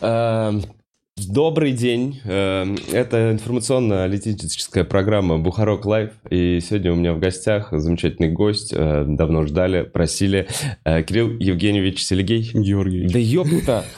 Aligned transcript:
Эм, 0.00 0.62
Добрый 1.28 1.72
день. 1.72 2.18
Эм, 2.24 2.78
Это 2.92 3.30
информационно-аналитическая 3.32 4.84
программа 4.84 5.38
«Бухарок 5.38 5.84
Лайв». 5.84 6.12
И 6.30 6.60
сегодня 6.60 6.92
у 6.92 6.96
меня 6.96 7.12
в 7.12 7.18
гостях 7.18 7.68
замечательный 7.72 8.30
гость. 8.30 8.72
э, 8.74 9.04
Давно 9.06 9.44
ждали, 9.44 9.82
просили. 9.82 10.48
Э, 10.84 11.02
Кирилл 11.02 11.36
Евгеньевич 11.38 12.02
Селигей. 12.04 12.50
Георгий. 12.54 13.06
Да 13.08 13.18
ёпта! 13.18 13.84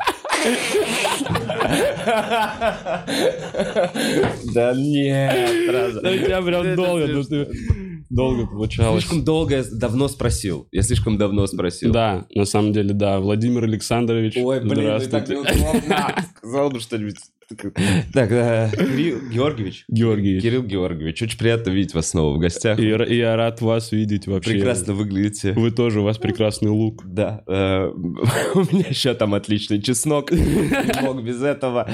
Да 4.55 4.75
нет, 4.75 5.51
сразу. 5.69 6.01
Да 6.03 6.11
у 6.11 6.17
тебя 6.17 6.43
прям 6.43 6.75
долго, 6.77 7.07
долго 8.13 8.47
получалось. 8.47 9.03
Слишком 9.03 9.25
долго 9.25 9.57
я 9.57 9.65
давно 9.73 10.09
спросил. 10.09 10.69
Я 10.71 10.83
слишком 10.83 11.19
давно 11.19 11.47
спросил. 11.47 11.93
Да, 11.93 12.27
на 12.35 12.45
самом 12.45 12.73
деле, 12.73 12.93
да. 12.93 13.21
Владимир 13.21 13.65
Александрович, 13.65 14.37
Ой, 14.37 14.61
блин, 14.61 15.01
ты 15.01 15.09
так 15.09 15.29
неудобно. 15.29 16.15
Сказал 16.37 16.71
бы 16.71 16.81
что-нибудь. 16.81 17.17
Так, 18.13 18.29
Кирилл 18.29 19.21
Георгиевич. 19.31 19.85
Георгий. 19.89 20.41
Кирилл 20.41 20.63
Георгиевич, 20.63 21.23
очень 21.23 21.39
приятно 21.39 21.71
видеть 21.71 21.95
вас 21.95 22.11
снова 22.11 22.37
в 22.37 22.39
гостях. 22.39 22.79
И 22.79 22.87
я 22.87 23.37
рад 23.37 23.61
вас 23.61 23.93
видеть 23.93 24.27
вообще. 24.27 24.53
Прекрасно 24.53 24.95
выглядите. 24.95 25.53
Вы 25.53 25.71
тоже, 25.71 26.01
у 26.01 26.05
вас 26.05 26.19
прекрасный 26.19 26.71
лук. 26.71 27.03
Да, 27.05 27.43
э, 27.47 27.91
у 28.55 28.61
меня 28.61 28.87
еще 28.89 29.15
там 29.15 29.35
отличный 29.35 29.81
чеснок. 29.81 30.31
Не 30.33 31.03
мог 31.03 31.23
без 31.23 31.43
этого. 31.43 31.89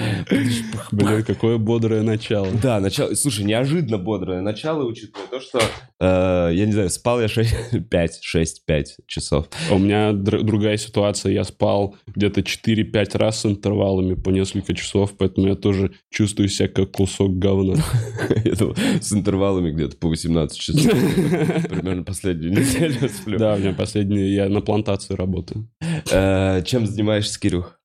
Блин, 0.93 1.23
какое 1.25 1.59
бодрое 1.59 2.03
начало. 2.03 2.49
Да, 2.63 2.81
начало. 2.81 3.15
Слушай, 3.15 3.45
неожиданно 3.45 3.99
бодрое 3.99 4.41
начало, 4.41 4.85
учитывая 4.85 5.27
то, 5.27 5.41
что, 5.41 5.59
э, 6.01 6.51
я 6.55 6.67
не 6.67 6.73
знаю, 6.73 6.91
спал 6.91 7.21
я 7.21 7.29
5, 7.29 8.19
6, 8.23 8.65
5 8.67 8.97
часов. 9.07 9.47
А 9.71 9.75
У 9.75 9.79
меня 9.79 10.13
др- 10.13 10.43
другая 10.43 10.77
ситуация. 10.77 11.33
Я 11.33 11.45
спал 11.45 11.97
где-то 12.07 12.43
4-5 12.43 13.17
раз 13.19 13.41
с 13.41 13.47
интервалами 13.47 14.15
по 14.15 14.31
несколько 14.31 14.75
часов, 14.75 15.17
поэтому 15.17 15.38
я 15.47 15.55
тоже 15.55 15.93
чувствую 16.11 16.49
себя 16.49 16.69
как 16.69 16.93
кусок 16.93 17.39
говна. 17.39 17.75
Я 18.45 18.55
думал, 18.55 18.77
с 19.01 19.13
интервалами 19.13 19.71
где-то 19.71 19.97
по 19.97 20.09
18 20.09 20.59
часов. 20.59 20.83
Примерно 21.69 22.03
последнюю 22.05 22.53
неделю 22.53 23.09
сплю. 23.09 23.39
Да, 23.39 23.55
у 23.55 23.59
меня 23.59 23.73
последний, 23.73 24.31
я 24.31 24.49
на 24.49 24.61
плантации 24.61 25.15
работаю. 25.15 25.69
Э, 26.11 26.63
Чем 26.65 26.87
занимаешься, 26.87 27.39
Кирюх? 27.39 27.79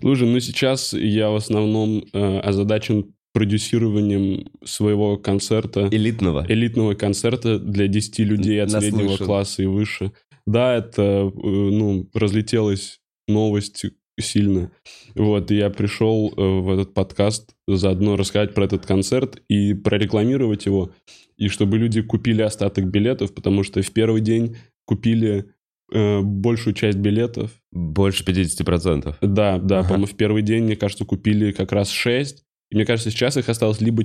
Слушай, 0.00 0.28
ну 0.28 0.40
сейчас 0.40 0.92
я 0.92 1.30
в 1.30 1.36
основном 1.36 2.04
э, 2.12 2.38
озадачен 2.40 3.14
продюсированием 3.32 4.50
своего 4.64 5.16
концерта, 5.16 5.88
Элитного. 5.90 6.44
элитного 6.48 6.94
концерта 6.94 7.58
для 7.58 7.86
10 7.86 8.18
людей 8.20 8.62
от 8.62 8.70
среднего 8.70 9.16
класса 9.16 9.62
и 9.62 9.66
выше. 9.66 10.12
Да, 10.46 10.76
это, 10.76 11.02
э, 11.02 11.30
ну, 11.32 12.08
разлетелась 12.12 12.98
новость 13.28 13.84
сильно. 14.20 14.70
Вот, 15.14 15.50
и 15.50 15.56
я 15.56 15.70
пришел 15.70 16.32
э, 16.36 16.40
в 16.40 16.70
этот 16.70 16.94
подкаст 16.94 17.54
заодно 17.66 18.16
рассказать 18.16 18.54
про 18.54 18.64
этот 18.64 18.86
концерт 18.86 19.42
и 19.48 19.74
прорекламировать 19.74 20.66
его, 20.66 20.92
и 21.36 21.48
чтобы 21.48 21.78
люди 21.78 22.02
купили 22.02 22.42
остаток 22.42 22.86
билетов, 22.86 23.34
потому 23.34 23.62
что 23.62 23.82
в 23.82 23.90
первый 23.92 24.20
день 24.20 24.56
купили 24.84 25.46
э, 25.92 26.20
большую 26.20 26.74
часть 26.74 26.98
билетов, 26.98 27.50
Больше 27.72 28.24
50%. 28.24 29.16
да, 29.22 29.58
да, 29.58 29.78
Ага. 29.80 29.88
по-моему, 29.88 30.06
в 30.06 30.16
первый 30.16 30.42
день, 30.42 30.64
мне 30.64 30.76
кажется, 30.76 31.04
купили 31.04 31.52
как 31.52 31.72
раз 31.72 31.90
6. 31.90 32.44
И 32.70 32.76
мне 32.76 32.84
кажется, 32.84 33.10
сейчас 33.10 33.36
их 33.36 33.48
осталось 33.48 33.80
либо... 33.80 34.04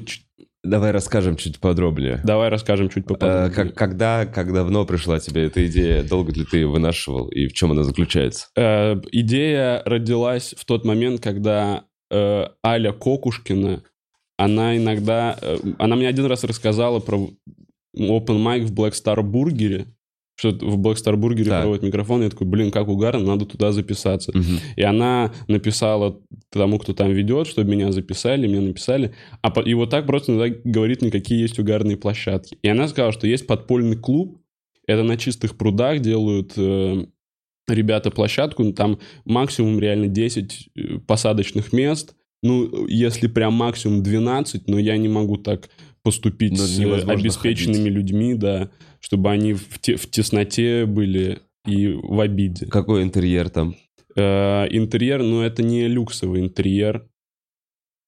Давай 0.66 0.92
расскажем 0.92 1.36
чуть 1.38 1.60
подробнее. 1.60 2.20
Давай 2.24 2.50
расскажем 2.50 2.90
чуть 2.90 3.06
Э, 3.06 3.08
поподробнее. 3.08 3.52
как, 3.52 3.74
когда, 3.76 4.26
как 4.26 4.54
давно 4.54 4.86
пришла 4.86 5.20
тебе 5.20 5.46
эта 5.46 5.66
идея? 5.68 6.04
Долго 6.04 6.32
ли 6.34 6.44
ты 6.46 6.58
ее 6.58 6.68
вынашивал? 6.68 7.28
И 7.30 7.48
в 7.48 7.54
чем 7.54 7.72
она 7.72 7.84
заключается? 7.84 8.48
Э, 8.58 8.96
идея 9.12 9.82
родилась 9.86 10.54
в 10.58 10.66
тот 10.66 10.86
момент, 10.86 11.22
когда 11.22 11.84
э, 12.12 12.46
Аля 12.66 12.92
Кокушкина, 12.92 13.84
она 14.38 14.76
иногда... 14.78 15.38
э, 15.42 15.58
она 15.78 15.96
мне 15.96 16.08
один 16.08 16.26
раз 16.26 16.44
рассказала 16.44 17.00
про 17.00 17.30
open 17.98 18.44
mic 18.44 18.64
в 18.66 18.74
Black 18.74 18.92
Star 18.92 19.22
Бургере, 19.22 19.86
что 20.36 20.50
в 20.50 20.78
Black 20.80 20.96
Star 20.96 21.16
Так. 21.46 21.62
проводят 21.62 21.84
микрофон, 21.84 22.22
я 22.24 22.30
такой, 22.30 22.46
блин, 22.48 22.72
как 22.72 22.88
угарно, 22.88 23.26
надо 23.26 23.46
туда 23.46 23.72
записаться. 23.72 24.32
Мгм. 24.34 24.60
И 24.76 24.82
она 24.82 25.34
написала 25.48 26.20
тому, 26.52 26.78
кто 26.78 26.94
там 26.94 27.12
ведет, 27.12 27.48
чтобы 27.48 27.72
меня 27.72 27.92
записали, 27.92 28.48
мне 28.48 28.60
написали. 28.60 29.14
А 29.42 29.50
по- 29.50 29.62
и 29.62 29.74
вот 29.74 29.90
так 29.90 30.06
просто 30.06 30.34
иногда 30.34 30.56
говорит 30.64 31.02
мне, 31.02 31.12
какие 31.12 31.40
есть 31.42 31.58
угарные 31.58 31.96
площадки. 31.98 32.58
И 32.62 32.68
она 32.68 32.88
сказала, 32.88 33.14
что 33.14 33.28
есть 33.28 33.48
подпольный 33.48 33.96
клуб, 33.96 34.40
это 34.88 35.04
на 35.04 35.18
чистых 35.18 35.58
прудах 35.58 36.02
делают 36.02 36.54
э, 36.58 37.06
ребята 37.68 38.12
площадку, 38.12 38.64
ну, 38.64 38.74
там 38.74 39.00
максимум 39.24 39.80
реально 39.80 40.08
10 40.08 40.70
э, 40.76 40.82
посадочных 41.08 41.74
мест. 41.74 42.14
Ну, 42.44 42.86
если 42.88 43.28
прям 43.28 43.54
максимум 43.54 44.04
12, 44.04 44.68
но 44.68 44.78
я 44.78 44.98
не 44.98 45.08
могу 45.08 45.38
так 45.38 45.70
поступить 46.06 46.58
с 46.58 46.80
обеспеченными 46.80 47.78
ходить. 47.90 47.94
людьми, 47.94 48.36
да, 48.36 48.70
чтобы 49.00 49.32
они 49.32 49.54
в, 49.54 49.80
те- 49.82 49.96
в 49.96 50.06
тесноте 50.06 50.86
были 50.86 51.40
и 51.66 51.88
в 51.88 52.20
обиде. 52.20 52.68
Какой 52.68 53.02
интерьер 53.02 53.50
там? 53.50 53.76
Э, 54.16 54.68
интерьер, 54.70 55.24
ну, 55.24 55.42
это 55.42 55.64
не 55.64 55.88
люксовый 55.88 56.42
интерьер. 56.42 57.08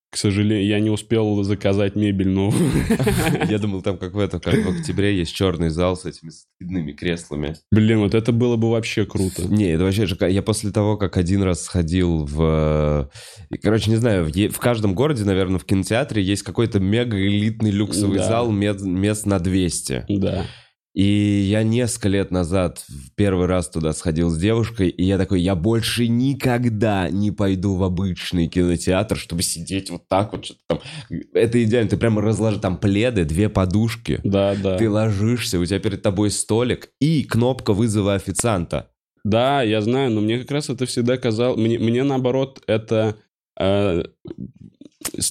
К 0.10 0.16
сожалению, 0.16 0.66
я 0.66 0.80
не 0.80 0.90
успел 0.90 1.44
заказать 1.44 1.96
мебель 1.96 2.30
новую. 2.30 2.72
Я 3.50 3.58
думал, 3.60 3.82
там 3.82 3.98
как 3.98 4.14
в 4.14 4.20
этом, 4.20 4.40
как 4.40 4.56
в 4.56 4.70
октябре 4.70 5.18
есть 5.18 5.36
черный 5.36 5.70
зал 5.70 5.98
с 5.98 6.06
этими 6.06 6.30
стыдными 6.30 6.94
креслами. 6.94 7.58
Блин, 7.74 8.00
вот 8.00 8.16
это 8.16 8.32
было 8.32 8.56
бы 8.56 8.72
вообще 8.72 9.06
круто. 9.06 9.44
Не, 9.48 9.74
это 9.74 9.84
вообще 9.84 10.06
же... 10.06 10.18
Я 10.30 10.42
после 10.42 10.72
того, 10.72 10.96
как 10.98 11.18
один 11.18 11.44
раз 11.44 11.62
сходил 11.64 12.24
в... 12.26 13.10
э, 13.52 13.58
Короче, 13.62 13.92
не 13.92 13.98
знаю, 13.98 14.26
в 14.32 14.60
каждом 14.60 14.96
городе, 14.96 15.26
наверное, 15.26 15.60
в 15.60 15.66
кинотеатре 15.66 16.24
есть 16.24 16.44
какой-то 16.44 16.80
мега-элитный 16.80 17.72
люксовый 17.72 18.20
Да. 18.20 18.28
зал 18.30 18.50
мест 18.52 19.26
на 19.26 19.40
200. 19.40 20.06
Да. 20.08 20.46
И 20.98 21.46
я 21.48 21.62
несколько 21.62 22.10
лет 22.10 22.32
назад 22.32 22.84
в 22.88 23.14
первый 23.14 23.46
раз 23.46 23.70
туда 23.70 23.94
сходил 23.94 24.32
с 24.32 24.40
девушкой, 24.40 24.90
и 24.90 25.04
я 25.04 25.20
такой, 25.20 25.42
я 25.42 25.54
больше 25.54 26.08
никогда 26.08 27.08
не 27.12 27.30
пойду 27.30 27.76
в 27.76 27.84
обычный 27.84 28.48
кинотеатр, 28.48 29.16
чтобы 29.16 29.44
сидеть 29.44 29.92
вот 29.92 30.08
так 30.08 30.32
вот. 30.32 30.46
что-то 30.46 30.60
там. 30.68 30.80
Это 31.36 31.64
идеально, 31.64 31.92
ты 31.92 31.98
прямо 31.98 32.24
разложишь 32.24 32.62
там 32.62 32.78
пледы, 32.80 33.26
две 33.26 33.48
подушки, 33.48 34.20
Да, 34.24 34.56
да. 34.56 34.80
ты 34.80 34.90
ложишься, 34.90 35.60
у 35.60 35.66
тебя 35.66 35.78
перед 35.78 36.02
тобой 36.02 36.32
столик 36.32 36.90
и 37.00 37.24
кнопка 37.24 37.74
вызова 37.74 38.16
официанта. 38.16 38.90
Да, 39.24 39.62
я 39.62 39.82
знаю, 39.82 40.10
но 40.10 40.22
мне 40.22 40.40
как 40.40 40.50
раз 40.50 40.72
это 40.72 40.88
всегда 40.88 41.18
казалось... 41.18 41.60
Мне, 41.60 41.78
мне 41.78 42.04
наоборот, 42.04 42.64
это 42.66 43.18
э, 43.60 44.04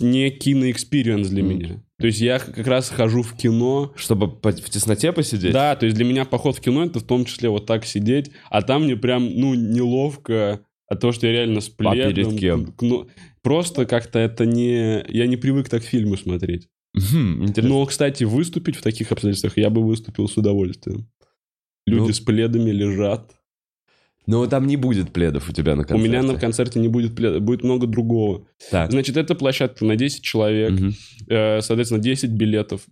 не 0.00 0.31
кино 0.31 0.59
experience 0.59 1.28
для 1.28 1.43
Мгм. 1.43 1.53
меня. 1.54 1.82
То 1.99 2.06
есть 2.06 2.21
я 2.21 2.38
как 2.38 2.66
раз 2.66 2.88
хожу 2.91 3.22
в 3.22 3.37
кино... 3.37 3.93
Чтобы 3.97 4.27
в 4.28 4.71
тесноте 4.71 5.12
посидеть? 5.12 5.53
Да, 5.53 5.75
то 5.77 5.87
есть 5.87 5.97
для 5.97 6.04
меня 6.04 6.25
поход 6.25 6.56
в 6.56 6.60
кино 6.60 6.84
это 6.84 7.00
в 7.00 7.04
том 7.04 7.25
числе 7.25 7.49
вот 7.49 7.66
так 7.66 7.84
сидеть, 7.87 8.31
а 8.50 8.62
там 8.62 8.84
мне 8.84 8.97
прям, 8.97 9.25
ну, 9.34 9.55
неловко 9.55 10.60
от 10.88 11.00
того, 11.00 11.12
что 11.12 11.26
я 11.26 11.32
реально 11.32 11.60
с 11.60 11.69
А 11.69 11.91
пледом. 11.93 12.15
перед 12.15 12.38
кем? 12.38 12.75
ну, 12.81 13.09
просто 13.43 13.87
как-то 13.87 14.19
это 14.19 14.44
не... 14.47 15.05
Я 15.09 15.26
не 15.26 15.37
привык 15.37 15.69
так 15.69 15.82
фильмы 15.82 16.16
смотреть. 16.16 16.69
Мгм, 16.94 17.44
интересно. 17.47 17.69
Но, 17.75 17.84
кстати, 17.87 18.25
выступить 18.25 18.76
в 18.76 18.82
таких 18.82 19.10
обстоятельствах 19.12 19.56
я 19.56 19.71
бы 19.71 19.82
выступил 19.82 20.28
с 20.28 20.37
удовольствием. 20.37 21.09
Люди 21.87 22.09
Ну. 22.09 22.12
с 22.12 22.21
пледами 22.21 22.71
лежат. 22.71 23.32
Но 24.26 24.47
там 24.47 24.66
не 24.66 24.76
будет 24.76 25.12
пледов 25.12 25.48
у 25.48 25.53
тебя 25.53 25.76
на 25.76 25.84
концерте. 25.84 26.03
У 26.03 26.04
меня 26.09 26.22
на 26.22 26.38
концерте 26.38 26.81
не 26.81 26.88
будет 26.88 27.14
пледа, 27.14 27.38
будет 27.40 27.62
много 27.62 27.87
другого. 27.87 28.46
Так. 28.70 28.90
Значит, 28.90 29.17
это 29.17 29.34
площадка 29.34 29.84
на 29.84 29.94
10 29.96 30.23
человек, 30.23 30.73
Мгм. 30.73 30.93
э, 31.28 31.61
соответственно, 31.61 32.02
10 32.02 32.31
билетов. 32.31 32.87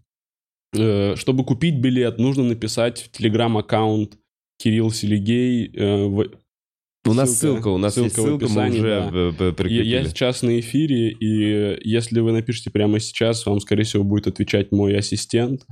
Э, 0.76 1.14
Чтобы 1.16 1.44
купить 1.44 1.81
билет, 1.81 2.19
нужно 2.19 2.44
написать 2.44 3.00
в 3.02 3.10
телеграм-аккаунт 3.10 4.16
Кирилл 4.58 4.90
Селигей. 4.90 5.70
э, 5.75 6.04
в- 6.06 6.31
У 7.06 7.12
нас 7.12 7.36
ссылка, 7.36 7.69
у 7.69 7.78
нас 7.78 7.96
есть 7.96 8.16
в 8.16 8.20
ссылка, 8.20 8.44
мы 8.46 8.62
описании, 8.62 8.78
уже 8.78 8.88
да. 8.88 9.10
э, 9.12 9.32
Я, 9.48 9.52
прикрепили. 9.52 9.84
я 9.88 10.04
сейчас 10.04 10.42
на 10.42 10.58
эфире, 10.60 11.10
и 11.10 11.78
если 11.88 12.20
вы 12.20 12.32
напишите 12.32 12.70
прямо 12.70 12.98
сейчас, 13.00 13.44
вам, 13.44 13.60
скорее 13.60 13.82
всего, 13.82 14.04
будет 14.04 14.26
отвечать 14.28 14.72
мой 14.72 14.96
ассистент. 14.96 15.66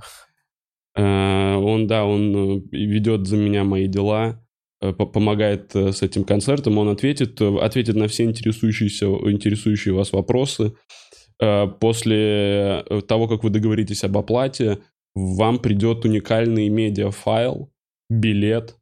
Э, 0.97 1.55
Он, 1.55 1.87
да, 1.87 2.05
он 2.05 2.35
э, 2.37 2.63
ведет 2.73 3.27
за 3.27 3.37
меня 3.37 3.65
мои 3.65 3.87
дела, 3.87 4.42
помогает 4.91 5.75
э, 5.77 5.93
с 5.93 6.03
этим 6.03 6.25
концертом. 6.25 6.79
Он 6.79 6.89
ответит, 6.89 7.41
э, 7.41 7.57
ответит 7.61 7.95
на 7.97 8.09
все 8.09 8.25
интересующиеся, 8.25 9.07
интересующие 9.07 9.95
вас 9.95 10.13
вопросы. 10.13 10.73
Э, 11.41 11.67
После 11.81 12.83
э, 12.89 13.01
того, 13.07 13.29
как 13.29 13.45
вы 13.45 13.51
договоритесь 13.51 14.05
об 14.05 14.19
оплате, 14.19 14.79
вам 15.15 15.59
придет 15.59 16.05
уникальный 16.05 16.69
медиафайл, 16.69 17.71
билет 18.11 18.77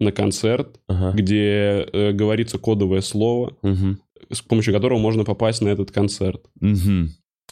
на 0.00 0.12
концерт, 0.12 0.80
Ага. 0.88 1.16
где 1.16 1.86
э, 1.92 2.12
говорится 2.12 2.58
кодовое 2.58 3.00
слово, 3.00 3.56
Мгм. 3.62 4.00
с 4.32 4.42
помощью 4.42 4.74
которого 4.74 4.98
можно 4.98 5.24
попасть 5.24 5.62
на 5.62 5.68
этот 5.68 5.90
концерт. 5.90 6.44
Мгм. 6.60 7.10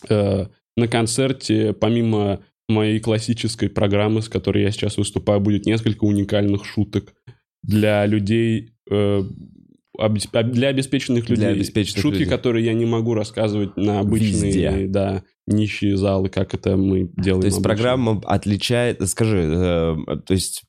Э, 0.08 0.46
на 0.76 0.88
концерте, 0.88 1.72
помимо 1.72 2.40
моей 2.68 2.98
классической 3.00 3.68
программы, 3.68 4.22
с 4.22 4.28
которой 4.28 4.62
я 4.64 4.70
сейчас 4.70 4.96
выступаю, 4.98 5.40
будет 5.40 5.66
несколько 5.66 6.04
уникальных 6.04 6.64
шуток 6.64 7.14
для 7.66 8.06
людей 8.06 8.70
э, 8.90 9.22
об- 9.98 10.18
для 10.52 10.68
обеспеченных 10.68 11.28
людей. 11.28 11.46
Для 11.46 11.54
обеспеченных 11.54 12.02
Шутки, 12.02 12.18
людей. 12.20 12.30
которые 12.30 12.64
я 12.66 12.74
не 12.74 12.86
могу 12.86 13.14
рассказывать 13.14 13.76
на 13.76 14.00
обычные, 14.00 14.46
Везде. 14.52 14.86
да, 14.88 15.22
нищие 15.46 15.96
залы, 15.96 16.28
как 16.28 16.54
это 16.54 16.76
мы 16.76 17.10
делаем. 17.16 17.40
То 17.42 17.46
есть 17.46 17.58
обычно. 17.58 17.62
программа 17.62 18.20
отличает... 18.24 19.06
Скажи, 19.08 19.38
э, 19.38 19.96
то 20.26 20.34
есть 20.34 20.62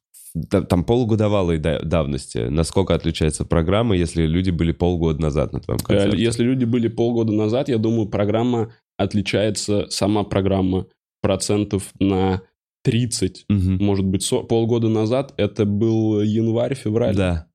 та- 0.50 0.62
там 0.62 0.84
полугодовалой 0.84 1.58
да- 1.58 1.82
давности. 1.82 2.48
Насколько 2.50 2.96
отличается 2.96 3.44
программа, 3.44 3.96
если 3.98 4.26
люди 4.26 4.50
были 4.52 4.72
полгода 4.72 5.22
назад 5.22 5.52
на 5.54 5.60
твоем 5.60 5.80
Э, 5.82 5.86
концерте? 5.86 6.24
Если 6.24 6.44
люди 6.44 6.66
были 6.66 6.88
полгода 6.88 7.34
назад, 7.34 7.70
я 7.70 7.78
думаю, 7.78 8.08
программа 8.08 8.72
отличается, 8.98 9.86
сама 9.90 10.24
программа, 10.24 10.86
процентов 11.22 11.92
на 12.00 12.42
30. 12.92 13.46
Мгм. 13.50 13.78
Может 13.84 14.06
быть, 14.06 14.24
со- 14.24 14.44
полгода 14.44 14.90
назад 14.90 15.34
это 15.38 15.66
был 15.66 16.22
январь, 16.22 16.74
февраль. 16.76 17.16
Да, 17.16 17.48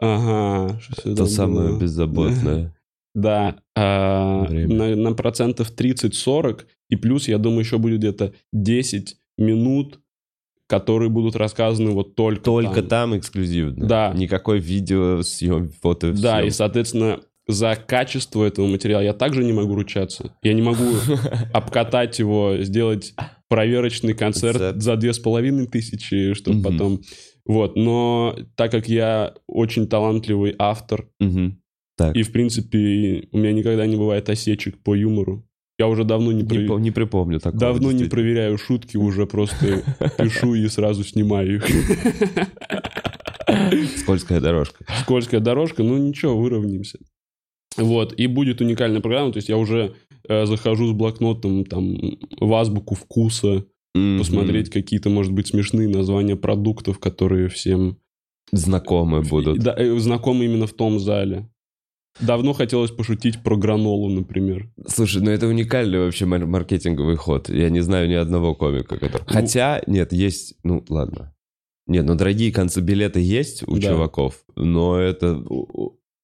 Ага. 0.00 0.78
это 1.04 1.14
то 1.16 1.26
самое 1.26 1.68
было? 1.70 1.78
беззаботное. 1.80 2.74
Да, 3.14 3.56
а, 3.76 4.46
на, 4.48 4.96
на 4.96 5.12
процентов 5.12 5.70
30-40, 5.76 6.64
и 6.88 6.96
плюс, 6.96 7.28
я 7.28 7.36
думаю, 7.36 7.60
еще 7.60 7.76
будет 7.76 7.98
где-то 7.98 8.32
10 8.54 9.18
минут, 9.36 10.00
которые 10.66 11.10
будут 11.10 11.36
рассказаны 11.36 11.90
вот 11.90 12.14
только 12.14 12.42
Только 12.42 12.76
там. 12.76 12.88
там 13.10 13.18
эксклюзивно. 13.18 13.86
Да. 13.86 14.14
Никакой 14.16 14.60
видео, 14.60 15.20
съем, 15.20 15.68
фото, 15.82 16.12
Да, 16.14 16.38
и, 16.40 16.44
съем. 16.44 16.50
соответственно, 16.52 17.20
за 17.48 17.76
качество 17.76 18.44
этого 18.44 18.66
материала 18.66 19.02
я 19.02 19.12
также 19.12 19.44
не 19.44 19.52
могу 19.52 19.74
ручаться. 19.74 20.34
Я 20.42 20.54
не 20.54 20.62
могу 20.62 20.84
обкатать 21.52 22.18
его, 22.18 22.56
сделать 22.60 23.14
проверочный 23.48 24.14
концерт 24.14 24.58
Концерт. 24.58 24.82
за 24.82 24.96
две 24.96 25.12
с 25.12 25.18
половиной 25.18 25.66
тысячи, 25.66 26.34
чтобы 26.34 26.62
потом... 26.62 27.00
Вот, 27.44 27.74
но 27.74 28.36
так 28.54 28.70
как 28.70 28.88
я 28.88 29.34
очень 29.48 29.88
талантливый 29.88 30.54
автор. 30.58 31.08
Так. 31.98 32.16
и, 32.16 32.22
в 32.22 32.32
принципе, 32.32 33.28
у 33.32 33.38
меня 33.38 33.52
никогда 33.52 33.84
не 33.86 33.96
бывает 33.96 34.30
осечек 34.30 34.78
по 34.82 34.94
юмору, 34.94 35.46
я 35.78 35.88
уже 35.88 36.04
давно 36.04 36.32
не, 36.32 36.42
Не, 36.42 36.66
пом- 36.66 36.80
не 36.80 36.90
припомню 36.90 37.38
такого. 37.40 37.58
давно 37.60 37.92
не 37.92 38.04
проверяю 38.04 38.56
шутки, 38.56 38.96
уже 38.96 39.26
просто 39.26 39.82
пишу 40.18 40.54
и 40.54 40.66
сразу 40.68 41.02
снимаю 41.04 41.56
их. 41.56 41.66
Скользкая 43.98 44.40
дорожка. 44.40 44.84
скользкая 45.02 45.40
дорожка, 45.40 45.82
ну 45.82 45.96
ничего, 45.98 46.36
выровняемся. 46.38 46.98
Вот, 47.76 48.12
и 48.14 48.26
будет 48.26 48.60
уникальная 48.60 49.00
программа, 49.00 49.32
то 49.32 49.38
есть 49.38 49.48
я 49.48 49.56
уже 49.56 49.94
э, 50.28 50.46
захожу 50.46 50.88
с 50.88 50.92
блокнотом 50.92 51.64
там 51.64 51.96
в 52.40 52.52
азбуку 52.54 52.94
вкуса, 52.94 53.64
Мгм. 53.94 54.18
посмотреть 54.20 54.70
какие-то, 54.70 55.10
может 55.10 55.32
быть, 55.32 55.48
смешные 55.48 55.86
названия 55.88 56.34
продуктов, 56.36 56.98
которые 56.98 57.48
всем 57.48 57.98
Знакомые 58.50 59.22
будут. 59.22 59.58
да, 59.58 59.74
э, 59.76 59.98
знакомы 59.98 60.44
именно 60.46 60.66
в 60.66 60.72
том 60.72 60.98
зале. 60.98 61.48
Давно 62.20 62.52
хотелось 62.52 62.90
пошутить 62.90 63.42
про 63.42 63.56
гранолу, 63.56 64.08
например. 64.10 64.70
Слушай, 64.86 65.22
ну 65.22 65.30
это 65.30 65.46
уникальный 65.46 65.98
вообще 65.98 66.26
мар- 66.26 66.44
маркетинговый 66.46 67.16
ход. 67.16 67.48
Я 67.48 67.70
не 67.70 67.80
знаю 67.80 68.08
ни 68.08 68.12
одного 68.14 68.54
комика, 68.54 68.98
который... 68.98 69.24
Хотя, 69.26 69.82
нет, 69.86 70.12
есть... 70.12 70.54
Ну, 70.62 70.84
ладно. 70.90 71.34
Нет, 71.86 72.04
ну 72.06 72.14
дорогие 72.14 72.52
концы 72.52 72.80
билеты 72.80 73.20
есть 73.20 73.62
у 73.66 73.76
Да. 73.76 73.88
чуваков, 73.92 74.44
но 74.56 74.98
это 74.98 75.42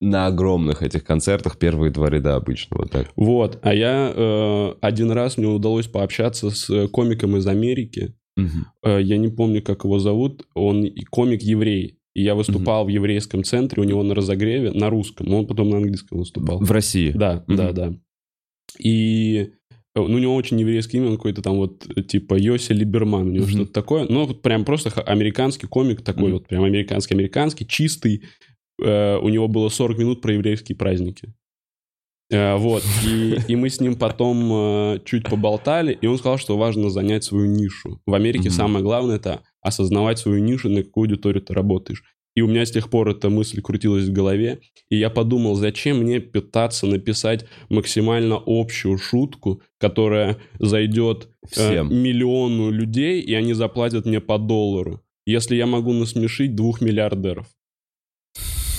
на 0.01 0.27
огромных 0.27 0.83
этих 0.83 1.05
концертах 1.05 1.59
первые 1.59 1.91
два 1.91 2.09
ряда 2.11 2.37
обычно 2.37 2.77
вот 2.79 2.91
так. 2.91 3.09
Вот, 3.17 3.59
а 3.63 3.75
я 3.75 4.13
э, 4.15 4.75
один 4.81 5.11
раз 5.11 5.37
мне 5.39 5.49
удалось 5.49 5.87
пообщаться 5.87 6.51
с 6.51 6.71
э, 6.71 6.89
комиком 6.89 7.37
из 7.37 7.47
Америки, 7.47 8.15
Мгм. 8.37 8.67
Э, 8.85 9.03
я 9.03 9.17
не 9.19 9.27
помню, 9.29 9.61
как 9.63 9.83
его 9.85 9.99
зовут, 9.99 10.47
он 10.55 10.89
комик-еврей. 11.11 11.99
И 12.15 12.23
я 12.23 12.37
выступал 12.37 12.85
в 12.85 12.89
еврейском 12.89 13.43
центре 13.43 13.83
у 13.83 13.85
него 13.85 14.03
на 14.05 14.15
разогреве 14.15 14.71
на 14.71 14.91
русском, 14.91 15.27
но 15.27 15.41
он 15.41 15.47
потом 15.49 15.71
на 15.71 15.79
английском 15.79 16.19
выступал. 16.19 16.61
В 16.61 16.71
России. 16.71 17.11
Да, 17.11 17.43
Мгм. 17.49 17.57
да, 17.57 17.73
да. 17.73 17.95
И 18.79 19.51
э, 19.71 20.01
ну, 20.01 20.05
у 20.05 20.19
него 20.19 20.35
очень 20.37 20.61
еврейское 20.61 20.99
имя, 20.99 21.09
он 21.09 21.17
какой-то 21.17 21.43
там 21.43 21.57
вот 21.57 21.87
э, 21.97 22.03
типа 22.03 22.35
Йоси 22.39 22.73
Либерман, 22.73 23.29
у 23.29 23.31
него 23.33 23.45
Мгм. 23.45 23.53
что-то 23.53 23.73
такое. 23.73 24.07
Ну, 24.09 24.25
вот 24.25 24.43
прям 24.43 24.65
просто 24.65 24.91
американский 25.03 25.67
комик 25.67 26.03
такой 26.03 26.25
Мгм. 26.25 26.33
вот, 26.35 26.47
прям 26.49 26.63
американский-американский, 26.65 27.67
чистый. 27.67 28.23
Э, 28.83 29.19
у 29.19 29.29
него 29.29 29.49
было 29.49 29.69
40 29.69 29.99
минут 29.99 30.21
про 30.21 30.33
еврейские 30.35 30.77
праздники. 30.77 31.35
Э, 32.31 32.57
вот, 32.57 32.83
и, 33.07 33.37
и 33.49 33.57
мы 33.57 33.71
с 33.71 33.81
ним 33.81 33.97
потом 33.97 34.51
э, 34.53 35.01
чуть 35.05 35.25
поболтали, 35.25 35.97
и 36.01 36.07
он 36.07 36.19
сказал, 36.19 36.39
что 36.39 36.59
важно 36.59 36.91
занять 36.91 37.25
свою 37.25 37.47
нишу. 37.47 38.01
В 38.07 38.15
Америке 38.15 38.49
Мгм. 38.51 38.57
самое 38.57 38.85
главное 38.85 39.17
это 39.17 39.41
осознавать 39.63 40.19
свою 40.19 40.43
нишу, 40.43 40.69
на 40.69 40.83
какую 40.83 41.05
аудиторию 41.05 41.43
ты 41.43 41.55
работаешь. 41.55 42.03
И 42.37 42.41
у 42.41 42.47
меня 42.47 42.65
с 42.65 42.71
тех 42.71 42.89
пор 42.91 43.09
эта 43.09 43.31
мысль 43.31 43.61
крутилась 43.63 44.05
в 44.05 44.13
голове, 44.13 44.61
и 44.91 44.97
я 44.97 45.11
подумал, 45.11 45.57
зачем 45.57 45.99
мне 45.99 46.21
пытаться 46.21 46.87
написать 46.87 47.47
максимально 47.69 48.41
общую 48.47 48.97
шутку, 48.99 49.63
которая 49.79 50.37
зайдет 50.61 51.29
э, 51.43 51.49
Всем. 51.51 51.93
миллиону 51.93 52.71
людей, 52.71 53.21
и 53.23 53.35
они 53.35 53.55
заплатят 53.55 54.07
мне 54.07 54.21
по 54.21 54.39
доллару, 54.39 55.01
если 55.27 55.57
я 55.57 55.67
могу 55.67 55.93
насмешить 55.95 56.55
двух 56.55 56.81
миллиардеров. 56.81 57.49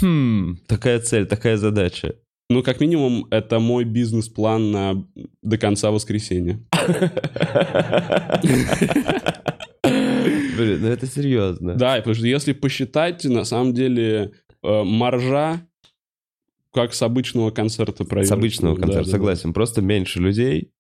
Хм, 0.01 0.57
такая 0.67 0.99
цель, 0.99 1.25
такая 1.25 1.57
задача. 1.57 2.15
Ну, 2.49 2.63
как 2.63 2.79
минимум, 2.79 3.27
это 3.29 3.59
мой 3.59 3.83
бизнес-план 3.83 4.71
на 4.71 5.07
до 5.43 5.57
конца 5.57 5.91
воскресенья. 5.91 6.59
Блин, 9.83 10.81
ну 10.81 10.87
это 10.87 11.05
серьезно. 11.05 11.75
Да, 11.75 11.97
потому 11.97 12.15
что 12.15 12.25
если 12.27 12.53
посчитать, 12.53 13.23
на 13.25 13.43
самом 13.43 13.73
деле, 13.73 14.31
э, 14.63 14.83
маржа 14.83 15.61
как 16.73 16.93
с 16.93 17.01
обычного 17.01 17.51
концерта 17.51 18.03
проверки. 18.03 18.29
С 18.29 18.31
обычного 18.31 18.75
концерта, 18.75 19.05
да, 19.05 19.11
согласен. 19.11 19.53
Просто 19.53 19.81
меньше 19.81 20.19
людей, 20.19 20.71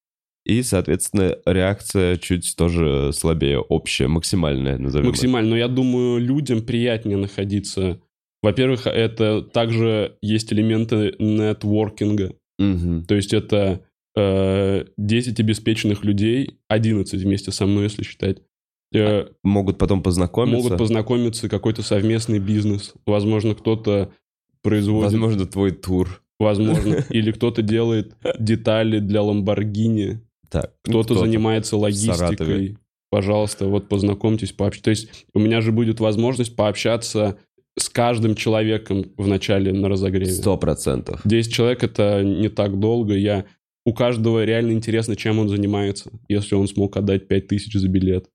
и, 0.45 0.63
соответственно, 0.63 1.37
реакция 1.45 2.17
чуть 2.17 2.55
тоже 2.55 3.11
слабее, 3.13 3.59
общая, 3.59 4.07
максимальная, 4.07 4.77
назовем. 4.77 5.05
это. 5.05 5.11
Максимально. 5.11 5.49
Но 5.51 5.57
я 5.57 5.67
думаю, 5.67 6.19
людям 6.19 6.61
приятнее 6.61 7.17
находиться. 7.17 8.01
Во-первых, 8.41 8.87
это 8.87 9.41
также 9.41 10.17
есть 10.21 10.53
элементы 10.53 11.15
нетворкинга. 11.19 12.35
Мгм. 12.57 13.05
То 13.05 13.15
есть 13.15 13.33
это 13.33 13.81
э, 14.15 14.85
10 14.97 15.39
обеспеченных 15.39 16.03
людей, 16.03 16.59
11 16.67 17.21
вместе 17.21 17.51
со 17.51 17.65
мной, 17.65 17.83
если 17.85 18.03
считать, 18.03 18.41
э, 18.93 19.27
Могут 19.43 19.77
потом 19.77 20.01
познакомиться. 20.01 20.63
могут 20.63 20.77
познакомиться, 20.77 21.49
какой-то 21.49 21.83
совместный 21.83 22.39
бизнес. 22.39 22.93
Возможно, 23.05 23.55
кто-то 23.55 24.11
производит... 24.61 25.11
Возможно, 25.11 25.45
твой 25.45 25.71
тур. 25.71 26.21
Возможно. 26.39 27.05
Или 27.09 27.31
кто-то 27.31 27.61
делает 27.61 28.15
детали 28.39 28.99
для 28.99 29.21
Ламборгини, 29.21 30.21
Так, 30.49 30.73
ну, 30.85 31.01
кто-то 31.03 31.19
занимается 31.19 31.77
Саратове. 31.77 32.53
логистикой. 32.53 32.77
Пожалуйста, 33.11 33.65
вот 33.67 33.89
познакомьтесь, 33.89 34.51
пообщайтесь. 34.51 34.83
То 34.83 34.89
есть 34.91 35.25
у 35.33 35.39
меня 35.39 35.61
же 35.61 35.71
будет 35.71 35.99
возможность 35.99 36.55
пообщаться 36.55 37.37
с 37.79 37.89
каждым 37.89 38.35
человеком 38.35 39.11
в 39.17 39.27
начале 39.27 39.71
на 39.73 39.89
разогреве. 39.89 40.31
Сто 40.31 40.57
процентов. 40.57 41.21
10 41.23 41.51
человек 41.51 41.83
это 41.83 42.23
не 42.23 42.49
так 42.49 42.79
долго. 42.79 43.15
Я 43.15 43.45
у 43.85 43.93
каждого 43.93 44.43
реально 44.43 44.73
интересно, 44.73 45.15
чем 45.15 45.39
он 45.39 45.49
занимается, 45.49 46.11
если 46.27 46.55
он 46.55 46.67
смог 46.67 46.97
отдать 46.97 47.27
5000 47.27 47.73
за 47.73 47.87
билет. 47.87 48.29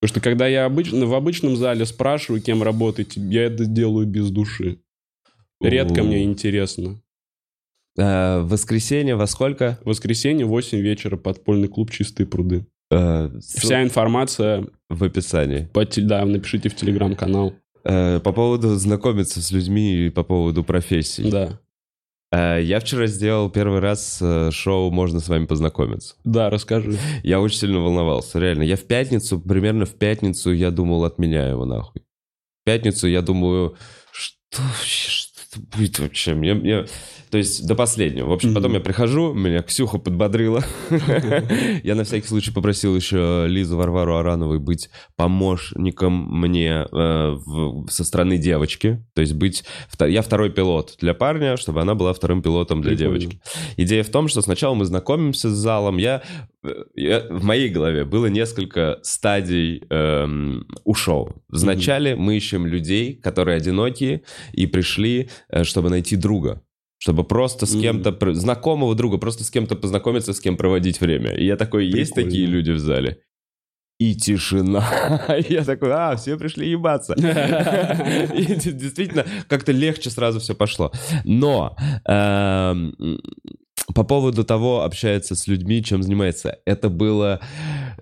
Потому 0.00 0.08
что 0.08 0.20
когда 0.20 0.46
я 0.46 0.66
обычно, 0.66 1.06
в 1.06 1.14
обычном 1.14 1.56
зале 1.56 1.86
спрашиваю, 1.86 2.42
кем 2.42 2.62
работаете, 2.62 3.20
я 3.20 3.44
это 3.44 3.64
делаю 3.64 4.06
без 4.06 4.30
души. 4.30 4.78
Редко 5.60 6.02
мне 6.02 6.22
интересно. 6.24 7.00
В 7.96 8.42
воскресенье 8.44 9.16
во 9.16 9.26
сколько? 9.26 9.78
Воскресенье, 9.84 10.44
8 10.44 10.78
вечера, 10.78 11.16
подпольный 11.16 11.68
клуб 11.68 11.90
«Чистые 11.90 12.26
пруды». 12.26 12.66
Э, 12.90 13.30
Вся 13.40 13.82
информация, 13.82 14.66
в 14.90 15.02
описании. 15.02 15.68
по, 15.72 15.84
да, 15.96 16.24
напишите 16.26 16.68
в 16.68 16.76
телеграм-канал. 16.76 17.54
Э, 17.88 18.20
по 18.20 18.32
поводу 18.32 18.74
знакомиться 18.76 19.40
с 19.40 19.52
людьми 19.52 20.06
и 20.06 20.10
по 20.10 20.24
поводу 20.24 20.64
профессий. 20.64 21.30
Да. 21.30 21.60
Э, 22.32 22.60
я 22.60 22.80
вчера 22.80 23.06
сделал 23.06 23.48
первый 23.48 23.78
раз 23.78 24.18
э, 24.20 24.50
шоу 24.50 24.90
«Можно 24.90 25.20
с 25.20 25.28
вами 25.28 25.46
познакомиться». 25.46 26.16
Да, 26.24 26.50
расскажи. 26.50 26.98
Я 27.22 27.40
очень 27.40 27.58
сильно 27.58 27.78
волновался, 27.78 28.40
реально. 28.40 28.64
Я 28.64 28.76
в 28.76 28.82
пятницу, 28.82 29.38
примерно 29.38 29.86
в 29.86 29.94
пятницу, 29.94 30.52
я 30.52 30.72
думал, 30.72 31.04
отменяю 31.04 31.52
его 31.52 31.64
нахуй. 31.64 32.02
В 32.02 32.64
пятницу 32.64 33.06
я 33.06 33.22
думаю, 33.22 33.76
что 34.10 34.62
вообще, 34.62 35.10
что 35.10 35.35
это 35.56 35.76
будет 35.76 35.98
вообще? 35.98 36.34
Мне, 36.34 36.54
мне... 36.54 36.86
То 37.30 37.38
есть 37.38 37.66
до 37.66 37.74
последнего. 37.74 38.28
В 38.28 38.32
общем, 38.32 38.54
потом 38.54 38.74
я 38.74 38.80
прихожу, 38.80 39.34
меня 39.34 39.62
Ксюха 39.62 39.98
подбодрила. 39.98 40.62
Я 41.82 41.94
на 41.94 42.04
всякий 42.04 42.28
случай 42.28 42.52
попросил 42.52 42.94
еще 42.94 43.46
Лизу 43.48 43.76
Варвару 43.76 44.16
Арановой 44.16 44.58
быть 44.58 44.90
помощником 45.16 46.28
мне 46.40 46.86
э, 46.90 47.36
со 47.90 48.04
стороны 48.04 48.38
девочки. 48.38 49.04
То 49.14 49.22
есть 49.22 49.34
быть... 49.34 49.64
Я 49.98 50.22
второй 50.22 50.50
пилот 50.50 50.96
для 51.00 51.14
парня, 51.14 51.56
чтобы 51.56 51.80
она 51.80 51.94
была 51.94 52.12
вторым 52.12 52.42
пилотом 52.42 52.80
для 52.80 52.94
девочки. 52.94 53.40
Идея 53.76 54.04
в 54.04 54.08
том, 54.10 54.28
что 54.28 54.40
сначала 54.40 54.74
мы 54.74 54.84
знакомимся 54.84 55.50
с 55.50 55.54
залом. 55.54 55.96
Я, 55.96 56.22
я- 56.94 57.26
в 57.30 57.44
моей 57.44 57.68
голове 57.68 58.04
было 58.04 58.26
несколько 58.26 58.98
стадий 59.02 59.82
эм, 59.90 60.66
у 60.84 60.94
шоу. 60.94 61.42
Вначале 61.48 62.16
мы 62.16 62.36
ищем 62.36 62.66
людей, 62.66 63.14
которые 63.14 63.56
одинокие 63.56 64.22
и 64.52 64.66
пришли, 64.66 65.28
э, 65.48 65.64
чтобы 65.64 65.90
найти 65.90 66.16
друга. 66.16 66.62
Чтобы 66.98 67.24
просто 67.24 67.66
с 67.66 67.74
Мгм. 67.74 67.82
кем-то, 67.82 68.34
знакомого 68.34 68.94
друга, 68.94 69.18
просто 69.18 69.44
с 69.44 69.50
кем-то 69.50 69.76
познакомиться, 69.76 70.32
с 70.32 70.40
кем 70.40 70.56
проводить 70.56 71.00
время. 71.00 71.30
И 71.36 71.44
я 71.44 71.56
такой, 71.56 71.86
есть 71.86 72.14
Прикольно. 72.14 72.30
такие 72.30 72.46
люди 72.46 72.70
в 72.70 72.78
зале? 72.78 73.18
И 73.98 74.14
тишина. 74.14 74.84
Я 75.48 75.64
такой, 75.64 75.90
а, 75.92 76.16
все 76.16 76.36
пришли 76.38 76.68
ебаться. 76.70 77.14
И 78.34 78.44
действительно, 78.72 79.24
как-то 79.48 79.72
легче 79.72 80.10
сразу 80.10 80.38
все 80.38 80.54
пошло. 80.54 80.92
Но 81.24 81.76
эм, 82.06 82.94
по 83.94 84.04
поводу 84.04 84.44
того, 84.44 84.82
общается 84.82 85.34
с 85.34 85.46
людьми, 85.46 85.82
чем 85.82 86.02
занимается, 86.02 86.58
это 86.64 86.88
было, 86.88 87.40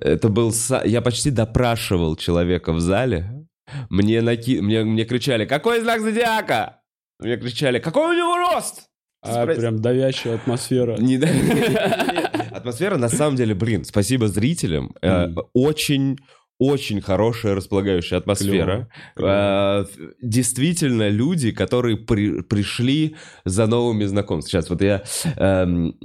это 0.00 0.28
был, 0.28 0.52
я 0.84 1.02
почти 1.02 1.30
допрашивал 1.30 2.16
человека 2.16 2.72
в 2.72 2.80
зале. 2.80 3.46
Мне, 3.88 4.20
наки... 4.22 4.60
мне, 4.60 4.84
мне 4.84 5.04
кричали, 5.04 5.46
какой 5.46 5.80
знак 5.80 6.00
зодиака? 6.00 6.80
Мне 7.18 7.36
кричали, 7.36 7.78
какой 7.78 8.14
у 8.14 8.18
него 8.18 8.36
рост? 8.36 8.88
А, 9.22 9.46
Спрос- 9.46 9.56
прям 9.56 9.80
давящая 9.80 10.34
атмосфера. 10.36 10.96
Не 10.98 11.16
Атмосфера, 12.52 12.98
на 12.98 13.08
самом 13.08 13.36
деле, 13.36 13.54
блин, 13.54 13.84
спасибо 13.84 14.28
зрителям. 14.28 14.94
э. 15.02 15.34
Очень 15.54 16.18
очень 16.58 17.00
хорошая 17.00 17.54
располагающая 17.54 18.18
атмосфера. 18.18 18.88
Клево. 19.16 19.28
Э, 19.30 19.86
Действительно, 20.22 21.08
люди, 21.08 21.50
которые 21.50 21.96
при- 21.96 22.42
пришли 22.42 23.16
за 23.44 23.66
новыми 23.66 24.04
знакомствами. 24.04 24.50
Сейчас 24.50 24.70
вот 24.70 24.80
я... 24.82 25.02
эм, 25.36 25.98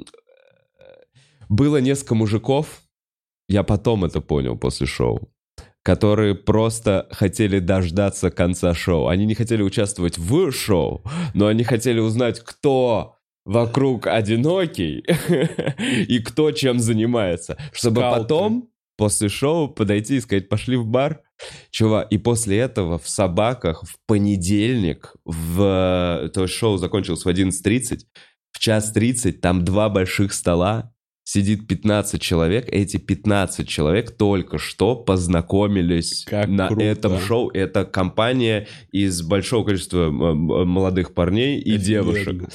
Было 1.49 1.77
несколько 1.77 2.15
мужиков, 2.15 2.81
я 3.47 3.63
потом 3.63 4.05
это 4.05 4.21
понял 4.21 4.57
после 4.57 4.85
шоу, 4.85 5.31
которые 5.83 6.35
просто 6.35 7.07
хотели 7.11 7.59
дождаться 7.59 8.29
конца 8.29 8.73
шоу. 8.75 9.07
Они 9.07 9.25
не 9.25 9.33
хотели 9.35 9.63
участвовать 9.63 10.17
в 10.17 10.51
шоу, 10.51 11.03
но 11.33 11.47
они 11.47 11.63
хотели 11.63 11.99
узнать, 11.99 12.39
кто 12.41 13.15
вокруг 13.45 14.05
одинокий 14.05 14.99
и 16.07 16.19
кто 16.19 16.51
чем 16.51 16.79
занимается. 16.79 17.57
Чтобы 17.73 18.01
потом, 18.01 18.69
после 18.99 19.29
шоу, 19.29 19.69
подойти 19.69 20.17
и 20.17 20.21
сказать, 20.21 20.49
пошли 20.49 20.75
в 20.77 20.85
бар. 20.85 21.21
Чувак, 21.71 22.11
и 22.11 22.17
после 22.17 22.57
этого 22.57 22.99
в 22.99 23.07
«Собаках» 23.09 23.83
в 23.83 23.95
понедельник, 24.05 25.15
в... 25.25 26.29
то 26.33 26.41
есть 26.43 26.53
шоу 26.53 26.77
закончилось 26.77 27.23
в 27.23 27.27
11.30, 27.29 28.01
в 28.51 28.59
час 28.59 28.91
30 28.91 29.39
там 29.41 29.63
два 29.63 29.89
больших 29.89 30.33
стола, 30.33 30.93
сидит 31.23 31.67
15 31.67 32.21
человек. 32.21 32.67
Эти 32.71 32.97
15 32.97 33.67
человек 33.69 34.17
только 34.17 34.57
что 34.57 34.95
познакомились 34.95 36.25
Как 36.27 36.47
на 36.47 36.67
круто. 36.67 36.83
этом 36.83 37.19
шоу. 37.19 37.49
Это 37.51 37.85
компания 37.85 38.67
из 38.91 39.21
большого 39.21 39.63
количества 39.65 40.07
м, 40.07 40.67
молодых 40.67 41.13
парней 41.13 41.59
и 41.59 41.75
Офигенно. 41.75 41.85
девушек. 41.85 42.49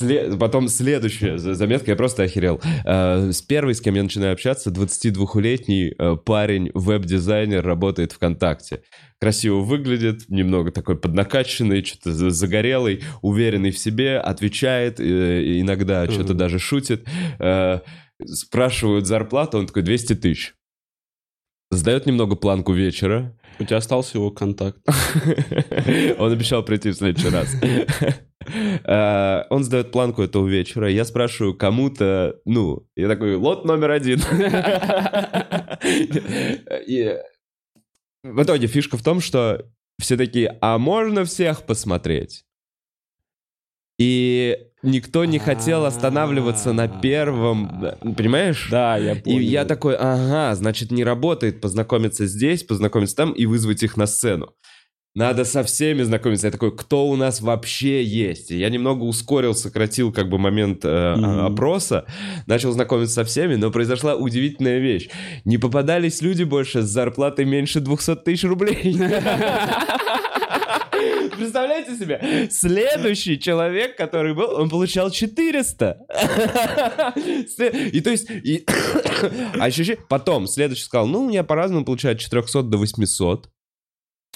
Сле- 0.00 0.36
Потом 0.36 0.68
следующая 0.68 1.38
за- 1.38 1.54
заметка, 1.54 1.92
я 1.92 1.96
просто 1.96 2.24
охерел. 2.24 2.60
Э, 2.84 3.30
С 3.30 3.42
первой, 3.42 3.74
с 3.74 3.80
кем 3.80 3.94
я 3.94 4.02
начинаю 4.02 4.32
общаться, 4.32 4.70
22-летний 4.70 5.94
э, 5.96 6.16
парень, 6.16 6.70
веб-дизайнер, 6.74 7.64
работает 7.64 8.12
ВКонтакте. 8.12 8.82
Красиво 9.20 9.60
выглядит, 9.60 10.28
немного 10.28 10.72
такой 10.72 10.98
поднакаченный, 10.98 11.84
что-то 11.84 12.12
за- 12.12 12.30
загорелый, 12.30 13.02
уверенный 13.22 13.70
в 13.70 13.78
себе, 13.78 14.18
отвечает, 14.18 14.98
э, 14.98 15.60
иногда 15.60 16.10
что-то 16.10 16.34
даже 16.34 16.58
шутит. 16.58 17.06
Спрашивают 18.24 19.06
зарплату, 19.06 19.58
он 19.58 19.66
такой 19.66 19.82
200 19.82 20.14
тысяч. 20.14 20.54
Сдает 21.70 22.06
немного 22.06 22.36
планку 22.36 22.72
вечера. 22.72 23.36
У 23.58 23.64
тебя 23.64 23.76
остался 23.78 24.18
его 24.18 24.30
контакт. 24.30 24.78
Он 26.18 26.32
обещал 26.32 26.64
прийти 26.64 26.90
в 26.90 26.94
следующий 26.94 27.28
раз. 27.30 27.54
Э, 28.84 29.44
Он 29.50 29.64
сдает 29.64 29.90
планку 29.92 30.22
этого 30.22 30.46
вечера. 30.48 30.90
Я 30.90 31.04
спрашиваю 31.04 31.54
кому-то, 31.54 32.36
ну, 32.44 32.86
я 32.96 33.08
такой, 33.08 33.36
лот 33.36 33.64
номер 33.64 33.90
один. 33.90 34.20
И 36.86 37.16
в 38.22 38.42
итоге 38.42 38.66
фишка 38.66 38.96
в 38.96 39.02
том, 39.02 39.20
что 39.20 39.66
все 40.00 40.16
такие, 40.16 40.56
а 40.60 40.78
можно 40.78 41.24
всех 41.24 41.62
посмотреть? 41.62 42.44
И 43.98 44.58
никто 44.82 45.24
не 45.24 45.38
хотел 45.38 45.84
останавливаться 45.84 46.72
на 46.72 46.88
первом, 46.88 47.68
понимаешь? 48.16 48.68
Да, 48.70 48.96
я 48.96 49.12
И 49.12 49.20
понял. 49.20 49.38
я 49.38 49.64
такой, 49.64 49.94
ага, 49.96 50.54
значит, 50.56 50.90
не 50.90 51.04
работает 51.04 51.60
познакомиться 51.60 52.26
здесь, 52.26 52.64
познакомиться 52.64 53.14
там 53.14 53.32
и 53.32 53.46
вызвать 53.46 53.82
их 53.84 53.96
на 53.96 54.06
сцену. 54.06 54.54
Надо 55.16 55.44
со 55.44 55.62
всеми 55.62 56.02
знакомиться. 56.02 56.48
Я 56.48 56.50
такой, 56.50 56.76
кто 56.76 57.06
у 57.06 57.14
нас 57.14 57.40
вообще 57.40 58.02
есть? 58.02 58.50
И 58.50 58.58
я 58.58 58.68
немного 58.68 59.04
ускорил, 59.04 59.54
сократил 59.54 60.12
как 60.12 60.28
бы 60.28 60.38
момент 60.38 60.84
э, 60.84 60.88
а- 60.88 61.46
опроса, 61.46 62.04
начал 62.48 62.72
знакомиться 62.72 63.14
со 63.14 63.24
всеми, 63.24 63.54
но 63.54 63.70
произошла 63.70 64.16
удивительная 64.16 64.80
вещь. 64.80 65.08
Не 65.44 65.56
попадались 65.58 66.20
люди 66.20 66.42
больше 66.42 66.82
с 66.82 66.86
зарплатой 66.86 67.44
меньше 67.44 67.78
200 67.78 68.16
тысяч 68.24 68.42
рублей. 68.42 68.74
Представляете 71.36 71.96
себе? 71.96 72.48
Следующий 72.50 73.38
человек, 73.38 73.96
который 73.96 74.34
был, 74.34 74.50
он 74.56 74.68
получал 74.68 75.10
400. 75.12 75.96
И 77.92 78.00
то 78.00 78.10
есть... 78.10 78.28
и- 78.30 78.66
А 79.60 79.64
ощущение... 79.66 80.02
Потом 80.08 80.48
следующий 80.48 80.82
сказал, 80.82 81.06
ну, 81.06 81.20
у 81.20 81.28
меня 81.28 81.44
по-разному 81.44 81.84
получают 81.84 82.18
400 82.18 82.62
до 82.64 82.78
800. 82.78 83.48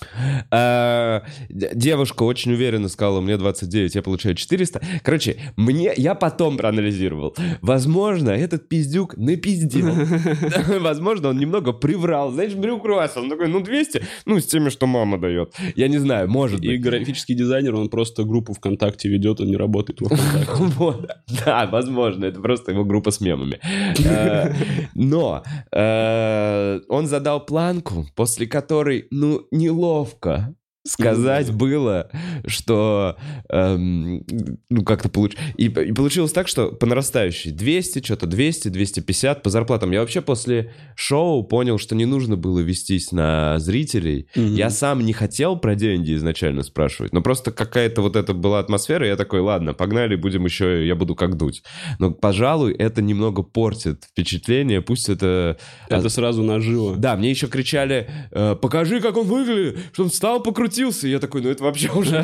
Uh, 0.01 0.88
А, 1.19 1.29
Девушка 1.49 2.23
очень 2.23 2.53
уверенно 2.53 2.89
сказала, 2.89 3.21
мне 3.21 3.37
29, 3.37 3.95
я 3.95 4.03
получаю 4.03 4.35
400. 4.35 4.81
Короче, 5.03 5.37
мне, 5.57 5.93
я 5.97 6.15
потом 6.15 6.57
проанализировал. 6.57 7.35
Возможно, 7.63 8.31
этот 8.31 8.69
пиздюк 8.69 9.17
напиздил. 9.17 9.89
Возможно, 10.81 11.29
он 11.31 11.39
немного 11.39 11.73
приврал. 11.73 12.33
Знаешь, 12.33 12.55
брюк 12.55 12.85
Руассел, 12.85 13.23
он 13.23 13.31
такой, 13.31 13.49
ну 13.49 13.61
200, 13.61 14.03
ну 14.27 14.41
с 14.41 14.47
теми, 14.47 14.69
что 14.71 14.87
мама 14.87 15.19
дает. 15.19 15.55
Я 15.77 15.89
не 15.89 15.99
знаю, 15.99 16.29
может 16.31 16.63
И 16.63 16.69
быть. 16.69 16.81
графический 16.81 17.35
дизайнер, 17.35 17.75
он 17.75 17.89
просто 17.89 18.25
группу 18.25 18.53
ВКонтакте 18.53 19.09
ведет, 19.09 19.41
он 19.41 19.47
не 19.49 19.57
работает 19.57 20.01
во 20.01 20.09
ВКонтакте. 20.09 21.15
Да, 21.45 21.67
возможно, 21.67 22.25
это 22.25 22.41
просто 22.41 22.73
его 22.73 22.85
группа 22.85 23.11
с 23.11 23.21
мемами. 23.21 23.59
Э, 24.05 24.53
Но 24.95 25.43
э, 25.73 26.81
он 26.89 27.07
задал 27.07 27.45
планку, 27.45 28.07
после 28.15 28.47
которой, 28.47 29.07
ну, 29.11 29.47
неловко 29.51 30.55
сказать 30.89 31.53
было, 31.53 32.11
что 32.47 33.17
эм, 33.49 34.25
ну 34.69 34.85
как-то 34.85 35.09
получ... 35.09 35.37
и, 35.57 35.67
и 35.67 35.93
получилось 35.93 36.33
так, 36.33 36.49
что 36.49 36.69
по 36.69 36.87
нарастающей 36.87 37.51
200, 37.51 38.05
что-то 38.05 38.27
200, 38.27 38.69
250 38.69 39.43
по 39.43 39.51
зарплатам. 39.51 39.91
Я 39.93 40.01
вообще 40.01 40.21
после 40.21 40.73
шоу 40.95 41.45
понял, 41.45 41.79
что 41.79 41.95
не 41.95 42.07
нужно 42.07 42.37
было 42.37 42.61
вестись 42.61 43.13
на 43.13 43.59
зрителей. 43.59 44.29
Мгм. 44.35 44.55
Я 44.55 44.71
сам 44.71 45.05
не 45.05 45.13
хотел 45.13 45.57
про 45.59 45.75
деньги 45.75 46.15
изначально 46.15 46.63
спрашивать, 46.63 47.13
но 47.13 47.21
просто 47.21 47.53
какая-то 47.53 48.03
вот 48.03 48.17
это 48.17 48.35
была 48.35 48.59
атмосфера, 48.59 49.07
и 49.07 49.09
я 49.09 49.17
такой, 49.17 49.41
ладно, 49.41 49.75
погнали, 49.75 50.17
будем 50.17 50.45
еще, 50.45 50.87
я 50.87 50.95
буду 50.95 51.15
как 51.15 51.37
дуть. 51.37 51.63
Но, 51.99 52.11
пожалуй, 52.11 52.73
это 52.75 53.03
немного 53.03 53.43
портит 53.43 54.05
впечатление, 54.05 54.81
пусть 54.83 55.09
это... 55.09 55.59
Это 55.89 56.09
сразу 56.09 56.43
наживо. 56.43 56.97
Да, 56.97 57.17
мне 57.17 57.31
еще 57.31 57.47
кричали, 57.47 58.09
э, 58.31 58.57
покажи, 58.61 59.01
как 59.01 59.17
он 59.17 59.27
выглядит, 59.27 59.79
что 59.93 60.05
он 60.05 60.11
встал, 60.11 60.43
покрутился. 60.79 61.09
И 61.09 61.11
я 61.11 61.19
такой, 61.19 61.43
ну 61.43 61.51
это 61.51 61.65
вообще 61.65 61.91
уже. 61.91 62.17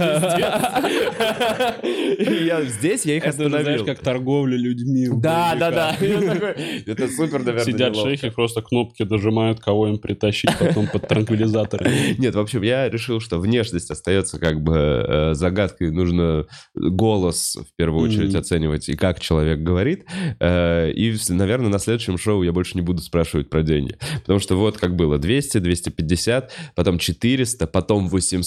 И 2.19 2.45
я 2.45 2.63
здесь, 2.63 3.05
я 3.05 3.17
их 3.17 3.25
Это 3.25 3.37
уже, 3.37 3.49
знаешь, 3.49 3.67
остановил. 3.67 3.85
как 3.87 3.99
торговля 4.01 4.57
людьми. 4.57 5.09
Да, 5.13 5.55
да, 5.59 5.71
да. 5.71 5.97
Это 6.01 7.09
супер, 7.09 7.41
наверное, 7.41 7.65
Сидят 7.65 7.97
шейхи, 7.97 8.31
просто 8.31 8.63
кнопки 8.63 9.05
дожимают, 9.05 9.61
кого 9.61 9.89
им 9.89 9.99
притащить 9.99 10.51
потом 10.59 10.87
под 10.87 11.09
транквилизаторы. 11.09 11.91
Нет, 12.19 12.35
в 12.35 12.39
общем, 12.39 12.63
я 12.63 12.89
решил, 12.89 13.21
что 13.21 13.39
внешность 13.39 13.91
остается 13.91 14.39
как 14.39 14.63
бы 14.63 14.77
э, 14.77 15.35
загадкой. 15.35 15.91
Нужно 15.91 16.47
голос 16.75 17.57
в 17.57 17.77
первую 17.77 18.09
очередь 18.09 18.35
оценивать 18.35 18.89
и 18.89 18.97
как 18.97 19.21
человек 19.21 19.61
говорит. 19.61 20.05
Э, 20.41 20.91
и, 20.91 21.15
наверное, 21.29 21.69
на 21.69 21.79
следующем 21.79 22.19
шоу 22.19 22.43
я 22.43 22.53
больше 22.53 22.77
не 22.77 22.83
буду 22.83 23.03
спрашивать 23.03 23.51
про 23.51 23.63
деньги. 23.63 23.97
Потому 24.21 24.39
что 24.39 24.57
вот 24.57 24.79
как 24.79 24.95
было. 24.97 25.19
200, 25.19 25.59
250, 25.59 26.53
потом 26.75 26.99
400, 26.99 27.67
потом 27.67 28.09
800, 28.09 28.44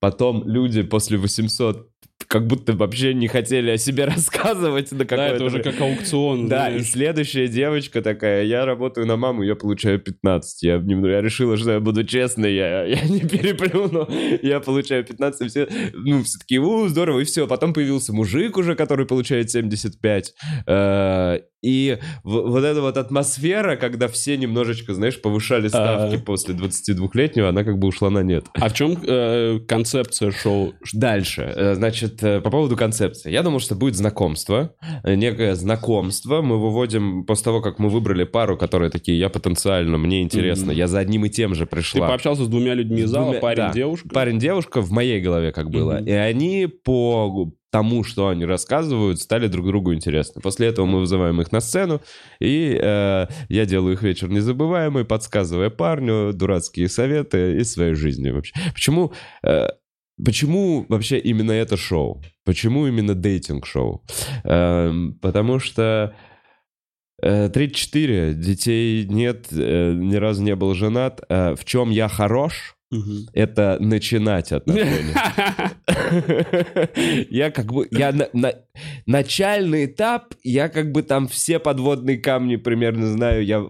потом 0.00 0.46
люди 0.46 0.82
после 0.82 1.18
800 1.18 1.88
как 2.26 2.46
будто 2.46 2.72
вообще 2.72 3.14
не 3.14 3.28
хотели 3.28 3.70
о 3.70 3.78
себе 3.78 4.04
рассказывать. 4.06 4.92
На 4.92 5.04
Да, 5.04 5.28
это 5.28 5.44
уже 5.44 5.62
как 5.62 5.80
аукцион. 5.80 6.48
Да, 6.48 6.68
и 6.68 6.72
знаешь. 6.72 6.90
следующая 6.90 7.48
девочка 7.48 8.02
такая, 8.02 8.44
я 8.44 8.64
работаю 8.64 9.06
на 9.06 9.16
маму, 9.16 9.42
я 9.42 9.54
получаю 9.54 9.98
15. 9.98 10.62
Я, 10.62 10.74
я 10.74 11.20
решила, 11.20 11.56
что 11.56 11.72
я 11.72 11.80
буду 11.80 12.04
честной, 12.04 12.54
я, 12.54 12.84
я 12.84 13.02
не 13.02 13.20
переплюну, 13.20 14.08
я 14.42 14.60
получаю 14.60 15.04
15, 15.04 15.40
и 15.42 15.48
все, 15.48 15.68
ну, 15.92 16.22
все 16.22 16.38
такие, 16.38 16.60
у, 16.60 16.88
здорово, 16.88 17.20
и 17.20 17.24
все. 17.24 17.46
Потом 17.46 17.72
появился 17.72 18.12
мужик 18.12 18.56
уже, 18.56 18.74
который 18.74 19.06
получает 19.06 19.50
75. 19.50 20.34
Э, 20.66 21.40
И 21.64 21.98
вот 22.24 22.62
эта 22.62 22.82
вот 22.82 22.96
атмосфера, 22.98 23.76
когда 23.76 24.08
все 24.08 24.36
немножечко, 24.36 24.92
знаешь, 24.94 25.20
повышали 25.20 25.68
ставки 25.68 26.16
А. 26.16 26.18
после 26.18 26.54
22-летнего, 26.54 27.48
она 27.48 27.64
как 27.64 27.78
бы 27.78 27.88
ушла 27.88 28.10
на 28.10 28.22
нет. 28.22 28.44
А 28.54 28.68
в 28.68 28.74
чем 28.74 28.98
э, 29.02 29.60
концепция 29.66 30.30
шоу? 30.30 30.74
Дальше, 30.92 31.50
э, 31.56 31.74
значит, 31.74 32.22
э, 32.22 32.40
по 32.40 32.50
поводу 32.50 32.76
концепции. 32.76 33.30
Я 33.32 33.42
думал, 33.42 33.60
что 33.60 33.74
будет 33.74 33.96
знакомство, 33.96 34.74
э, 35.04 35.14
некое 35.14 35.54
знакомство. 35.54 36.42
Мы 36.42 36.58
выводим 36.60 37.24
после 37.24 37.44
того, 37.44 37.60
как 37.62 37.78
мы 37.78 37.88
выбрали 37.88 38.24
пару, 38.24 38.56
которые 38.58 38.90
такие, 38.90 39.18
я 39.18 39.28
потенциально, 39.30 39.96
мне 39.96 40.22
интересно, 40.22 40.66
Мгм. 40.66 40.74
я 40.76 40.86
за 40.86 40.98
одним 40.98 41.24
и 41.24 41.30
тем 41.30 41.54
же 41.54 41.64
Ты 41.66 41.76
пришла. 41.76 42.08
пообщался 42.08 42.44
с 42.44 42.48
двумя 42.48 42.74
людьми 42.74 43.02
из 43.02 43.10
зала, 43.10 43.32
двумя- 43.32 43.40
парень, 43.40 43.56
да. 43.62 43.72
девушка? 43.72 44.08
Парень-девушка 44.10 44.80
в 44.82 44.90
моей 44.90 45.20
голове 45.20 45.52
как 45.52 45.70
было. 45.70 45.94
Мгм. 45.94 46.06
И 46.06 46.12
они 46.12 46.66
по 46.66 47.52
тому, 47.74 48.04
что 48.04 48.28
они 48.28 48.44
рассказывают, 48.44 49.20
стали 49.20 49.48
друг 49.48 49.66
другу 49.66 49.92
интересны. 49.94 50.40
После 50.40 50.68
этого 50.68 50.86
мы 50.86 51.00
вызываем 51.00 51.40
их 51.40 51.50
на 51.50 51.58
сцену, 51.58 52.00
и 52.38 52.78
э, 52.80 53.26
я 53.48 53.66
делаю 53.66 53.94
их 53.94 54.02
вечер 54.04 54.28
незабываемый, 54.28 55.04
подсказывая 55.04 55.70
парню 55.70 56.32
дурацкие 56.32 56.88
советы 56.88 57.56
из 57.56 57.72
своей 57.72 57.94
жизни 57.94 58.30
вообще. 58.30 58.54
Почему, 58.72 59.12
э, 59.44 59.70
почему 60.24 60.86
вообще 60.88 61.18
именно 61.18 61.50
это 61.50 61.76
шоу? 61.76 62.22
Почему 62.44 62.86
именно 62.86 63.16
дейтинг-шоу? 63.16 64.04
Эм, 64.44 65.18
потому 65.20 65.58
что 65.58 66.14
э, 67.20 67.48
34, 67.48 68.34
детей 68.34 69.04
нет, 69.08 69.48
э, 69.50 69.94
ни 69.94 70.14
разу 70.14 70.44
не 70.44 70.54
был 70.54 70.74
женат. 70.74 71.22
Э, 71.28 71.56
в 71.56 71.64
чем 71.64 71.90
я 71.90 72.06
хорош? 72.06 72.73
Это 73.32 73.76
начинать 73.80 74.52
отношения. 74.52 75.14
Я 77.30 77.50
как 77.50 77.72
бы, 77.72 77.88
я 77.90 78.12
на, 78.12 78.28
на- 78.32 78.54
начальный 79.06 79.86
этап, 79.86 80.34
я 80.42 80.68
как 80.68 80.92
бы 80.92 81.02
там 81.02 81.26
все 81.28 81.58
подводные 81.58 82.18
камни 82.18 82.56
примерно 82.56 83.06
знаю, 83.08 83.44
я... 83.44 83.66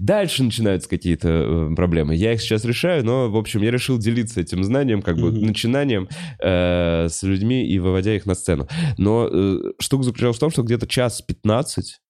Дальше 0.00 0.42
начинаются 0.42 0.88
какие-то 0.88 1.28
э, 1.28 1.74
проблемы. 1.76 2.16
Я 2.16 2.32
их 2.32 2.40
сейчас 2.40 2.64
решаю, 2.64 3.04
но, 3.04 3.30
в 3.30 3.36
общем, 3.36 3.62
я 3.62 3.70
решил 3.70 3.96
делиться 3.96 4.40
этим 4.40 4.64
знанием, 4.64 5.02
как 5.02 5.18
бы 5.18 5.30
начинанием 5.30 6.08
э, 6.40 7.08
с 7.08 7.22
людьми 7.22 7.64
и 7.66 7.78
выводя 7.78 8.14
их 8.16 8.26
на 8.26 8.34
сцену. 8.34 8.66
Но 8.98 9.28
э, 9.30 9.72
штука 9.80 10.02
заключалась 10.02 10.36
в 10.36 10.40
том, 10.40 10.50
что 10.50 10.62
где-то 10.62 10.88
час 10.88 11.22
15 11.22 12.00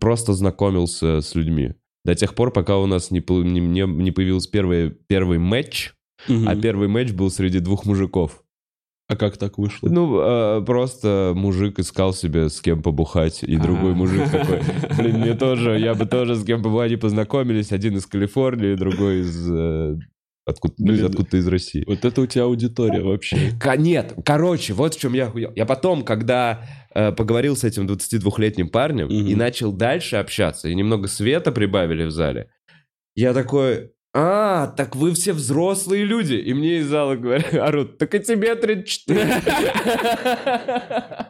просто 0.00 0.32
знакомился 0.32 1.20
с 1.20 1.34
людьми. 1.36 1.74
До 2.04 2.14
тех 2.14 2.34
пор, 2.34 2.52
пока 2.52 2.78
у 2.78 2.86
нас 2.86 3.10
не, 3.10 3.20
не, 3.20 3.60
не- 3.86 4.10
появился 4.10 4.50
первый, 4.50 4.90
первый 4.90 5.38
матч, 5.38 5.92
Мгм. 6.28 6.48
а 6.48 6.56
первый 6.56 6.88
матч 6.88 7.12
был 7.12 7.30
среди 7.30 7.58
двух 7.60 7.84
мужиков. 7.86 8.42
А 9.08 9.16
как 9.16 9.36
так 9.36 9.58
вышло? 9.58 9.88
Ну, 9.88 10.20
э, 10.20 10.62
просто 10.64 11.32
мужик 11.36 11.78
искал 11.78 12.14
себе 12.14 12.48
с 12.48 12.60
кем 12.60 12.82
побухать, 12.82 13.42
и 13.42 13.56
другой 13.56 13.92
А. 13.92 13.94
мужик 13.94 14.30
такой, 14.30 14.60
блин, 14.96 15.20
мне 15.20 15.34
тоже, 15.34 15.78
я 15.78 15.94
бы 15.94 16.06
тоже 16.06 16.34
с 16.36 16.44
кем 16.44 16.62
побухать, 16.62 16.86
они 16.88 16.96
познакомились, 16.96 17.72
один 17.72 17.96
из 17.96 18.06
Калифорнии, 18.06 18.74
другой 18.74 19.20
из... 19.20 19.48
э, 19.50 19.98
Откуда, 20.44 20.74
ну, 20.78 20.92
из- 20.92 20.98
Блин, 20.98 21.10
откуда-то 21.10 21.36
из 21.36 21.46
России. 21.46 21.84
Вот 21.86 22.04
это 22.04 22.20
у 22.20 22.26
тебя 22.26 22.44
аудитория 22.44 23.00
вообще. 23.02 23.52
Нет, 23.78 24.14
короче, 24.24 24.72
вот 24.74 24.94
в 24.94 25.00
чем 25.00 25.12
я 25.12 25.26
охуел. 25.26 25.52
Я 25.54 25.66
потом, 25.66 26.02
когда 26.04 26.64
э, 26.94 27.12
поговорил 27.12 27.56
с 27.56 27.62
этим 27.64 27.86
22-летним 27.86 28.68
парнем 28.68 29.06
Мгм. 29.06 29.26
и 29.28 29.34
начал 29.36 29.72
дальше 29.72 30.16
общаться, 30.16 30.68
и 30.68 30.74
немного 30.74 31.06
света 31.08 31.52
прибавили 31.52 32.04
в 32.04 32.10
зале, 32.10 32.48
я 33.14 33.32
такой... 33.34 33.92
А, 34.14 34.66
так 34.76 34.94
вы 34.94 35.14
все 35.14 35.32
взрослые 35.32 36.04
люди. 36.04 36.34
И 36.34 36.52
мне 36.52 36.78
из 36.80 36.86
зала 36.86 37.14
говорят, 37.16 37.54
орут, 37.54 37.96
так 37.98 38.14
и 38.14 38.20
тебе 38.20 38.54
34. 38.56 39.42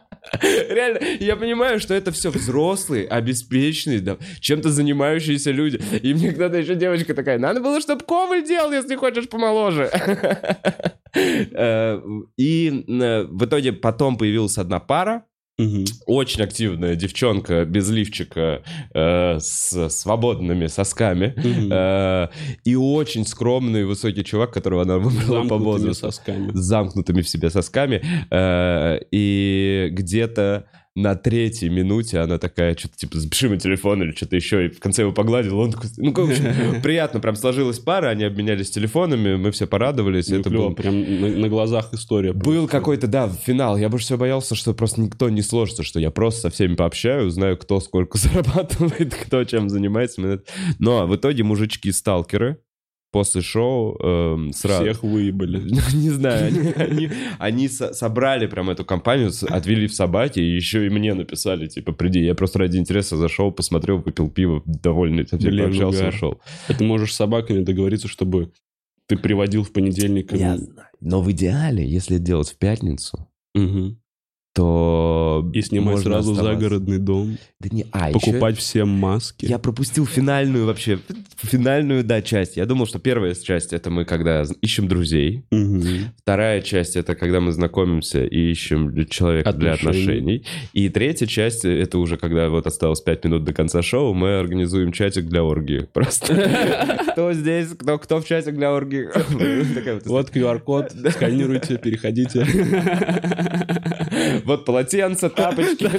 Реально, 0.41 0.99
я 1.19 1.35
понимаю, 1.35 1.79
что 1.79 1.93
это 1.93 2.11
все 2.11 2.29
взрослые, 2.29 3.07
обеспеченные, 3.07 3.99
да, 3.99 4.17
чем-то 4.39 4.69
занимающиеся 4.69 5.51
люди. 5.51 5.81
И 6.01 6.13
мне 6.13 6.29
когда-то 6.29 6.57
еще 6.57 6.75
девочка 6.75 7.13
такая, 7.13 7.37
надо 7.37 7.59
было, 7.59 7.81
чтобы 7.81 8.03
Коваль 8.05 8.43
делал, 8.45 8.71
если 8.71 8.95
хочешь 8.95 9.29
помоложе. 9.29 9.89
Э, 11.15 12.01
И 12.37 12.85
э, 12.87 13.23
в 13.23 13.45
итоге 13.45 13.71
потом 13.73 14.17
появилась 14.17 14.57
одна 14.57 14.79
пара, 14.79 15.25
Мгм. 15.59 15.85
очень 16.07 16.41
активная 16.43 16.95
девчонка 16.95 17.63
без 17.65 17.87
лифчика 17.89 18.63
э, 18.93 19.37
с 19.39 19.89
свободными 19.89 20.65
сосками. 20.67 21.33
Мгм. 21.37 21.69
Э, 21.71 22.27
и 22.63 22.75
очень 22.75 23.25
скромный 23.27 23.85
высокий 23.85 24.23
чувак, 24.23 24.51
которого 24.51 24.81
она 24.81 24.97
выбрала 24.97 25.47
по 25.47 25.57
возрасту. 25.57 26.07
сосками. 26.07 26.49
Замкнутыми 26.53 27.21
в 27.21 27.29
себе 27.29 27.51
сосками. 27.51 28.01
Э, 28.31 28.99
и 29.11 29.89
где-то 29.91 30.65
на 30.95 31.15
третьей 31.15 31.69
минуте 31.69 32.19
она 32.19 32.37
такая, 32.37 32.77
что-то 32.77 32.95
типа, 32.97 33.17
запиши 33.17 33.49
мой 33.49 33.57
телефон 33.57 34.03
или 34.03 34.11
что-то 34.11 34.35
еще, 34.35 34.67
и 34.67 34.69
в 34.69 34.79
конце 34.79 35.01
его 35.01 35.11
погладил, 35.11 35.57
он 35.57 35.71
такой, 35.71 35.89
ну, 35.97 36.09
общем, 36.11 36.81
приятно, 36.83 37.19
прям 37.19 37.35
сложилась 37.35 37.79
пара, 37.79 38.09
они 38.09 38.23
обменялись 38.23 38.69
телефонами, 38.69 39.35
мы 39.35 39.51
все 39.51 39.65
порадовались, 39.65 40.29
Ну, 40.29 40.39
это 40.39 40.49
клево, 40.49 40.69
был 40.69 40.75
прям 40.75 41.21
на, 41.21 41.29
на 41.29 41.49
глазах 41.49 41.93
история. 41.93 42.33
был 42.33 42.67
какой-то, 42.67 43.07
да, 43.07 43.27
финал. 43.29 43.77
Я 43.77 43.89
больше 43.89 44.05
всего 44.05 44.19
боялся, 44.19 44.53
что 44.55 44.73
просто 44.73 45.01
никто 45.01 45.29
не 45.29 45.41
сложится, 45.41 45.83
что 45.83 45.99
я 45.99 46.11
просто 46.11 46.41
со 46.41 46.49
всеми 46.51 46.75
пообщаю, 46.75 47.29
знаю, 47.29 47.57
кто 47.57 47.79
сколько 47.79 48.17
зарабатывает, 48.19 49.15
кто 49.15 49.43
чем 49.45 49.69
занимается. 49.69 50.43
Но 50.77 51.07
в 51.07 51.15
итоге 51.15 51.43
мужички-сталкеры 51.43 52.57
после 53.13 53.41
шоу 53.41 53.95
эм, 54.01 54.51
сразу... 54.51 54.83
Всех 54.83 55.03
выебали. 55.03 55.59
Ну, 55.63 55.79
Не 55.93 56.09
знаю, 56.09 56.47
они, 56.47 56.71
они, 56.75 57.09
они 57.39 57.67
со- 57.69 57.93
собрали 57.93 58.47
прям 58.47 58.69
эту 58.69 58.83
компанию, 58.83 59.31
отвели 59.49 59.87
в 59.87 59.93
собаки, 59.93 60.39
и 60.39 60.55
еще 60.55 60.85
и 60.85 60.89
мне 60.89 61.13
написали, 61.13 61.67
типа, 61.67 61.93
приди. 61.93 62.19
Я 62.25 62.33
просто 62.33 62.59
ради 62.59 62.77
интереса 62.77 63.15
зашел, 63.15 63.51
посмотрел, 63.51 63.99
выпил 63.99 64.29
пиво, 64.29 64.61
довольный, 64.65 65.23
всеми 65.25 65.41
Блин, 65.41 65.65
пообщался, 65.65 65.99
угар. 65.99 66.13
ушел. 66.13 66.41
А 66.67 66.73
Ты 66.73 66.83
можешь 66.83 67.13
с 67.13 67.15
собаками 67.15 67.63
договориться, 67.63 68.07
чтобы 68.07 68.51
ты 69.07 69.15
приводил 69.15 69.63
в 69.63 69.71
понедельник. 69.71 70.33
Я 70.33 70.57
знаю. 70.57 70.87
Но 70.99 71.21
в 71.21 71.31
идеале, 71.31 71.87
если 71.87 72.15
это 72.17 72.25
делать 72.25 72.49
в 72.49 72.57
пятницу, 72.57 73.29
Мгм. 73.55 73.99
То... 74.53 75.49
И 75.53 75.61
снимать 75.61 75.95
можно 75.95 76.11
сразу 76.11 76.31
оставаться. 76.31 76.59
загородный 76.59 76.99
дом, 76.99 77.37
Да 77.59 77.69
не, 77.71 77.85
а, 77.91 78.09
еще 78.09 78.19
покупать 78.19 78.57
всем 78.57 78.87
маски. 78.89 79.45
Я 79.45 79.57
пропустил 79.57 80.05
финальную 80.05 80.65
вообще, 80.67 80.99
финальную, 81.41 82.03
да, 82.03 82.21
часть. 82.21 82.55
Я 82.57 82.65
думал, 82.65 82.85
что 82.85 82.99
первая 82.99 83.33
часть 83.33 83.73
это 83.73 83.89
мы 83.89 84.05
когда 84.05 84.43
ищем 84.61 84.87
друзей. 84.87 85.43
Мгм. 85.51 86.13
Вторая 86.17 86.61
часть 86.61 86.95
это 86.95 87.15
когда 87.15 87.39
мы 87.39 87.51
знакомимся 87.51 88.23
и 88.23 88.51
ищем 88.51 88.93
человека 89.07 89.51
для 89.53 89.73
Отношений. 89.73 90.03
отношений. 90.03 90.45
И 90.73 90.89
третья 90.89 91.25
часть 91.25 91.65
это 91.65 91.97
уже 91.97 92.17
когда 92.17 92.49
вот 92.49 92.67
осталось 92.67 93.01
пять 93.01 93.23
минут 93.25 93.43
до 93.43 93.53
конца 93.53 93.81
шоу, 93.81 94.13
мы 94.13 94.37
организуем 94.37 94.91
чатик 94.91 95.25
для 95.25 95.43
оргии. 95.43 95.87
Просто 95.93 97.07
кто 97.11 97.33
здесь, 97.33 97.69
кто, 97.69 97.97
кто 97.97 98.21
в 98.21 98.25
чатик 98.27 98.55
для 98.55 98.71
оргии. 98.73 99.09
Вот 100.05 100.29
QR-код, 100.29 100.93
сканируйте, 101.11 101.77
переходите. 101.77 102.45
Вот 104.45 104.65
полотенце, 104.65 105.29
тапочки. 105.29 105.89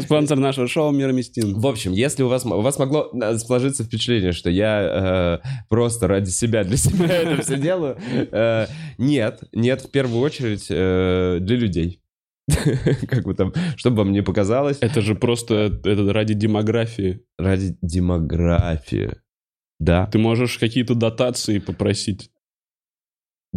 Спонсор 0.00 0.38
нашего 0.38 0.68
шоу 0.68 0.92
Мироместин. 0.92 1.58
В 1.58 1.66
общем, 1.66 1.92
если 1.92 2.22
у 2.22 2.28
вас, 2.28 2.44
у 2.44 2.60
вас 2.60 2.78
могло 2.78 3.10
э, 3.12 3.36
сложиться 3.38 3.84
впечатление, 3.84 4.32
что 4.32 4.50
я 4.50 5.40
э, 5.42 5.64
просто 5.68 6.06
ради 6.06 6.30
себя, 6.30 6.64
для 6.64 6.76
себя 6.76 7.06
это 7.08 7.42
все 7.42 7.56
делаю, 7.56 7.98
э, 8.30 8.66
нет, 8.98 9.42
нет, 9.52 9.82
в 9.82 9.90
первую 9.90 10.20
очередь 10.20 10.66
э, 10.70 11.38
для 11.40 11.56
людей. 11.56 12.00
Как 13.08 13.24
бы 13.24 13.34
там, 13.34 13.52
чтобы 13.76 13.98
вам 13.98 14.12
не 14.12 14.22
показалось, 14.22 14.78
Это 14.80 15.00
же 15.00 15.14
просто 15.16 15.80
это 15.84 16.12
ради 16.12 16.34
демографии. 16.34 17.22
ради 17.38 17.76
демографии. 17.82 19.16
Да, 19.78 20.06
Ты 20.06 20.18
можешь 20.18 20.58
какие-то 20.58 20.94
дотации 20.94 21.58
попросить. 21.58 22.30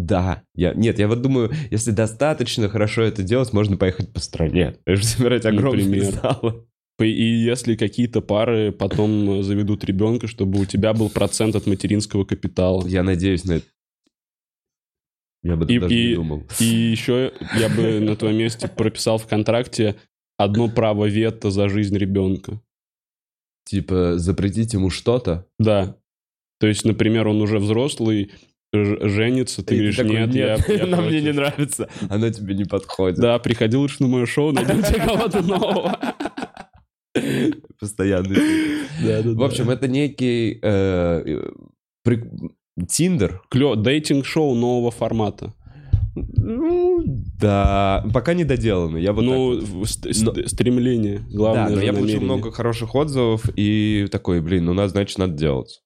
Да. 0.06 0.44
Я, 0.56 0.74
нет, 0.74 1.00
я 1.00 1.08
вот 1.08 1.22
думаю, 1.22 1.52
если 1.72 1.92
достаточно 1.92 2.70
хорошо 2.70 3.02
это 3.04 3.24
делать, 3.24 3.54
можно 3.54 3.78
поехать 3.78 4.12
по 4.14 4.20
стране. 4.20 4.78
Собирать 5.02 5.46
огромные 5.46 5.86
Например. 5.86 6.14
залы. 6.22 6.66
И 7.00 7.12
если 7.12 7.76
какие-то 7.76 8.20
пары 8.22 8.72
потом 8.74 9.42
заведут 9.44 9.86
ребенка, 9.86 10.28
чтобы 10.28 10.60
у 10.60 10.66
тебя 10.66 10.94
был 10.94 11.10
процент 11.10 11.56
от 11.56 11.66
материнского 11.66 12.26
капитала. 12.26 12.86
Я 12.88 13.04
надеюсь 13.04 13.46
на 13.46 13.54
это. 13.54 13.66
Я 15.44 15.56
бы 15.56 15.66
И- 15.74 15.80
даже 15.80 15.96
и- 15.96 16.08
не 16.10 16.16
думал. 16.16 16.44
И 16.60 16.66
еще 16.66 17.32
я 17.58 17.70
бы 17.70 18.00
на 18.02 18.16
твоем 18.18 18.38
месте 18.38 18.68
прописал 18.68 19.18
в 19.18 19.28
контракте 19.28 19.96
одно 20.38 20.68
право 20.68 21.06
вето 21.06 21.52
за 21.52 21.70
жизнь 21.70 21.98
ребенка. 21.98 22.62
Типа, 23.66 24.18
запретить 24.18 24.74
ему 24.74 24.90
что-то, 24.90 25.46
Да. 25.60 25.96
То 26.60 26.68
есть, 26.68 26.84
например, 26.84 27.26
он 27.30 27.42
уже 27.42 27.58
взрослый, 27.60 28.32
женится, 28.74 29.64
ты 29.64 29.74
И 29.76 29.78
говоришь, 29.78 29.96
такой, 29.98 30.12
нет, 30.28 30.36
я, 30.36 30.58
я 30.76 30.84
она 30.84 31.02
мне 31.02 31.22
не 31.22 31.34
против». 31.34 31.36
нравится, 31.36 31.90
она 32.10 32.30
тебе 32.32 32.54
не 32.56 32.66
подходит. 32.66 33.20
Да, 33.20 33.40
приходи 33.40 33.78
лучше 33.78 33.98
на 34.02 34.08
мое 34.08 34.26
шоу, 34.26 34.52
найдем 34.52 34.82
тебе 34.84 35.00
кого-то 35.06 35.42
нового. 35.42 35.98
Постоянный. 37.80 38.38
Да, 39.02 39.22
да, 39.22 39.30
В 39.32 39.44
общем, 39.44 39.70
это 39.70 39.88
некий 39.88 40.60
э, 40.62 41.42
прик- 42.06 42.28
Тиндер. 42.90 43.42
Клё, 43.50 43.76
дейтинг-шоу 43.76 44.56
нового 44.56 44.92
формата. 44.92 45.54
Ну, 46.16 47.02
да, 47.06 48.06
пока 48.14 48.34
не 48.34 48.44
доделанный. 48.44 49.02
Я 49.02 49.14
вот 49.14 49.22
ну, 49.24 49.58
вот. 49.62 49.88
ст- 49.88 50.06
Но- 50.06 50.34
ст- 50.34 50.50
стремление, 50.50 51.22
главное 51.32 51.70
да, 51.70 51.76
но 51.76 51.82
я 51.82 51.94
получил 51.94 52.02
намерение. 52.20 52.26
много 52.26 52.52
хороших 52.52 52.94
отзывов 52.94 53.50
и 53.56 54.08
такой, 54.12 54.42
блин, 54.42 54.66
ну 54.66 54.74
нас, 54.74 54.92
значит, 54.92 55.18
надо 55.18 55.34
делать. 55.34 55.80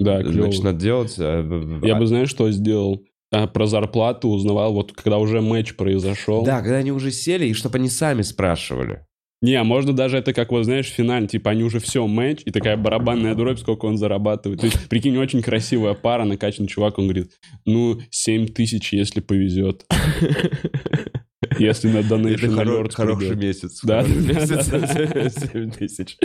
Да, 0.00 0.22
клёво. 0.22 0.42
Значит, 0.44 0.64
надо 0.64 0.80
делать. 0.80 1.14
а, 1.18 1.80
Я 1.82 1.94
бы, 1.94 2.06
знаешь, 2.06 2.30
что 2.30 2.50
сделал? 2.50 3.04
А, 3.32 3.46
про 3.46 3.66
зарплату 3.66 4.28
узнавал, 4.28 4.72
вот 4.72 4.92
когда 4.92 5.18
уже 5.18 5.40
матч 5.40 5.76
произошел. 5.76 6.44
Да, 6.44 6.62
когда 6.62 6.76
они 6.76 6.90
уже 6.90 7.12
сели, 7.12 7.46
и 7.46 7.52
чтобы 7.52 7.78
они 7.78 7.88
сами 7.88 8.22
спрашивали. 8.22 9.06
Не, 9.42 9.54
а 9.54 9.64
можно 9.64 9.94
даже 9.94 10.18
это 10.18 10.34
как, 10.34 10.50
вот 10.50 10.64
знаешь, 10.64 10.86
финаль, 10.86 11.26
типа 11.26 11.50
они 11.52 11.62
уже 11.62 11.78
все, 11.78 12.06
матч, 12.06 12.42
и 12.44 12.50
такая 12.50 12.76
барабанная 12.76 13.34
дробь, 13.34 13.58
сколько 13.58 13.86
он 13.86 13.96
зарабатывает. 13.96 14.60
То 14.60 14.66
есть, 14.66 14.88
прикинь, 14.88 15.16
очень 15.16 15.40
красивая 15.42 15.94
пара, 15.94 16.24
накачанный 16.24 16.68
чувак, 16.68 16.98
он 16.98 17.04
говорит, 17.04 17.32
ну, 17.64 17.98
7 18.10 18.48
тысяч, 18.48 18.92
если 18.92 19.20
повезет. 19.20 19.86
Если 21.58 21.88
на 21.88 21.98
Donation 21.98 22.54
Alerts 22.62 22.94
хороший 22.94 23.34
месяц. 23.34 23.80
Да, 23.82 24.02
хороший 24.02 24.22
да, 24.26 24.32
месяц. 24.40 24.68
да, 24.68 24.78
да. 25.14 25.30
7 25.30 25.70
тысяч. 25.70 26.16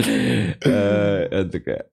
Э, 0.64 1.28
Это 1.30 1.48
такая... 1.50 1.86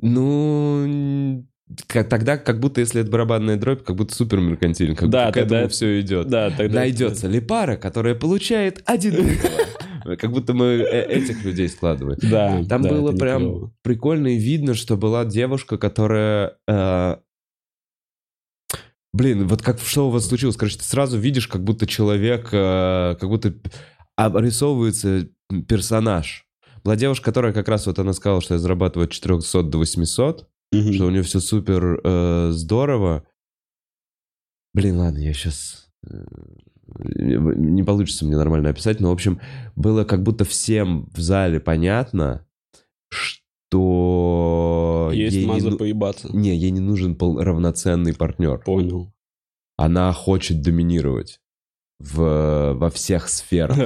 Ну, 0.00 0.84
н- 0.84 1.48
ка- 1.86 2.04
тогда 2.04 2.38
как 2.38 2.60
будто, 2.60 2.80
если 2.80 3.00
это 3.02 3.10
барабанная 3.10 3.56
дробь, 3.56 3.84
как 3.84 3.96
будто 3.96 4.14
супер 4.14 4.40
меркантильно, 4.40 4.94
как 4.94 5.10
Да, 5.10 5.26
будто 5.26 5.32
к 5.32 5.42
тогда 5.42 5.56
этому 5.56 5.66
это- 5.66 5.74
все 5.74 6.00
идет. 6.00 6.28
Да, 6.28 6.50
тогда... 6.50 6.74
Найдется 6.80 7.26
ли 7.28 7.40
пара, 7.40 7.76
которая 7.76 8.14
получает 8.14 8.82
одинаково? 8.86 10.16
Как 10.16 10.30
будто 10.32 10.54
мы 10.54 10.64
э, 10.64 11.02
этих 11.06 11.44
людей 11.44 11.68
складываем. 11.68 12.18
Да, 12.22 12.64
Там 12.66 12.82
да, 12.82 12.88
было 12.88 13.10
это 13.10 13.18
прям 13.18 13.42
клёво. 13.42 13.72
прикольно 13.82 14.28
и 14.28 14.38
видно, 14.38 14.74
что 14.74 14.96
была 14.96 15.24
девушка, 15.26 15.76
которая... 15.76 16.56
э, 16.66 17.16
Блин, 19.12 19.46
вот 19.48 19.62
как 19.62 19.80
что 19.80 20.08
у 20.08 20.10
вас 20.10 20.26
случилось? 20.28 20.56
Короче, 20.56 20.78
ты 20.78 20.84
сразу 20.84 21.18
видишь, 21.18 21.48
как 21.48 21.64
будто 21.64 21.86
человек, 21.86 22.48
э, 22.52 23.16
как 23.18 23.28
будто 23.28 23.54
обрисовывается 24.16 25.28
персонаж. 25.66 26.46
Была 26.88 26.96
девушка, 26.96 27.26
которая 27.26 27.52
как 27.52 27.68
раз 27.68 27.86
вот 27.86 27.98
она 27.98 28.14
сказала, 28.14 28.40
что 28.40 28.54
я 28.54 28.58
зарабатываю 28.58 29.04
от 29.04 29.10
400 29.10 29.62
до 29.64 29.76
800, 29.76 30.48
Мгм. 30.72 30.92
что 30.94 31.04
у 31.04 31.10
нее 31.10 31.22
все 31.22 31.38
супер 31.38 32.00
э, 32.02 32.48
здорово. 32.52 33.26
Блин, 34.72 34.96
ладно, 34.96 35.18
я 35.18 35.34
сейчас... 35.34 35.90
Не 36.06 37.82
получится 37.82 38.24
мне 38.24 38.38
нормально 38.38 38.70
описать, 38.70 39.00
но, 39.00 39.10
в 39.10 39.12
общем, 39.12 39.38
было 39.76 40.04
как 40.04 40.22
будто 40.22 40.46
всем 40.46 41.10
в 41.14 41.20
зале 41.20 41.60
понятно, 41.60 42.46
что... 43.10 45.10
Есть 45.12 45.36
ей 45.36 45.44
не 45.44 45.46
маза 45.46 45.68
ну- 45.68 45.76
поебаться. 45.76 46.34
Не, 46.34 46.56
ей 46.56 46.70
не 46.70 46.80
нужен 46.80 47.16
пол- 47.16 47.38
равноценный 47.38 48.14
партнер. 48.14 48.62
Понял. 48.64 49.12
Она 49.76 50.10
хочет 50.14 50.62
доминировать 50.62 51.38
в, 52.00 52.74
во 52.74 52.90
всех 52.90 53.28
сферах. 53.28 53.76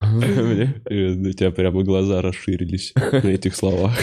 У 0.00 1.32
тебя 1.32 1.50
прямо 1.50 1.82
глаза 1.82 2.22
расширились 2.22 2.92
на 2.94 3.28
этих 3.28 3.56
словах. 3.56 3.98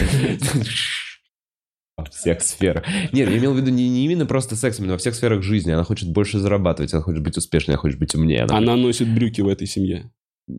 Во 1.96 2.04
всех 2.04 2.42
сферах. 2.42 2.84
Нет, 3.12 3.28
я 3.28 3.38
имел 3.38 3.54
в 3.54 3.56
виду 3.56 3.70
не, 3.70 3.88
не 3.88 4.04
именно 4.04 4.24
просто 4.24 4.54
сексом, 4.54 4.86
но 4.86 4.92
во 4.92 4.98
всех 4.98 5.16
сферах 5.16 5.42
жизни. 5.42 5.72
Она 5.72 5.82
хочет 5.82 6.08
больше 6.10 6.38
зарабатывать, 6.38 6.94
она 6.94 7.02
хочет 7.02 7.22
быть 7.22 7.36
успешной, 7.36 7.74
она 7.74 7.80
хочет 7.80 7.98
быть 7.98 8.14
умнее. 8.14 8.42
Она 8.42 8.58
Она 8.58 8.76
носит 8.76 9.12
брюки 9.12 9.40
в 9.40 9.48
этой 9.48 9.66
семье. 9.66 10.12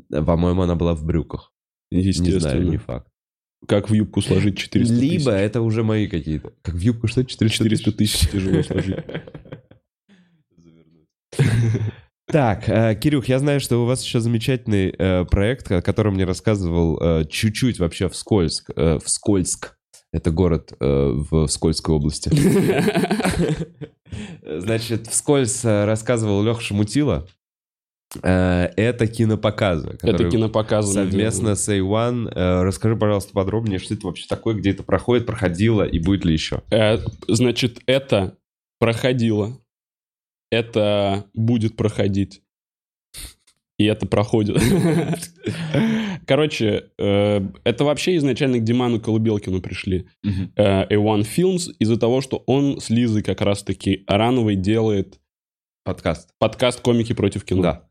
По-моему, 0.10 0.64
она 0.64 0.76
была 0.76 0.96
в 0.96 1.06
брюках. 1.06 1.54
Не 1.92 2.12
знаю, 2.12 2.34
не 2.34 2.36
Естественно. 2.36 2.80
факт. 2.80 3.08
Как 3.68 3.90
в 3.90 3.94
юбку 3.94 4.22
сложить 4.22 4.58
400 4.58 4.94
тысяч? 4.94 5.12
Либо 5.12 5.32
это 5.32 5.62
уже 5.62 5.84
мои 5.84 6.08
какие-то. 6.08 6.54
Как 6.62 6.76
в 6.76 6.80
юбку 6.80 7.08
что? 7.08 7.24
400 7.24 7.64
400 7.64 7.92
тысяч 7.94 8.30
тяжело 8.30 8.62
сложить. 8.64 8.98
Так, 12.32 12.70
э, 12.70 12.94
Кирюх, 12.96 13.28
я 13.28 13.40
знаю, 13.40 13.60
что 13.60 13.82
у 13.82 13.86
вас 13.86 14.04
еще 14.04 14.20
замечательный 14.20 14.94
э, 14.96 15.26
проект, 15.26 15.72
о 15.72 15.82
котором 15.82 16.14
мне 16.14 16.26
рассказывал 16.26 17.00
э, 17.02 17.26
чуть-чуть 17.26 17.80
вообще 17.80 18.08
вскользь. 18.08 18.64
э, 18.76 19.00
Вскользк. 19.04 19.76
Это 20.12 20.32
город 20.32 20.74
в 20.80 21.46
Скользкой 21.48 21.94
области. 21.96 22.30
Значит, 24.44 25.08
вскользь 25.08 25.64
рассказывал 25.64 26.44
Леха 26.44 26.62
Шамутила. 26.62 27.28
Это 28.24 29.06
кинопоказы. 29.08 29.98
Это 30.02 30.30
кинопоказы. 30.30 30.94
Совместно 30.94 31.54
с 31.54 31.70
A1. 31.70 32.32
Э, 32.34 32.64
Расскажи, 32.64 32.96
пожалуйста, 32.96 33.34
подробнее, 33.34 33.78
что 33.78 33.94
это 33.94 34.08
вообще 34.08 34.26
такое, 34.28 34.56
где 34.56 34.72
это 34.72 34.82
проходит, 34.82 35.28
проходило 35.28 35.84
и 35.84 36.00
будет 36.00 36.26
ли 36.26 36.34
еще? 36.34 36.64
Значит, 37.28 37.80
это 37.86 38.36
проходило. 38.80 39.60
Это 40.52 41.26
будет 41.34 41.76
проходить. 41.76 42.42
И 43.78 43.86
это 43.86 44.06
проходит. 44.06 44.62
Короче, 46.28 46.90
э, 46.98 47.42
это 47.64 47.86
вообще 47.86 48.18
изначально 48.18 48.60
к 48.60 48.64
Диману 48.64 49.00
Колыбелкину 49.00 49.62
пришли. 49.62 50.08
э, 50.24 50.86
A1 50.96 51.22
Films 51.22 51.72
из-за 51.80 51.98
того, 51.98 52.20
что 52.20 52.44
он 52.46 52.82
с 52.82 52.90
Лизой 52.90 53.24
как 53.24 53.40
раз-таки 53.40 54.04
Арановой 54.06 54.56
делает 54.56 55.20
Подкаст. 55.86 56.30
подкаст 56.40 56.82
«Комики 56.82 57.14
против 57.14 57.46
кино». 57.46 57.62
Да. 57.62 57.90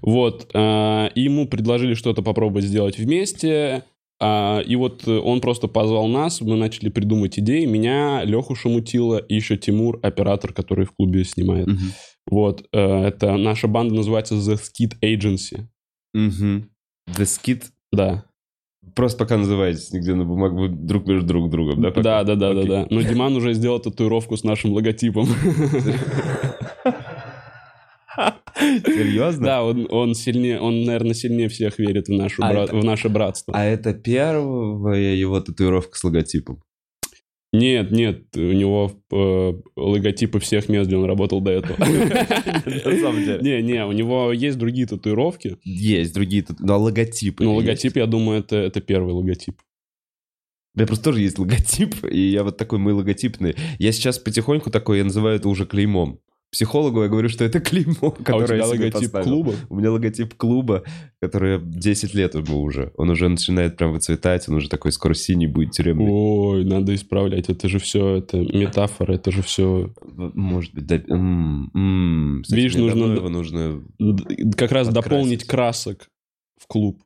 Вот. 0.00 0.50
э, 0.52 1.10
ему 1.14 1.46
предложили 1.46 1.94
что-то 1.94 2.22
попробовать 2.22 2.64
сделать 2.64 2.98
вместе. 2.98 3.84
А, 4.24 4.60
И 4.60 4.76
вот 4.76 5.06
э, 5.08 5.18
он 5.18 5.40
просто 5.40 5.66
позвал 5.66 6.06
нас, 6.06 6.40
мы 6.40 6.56
начали 6.56 6.88
придумать 6.88 7.38
идеи. 7.38 7.64
Меня, 7.64 8.22
Леху 8.24 8.54
Шамутила 8.54 9.18
и 9.18 9.34
еще 9.34 9.56
Тимур, 9.56 9.98
оператор, 10.02 10.52
который 10.52 10.84
в 10.86 10.92
клубе 10.92 11.24
снимает. 11.24 11.66
Мгм. 11.66 11.92
Вот. 12.30 12.64
э, 12.72 13.04
Это 13.04 13.36
наша 13.36 13.66
банда 13.66 13.94
называется 13.96 14.36
The 14.36 14.54
Skid 14.58 14.92
Agency. 15.02 15.66
Мгм. 16.14 16.70
The 17.08 17.24
Skid 17.24 17.64
Да. 17.92 18.24
Просто 18.94 19.18
пока 19.18 19.36
называетесь 19.36 19.92
нигде 19.92 20.14
на 20.14 20.24
бумаге, 20.24 20.54
вы 20.56 20.68
друг 20.68 21.06
между 21.06 21.26
друг 21.26 21.50
другом, 21.50 21.80
да? 21.80 21.88
пока? 21.90 22.02
Да, 22.02 22.24
да, 22.24 22.34
да, 22.34 22.52
да, 22.52 22.60
Окей. 22.60 22.68
да. 22.70 22.86
Но 22.90 23.02
Диман 23.02 23.36
уже 23.36 23.54
сделал 23.54 23.78
татуировку 23.80 24.36
с 24.36 24.44
нашим 24.44 24.72
логотипом. 24.72 25.26
Серьезно? 28.58 29.44
Да, 29.44 29.64
он, 29.64 29.86
он 29.90 30.14
сильнее, 30.14 30.60
он, 30.60 30.84
наверное, 30.84 31.14
сильнее 31.14 31.48
всех 31.48 31.78
верит 31.78 32.08
в, 32.08 32.12
нашу 32.12 32.42
А 32.44 32.50
бра- 32.52 32.64
это- 32.64 32.76
в 32.76 32.84
наше 32.84 33.08
братство. 33.08 33.54
А 33.56 33.64
это 33.64 33.94
первая 33.94 35.14
его 35.14 35.40
татуировка 35.40 35.96
с 35.96 36.04
логотипом? 36.04 36.62
Нет, 37.54 37.90
нет, 37.90 38.34
у 38.34 38.40
него 38.40 38.92
э, 39.12 39.52
логотипы 39.76 40.40
всех 40.40 40.70
мест, 40.70 40.86
где 40.86 40.96
он 40.96 41.04
работал 41.04 41.42
до 41.42 41.50
этого. 41.50 41.76
На 41.84 42.96
самом 42.98 43.22
деле. 43.22 43.40
Не, 43.42 43.62
не, 43.62 43.84
у 43.84 43.92
него 43.92 44.32
есть 44.32 44.56
другие 44.56 44.86
татуировки, 44.86 45.58
Есть 45.62 46.14
другие 46.14 46.42
тату- 46.44 46.64
но 46.64 46.78
логотипы. 46.80 47.44
есть. 47.44 47.54
логотип, 47.54 47.96
я 47.96 48.06
думаю, 48.06 48.40
это, 48.40 48.56
первый 48.80 49.12
логотип. 49.12 49.60
У 50.74 50.78
меня 50.78 50.86
просто 50.86 51.04
тоже 51.04 51.20
есть 51.20 51.38
логотип, 51.38 51.94
и 52.10 52.18
я 52.30 52.42
вот 52.42 52.56
такой, 52.56 52.78
мы 52.78 52.94
логотипный. 52.94 53.54
Я 53.78 53.92
сейчас 53.92 54.18
потихоньку 54.18 54.70
такой, 54.70 54.96
я 54.98 55.04
называю 55.04 55.36
это 55.36 55.50
уже 55.50 55.66
клеймом. 55.66 56.20
Психологу 56.52 57.02
я 57.02 57.08
говорю, 57.08 57.30
что 57.30 57.44
это 57.44 57.60
клеймо, 57.60 57.94
А 58.02 58.06
у 58.08 58.10
которое 58.12 58.58
тебя 58.60 58.66
логотип 58.66 59.10
поставил. 59.10 59.24
клуба? 59.24 59.54
У 59.70 59.76
меня 59.76 59.90
логотип 59.90 60.34
клуба, 60.34 60.84
который 61.18 61.58
10 61.62 62.12
лет 62.14 62.34
ему 62.34 62.60
уже. 62.60 62.92
Он 62.98 63.08
уже 63.08 63.28
начинает 63.30 63.78
прям 63.78 63.92
выцветать, 63.92 64.46
он 64.50 64.56
уже 64.56 64.68
такой 64.68 64.92
скоро 64.92 65.14
синий 65.14 65.46
будет 65.46 65.70
тюремный. 65.70 66.10
Ой, 66.10 66.64
надо 66.66 66.94
исправлять. 66.94 67.48
Это 67.48 67.68
же 67.70 67.78
все, 67.78 68.16
это 68.16 68.36
метафора, 68.36 69.14
это 69.14 69.30
же 69.32 69.42
все... 69.42 69.94
Может 70.04 70.74
быть, 70.74 70.86
да. 70.86 70.96
м, 71.08 71.70
м. 71.74 72.40
Кстати, 72.42 72.60
Видишь, 72.60 72.74
нужно 72.76 73.04
его 73.14 73.28
нужно... 73.30 73.82
Как 74.56 74.72
раз 74.72 74.88
Подкрасить. 74.88 74.92
дополнить 75.10 75.44
красок 75.44 76.08
в 76.58 76.66
клуб. 76.66 77.02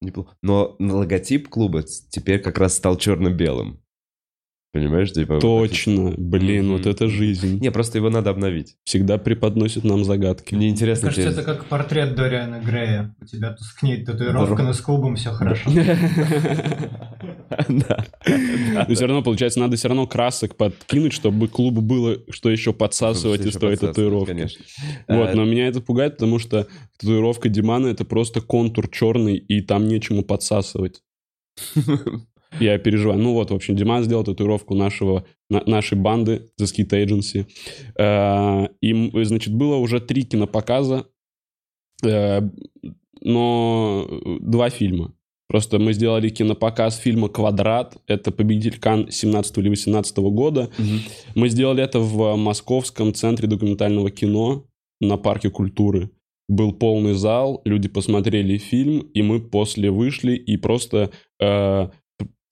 неплохо. 0.00 0.36
Но 0.40 0.76
логотип 0.78 1.48
клуба 1.48 1.82
теперь 1.82 2.38
как 2.38 2.58
раз 2.58 2.76
стал 2.76 2.96
черно-белым. 2.96 3.80
Понимаешь? 4.72 5.12
Типа, 5.12 5.34
вот 5.34 5.40
Точно, 5.42 6.14
блин, 6.16 6.64
Мгм. 6.68 6.72
вот 6.78 6.86
это 6.86 7.06
жизнь. 7.06 7.58
Не, 7.60 7.70
просто 7.70 7.98
его 7.98 8.08
надо 8.08 8.30
обновить. 8.30 8.76
Всегда 8.84 9.18
преподносит 9.18 9.84
нам 9.84 10.02
загадки. 10.02 10.54
Мне 10.54 10.64
Мне 10.64 10.70
интересно... 10.70 11.08
кажется, 11.10 11.30
тебе- 11.30 11.42
это 11.42 11.52
как 11.52 11.66
портрет 11.66 12.14
Дориана 12.14 12.58
Грея. 12.58 13.14
У 13.20 13.26
тебя 13.26 13.50
тускнеет 13.52 14.06
татуировка, 14.06 14.46
Здорово. 14.46 14.66
но 14.68 14.72
с 14.72 14.80
клубом 14.80 15.16
все 15.16 15.32
хорошо. 15.32 15.70
Да. 17.68 18.06
Но 18.88 18.94
все 18.94 19.06
равно, 19.06 19.22
получается, 19.22 19.60
надо 19.60 19.76
все 19.76 19.88
равно 19.88 20.06
красок 20.06 20.56
подкинуть, 20.56 21.12
чтобы 21.12 21.48
клубу 21.48 21.80
было 21.82 22.16
что 22.30 22.50
еще 22.50 22.72
подсасывать 22.72 23.44
из 23.44 23.52
той 23.54 23.76
татуировки. 23.76 24.28
Конечно. 24.30 24.64
Вот, 25.06 25.30
А, 25.30 25.34
но 25.34 25.44
меня 25.44 25.68
это 25.68 25.80
пугает, 25.82 26.14
потому 26.14 26.38
что 26.38 26.66
татуировка 26.98 27.48
Димана 27.50 27.88
это 27.88 28.04
просто 28.04 28.40
контур 28.40 28.88
черный, 28.88 29.36
и 29.36 29.60
там 29.60 29.86
нечему 29.86 30.22
подсасывать. 30.22 31.02
Я 32.60 32.78
переживаю. 32.78 33.18
Ну 33.18 33.32
вот, 33.32 33.50
в 33.50 33.54
общем, 33.54 33.76
Диман 33.76 34.04
сделал 34.04 34.24
татуировку 34.24 34.74
нашего, 34.74 35.24
на- 35.50 35.62
нашей 35.66 35.98
банды 35.98 36.50
The 36.60 36.64
Skit 36.64 36.90
Agency. 36.90 37.46
Э, 37.98 38.68
И, 38.80 39.24
значит, 39.24 39.54
было 39.54 39.76
уже 39.76 40.00
три 40.00 40.22
кинопоказа, 40.24 41.06
э, 42.04 42.40
но 43.20 44.08
два 44.40 44.70
фильма. 44.70 45.14
Просто 45.48 45.78
мы 45.78 45.92
сделали 45.92 46.30
кинопоказ 46.30 46.96
фильма 46.96 47.28
«Квадрат». 47.28 47.98
Это 48.06 48.30
победитель 48.32 48.78
Кан 48.80 49.10
17 49.10 49.58
или 49.58 49.68
18 49.68 50.30
года. 50.30 50.70
Мы 51.34 51.48
сделали 51.50 51.82
это 51.84 52.00
в 52.00 52.36
Московском 52.36 53.12
центре 53.12 53.46
документального 53.48 54.10
кино 54.10 54.64
на 55.00 55.18
Парке 55.18 55.50
культуры. 55.50 56.10
Был 56.48 56.72
полный 56.72 57.14
зал, 57.14 57.60
люди 57.64 57.88
посмотрели 57.88 58.56
фильм, 58.58 59.00
и 59.14 59.22
мы 59.22 59.40
после 59.40 59.90
вышли 59.90 60.34
и 60.36 60.56
просто 60.56 61.10
э, 61.40 61.88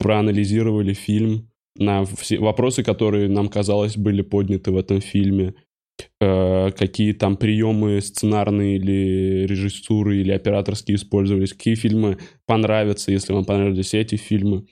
проанализировали 0.01 0.93
фильм 0.93 1.49
на 1.75 2.03
все 2.05 2.39
вопросы, 2.39 2.83
которые 2.83 3.29
нам 3.29 3.47
казалось 3.47 3.97
были 3.97 4.21
подняты 4.21 4.71
в 4.71 4.77
этом 4.77 5.01
фильме. 5.01 5.53
Э, 6.19 6.71
какие 6.71 7.13
там 7.13 7.37
приемы 7.37 8.01
сценарные 8.01 8.77
или 8.77 9.45
режиссуры 9.45 10.17
или 10.17 10.31
операторские 10.31 10.95
использовались, 10.95 11.53
какие 11.53 11.75
фильмы 11.75 12.17
понравятся, 12.45 13.11
если 13.11 13.33
вам 13.33 13.45
понравились 13.45 13.93
эти 13.93 14.15
фильмы. 14.15 14.65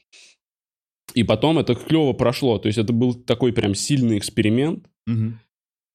И 1.13 1.23
потом 1.23 1.57
это 1.59 1.75
клево 1.75 2.13
прошло. 2.13 2.57
То 2.59 2.67
есть 2.67 2.77
это 2.77 2.93
был 2.93 3.13
такой 3.13 3.53
прям 3.53 3.75
сильный 3.75 4.17
эксперимент. 4.17 4.87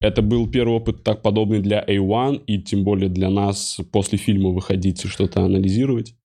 Это 0.01 0.21
был 0.21 0.49
первый 0.49 0.75
опыт 0.75 1.03
так 1.03 1.21
подобный 1.21 1.61
для 1.61 1.83
A1, 1.83 2.43
и 2.45 2.61
тем 2.61 2.83
более 2.83 3.09
для 3.09 3.29
нас 3.29 3.79
после 3.91 4.17
фильма 4.17 4.49
выходить 4.49 5.05
и 5.05 5.07
что-то 5.07 5.41
анализировать. 5.41 6.15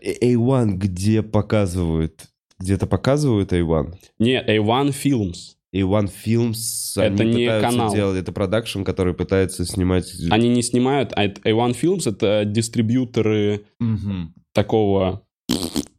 A1 0.00 0.74
где 0.74 1.22
показывают? 1.22 2.28
Где-то 2.58 2.86
показывают 2.86 3.52
A1? 3.52 3.94
Нет, 4.18 4.48
A1 4.48 4.94
Films. 5.04 5.56
A1 5.74 6.10
Films, 6.24 6.56
Это 6.96 7.22
они 7.22 7.34
не 7.34 7.60
канал. 7.60 7.92
делать, 7.92 8.18
это 8.18 8.32
продакшн, 8.32 8.82
который 8.82 9.12
пытается 9.14 9.64
снимать... 9.66 10.10
Они 10.30 10.48
не 10.48 10.62
снимают, 10.62 11.12
а 11.14 11.24
это 11.24 11.40
A1 11.42 11.76
Films— 11.80 12.08
это 12.10 12.44
дистрибьюторы 12.46 13.66
Мгм. 13.78 14.32
такого 14.52 15.22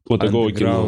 вот 0.09 0.21
такого 0.21 0.51
кино. 0.51 0.87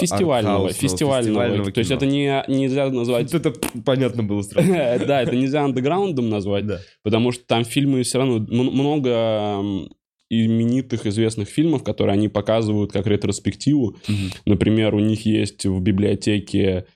Фестивального, 0.00 0.68
артхаусного, 0.68 0.72
фестивального. 0.72 1.72
То 1.72 1.78
есть 1.80 1.90
это 1.90 2.06
не, 2.06 2.44
нельзя 2.48 2.88
назвать... 2.88 3.34
Это 3.34 3.52
понятно 3.84 4.22
было 4.22 4.42
сразу. 4.42 4.68
Да, 5.06 5.22
это 5.22 5.34
нельзя 5.36 5.64
андеграундом 5.64 6.28
назвать, 6.30 6.64
потому 7.02 7.32
что 7.32 7.44
там 7.46 7.64
фильмы 7.64 8.02
все 8.04 8.18
равно 8.18 8.38
много 8.48 9.88
именитых, 10.30 11.06
известных 11.06 11.48
фильмов, 11.48 11.82
которые 11.84 12.14
они 12.14 12.28
показывают 12.28 12.92
как 12.92 13.06
ретроспективу. 13.06 13.96
Мгм. 14.08 14.30
Например, 14.46 14.94
у 14.94 15.00
них 15.00 15.24
есть 15.26 15.64
в 15.66 15.80
библиотеке 15.80 16.86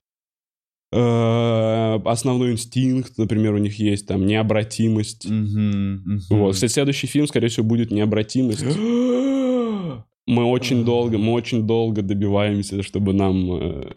э, 0.93 2.01
основной 2.05 2.53
инстинкт, 2.53 3.17
например, 3.19 3.55
у 3.55 3.59
них 3.59 3.79
есть 3.79 4.07
там 4.07 4.27
необратимость. 4.27 5.29
Мгм. 5.29 6.21
Вот. 6.31 6.55
Кстати, 6.55 6.73
следующий 6.73 7.07
фильм, 7.07 7.27
скорее 7.27 7.49
всего, 7.49 7.67
будет 7.67 7.91
необратимость. 7.91 8.65
Мы 10.27 10.45
очень 10.45 10.85
долго, 10.85 11.19
мы 11.19 11.33
очень 11.33 11.67
долго 11.67 12.01
добиваемся, 12.01 12.83
чтобы 12.85 13.13
нам 13.13 13.53
э, 13.55 13.93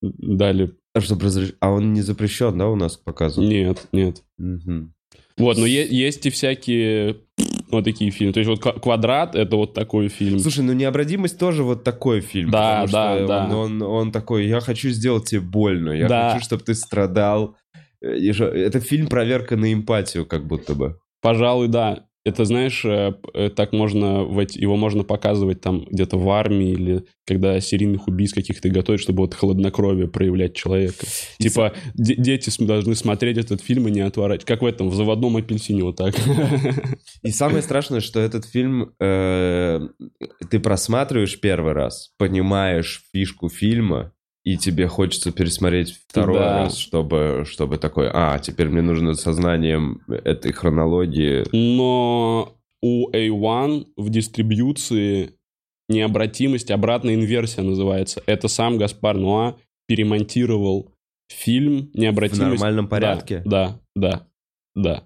дали. 0.00 0.74
А 0.94 1.00
что, 1.00 1.16
разреш- 1.16 1.56
а 1.58 1.70
он 1.72 1.92
не 1.92 2.02
запрещен, 2.02 2.56
да, 2.56 2.68
у 2.68 2.76
нас 2.76 2.96
к 2.96 3.02
показу? 3.02 3.42
Нет, 3.42 3.88
нет. 3.90 4.22
Мгм. 4.38 4.94
Вот, 5.36 5.58
но 5.58 5.66
е- 5.66 5.88
есть 5.90 6.24
и 6.24 6.30
всякие 6.30 7.16
вот 7.70 7.84
такие 7.84 8.10
фильмы. 8.10 8.32
То 8.32 8.40
есть 8.40 8.48
вот 8.48 8.60
«Ква- 8.60 8.78
«Квадрат»— 8.80 9.34
это 9.34 9.56
вот 9.56 9.74
такой 9.74 10.08
фильм. 10.08 10.38
Слушай, 10.38 10.64
ну 10.64 10.72
необратимость 10.72 11.38
тоже 11.38 11.62
вот 11.62 11.84
такой 11.84 12.20
фильм. 12.20 12.50
Да, 12.50 12.82
да, 12.86 13.16
что 13.16 13.26
да. 13.26 13.44
Он, 13.46 13.52
он, 13.52 13.82
он 13.82 14.12
такой, 14.12 14.46
я 14.46 14.60
хочу 14.60 14.90
сделать 14.90 15.24
тебе 15.26 15.40
больно, 15.40 15.90
я 15.92 16.08
Да. 16.08 16.30
хочу, 16.32 16.44
чтобы 16.44 16.62
ты 16.62 16.74
страдал. 16.74 17.56
Э, 18.02 18.08
Это 18.08 18.80
фильм 18.80 19.06
проверка 19.08 19.56
на 19.56 19.72
эмпатию, 19.72 20.26
как 20.26 20.46
будто 20.46 20.74
бы. 20.74 20.98
Пожалуй, 21.22 21.68
да. 21.68 22.04
Это, 22.26 22.44
знаешь, 22.44 22.84
э, 22.84 23.14
э, 23.34 23.50
так 23.50 23.72
можно, 23.72 24.26
его 24.54 24.76
можно 24.76 25.04
показывать 25.04 25.60
там 25.60 25.86
где-то 25.88 26.18
в 26.18 26.28
армии 26.28 26.72
или 26.72 27.04
когда 27.24 27.60
серийных 27.60 28.08
убийц 28.08 28.32
каких-то 28.32 28.68
готовят, 28.68 29.00
чтобы 29.00 29.22
вот 29.22 29.34
хладнокровие 29.34 30.08
проявлять 30.08 30.54
человека. 30.54 31.06
И 31.38 31.44
Типа 31.44 31.74
де- 31.94 32.16
дети 32.16 32.50
должны 32.64 32.96
смотреть 32.96 33.38
этот 33.38 33.60
фильм 33.60 33.86
и 33.86 33.92
не 33.92 34.00
отворачивать. 34.00 34.44
Как 34.44 34.62
в 34.62 34.66
этом, 34.66 34.88
в 34.88 34.94
«Заводном 34.96 35.36
апельсине» 35.36 35.84
вот 35.84 35.98
так. 35.98 36.16
И 37.22 37.30
самое 37.30 37.62
страшное, 37.62 38.00
что 38.00 38.18
этот 38.18 38.44
фильм 38.44 38.92
э, 38.98 39.86
ты 40.50 40.58
просматриваешь 40.58 41.38
первый 41.38 41.74
раз, 41.74 42.12
понимаешь 42.18 43.04
фишку 43.12 43.48
фильма, 43.48 44.12
и 44.46 44.56
тебе 44.56 44.86
хочется 44.86 45.32
пересмотреть 45.32 45.98
второй 46.08 46.38
Да. 46.38 46.54
раз, 46.62 46.78
чтобы, 46.78 47.44
чтобы 47.50 47.78
такой, 47.78 48.08
а, 48.12 48.38
теперь 48.38 48.68
мне 48.68 48.80
нужно 48.80 49.14
сознанием 49.14 50.02
этой 50.08 50.52
хронологии. 50.52 51.44
Но 51.52 52.56
у 52.80 53.10
A1 53.10 53.86
в 53.96 54.08
дистрибьюции 54.08 55.32
необратимость, 55.88 56.70
обратная 56.70 57.14
инверсия 57.14 57.64
называется. 57.64 58.22
Это 58.26 58.46
сам 58.46 58.78
Гаспар 58.78 59.16
Нуа 59.18 59.56
перемонтировал 59.88 60.92
фильм 61.28 61.90
В 61.92 61.98
«Необратимость». 61.98 62.40
нормальном 62.52 62.84
Да, 62.84 62.88
порядке? 62.90 63.42
Да, 63.44 63.80
да, 63.96 64.28
да. 64.76 65.02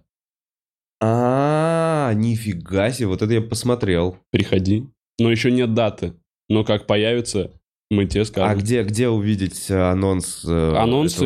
А, 1.03 2.12
нифига 2.14 2.90
себе, 2.90 3.07
вот 3.07 3.22
это 3.22 3.33
я 3.33 3.40
посмотрел. 3.40 4.18
Приходи. 4.31 4.85
Но 5.18 5.31
еще 5.31 5.50
нет 5.50 5.72
даты. 5.72 6.12
Но 6.50 6.62
как 6.64 6.87
появится, 6.87 7.53
мы 7.90 8.07
тебе 8.07 8.22
А 8.22 8.24
скажем. 8.24 8.59
где, 8.61 8.83
где 8.85 9.09
увидеть 9.09 9.70
э, 9.70 9.76
анонс? 9.79 10.44
э, 10.46 10.74
Анонсы 10.76 11.24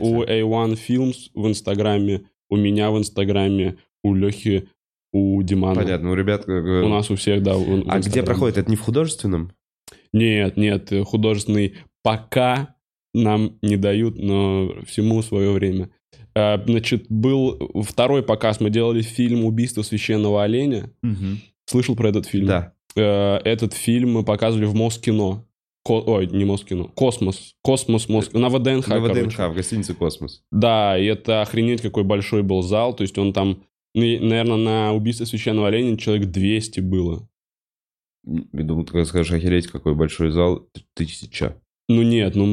у 0.00 0.22
A1 0.22 0.78
Films 0.88 1.30
в 1.34 1.46
Инстаграме, 1.48 2.22
у 2.50 2.56
меня 2.56 2.90
в 2.90 2.98
Инстаграме, 2.98 3.76
у 4.02 4.14
Лехи, 4.14 4.68
у 5.12 5.42
Димана. 5.42 5.74
Понятно, 5.80 6.10
у 6.10 6.14
ребят... 6.14 6.48
э, 6.48 6.82
У 6.82 6.88
нас 6.88 7.10
у 7.10 7.16
всех, 7.16 7.42
да. 7.42 7.54
в- 7.54 7.62
в 7.64 7.72
А 7.88 7.98
где 7.98 8.08
Инстаграме. 8.08 8.26
проходит? 8.26 8.58
Это 8.58 8.70
не 8.70 8.76
в 8.76 8.80
художественном? 8.80 9.52
Нет, 10.12 10.56
нет, 10.56 10.92
художественный 11.04 11.74
пока 12.02 12.76
нам 13.12 13.58
не 13.62 13.76
дают, 13.76 14.16
но 14.16 14.72
всему 14.86 15.22
свое 15.22 15.50
время. 15.50 15.90
А, 16.36 16.62
Значит, 16.64 17.06
был 17.08 17.70
второй 17.84 18.22
показ, 18.22 18.60
мы 18.60 18.70
делали 18.70 19.02
фильм 19.02 19.44
«Убийство 19.44 19.82
священного 19.82 20.42
оленя». 20.44 20.90
Слышал 21.66 21.96
про 21.96 22.08
этот 22.10 22.26
фильм? 22.26 22.46
Да. 22.46 22.72
Этот 22.96 23.72
фильм 23.72 24.12
мы 24.12 24.24
показывали 24.24 24.66
в 24.66 24.74
Москино. 24.74 25.44
Ко- 25.84 26.02
Ой, 26.06 26.26
не 26.26 26.44
Москино, 26.44 26.84
Космос. 26.94 27.54
Космос, 27.62 28.08
Моск... 28.08 28.32
На 28.32 28.48
ВДНХ, 28.48 28.88
На 28.88 29.00
короче. 29.00 29.24
ВДНХ, 29.24 29.38
в 29.50 29.54
гостинице 29.54 29.94
«Космос». 29.94 30.42
Да, 30.50 30.98
и 30.98 31.04
это 31.04 31.42
охренеть 31.42 31.82
какой 31.82 32.04
большой 32.04 32.42
был 32.42 32.62
зал. 32.62 32.94
То 32.94 33.02
есть 33.02 33.18
он 33.18 33.32
там, 33.32 33.62
наверное, 33.94 34.56
на 34.56 34.92
убийство 34.94 35.26
священного 35.26 35.68
оленя 35.68 35.96
человек 35.98 36.30
200 36.30 36.80
было. 36.80 37.28
Я 38.24 38.62
думал, 38.64 38.84
ты 38.84 38.92
когда 38.92 39.04
скажешь, 39.04 39.32
охереть, 39.32 39.66
какой 39.66 39.94
большой 39.94 40.30
зал. 40.30 40.66
Тысяча. 40.94 41.60
Ну 41.90 42.00
нет, 42.02 42.34
ну 42.34 42.46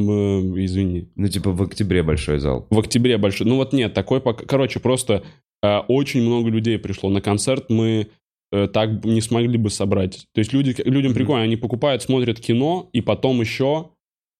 э, 0.57 0.65
извини. 0.65 1.09
Ну, 1.15 1.29
типа 1.29 1.51
в 1.51 1.61
октябре 1.61 2.03
большой 2.03 2.39
зал. 2.39 2.67
В 2.69 2.79
октябре 2.79 3.17
большой. 3.17 3.47
Ну 3.47 3.55
вот 3.55 3.71
нет, 3.71 3.93
такой 3.93 4.19
пока... 4.19 4.45
Короче, 4.45 4.81
просто 4.81 5.23
э, 5.63 5.77
очень 5.87 6.21
много 6.21 6.49
людей 6.49 6.77
пришло. 6.77 7.09
На 7.09 7.21
концерт 7.21 7.69
мы 7.69 8.09
так 8.51 9.03
не 9.05 9.21
смогли 9.21 9.57
бы 9.57 9.69
собрать. 9.69 10.27
То 10.33 10.39
есть 10.39 10.53
люди, 10.53 10.75
людям 10.85 11.13
прикольно, 11.13 11.43
они 11.43 11.55
покупают, 11.55 12.01
смотрят 12.01 12.39
кино, 12.39 12.89
и 12.93 13.01
потом 13.01 13.39
еще 13.41 13.89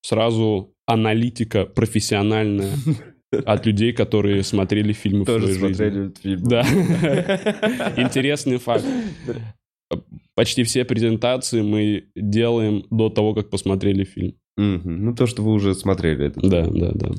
сразу 0.02 0.74
аналитика 0.86 1.66
профессиональная 1.66 2.72
от 3.46 3.66
людей, 3.66 3.94
которые 3.94 4.44
смотрели 4.44 4.94
фильмы 4.94 5.24
в 5.24 5.28
Тоже 5.28 5.54
своей 5.54 5.60
жизни. 5.60 5.74
смотрели 5.74 6.06
этот 6.08 6.18
фильм. 6.18 6.44
Да. 6.44 6.62
Интересный 7.98 8.58
факт. 8.58 8.86
Почти 10.36 10.64
все 10.64 10.86
презентации 10.86 11.62
мы 11.62 12.06
делаем 12.16 12.86
до 12.90 13.10
того, 13.10 13.34
как 13.34 13.50
посмотрели 13.50 14.04
фильм. 14.04 14.36
Ну, 14.58 15.16
то, 15.16 15.28
что 15.28 15.42
вы 15.44 15.54
уже 15.54 15.74
смотрели. 15.76 16.28
этот 16.28 16.44
Да, 16.44 16.66
да, 16.68 16.92
да. 16.94 17.10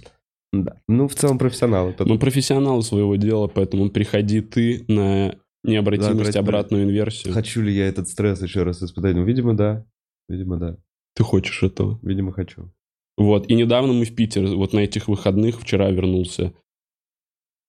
Да. 0.52 0.76
Ну, 0.86 1.08
в 1.08 1.14
целом 1.14 1.38
профессионалы. 1.38 1.94
Мы 2.00 2.18
профессионалы 2.18 2.82
своего 2.82 3.16
дела, 3.16 3.46
поэтому 3.46 3.88
приходи 3.88 4.42
ты 4.42 4.84
на 4.86 5.34
необратимость, 5.64 6.32
Да, 6.32 6.40
обратную 6.40 6.84
инверсию. 6.84 7.32
Хочу 7.32 7.62
ли 7.62 7.72
я 7.72 7.86
этот 7.86 8.08
стресс 8.08 8.42
еще 8.42 8.62
раз 8.62 8.82
испытать? 8.82 9.14
Ну, 9.14 9.24
видимо, 9.24 9.54
да. 9.54 9.86
Видимо, 10.28 10.56
да. 10.56 10.78
Ты 11.14 11.24
хочешь 11.24 11.62
этого. 11.62 11.98
Видимо, 12.02 12.32
хочу. 12.32 12.72
Вот. 13.16 13.48
И 13.50 13.54
недавно 13.54 13.92
мы 13.92 14.04
в 14.04 14.14
Питер, 14.14 14.46
вот 14.46 14.72
на 14.72 14.80
этих 14.80 15.08
выходных, 15.08 15.60
вчера 15.60 15.90
вернулся. 15.90 16.54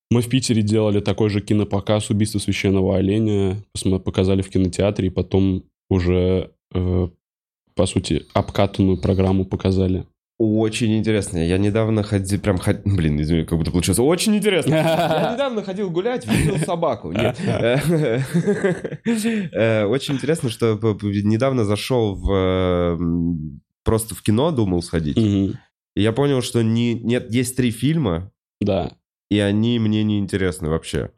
Мы 0.10 0.22
в 0.22 0.30
Питере 0.30 0.62
делали 0.62 1.00
такой 1.00 1.30
же 1.30 1.42
кинопоказ 1.42 2.10
«Убийство 2.10 2.40
священного 2.40 2.98
оленя». 2.98 3.64
Показали 4.06 4.42
в 4.42 4.50
кинотеатре, 4.50 5.08
и 5.08 5.12
потом 5.12 5.64
уже, 5.90 6.52
э, 6.74 7.08
по 7.76 7.86
сути, 7.86 8.26
обкатанную 8.34 9.02
программу 9.02 9.46
показали. 9.46 10.06
Очень 10.46 10.98
интересно. 10.98 11.38
Я 11.38 11.58
недавно 11.58 12.04
ходил, 12.04 12.40
прям, 12.40 12.58
ход- 12.58 12.82
блин, 12.84 13.22
извини, 13.22 13.46
как 13.46 13.58
будто 13.58 13.72
получилось. 13.72 14.00
Очень 14.00 14.36
интересно. 14.36 14.74
Я 14.76 15.32
недавно 15.34 15.64
ходил 15.64 15.90
гулять, 15.90 16.28
видел 16.28 16.58
собаку. 16.66 17.12
Э, 19.54 19.86
Очень 19.86 20.16
интересно, 20.16 20.50
что 20.50 20.76
недавно 21.04 21.64
зашел 21.66 22.16
в 22.16 23.00
просто 23.84 24.16
в 24.16 24.22
кино 24.22 24.52
думал 24.52 24.82
сходить. 24.82 25.18
И 25.18 26.02
я 26.02 26.12
понял, 26.12 26.42
что 26.42 26.62
не, 26.64 26.94
нет, 26.96 27.32
есть 27.32 27.56
три 27.56 27.70
фильма, 27.72 28.32
Да. 28.60 28.94
и 29.30 29.38
они 29.40 29.78
мне 29.80 30.04
не 30.04 30.18
интересны 30.20 30.70
вообще. 30.70 31.12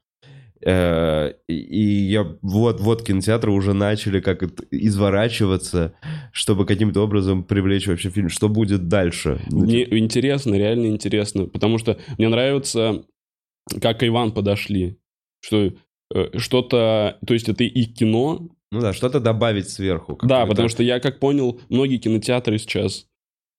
Э, 0.63 1.33
И 1.47 1.85
я 2.09 2.23
вот 2.41 2.79
вот 2.79 3.03
кинотеатры 3.03 3.51
уже 3.51 3.73
начали 3.73 4.19
как 4.19 4.43
изворачиваться, 4.71 5.93
чтобы 6.31 6.65
каким-то 6.65 7.01
образом 7.03 7.43
привлечь 7.43 7.87
вообще 7.87 8.09
фильм. 8.09 8.29
Что 8.29 8.49
будет 8.49 8.87
дальше? 8.87 9.41
Мне 9.49 9.83
интересно, 9.97 10.55
реально 10.55 10.87
интересно. 10.87 11.45
Потому 11.47 11.77
что 11.77 11.97
мне 12.17 12.29
нравится, 12.29 13.03
как 13.81 14.03
Иван 14.03 14.31
подошли. 14.31 14.97
Что 15.41 15.73
э, 16.13 16.37
что-то... 16.37 17.17
То 17.25 17.33
есть 17.33 17.49
это 17.49 17.63
и 17.63 17.83
кино. 17.85 18.49
Ну 18.71 18.81
да, 18.81 18.93
что-то 18.93 19.19
добавить 19.19 19.69
сверху. 19.69 20.17
Да, 20.23 20.45
потому 20.45 20.69
что 20.69 20.83
я 20.83 20.99
как 20.99 21.19
понял, 21.19 21.61
многие 21.69 21.97
кинотеатры 21.97 22.57
сейчас 22.57 23.05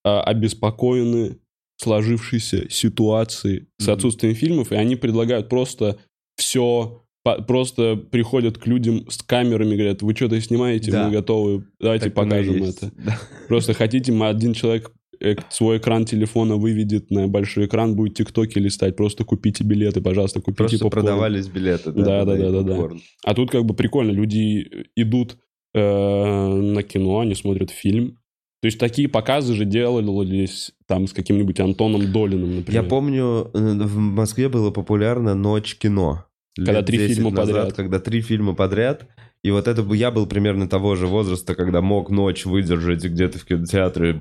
а, 0.04 0.22
обеспокоены 0.22 1.38
сложившейся 1.78 2.68
ситуацией 2.70 3.68
с 3.78 3.84
Мгм. 3.86 3.94
отсутствием 3.94 4.34
фильмов, 4.34 4.72
и 4.72 4.74
они 4.74 4.96
предлагают 4.96 5.48
просто 5.48 5.98
все... 6.36 7.02
Просто 7.48 7.96
приходят 7.96 8.56
к 8.56 8.68
людям 8.68 9.10
с 9.10 9.20
камерами, 9.20 9.74
говорят, 9.74 10.00
вы 10.00 10.14
что-то 10.14 10.40
снимаете, 10.40 10.92
Да. 10.92 11.06
мы 11.06 11.10
готовы, 11.12 11.66
давайте 11.80 12.04
Так 12.04 12.14
покажем 12.14 12.62
это. 12.62 12.92
Да. 12.96 13.18
Просто 13.48 13.74
хотите, 13.74 14.12
мы 14.12 14.28
один 14.28 14.52
человек 14.54 14.92
э, 15.20 15.34
свой 15.50 15.78
экран 15.78 16.04
телефона 16.04 16.54
выведет 16.54 17.10
на 17.10 17.26
большой 17.26 17.66
экран, 17.66 17.96
будет 17.96 18.14
тиктоки 18.14 18.60
листать, 18.60 18.94
просто 18.94 19.24
купите 19.24 19.64
билеты, 19.64 20.00
пожалуйста, 20.00 20.38
купите 20.40 20.56
Просто 20.58 20.78
попкорн. 20.78 21.04
продавались 21.06 21.48
билеты. 21.48 21.90
Да, 21.90 22.24
да, 22.24 22.36
да, 22.36 22.50
да, 22.52 22.62
да. 22.62 22.74
попкорн. 22.74 23.00
А 23.24 23.34
тут 23.34 23.50
как 23.50 23.64
бы 23.64 23.74
прикольно, 23.74 24.12
люди 24.12 24.86
идут 24.94 25.36
э, 25.74 25.80
на 25.80 26.84
кино, 26.84 27.18
они 27.18 27.34
смотрят 27.34 27.70
фильм. 27.72 28.18
То 28.66 28.68
есть 28.68 28.80
такие 28.80 29.08
показы 29.08 29.54
же 29.54 29.64
делались 29.64 30.72
там 30.86 31.06
с 31.06 31.12
каким-нибудь 31.12 31.60
Антоном 31.60 32.10
Долиным, 32.10 32.56
например. 32.56 32.82
Я 32.82 32.88
помню, 32.88 33.48
э, 33.54 33.58
в 33.60 33.96
Москве 33.96 34.48
было 34.48 34.72
популярно 34.72 35.36
«Ночь 35.36 35.76
кино». 35.76 36.24
Когда 36.56 36.82
три 36.82 36.98
10 36.98 37.14
фильма 37.14 37.30
назад, 37.30 37.54
подряд. 37.54 37.72
Когда 37.74 38.00
три 38.00 38.22
фильма 38.22 38.56
подряд. 38.56 39.06
И 39.44 39.52
вот 39.52 39.68
это 39.68 39.82
я 39.94 40.10
был 40.10 40.26
примерно 40.26 40.68
того 40.68 40.96
же 40.96 41.06
возраста, 41.06 41.54
когда 41.54 41.80
мог 41.80 42.10
ночь 42.10 42.44
выдержать 42.44 43.04
где-то 43.04 43.38
в 43.38 43.44
кинотеатре, 43.44 44.20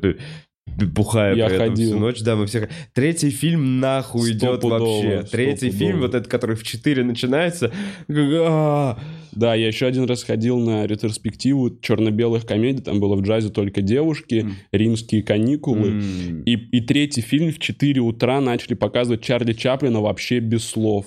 бухая 0.67 1.35
Я 1.35 1.47
при 1.47 1.55
этом 1.55 1.69
ходил. 1.69 1.89
всю 1.91 1.99
ночь. 1.99 2.21
Да, 2.21 2.35
мы 2.35 2.47
все... 2.47 2.69
Третий 2.93 3.29
фильм 3.29 3.79
нахуй 3.79 4.31
идет 4.31 4.63
вообще. 4.63 5.23
Третий 5.29 5.71
фильм, 5.71 6.01
вот 6.01 6.15
этот, 6.15 6.27
который 6.27 6.55
в 6.55 6.63
4 6.63 7.03
начинается. 7.03 7.71
а, 8.09 8.97
Да, 9.31 9.53
я 9.55 9.67
еще 9.67 9.85
один 9.85 10.05
раз 10.05 10.23
ходил 10.23 10.59
на 10.59 10.85
ретроспективу 10.87 11.77
черно-белых 11.81 12.45
комедий, 12.45 12.81
там 12.81 12.99
было 12.99 13.15
в 13.15 13.21
джазе 13.21 13.49
только 13.49 13.81
девушки, 13.81 14.35
М. 14.45 14.55
римские 14.71 15.23
каникулы. 15.23 15.89
м. 15.89 16.43
И, 16.43 16.53
и 16.53 16.81
третий 16.81 17.21
фильм 17.21 17.51
в 17.51 17.59
4 17.59 18.01
утра 18.01 18.39
начали 18.41 18.73
показывать 18.73 19.21
Чарли 19.21 19.53
Чаплина 19.53 20.01
вообще 20.01 20.39
без 20.39 20.63
слов. 20.65 21.05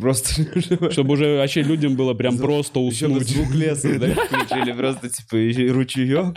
Просто... 0.00 0.90
Чтобы 0.90 1.14
уже 1.14 1.36
вообще 1.36 1.62
людям 1.62 1.96
было 1.96 2.14
прям 2.14 2.38
просто 2.38 2.80
Еще 2.80 3.06
уснуть. 3.06 3.28
звук 3.28 3.54
леса 3.54 3.98
да, 3.98 4.08
включили, 4.08 4.72
просто 4.72 5.08
типа 5.08 5.72
ручеек. 5.72 6.36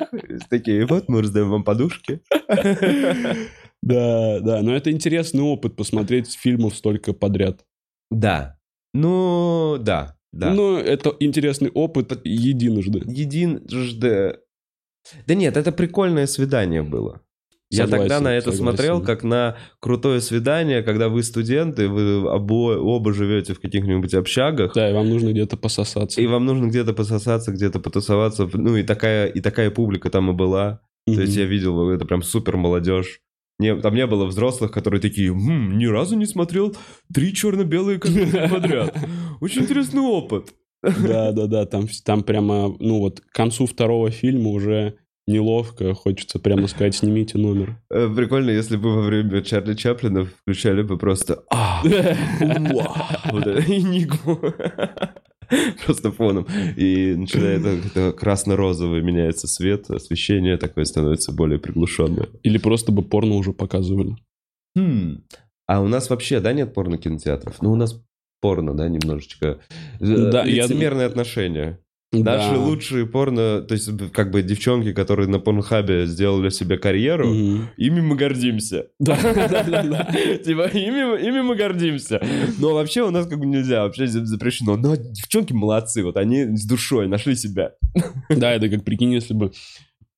Такие, 0.49 0.85
вот 0.85 1.09
мы 1.09 1.21
раздаем 1.21 1.49
вам 1.49 1.63
подушки. 1.63 2.21
Да, 3.83 4.39
да, 4.41 4.61
но 4.61 4.75
это 4.75 4.91
интересный 4.91 5.41
опыт 5.41 5.75
посмотреть 5.75 6.31
фильмов 6.31 6.75
столько 6.75 7.13
подряд. 7.13 7.65
Да. 8.11 8.59
Ну, 8.93 9.77
да, 9.79 10.15
да. 10.31 10.53
Ну, 10.53 10.77
это 10.77 11.15
интересный 11.19 11.69
опыт 11.69 12.21
единожды. 12.23 13.01
Единожды... 13.05 14.39
Да 15.25 15.33
нет, 15.33 15.57
это 15.57 15.71
прикольное 15.71 16.27
свидание 16.27 16.83
было. 16.83 17.21
Я 17.71 17.83
Согласен, 17.85 18.09
тогда 18.09 18.19
на 18.19 18.35
это 18.35 18.51
согласен. 18.51 18.63
смотрел 18.77 19.01
как 19.01 19.23
на 19.23 19.57
крутое 19.79 20.19
свидание, 20.21 20.83
когда 20.83 21.07
вы 21.09 21.23
студенты, 21.23 21.87
вы 21.87 22.27
обо- 22.27 22.75
оба 22.77 23.13
живете 23.13 23.53
в 23.53 23.59
каких-нибудь 23.61 24.13
общагах, 24.13 24.73
Да, 24.75 24.89
и 24.89 24.93
вам 24.93 25.09
нужно 25.09 25.31
где-то 25.31 25.55
пососаться. 25.57 26.19
и 26.21 26.27
вам 26.27 26.45
нужно 26.45 26.67
где-то 26.67 26.93
пососаться, 26.93 27.51
где-то 27.51 27.79
потусоваться. 27.79 28.47
Ну 28.53 28.75
и 28.75 28.83
такая, 28.83 29.27
и 29.27 29.39
такая 29.39 29.71
публика 29.71 30.09
там 30.09 30.29
и 30.29 30.33
была. 30.33 30.81
То 31.07 31.21
есть 31.21 31.35
я 31.35 31.45
видел, 31.45 31.89
это 31.89 32.05
прям 32.05 32.21
супер 32.21 32.57
молодежь. 32.57 33.19
Не, 33.57 33.75
там 33.75 33.95
не 33.95 34.05
было 34.07 34.25
взрослых, 34.25 34.71
которые 34.71 34.99
такие, 35.01 35.29
«М, 35.29 35.77
ни 35.77 35.85
разу 35.85 36.15
не 36.17 36.25
смотрел 36.25 36.75
три 37.13 37.33
черно-белые 37.33 37.99
комедии 37.99 38.47
подряд. 38.51 38.97
Очень 39.39 39.61
интересный 39.63 40.01
опыт. 40.01 40.49
Да, 40.83 41.31
да, 41.31 41.45
да, 41.47 41.65
там, 41.67 41.87
там 42.03 42.23
прямо, 42.23 42.75
ну 42.79 42.99
вот, 42.99 43.19
к 43.21 43.31
концу 43.31 43.65
второго 43.67 44.09
фильма 44.09 44.49
уже 44.49 44.95
неловко, 45.31 45.93
хочется 45.93 46.39
прямо 46.39 46.67
сказать, 46.67 46.95
снимите 46.95 47.37
номер. 47.37 47.77
Э, 47.89 48.09
Прикольно, 48.15 48.49
если 48.51 48.75
бы 48.77 48.93
во 48.95 49.01
время 49.01 49.41
Чарли 49.41 49.73
Чаплина 49.73 50.25
включали 50.25 50.81
бы 50.83 50.97
просто 50.97 51.43
«А, 51.51 51.81
уа», 51.83 53.07
вот 53.31 53.47
это, 53.47 53.61
энигму. 53.61 54.39
Просто 55.85 56.11
фоном. 56.11 56.47
И 56.77 57.13
начинает 57.15 58.15
красно-розовый 58.17 59.01
меняется 59.01 59.47
свет, 59.47 59.89
освещение 59.89 60.57
такое 60.57 60.85
становится 60.85 61.33
более 61.33 61.59
приглушенное. 61.59 62.27
Или 62.43 62.57
просто 62.57 62.91
бы 62.93 63.01
порно 63.01 63.35
уже 63.35 63.51
показывали. 63.51 64.15
Хм. 64.77 65.23
А 65.67 65.81
у 65.81 65.87
нас 65.89 66.09
вообще, 66.09 66.39
да, 66.39 66.53
нет 66.53 66.73
порно-кинотеатров? 66.73 67.61
Ну, 67.61 67.73
у 67.73 67.75
нас 67.75 68.01
порно, 68.39 68.73
да, 68.75 68.87
немножечко. 68.87 69.59
Да, 69.99 70.31
Да, 70.31 70.43
я- 70.45 70.63
Лицемерные 70.63 71.05
отношения. 71.07 71.79
Наши 72.13 72.51
Да. 72.55 72.57
лучшие 72.59 73.05
порно, 73.05 73.61
то 73.61 73.73
есть 73.73 73.89
как 74.11 74.31
бы 74.31 74.41
девчонки, 74.41 74.91
которые 74.91 75.29
на 75.29 75.39
порнхабе 75.39 76.05
сделали 76.07 76.49
себе 76.49 76.77
карьеру, 76.77 77.29
Мгм. 77.29 77.69
ими 77.77 78.01
мы 78.01 78.17
гордимся. 78.17 78.87
Да, 78.99 79.17
да, 79.23 79.63
да, 79.63 79.83
да. 79.83 80.11
Типа, 80.43 80.67
ими, 80.73 81.25
ими 81.25 81.41
мы 81.41 81.55
гордимся. 81.55 82.19
Но 82.59 82.73
вообще 82.73 83.03
у 83.03 83.11
нас 83.11 83.27
как 83.27 83.39
бы 83.39 83.45
нельзя, 83.45 83.83
вообще 83.83 84.07
за- 84.07 84.25
запрещено. 84.25 84.75
Но 84.75 84.97
девчонки 84.97 85.53
молодцы, 85.53 86.03
вот 86.03 86.17
они 86.17 86.57
с 86.57 86.65
душой 86.65 87.07
нашли 87.07 87.33
себя. 87.35 87.71
Да, 88.29 88.51
это 88.51 88.67
как 88.67 88.83
прикинь, 88.83 89.13
если 89.13 89.33
бы 89.33 89.53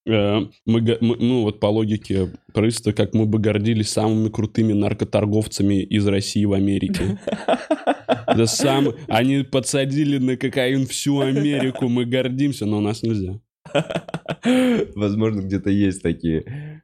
э, 0.07 0.39
мы- 0.65 0.97
ну 0.99 1.43
вот 1.43 1.59
по 1.59 1.67
логике 1.67 2.29
просто 2.53 2.91
как 2.93 3.13
мы 3.13 3.25
бы 3.27 3.37
гордились 3.37 3.89
самыми 3.89 4.29
крутыми 4.29 4.73
наркоторговцами 4.73 5.83
из 5.83 6.07
России 6.07 6.43
в 6.45 6.53
Америке. 6.53 7.19
Это 8.27 8.45
сам... 8.45 8.89
Они 9.07 9.43
подсадили 9.43 10.17
на 10.17 10.37
кокаин 10.37 10.85
всю 10.85 11.19
Америку, 11.19 11.87
мы 11.89 12.05
гордимся, 12.05 12.65
но 12.65 12.77
у 12.77 12.81
нас 12.81 13.03
нельзя. 13.03 13.39
Возможно, 14.95 15.41
где-то 15.41 15.69
есть 15.69 16.01
такие. 16.01 16.81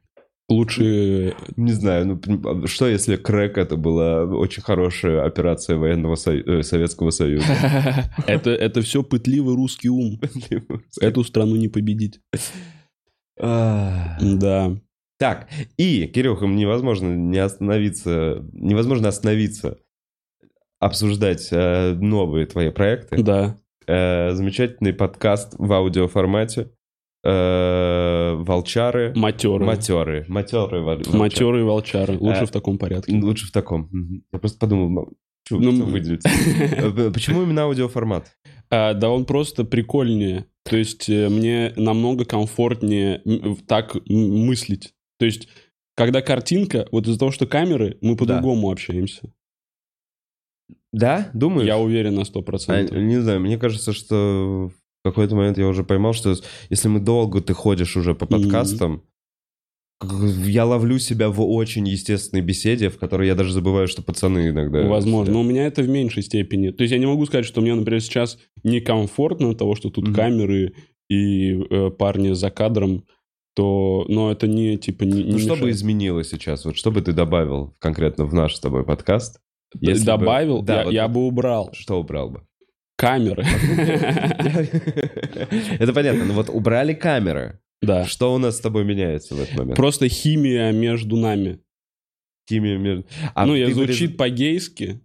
Лучше... 0.48 1.34
Не 1.56 1.72
знаю, 1.72 2.06
ну 2.06 2.16
пон- 2.16 2.66
что 2.66 2.88
если 2.88 3.14
крэк 3.14 3.56
это 3.56 3.76
была 3.76 4.24
очень 4.24 4.62
хорошая 4.62 5.24
операция 5.24 5.76
военного 5.76 6.16
Сою- 6.16 6.44
э, 6.44 6.62
Советского 6.64 7.10
Союза? 7.10 7.46
Это, 8.26 8.50
это 8.50 8.82
все 8.82 9.04
пытливый 9.04 9.54
русский 9.54 9.88
ум. 9.88 10.20
Эту 11.00 11.22
страну 11.22 11.54
не 11.54 11.68
победить. 11.68 12.20
А. 13.38 14.18
Да. 14.20 14.76
Так, 15.20 15.48
и, 15.76 16.06
Кирюха, 16.06 16.46
невозможно 16.46 17.14
не 17.14 17.38
остановиться, 17.38 18.44
невозможно 18.52 19.08
остановиться, 19.08 19.76
обсуждать 20.80 21.48
э, 21.52 21.92
новые 21.94 22.46
твои 22.46 22.70
проекты. 22.70 23.22
Да. 23.22 23.56
Э, 23.86 24.32
замечательный 24.32 24.92
подкаст 24.92 25.54
в 25.58 25.72
аудиоформате. 25.72 26.70
Э, 27.22 28.34
волчары. 28.38 29.12
Матеры. 29.14 29.64
Матеры. 29.64 30.24
Матеры. 30.28 30.80
вол- 30.80 30.96
волчары. 30.96 31.18
Матеры 31.18 31.60
и 31.60 31.62
волчары. 31.62 32.18
Лучше 32.18 32.42
Э, 32.44 32.46
в 32.46 32.50
таком 32.50 32.78
порядке. 32.78 33.14
Лучше 33.14 33.46
в 33.46 33.52
таком. 33.52 33.90
Я 34.32 34.38
просто 34.38 34.58
подумал, 34.58 35.08
чё 35.46 35.58
Ну, 35.58 35.72
что 35.72 35.84
выделить. 35.84 36.22
Э, 36.24 37.10
Почему 37.12 37.42
именно 37.42 37.62
аудиоформат? 37.62 38.26
А, 38.72 38.94
да 38.94 39.10
он 39.10 39.24
просто 39.24 39.64
прикольнее. 39.64 40.46
То 40.64 40.76
есть 40.76 41.08
э, 41.10 41.28
мне 41.28 41.72
намного 41.76 42.24
комфортнее 42.24 43.20
так 43.66 43.96
мыслить. 44.06 44.94
То 45.18 45.26
есть, 45.26 45.48
когда 45.96 46.22
картинка, 46.22 46.86
вот 46.92 47.04
из-за 47.08 47.18
того, 47.18 47.32
что 47.32 47.46
камеры, 47.48 47.98
мы 48.00 48.14
по-другому 48.16 48.70
общаемся. 48.70 49.22
Да? 50.92 51.30
Думаешь? 51.34 51.66
Я 51.66 51.78
уверен 51.78 52.14
на 52.16 52.22
А, 52.22 52.24
100%. 52.24 52.98
не 53.00 53.20
знаю, 53.20 53.40
мне 53.40 53.58
кажется, 53.58 53.92
что 53.92 54.70
в 55.02 55.08
какой-то 55.08 55.34
момент 55.36 55.56
я 55.58 55.66
уже 55.68 55.84
поймал, 55.84 56.12
что 56.12 56.34
если 56.68 56.88
мы 56.88 57.00
долго 57.00 57.40
ты 57.40 57.52
ходишь 57.54 57.96
уже 57.96 58.14
по 58.14 58.26
подкастам, 58.26 59.02
я 60.46 60.64
ловлю 60.64 60.98
себя 60.98 61.28
в 61.28 61.42
очень 61.42 61.86
естественной 61.86 62.42
беседе, 62.42 62.88
в 62.88 62.98
которой 62.98 63.28
я 63.28 63.34
даже 63.34 63.52
забываю, 63.52 63.86
что 63.86 64.02
пацаны 64.02 64.48
иногда... 64.48 64.82
Возможно. 64.86 65.34
Но 65.34 65.40
у 65.40 65.44
меня 65.44 65.66
это 65.66 65.82
в 65.82 65.88
меньшей 65.90 66.22
степени. 66.22 66.70
То 66.70 66.82
есть 66.82 66.92
я 66.92 66.98
не 66.98 67.04
могу 67.06 67.26
сказать, 67.26 67.44
что 67.44 67.60
мне, 67.60 67.74
например, 67.74 68.00
сейчас 68.00 68.38
некомфортно 68.64 69.50
от 69.50 69.58
того, 69.58 69.74
что 69.74 69.90
тут 69.90 70.06
Мгм. 70.06 70.14
камеры 70.14 70.72
и 71.10 71.52
э, 71.52 71.90
парни 71.90 72.32
за 72.32 72.50
кадром, 72.50 73.04
то... 73.54 74.06
Но 74.08 74.32
это 74.32 74.46
не, 74.48 74.78
типа, 74.78 75.04
не, 75.04 75.22
не 75.22 75.32
Ну, 75.32 75.38
что 75.38 75.50
бы 75.50 75.56
мешает. 75.56 75.74
изменилось 75.76 76.30
сейчас? 76.30 76.64
Вот 76.64 76.76
что 76.76 76.90
бы 76.90 77.02
ты 77.02 77.12
добавил 77.12 77.74
конкретно 77.78 78.24
в 78.24 78.32
наш 78.32 78.54
с 78.56 78.60
тобой 78.60 78.84
подкаст? 78.84 79.40
Если 79.78 80.00
бы- 80.02 80.06
Добавил, 80.06 80.62
Да, 80.62 80.78
я, 80.80 80.84
вот 80.84 80.92
я 80.92 81.08
бы 81.08 81.26
убрал. 81.26 81.70
Что 81.72 82.00
убрал 82.00 82.30
бы? 82.30 82.42
Камеры. 82.96 83.44
Это 85.78 85.92
понятно. 85.92 86.24
Но 86.24 86.34
вот 86.34 86.48
убрали 86.50 86.92
камеры. 86.94 87.60
Да. 87.82 88.04
Что 88.04 88.34
у 88.34 88.38
нас 88.38 88.56
с 88.56 88.60
тобой 88.60 88.84
меняется 88.84 89.34
в 89.34 89.40
этот 89.40 89.56
момент? 89.56 89.76
Просто 89.76 90.08
химия 90.08 90.70
между 90.72 91.16
нами. 91.16 91.60
Химия 92.48 92.78
между- 92.78 93.06
А 93.34 93.46
ну, 93.46 93.54
я 93.54 93.70
звучит 93.72 94.16
по-гейски. 94.16 95.00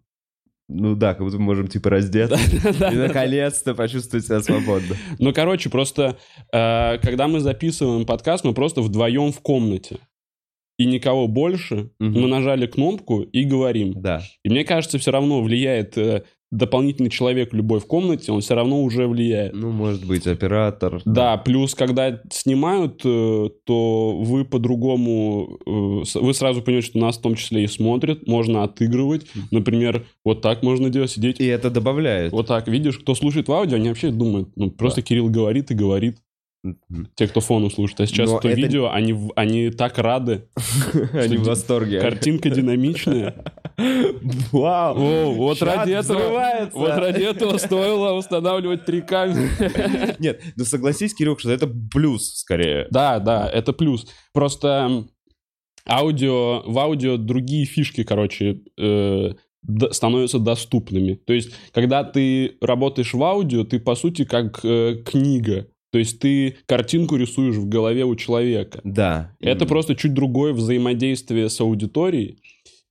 Ну 0.68 0.96
да, 0.96 1.14
как 1.14 1.22
будто 1.24 1.38
мы 1.38 1.44
можем 1.44 1.68
типа 1.68 1.92
раздеться 1.92 2.36
и 2.92 2.96
наконец-то 2.96 3.76
почувствовать 3.76 4.26
себя 4.26 4.42
свободно. 4.42 4.96
Ну, 5.20 5.32
короче, 5.32 5.70
просто 5.70 6.18
э, 6.52 6.98
когда 6.98 7.28
мы 7.28 7.40
записываем 7.40 8.04
подкаст, 8.06 8.44
мы 8.44 8.54
просто 8.56 8.82
вдвоем 8.82 9.32
в 9.32 9.40
комнате. 9.42 10.00
И 10.78 10.86
никого 10.86 11.28
больше. 11.28 11.92
Мгм. 12.00 12.22
Мы 12.22 12.28
нажали 12.28 12.68
кнопку 12.68 13.22
и 13.22 13.44
говорим. 13.44 13.94
Да. 13.96 14.22
И 14.44 14.50
мне 14.50 14.64
кажется, 14.64 14.98
все 15.00 15.12
равно 15.12 15.42
влияет 15.42 15.98
э, 15.98 16.24
дополнительный 16.52 17.10
человек 17.10 17.54
любой 17.54 17.80
в 17.80 17.86
комнате, 17.86 18.32
он 18.32 18.42
все 18.42 18.56
равно 18.56 18.82
уже 18.82 19.08
влияет. 19.08 19.54
Ну, 19.54 19.72
может 19.72 20.06
быть, 20.06 20.28
оператор. 20.28 21.02
Да, 21.06 21.38
плюс, 21.38 21.76
когда 21.76 22.22
снимают, 22.32 23.02
э, 23.04 23.50
то 23.66 24.18
вы 24.18 24.46
по-другому, 24.46 25.60
э, 25.66 26.20
вы 26.20 26.34
сразу 26.34 26.62
понимаете, 26.62 26.88
что 26.88 27.00
нас 27.00 27.18
в 27.18 27.22
том 27.22 27.36
числе 27.36 27.64
и 27.64 27.68
смотрят, 27.68 28.28
можно 28.28 28.64
отыгрывать. 28.64 29.26
Например, 29.52 30.06
вот 30.24 30.42
так 30.42 30.64
можно 30.64 30.90
делать, 30.90 31.12
сидеть. 31.12 31.40
И 31.40 31.46
это 31.46 31.70
добавляет. 31.70 32.32
Вот 32.32 32.48
так, 32.48 32.68
видишь, 32.68 32.98
кто 33.00 33.16
слушает 33.16 33.48
в 33.48 33.52
аудио, 33.52 33.78
они 33.78 33.90
вообще 33.90 34.12
думают, 34.12 34.50
ну, 34.56 34.72
просто 34.72 35.02
Кирилл 35.02 35.30
говорит 35.30 35.72
и 35.72 35.76
говорит. 35.76 36.18
Те, 37.16 37.28
кто 37.28 37.40
фоном 37.42 37.70
слушает. 37.72 38.02
А 38.02 38.08
сейчас, 38.08 38.30
Но 38.30 38.40
кто 38.40 38.50
это- 38.50 38.58
видео, 38.58 38.90
они, 38.92 39.30
они 39.36 39.70
так 39.70 39.98
рады. 39.98 40.50
Они 41.14 41.38
в 41.38 41.44
восторге. 41.44 42.00
Картинка 42.02 42.50
динамичная. 42.50 43.36
Вау! 44.52 44.96
О, 44.98 45.32
вот 45.34 45.62
ради 45.62 45.92
этого, 45.92 46.18
взрывается. 46.18 46.78
вот 46.78 46.90
ради 46.90 47.24
этого 47.24 47.58
стоило 47.58 48.14
устанавливать 48.14 48.86
три 48.86 49.02
камеры. 49.02 49.50
Нет, 50.20 50.42
ну 50.56 50.66
согласись, 50.66 51.14
Кирюх, 51.14 51.40
что 51.40 51.52
это 51.52 51.68
плюс 51.68 52.36
скорее. 52.36 52.88
Да, 52.90 53.20
да, 53.20 53.50
это 53.50 53.74
плюс. 53.74 54.08
Просто 54.34 55.06
аудио, 55.88 56.64
в 56.66 56.80
аудио 56.80 57.18
другие 57.18 57.66
фишки, 57.66 58.04
короче, 58.04 58.62
э, 58.80 59.32
становятся 59.92 60.40
доступными. 60.40 61.16
То 61.16 61.34
есть, 61.34 61.52
когда 61.74 62.04
ты 62.04 62.58
работаешь 62.62 63.14
в 63.14 63.24
аудио, 63.24 63.64
ты, 63.64 63.80
по 63.80 63.96
сути, 63.96 64.26
как 64.26 64.60
э, 64.64 65.04
книга. 65.06 65.68
То 65.96 66.00
есть, 66.00 66.20
ты 66.20 66.58
картинку 66.66 67.16
рисуешь 67.16 67.56
в 67.56 67.70
голове 67.70 68.04
у 68.04 68.18
человека. 68.18 68.82
Да. 68.84 69.34
Это 69.40 69.64
М. 69.64 69.70
просто 69.70 69.96
чуть 69.96 70.14
другое 70.14 70.52
взаимодействие 70.52 71.48
с 71.48 71.62
аудиторией, 71.62 72.42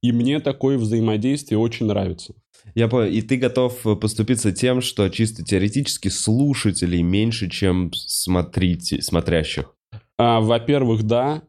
и 0.03 0.11
мне 0.11 0.41
такое 0.41 0.79
взаимодействие 0.79 1.59
очень 1.59 1.85
нравится. 1.85 2.33
Я 2.75 2.89
понял. 2.89 3.13
И 3.13 3.21
ты 3.21 3.37
готов 3.37 3.79
поступиться 4.01 4.53
тем, 4.53 4.81
что 4.81 5.07
чисто 5.11 5.45
теоретически 5.45 6.09
слушателей 6.09 7.03
меньше, 7.03 7.51
чем 7.51 7.93
смотрите, 7.93 9.03
смотрящих. 9.03 9.75
А, 10.19 10.41
во-первых, 10.41 11.03
да, 11.03 11.43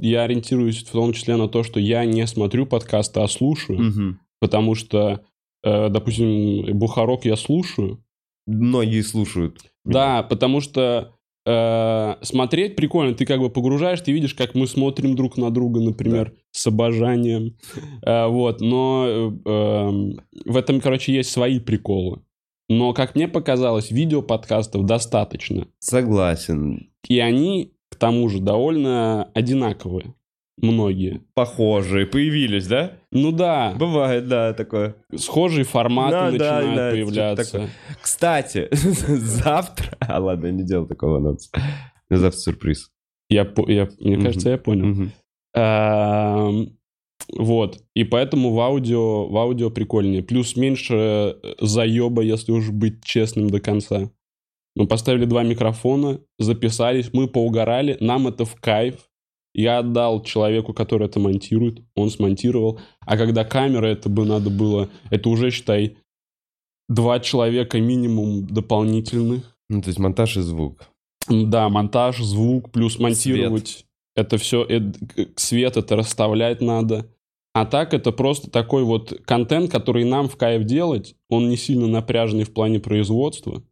я 0.00 0.24
ориентируюсь 0.24 0.82
в 0.82 0.90
том 0.92 1.14
числе 1.14 1.36
на 1.36 1.48
то, 1.48 1.62
что 1.62 1.80
я 1.80 2.04
не 2.04 2.26
смотрю 2.26 2.66
подкасты, 2.66 3.20
а 3.20 3.28
слушаю. 3.28 3.78
Мгм. 3.80 4.20
Потому 4.38 4.74
что, 4.74 5.22
э, 5.64 5.88
допустим, 5.88 6.78
Бухарок 6.78 7.24
я 7.24 7.36
слушаю. 7.36 8.04
Многие 8.46 9.00
слушают. 9.00 9.62
Да, 9.84 10.22
потому 10.22 10.60
что 10.60 11.14
э, 11.46 12.14
смотреть 12.22 12.76
прикольно. 12.76 13.14
Ты 13.14 13.24
как 13.26 13.40
бы 13.40 13.50
погружаешь, 13.50 14.00
ты 14.00 14.12
видишь, 14.12 14.34
как 14.34 14.54
мы 14.54 14.66
смотрим 14.66 15.16
друг 15.16 15.36
на 15.36 15.50
друга, 15.50 15.80
например, 15.80 16.34
с 16.50 16.66
обожанием. 16.66 17.56
Э, 18.04 18.26
вот, 18.26 18.60
но 18.60 19.06
э, 19.06 19.50
эм, 19.50 20.20
в 20.44 20.56
этом, 20.56 20.80
короче, 20.80 21.12
есть 21.14 21.30
свои 21.30 21.58
приколы. 21.58 22.22
Но, 22.68 22.92
как 22.92 23.16
мне 23.16 23.26
показалось, 23.26 23.90
видео-подкастов 23.90 24.86
достаточно. 24.86 25.66
Согласен. 25.80 26.90
И 27.08 27.18
они, 27.18 27.74
к 27.88 27.96
тому 27.96 28.28
же, 28.28 28.38
довольно 28.38 29.24
одинаковые. 29.34 30.14
Многие. 30.62 31.22
Похожие 31.34 32.06
появились, 32.06 32.66
да? 32.66 32.92
Ну 33.10 33.32
да, 33.32 33.74
Бывает, 33.78 34.28
да, 34.28 34.52
такое. 34.52 34.94
схожие 35.16 35.64
форматы 35.64 36.12
Да, 36.12 36.30
начинают 36.30 36.76
да, 36.76 36.90
появляться. 36.90 37.44
что-то 37.44 37.68
Кстати, 38.02 38.68
завтра... 38.72 39.96
А 40.00 40.20
ладно, 40.20 40.46
я 40.46 40.52
не 40.52 40.62
делал 40.64 40.86
такого 40.86 41.16
анонса. 41.16 41.50
Завтра 42.10 42.38
сюрприз. 42.40 42.90
Я, 43.28 43.48
я, 43.68 43.88
мне 44.00 44.16
Мгм. 44.16 44.24
кажется, 44.26 44.50
я 44.50 44.58
понял. 44.58 45.10
Эм, 45.54 46.76
Вот. 47.32 47.78
И 47.94 48.04
поэтому 48.04 48.52
в 48.52 48.60
аудио, 48.60 49.26
в 49.28 49.36
аудио 49.36 49.70
прикольнее. 49.70 50.22
Плюс 50.22 50.56
меньше 50.56 50.94
э, 50.94 51.34
заеба, 51.60 52.22
если 52.22 52.50
уж 52.52 52.70
быть 52.70 53.04
честным 53.04 53.50
до 53.50 53.60
конца. 53.60 54.10
Мы 54.76 54.86
поставили 54.86 55.24
два 55.26 55.42
микрофона, 55.42 56.20
записались, 56.38 57.10
мы 57.12 57.28
поугорали, 57.28 57.96
нам 58.00 58.26
это 58.28 58.44
в 58.44 58.54
кайф. 58.56 58.94
Я 59.54 59.78
отдал 59.78 60.22
человеку, 60.22 60.72
который 60.72 61.06
это 61.06 61.18
монтирует, 61.18 61.82
он 61.94 62.10
смонтировал. 62.10 62.80
А 63.00 63.16
когда 63.16 63.44
камера, 63.44 63.86
это 63.86 64.08
бы 64.08 64.24
надо 64.24 64.50
было... 64.50 64.88
Это 65.10 65.28
уже, 65.28 65.50
считай, 65.50 65.96
два 66.88 67.20
человека 67.20 67.80
минимум 67.80 68.46
дополнительных. 68.46 69.56
Ну, 69.68 69.82
то 69.82 69.88
есть 69.88 69.98
монтаж 69.98 70.36
и 70.36 70.40
звук. 70.40 70.88
Да, 71.28 71.68
монтаж, 71.68 72.18
звук, 72.18 72.70
плюс 72.70 72.98
монтировать. 72.98 73.86
Это 74.16 74.38
все, 74.38 74.66
свет 75.36 75.76
это 75.76 75.96
расставлять 75.96 76.60
надо. 76.60 77.12
А 77.52 77.66
так 77.66 77.94
это 77.94 78.12
просто 78.12 78.50
такой 78.50 78.84
вот 78.84 79.12
контент, 79.24 79.70
который 79.70 80.04
нам 80.04 80.28
в 80.28 80.36
кайф 80.36 80.64
делать. 80.64 81.16
Он 81.28 81.48
не 81.48 81.56
сильно 81.56 81.88
напряженный 81.88 82.44
в 82.44 82.52
плане 82.52 82.78
производства. 82.78 83.62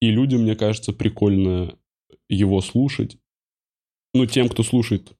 И 0.00 0.10
людям, 0.10 0.42
мне 0.42 0.54
кажется, 0.54 0.92
прикольно 0.92 1.76
его 2.28 2.60
слушать. 2.60 3.16
Ну, 4.12 4.26
тем, 4.26 4.48
кто 4.48 4.62
слушает, 4.62 5.12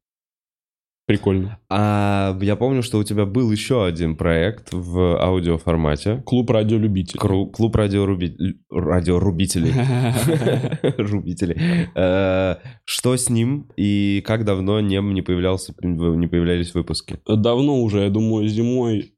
прикольно. 1.07 1.59
А 1.71 2.37
я 2.43 2.57
помню, 2.57 2.83
что 2.83 2.99
у 2.99 3.05
тебя 3.05 3.27
был 3.27 3.51
еще 3.53 3.85
один 3.85 4.17
проект 4.17 4.69
в 4.73 5.21
аудиоформате. 5.23 6.23
Клуб 6.27 6.51
радиолюбителей. 6.51 7.21
Кру- 7.21 7.51
Клуб 7.51 7.77
радиоруби- 7.77 8.37
радиорубителей. 8.71 9.73
Рубителей. 10.99 11.57
Э, 11.95 12.57
Что 12.85 13.17
с 13.17 13.29
ним 13.31 13.71
и 13.77 14.23
как 14.25 14.45
давно 14.45 14.81
не, 14.81 14.97
не, 15.01 15.23
появлялся, 15.23 15.75
не 15.83 16.27
появлялись 16.27 16.75
выпуски? 16.75 17.19
Давно 17.27 17.81
уже, 17.83 18.01
я 18.01 18.11
думаю, 18.11 18.49
зимой, 18.49 19.13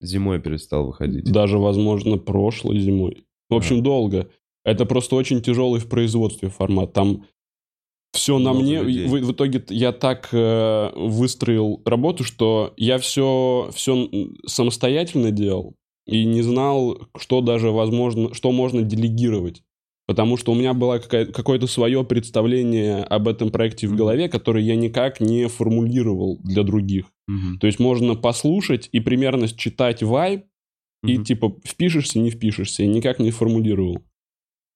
Зимой 0.00 0.40
перестал 0.40 0.86
выходить. 0.86 1.30
даже, 1.30 1.58
возможно, 1.58 2.16
прошлой 2.18 2.80
зимой. 2.80 3.24
В 3.48 3.54
общем, 3.54 3.82
долго. 3.82 4.28
Это 4.64 4.84
просто 4.86 5.14
очень 5.16 5.40
тяжелый 5.42 5.78
в 5.80 5.88
производстве 5.88 6.48
формат. 6.48 6.92
Там 6.92 7.24
все 8.12 8.38
на 8.38 8.52
мне. 8.52 8.82
людей. 8.82 9.06
В, 9.06 9.12
в 9.12 9.32
итоге 9.32 9.64
я 9.70 9.92
так 9.92 10.28
э, 10.32 10.90
выстроил 10.94 11.80
работу, 11.84 12.24
что 12.24 12.74
я 12.76 12.98
все, 12.98 13.70
все 13.74 14.08
самостоятельно 14.46 15.30
делал 15.30 15.74
и 16.06 16.24
не 16.24 16.42
знал, 16.42 16.98
что 17.16 17.40
даже 17.40 17.70
возможно, 17.70 18.34
что 18.34 18.52
можно 18.52 18.82
делегировать. 18.82 19.62
Потому 20.06 20.36
что 20.36 20.52
у 20.52 20.54
меня 20.56 20.74
было 20.74 20.98
какое-то 20.98 21.66
свое 21.68 22.04
представление 22.04 23.04
об 23.04 23.28
этом 23.28 23.50
проекте 23.50 23.86
в 23.86 23.94
голове, 23.94 24.28
которое 24.28 24.62
я 24.62 24.74
никак 24.74 25.20
не 25.20 25.46
формулировал 25.46 26.38
для 26.42 26.64
других. 26.64 27.06
Мгм. 27.28 27.58
То 27.60 27.68
есть 27.68 27.78
можно 27.78 28.16
послушать 28.16 28.88
и 28.90 28.98
примерно 29.00 29.46
считать 29.46 30.02
вайб, 30.02 30.44
и 31.04 31.14
Мгм. 31.14 31.24
типа 31.24 31.56
впишешься, 31.64 32.18
не 32.18 32.30
впишешься, 32.30 32.82
и 32.82 32.88
никак 32.88 33.20
не 33.20 33.30
формулировал. 33.30 34.02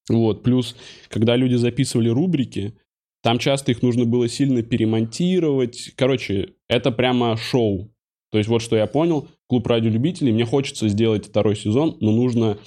Вот, 0.08 0.44
плюс, 0.44 0.76
когда 1.08 1.34
люди 1.34 1.56
записывали 1.56 2.08
рубрики, 2.08 2.78
там 3.22 3.38
часто 3.38 3.72
их 3.72 3.82
нужно 3.82 4.04
было 4.04 4.28
сильно 4.28 4.62
перемонтировать. 4.62 5.92
Короче, 5.96 6.54
это 6.68 6.90
прямо 6.92 7.36
шоу. 7.36 7.90
То 8.30 8.38
есть 8.38 8.48
вот 8.48 8.62
что 8.62 8.76
я 8.76 8.86
понял, 8.86 9.28
клуб 9.48 9.66
радиолюбителей, 9.66 10.32
мне 10.32 10.44
хочется 10.44 10.88
сделать 10.88 11.26
второй 11.26 11.56
сезон, 11.56 11.96
но 12.00 12.12
нужно 12.12 12.58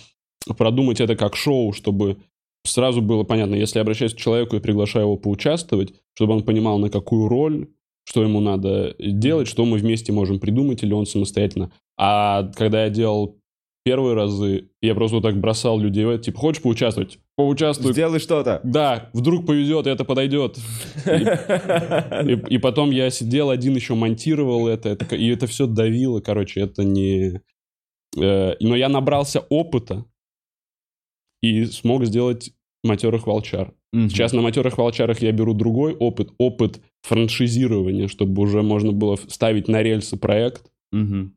продумать 0.58 1.02
это 1.02 1.16
как 1.16 1.36
шоу, 1.36 1.74
чтобы 1.74 2.18
сразу 2.66 3.02
было 3.02 3.24
понятно, 3.24 3.56
если 3.56 3.78
я 3.78 3.82
обращаюсь 3.82 4.14
к 4.14 4.18
человеку 4.18 4.56
и 4.56 4.60
приглашаю 4.60 5.06
его 5.06 5.18
поучаствовать, 5.18 5.94
чтобы 6.14 6.34
он 6.34 6.44
понимал, 6.44 6.78
на 6.80 6.90
какую 6.90 7.28
роль, 7.28 7.68
что 8.04 8.24
ему 8.24 8.40
надо 8.40 8.96
делать, 9.00 9.48
что 9.48 9.66
мы 9.66 9.78
вместе 9.78 10.12
можем 10.12 10.40
придумать, 10.40 10.84
или 10.84 10.94
он 10.94 11.06
самостоятельно. 11.06 11.72
А 11.98 12.52
когда 12.56 12.86
я 12.86 12.90
делал 12.90 13.39
первые 13.84 14.16
разы, 14.16 14.70
я 14.82 14.96
просто 14.96 15.16
вот 15.18 15.22
так 15.24 15.40
бросал 15.40 15.80
людей, 15.80 16.18
типа, 16.20 16.38
хочешь 16.38 16.62
поучаствовать? 16.62 17.20
Поучаствуй. 17.36 17.94
Сделай 17.94 18.20
что-то. 18.20 18.60
Да, 18.64 19.10
вдруг 19.14 19.46
повезет, 19.46 19.88
и 19.88 19.90
это 19.90 20.04
подойдет. 20.04 20.58
И, 21.06 22.56
и 22.56 22.58
потом 22.58 22.92
я 22.92 23.10
сидел 23.10 23.50
один 23.50 23.76
еще 23.76 23.96
монтировал 23.96 24.68
это, 24.68 24.90
это 24.90 25.16
и 25.16 25.28
это 25.30 25.48
все 25.48 25.66
давило, 25.66 26.20
короче, 26.20 26.62
это 26.62 26.84
не... 26.84 27.42
э, 28.18 28.56
но 28.60 28.76
я 28.76 28.90
набрался 28.90 29.40
опыта 29.50 30.06
и 31.42 31.66
смог 31.66 32.06
сделать 32.06 32.52
матерых 32.84 33.28
волчар. 33.28 33.74
Мгм. 33.92 34.10
Сейчас 34.10 34.34
на 34.34 34.42
матерых 34.42 34.78
волчарах 34.78 35.22
я 35.22 35.32
беру 35.32 35.54
другой 35.54 35.96
опыт, 35.96 36.30
опыт 36.38 36.82
франшизирования, 37.02 38.08
чтобы 38.08 38.42
уже 38.42 38.62
можно 38.62 38.92
было 38.92 39.16
ставить 39.16 39.68
на 39.68 39.82
рельсы 39.82 40.18
проект. 40.18 40.70
Мгм. 40.92 41.36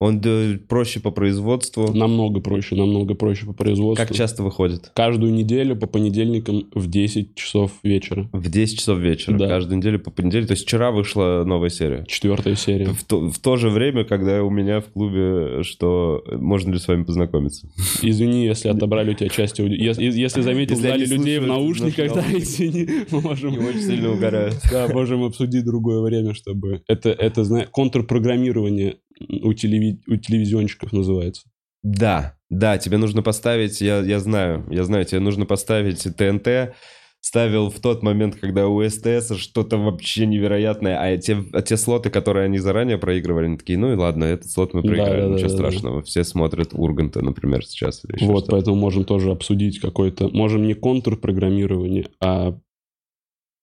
Он 0.00 0.20
проще 0.68 1.00
по 1.00 1.10
производству. 1.10 1.92
Намного 1.92 2.40
проще, 2.40 2.76
намного 2.76 3.14
проще 3.14 3.46
по 3.46 3.52
производству. 3.52 4.06
Как 4.06 4.14
часто 4.14 4.44
выходит? 4.44 4.92
Каждую 4.94 5.32
неделю 5.32 5.74
по 5.74 5.88
понедельникам 5.88 6.68
в 6.72 6.88
10 6.88 7.34
часов 7.34 7.72
вечера. 7.82 8.28
В 8.32 8.48
10 8.48 8.78
часов 8.78 8.98
вечера. 9.00 9.36
Да. 9.36 9.48
Каждую 9.48 9.78
неделю 9.78 9.98
по 9.98 10.12
понедельникам. 10.12 10.48
То 10.48 10.52
есть 10.52 10.64
вчера 10.64 10.92
вышла 10.92 11.42
новая 11.44 11.70
серия. 11.70 12.04
Четвертая 12.06 12.54
серия. 12.54 12.86
В 12.86 13.02
то, 13.02 13.28
в 13.28 13.38
то 13.40 13.56
же 13.56 13.70
время, 13.70 14.04
когда 14.04 14.44
у 14.44 14.50
меня 14.50 14.80
в 14.80 14.86
клубе, 14.86 15.64
что 15.64 16.22
можно 16.30 16.72
ли 16.72 16.78
с 16.78 16.86
вами 16.86 17.02
познакомиться? 17.02 17.68
Извини, 18.00 18.44
если 18.46 18.68
отобрали 18.68 19.10
у 19.10 19.14
тебя 19.14 19.28
часть 19.30 19.58
ауди- 19.58 19.76
Если, 19.76 20.04
если 20.04 20.42
заметил 20.42 20.76
Если 20.76 20.88
они 20.90 21.04
людей 21.06 21.38
в 21.40 21.46
наушниках, 21.48 22.14
да, 22.14 22.24
извини, 22.32 22.88
мы 23.10 23.20
можем... 23.20 23.54
И 23.54 23.58
очень 23.58 23.80
сильно 23.80 24.12
угорают. 24.12 24.54
Да, 24.70 24.86
можем 24.92 25.24
обсудить 25.24 25.64
другое 25.64 26.00
время, 26.02 26.34
чтобы... 26.34 26.82
Это, 26.86 27.10
это 27.10 27.42
знаешь, 27.42 27.68
контрпрограммирование 27.72 28.98
у, 29.20 29.52
телеви- 29.52 30.00
у 30.06 30.16
телевизионщиков 30.16 30.92
называется. 30.92 31.42
Да, 31.82 32.36
да, 32.50 32.78
тебе 32.78 32.98
нужно 32.98 33.22
поставить, 33.22 33.80
я, 33.80 34.00
я 34.00 34.18
знаю, 34.20 34.66
я 34.70 34.84
знаю, 34.84 35.04
тебе 35.04 35.20
нужно 35.20 35.46
поставить 35.46 36.02
ТНТ, 36.16 36.74
ставил 37.20 37.70
в 37.70 37.78
тот 37.80 38.02
момент, 38.02 38.36
когда 38.36 38.68
у 38.68 38.82
СТС 38.82 39.36
что-то 39.36 39.76
вообще 39.76 40.26
невероятное, 40.26 40.98
а 41.00 41.16
те, 41.18 41.44
а 41.52 41.62
те 41.62 41.76
слоты, 41.76 42.10
которые 42.10 42.46
они 42.46 42.58
заранее 42.58 42.98
проигрывали, 42.98 43.46
они 43.46 43.58
такие, 43.58 43.78
ну 43.78 43.92
и 43.92 43.96
ладно, 43.96 44.24
этот 44.24 44.50
слот 44.50 44.74
мы 44.74 44.82
Да, 44.82 44.88
проиграли, 44.88 45.20
да, 45.22 45.28
да, 45.28 45.34
ничего 45.34 45.48
да, 45.48 45.54
страшного. 45.54 46.02
Все 46.02 46.24
смотрят 46.24 46.70
Урганта, 46.72 47.22
например, 47.22 47.64
сейчас. 47.64 48.04
или 48.04 48.24
Вот, 48.24 48.46
поэтому 48.48 48.76
можем 48.76 49.04
тоже 49.04 49.30
обсудить 49.30 49.78
какой-то... 49.78 50.28
Можем 50.28 50.66
не 50.66 50.74
контрпрограммирование, 50.74 52.08
а 52.20 52.58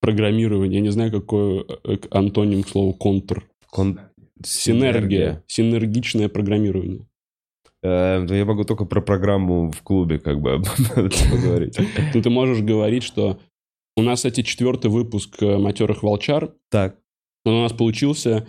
программирование. 0.00 0.76
Я 0.76 0.82
не 0.82 0.90
знаю, 0.90 1.10
какой 1.10 1.64
э, 1.84 1.96
антоним 2.10 2.62
к 2.62 2.68
слову 2.68 2.92
контр. 2.92 3.48
Кон- 3.70 4.00
Синергия. 4.44 5.42
Синергичное 5.46 6.28
программирование. 6.28 7.06
Э, 7.82 8.18
ну, 8.18 8.34
я 8.34 8.44
могу 8.44 8.64
только 8.64 8.84
про 8.84 9.00
программу 9.00 9.70
в 9.70 9.82
клубе 9.82 10.18
как 10.18 10.40
бы 10.40 10.62
поговорить. 10.94 11.78
Ну, 12.14 12.22
ты 12.22 12.30
можешь 12.30 12.62
говорить, 12.62 13.02
что 13.02 13.38
у 13.96 14.02
нас, 14.02 14.20
кстати, 14.20 14.42
четвертый 14.42 14.90
выпуск 14.90 15.42
э, 15.42 15.58
«Матерых 15.58 16.02
волчар», 16.02 16.52
Так, 16.70 16.98
он 17.44 17.54
у 17.54 17.62
нас 17.62 17.72
получился 17.72 18.46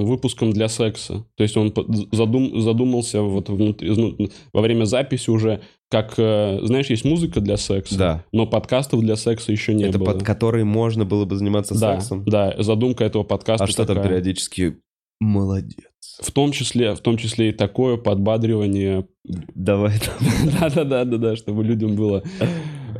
выпуском 0.00 0.50
для 0.52 0.68
секса. 0.68 1.24
То 1.36 1.42
есть 1.42 1.56
он 1.56 1.72
задум, 2.12 2.60
задумался 2.60 3.22
вот 3.22 3.48
внутри, 3.48 3.90
ну, 3.90 4.16
во 4.52 4.60
время 4.60 4.84
записи 4.84 5.30
уже, 5.30 5.60
как, 5.90 6.14
э, 6.18 6.58
знаешь, 6.62 6.86
есть 6.90 7.04
музыка 7.04 7.40
для 7.40 7.56
секса, 7.56 7.98
да. 7.98 8.24
но 8.32 8.46
подкастов 8.46 9.00
для 9.00 9.16
секса 9.16 9.52
еще 9.52 9.74
не 9.74 9.84
Это 9.84 9.98
было. 9.98 10.12
под 10.12 10.22
который 10.24 10.64
можно 10.64 11.04
было 11.04 11.24
бы 11.24 11.36
заниматься 11.36 11.78
да, 11.78 11.98
сексом. 12.00 12.24
да, 12.24 12.54
задумка 12.58 13.04
этого 13.04 13.22
подкаста 13.22 13.64
А 13.64 13.66
что 13.66 13.84
там 13.86 13.96
такая. 13.96 14.10
периодически? 14.10 14.76
Молодец. 15.20 15.76
В 16.20 16.30
том 16.32 16.52
числе, 16.52 16.94
в 16.94 17.00
том 17.00 17.16
числе 17.16 17.50
и 17.50 17.52
такое 17.52 17.96
подбадривание. 17.96 19.06
Давай. 19.24 19.94
Да-да-да-да-да, 20.60 21.36
чтобы 21.36 21.64
людям 21.64 21.96
было... 21.96 22.22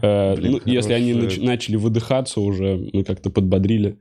э, 0.02 0.36
Блин, 0.36 0.52
ну, 0.52 0.60
если 0.64 0.92
они 0.94 1.12
нач- 1.12 1.42
начали 1.44 1.76
выдыхаться 1.76 2.40
уже, 2.40 2.88
мы 2.92 3.04
как-то 3.04 3.30
подбодрили. 3.30 3.98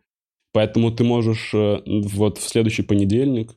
Поэтому 0.57 0.89
ты 0.89 1.03
можешь 1.03 1.51
э, 1.53 1.83
вот 1.85 2.39
в 2.39 2.49
следующий 2.49 2.81
понедельник 2.81 3.51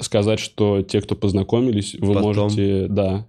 сказать, 0.00 0.40
что 0.40 0.80
те, 0.80 1.02
кто 1.02 1.14
познакомились, 1.14 1.94
вы 1.98 2.14
Потом. 2.14 2.22
можете... 2.22 2.86
Да. 2.88 3.28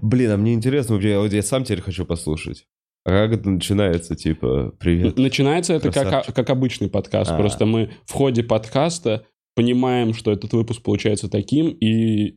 Блин, 0.00 0.30
а 0.30 0.36
мне 0.36 0.54
интересно, 0.54 0.94
вот 0.94 1.32
я 1.32 1.42
сам 1.42 1.64
теперь 1.64 1.80
хочу 1.80 2.04
послушать. 2.04 2.68
А 3.04 3.10
как 3.10 3.40
это 3.40 3.50
начинается, 3.50 4.14
типа, 4.14 4.72
привет? 4.78 5.18
Начинается 5.18 5.74
это 5.74 5.90
как, 5.90 6.04
Красавчик. 6.04 6.36
как 6.36 6.50
обычный 6.50 6.88
подкаст. 6.88 7.32
А. 7.32 7.36
Просто 7.36 7.66
мы 7.66 7.90
в 8.04 8.12
ходе 8.12 8.44
подкаста 8.44 9.26
понимаем, 9.56 10.14
что 10.14 10.30
этот 10.30 10.52
выпуск 10.52 10.82
получается 10.82 11.28
таким, 11.28 11.70
и 11.70 12.36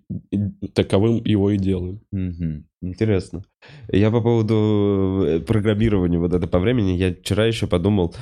таковым 0.73 1.23
его 1.23 1.51
и 1.51 1.57
делаем. 1.57 2.01
Мгм. 2.11 2.65
Интересно. 2.81 3.43
Я 3.91 4.09
по 4.09 4.21
поводу 4.21 5.23
э, 5.23 5.39
программирования 5.41 6.17
вот 6.17 6.33
это 6.33 6.47
по 6.47 6.57
времени, 6.57 6.93
я 6.93 7.13
вчера 7.13 7.45
еще 7.45 7.67
подумал, 7.67 8.15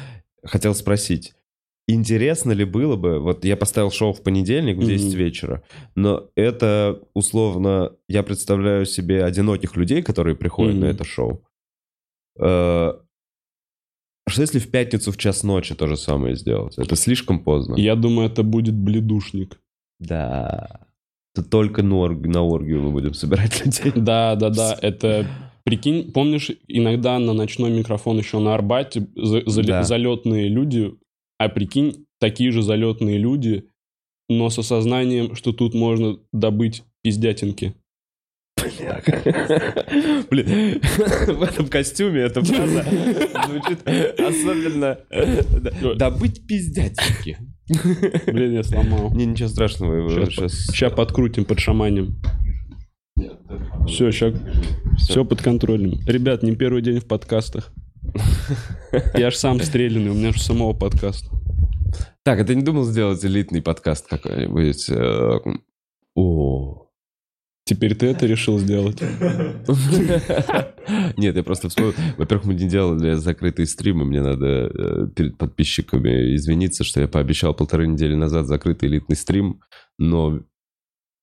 хотел 0.44 0.76
спросить, 0.76 1.34
интересно 1.88 2.52
ли 2.52 2.66
было 2.66 2.96
бы, 2.96 3.20
вот 3.20 3.46
я 3.46 3.56
поставил 3.58 3.92
шоу 3.92 4.12
в 4.14 4.22
понедельник 4.22 4.78
в 4.78 4.86
10 4.86 5.10
Мгм. 5.14 5.18
вечера, 5.18 5.64
но 5.96 6.30
это 6.36 7.00
условно, 7.14 7.92
я 8.10 8.24
представляю 8.24 8.86
себе 8.86 9.24
одиноких 9.24 9.76
людей, 9.78 10.02
которые 10.02 10.36
приходят 10.36 10.74
Мгм. 10.76 10.82
на 10.82 10.90
это 10.90 11.04
шоу. 11.04 11.42
Э, 12.40 12.94
Что 14.30 14.42
если 14.42 14.60
в 14.60 14.70
пятницу 14.70 15.12
в 15.14 15.18
час 15.18 15.44
ночи 15.44 15.74
то 15.74 15.88
же 15.88 15.96
самое 15.96 16.36
сделать? 16.36 16.78
Это 16.78 16.98
слишком 16.98 17.40
поздно. 17.40 17.76
Я 17.76 17.96
думаю, 17.96 18.28
это 18.30 18.44
будет 18.44 18.76
бледушник. 18.76 19.58
Да. 20.00 20.82
Это 21.34 21.48
только 21.50 21.82
на, 21.82 21.94
орг- 22.06 22.28
на 22.28 22.42
оргию 22.44 22.82
мы 22.82 22.92
будем 22.92 23.14
собирать 23.14 23.62
людей. 23.66 23.94
Да, 23.96 24.36
да, 24.36 24.50
да, 24.50 24.78
это... 24.82 25.26
Прикинь, 25.64 26.12
помнишь, 26.14 26.52
иногда 26.68 27.20
на 27.20 27.34
ночной 27.34 27.70
микрофон 27.72 28.18
еще 28.18 28.40
на 28.40 28.54
Арбате 28.54 29.08
за- 29.16 29.42
зале- 29.46 29.68
Да. 29.68 29.84
залетные 29.84 30.48
люди, 30.50 30.94
а 31.38 31.50
прикинь, 31.50 32.06
такие 32.20 32.52
же 32.52 32.62
залетные 32.62 33.18
люди, 33.18 33.70
но 34.30 34.50
с 34.50 34.60
осознанием, 34.60 35.36
что 35.36 35.54
тут 35.54 35.74
можно 35.74 36.20
добыть 36.32 36.84
пиздятинки. 37.02 37.76
Блин, 40.30 40.82
в 41.28 41.44
этом 41.44 41.68
костюме 41.68 42.22
эта 42.22 42.44
фраза 42.44 42.84
звучит 43.46 43.88
особенно... 44.20 44.98
Добыть 45.96 46.46
пиздятинки. 46.48 47.38
Блин, 48.32 48.54
я 48.54 48.64
сломал. 48.64 49.14
Не, 49.14 49.26
ничего 49.26 49.50
страшного. 49.50 50.10
Сейчас... 50.26 50.68
сейчас 50.68 50.94
подкрутим, 50.94 51.46
подшаманим. 51.46 52.16
Все, 53.88 54.12
сейчас 54.12 54.34
все 54.98 55.26
под 55.26 55.42
контролем. 55.42 56.00
Ребят, 56.06 56.44
не 56.44 56.56
первый 56.56 56.82
день 56.82 57.00
в 57.00 57.06
подкастах. 57.06 57.72
Я 59.16 59.32
ж 59.32 59.36
сам 59.36 59.60
стрелянный, 59.60 60.12
у 60.12 60.14
меня 60.14 60.32
же 60.32 60.40
самого 60.40 60.74
подкаст. 60.74 61.30
Так, 62.24 62.40
а 62.40 62.44
ты 62.44 62.56
не 62.56 62.64
думал 62.64 62.84
сделать 62.84 63.24
элитный 63.24 63.62
подкаст 63.62 64.08
какой-нибудь? 64.08 64.90
э, 64.90 65.40
О. 66.16 66.84
Теперь 67.64 67.96
ты 67.96 68.08
это 68.08 68.26
решил 68.26 68.60
сделать? 68.60 69.02
Нет, 71.18 71.36
я 71.36 71.44
просто 71.44 71.68
вспомнил. 71.68 71.94
Во-первых, 72.18 72.48
мы 72.48 72.54
не 72.54 72.68
делали 72.68 73.16
закрытые 73.16 73.66
стримы. 73.66 74.06
Мне 74.06 74.22
надо 74.22 74.46
э, 74.46 75.08
перед 75.14 75.38
подписчиками 75.38 76.36
извиниться, 76.36 76.86
что 76.86 77.02
я 77.02 77.08
пообещал 77.10 77.54
полторы 77.54 77.88
недели 77.88 78.16
назад 78.16 78.48
закрытый 78.48 78.88
элитный 78.88 79.18
стрим, 79.18 79.62
но 79.98 80.40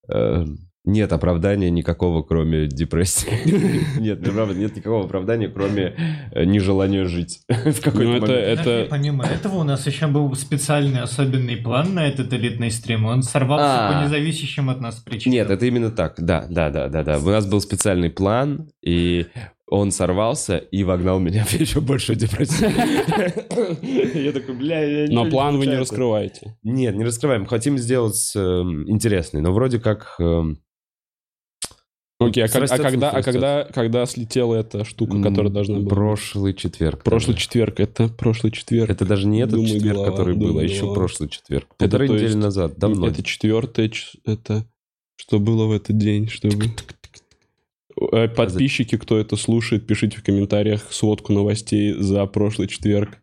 э, 0.09 0.45
нет 0.85 1.13
оправдания 1.13 1.71
никакого, 1.71 2.23
кроме 2.23 2.67
депрессии. 2.67 3.99
Нет, 4.01 4.23
правда, 4.23 4.55
нет 4.55 4.77
никакого 4.77 5.05
оправдания, 5.05 5.49
кроме 5.49 5.95
э, 6.33 6.45
нежелания 6.45 7.07
жить 7.07 7.41
в 7.49 7.81
какой-то 7.81 8.05
Ну, 8.05 8.17
это, 8.17 8.27
момент. 8.27 8.61
Это... 8.61 8.87
Помимо 8.91 9.25
этого, 9.25 9.57
у 9.57 9.63
нас 9.63 9.87
еще 9.87 10.07
был 10.09 10.35
специальный 10.35 11.01
особенный 11.01 11.57
план 11.57 11.95
на 11.95 12.07
этот 12.07 12.33
элитный 12.35 12.71
стрим. 12.71 13.07
Он 13.07 13.23
сорвался 13.23 13.89
А. 13.89 13.93
по 13.93 14.05
независящим 14.05 14.69
от 14.69 14.81
нас 14.81 14.97
причинам. 14.97 15.35
Нет, 15.35 15.51
это 15.51 15.65
именно 15.65 15.91
так. 15.91 16.15
Да, 16.19 16.47
да, 16.51 16.69
да, 16.71 16.89
да, 16.89 17.03
да. 17.03 17.19
У 17.19 17.31
нас 17.31 17.47
был 17.47 17.61
специальный 17.63 18.11
план, 18.11 18.69
и 18.85 19.27
он 19.67 19.91
сорвался 19.91 20.59
и 20.59 20.85
вогнал 20.85 21.19
меня 21.19 21.45
в 21.45 21.53
еще 21.55 21.81
большую 21.81 22.17
депрессию. 22.17 22.71
Я 24.23 24.33
такой, 24.33 24.55
бля, 24.55 25.05
я 25.05 25.09
Но 25.11 25.31
план 25.31 25.57
вы 25.57 25.67
не 25.67 25.77
раскрываете. 25.77 26.57
Нет, 26.63 26.95
не 26.95 27.05
раскрываем. 27.05 27.47
Хотим 27.47 27.79
сделать 27.79 28.33
эм, 28.37 28.89
интересный, 28.91 29.41
но 29.41 29.53
вроде 29.53 29.81
как... 29.81 30.17
Окей, 32.21 32.45
а, 32.45 32.49
как- 32.49 32.71
а 32.71 32.79
когда, 32.79 33.11
а 33.11 33.23
когда, 33.23 33.65
когда 33.65 34.07
слетела 34.07 34.55
эта 34.55 34.85
штука, 34.85 35.21
которая 35.21 35.53
должна 35.53 35.81
была? 35.81 35.89
Прошлый 35.89 36.55
четверг. 36.55 37.03
Прошлый 37.03 37.37
четверг, 37.37 37.81
это 37.81 38.09
прошлый 38.09 38.53
четверг. 38.53 38.91
Это 38.91 39.05
даже 39.05 39.27
не 39.27 39.41
этот 39.41 39.55
Думай, 39.57 39.71
четверг, 39.73 39.97
голова, 39.97 40.11
который 40.11 40.35
был, 40.37 40.59
а 40.59 40.63
еще 40.63 40.95
прошлый 40.95 41.29
четверг. 41.29 41.67
Это 41.71 41.77
Полторы 41.79 42.07
то 42.07 42.13
недели 42.15 42.27
есть 42.27 42.37
назад, 42.39 42.79
давно. 42.79 43.09
Это 43.09 43.23
четвертое, 43.23 43.91
это 44.25 44.67
что 45.17 45.39
было 45.41 45.67
в 45.67 45.73
этот 45.73 45.97
день, 45.99 46.29
чтобы... 46.29 46.67
Э, 48.13 48.29
Подписчики, 48.29 48.97
кто 48.97 49.19
это 49.19 49.37
слушает, 49.37 49.87
пишите 49.87 50.19
в 50.19 50.25
комментариях 50.25 50.93
сводку 50.93 51.33
новостей 51.33 51.95
за 51.95 52.27
прошлый 52.27 52.69
четверг. 52.69 53.19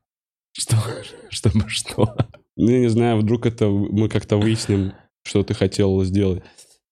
Что? 0.54 0.78
Чтобы 1.30 1.70
что? 1.70 2.16
Ну, 2.58 2.70
я 2.70 2.80
не 2.80 2.90
знаю, 2.90 3.18
вдруг 3.18 3.46
это 3.46 3.68
мы 3.70 4.10
как-то 4.10 4.38
выясним, 4.38 4.94
что 5.24 5.44
ты 5.44 5.54
хотел 5.54 6.04
сделать. 6.04 6.44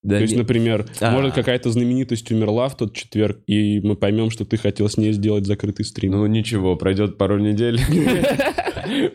Да 0.02 0.16
То 0.16 0.22
есть, 0.22 0.32
не- 0.34 0.38
например, 0.40 0.86
А. 1.00 1.10
может, 1.10 1.34
какая-то 1.34 1.70
знаменитость 1.70 2.30
умерла 2.32 2.68
в 2.70 2.76
тот 2.76 2.94
четверг, 2.94 3.40
и 3.46 3.80
мы 3.80 3.96
поймем, 3.96 4.30
что 4.30 4.46
ты 4.46 4.56
хотел 4.56 4.88
с 4.88 4.96
ней 4.96 5.12
сделать 5.12 5.44
закрытый 5.46 5.84
стрим. 5.84 6.12
Ну 6.12 6.26
ничего, 6.26 6.74
пройдет 6.76 7.18
пару 7.18 7.38
недель. 7.38 7.78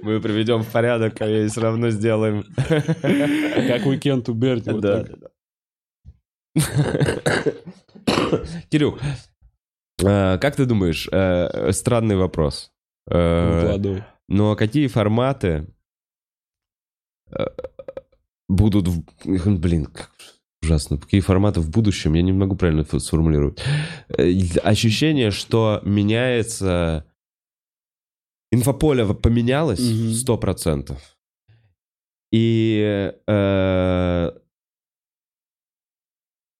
Мы 0.04 0.22
приведем 0.22 0.62
в 0.62 0.72
порядок, 0.72 1.20
и 1.22 1.48
все 1.48 1.60
равно 1.62 1.90
сделаем. 1.90 2.44
Как 2.68 3.86
уикенд 3.88 4.30
у 4.30 4.34
Берти. 4.34 4.72
Да. 4.80 5.06
Кирюх, 8.70 9.00
э, 10.04 10.38
как 10.38 10.56
ты 10.56 10.66
думаешь, 10.66 11.08
э, 11.12 11.72
странный 11.72 12.16
вопрос. 12.16 12.72
Э. 13.10 13.78
Но 14.28 14.56
какие 14.56 14.88
форматы 14.88 15.68
э, 17.32 17.46
будут... 18.48 18.88
в- 18.88 19.04
Блин, 19.60 19.86
как- 19.86 20.12
ужасно. 20.66 20.97
Какие 20.97 21.22
форматы 21.22 21.61
в 21.61 21.70
будущем, 21.70 22.13
я 22.13 22.22
не 22.22 22.34
могу 22.34 22.55
правильно 22.55 22.84
сформулировать. 22.84 23.59
Э, 24.09 24.32
Ощущение, 24.63 25.32
что 25.32 25.82
меняется... 25.84 27.05
Инфополе 28.51 29.05
поменялось 29.13 29.82
сто 30.20 30.38
процентов. 30.38 31.18
И 32.32 33.11
э, 33.28 34.32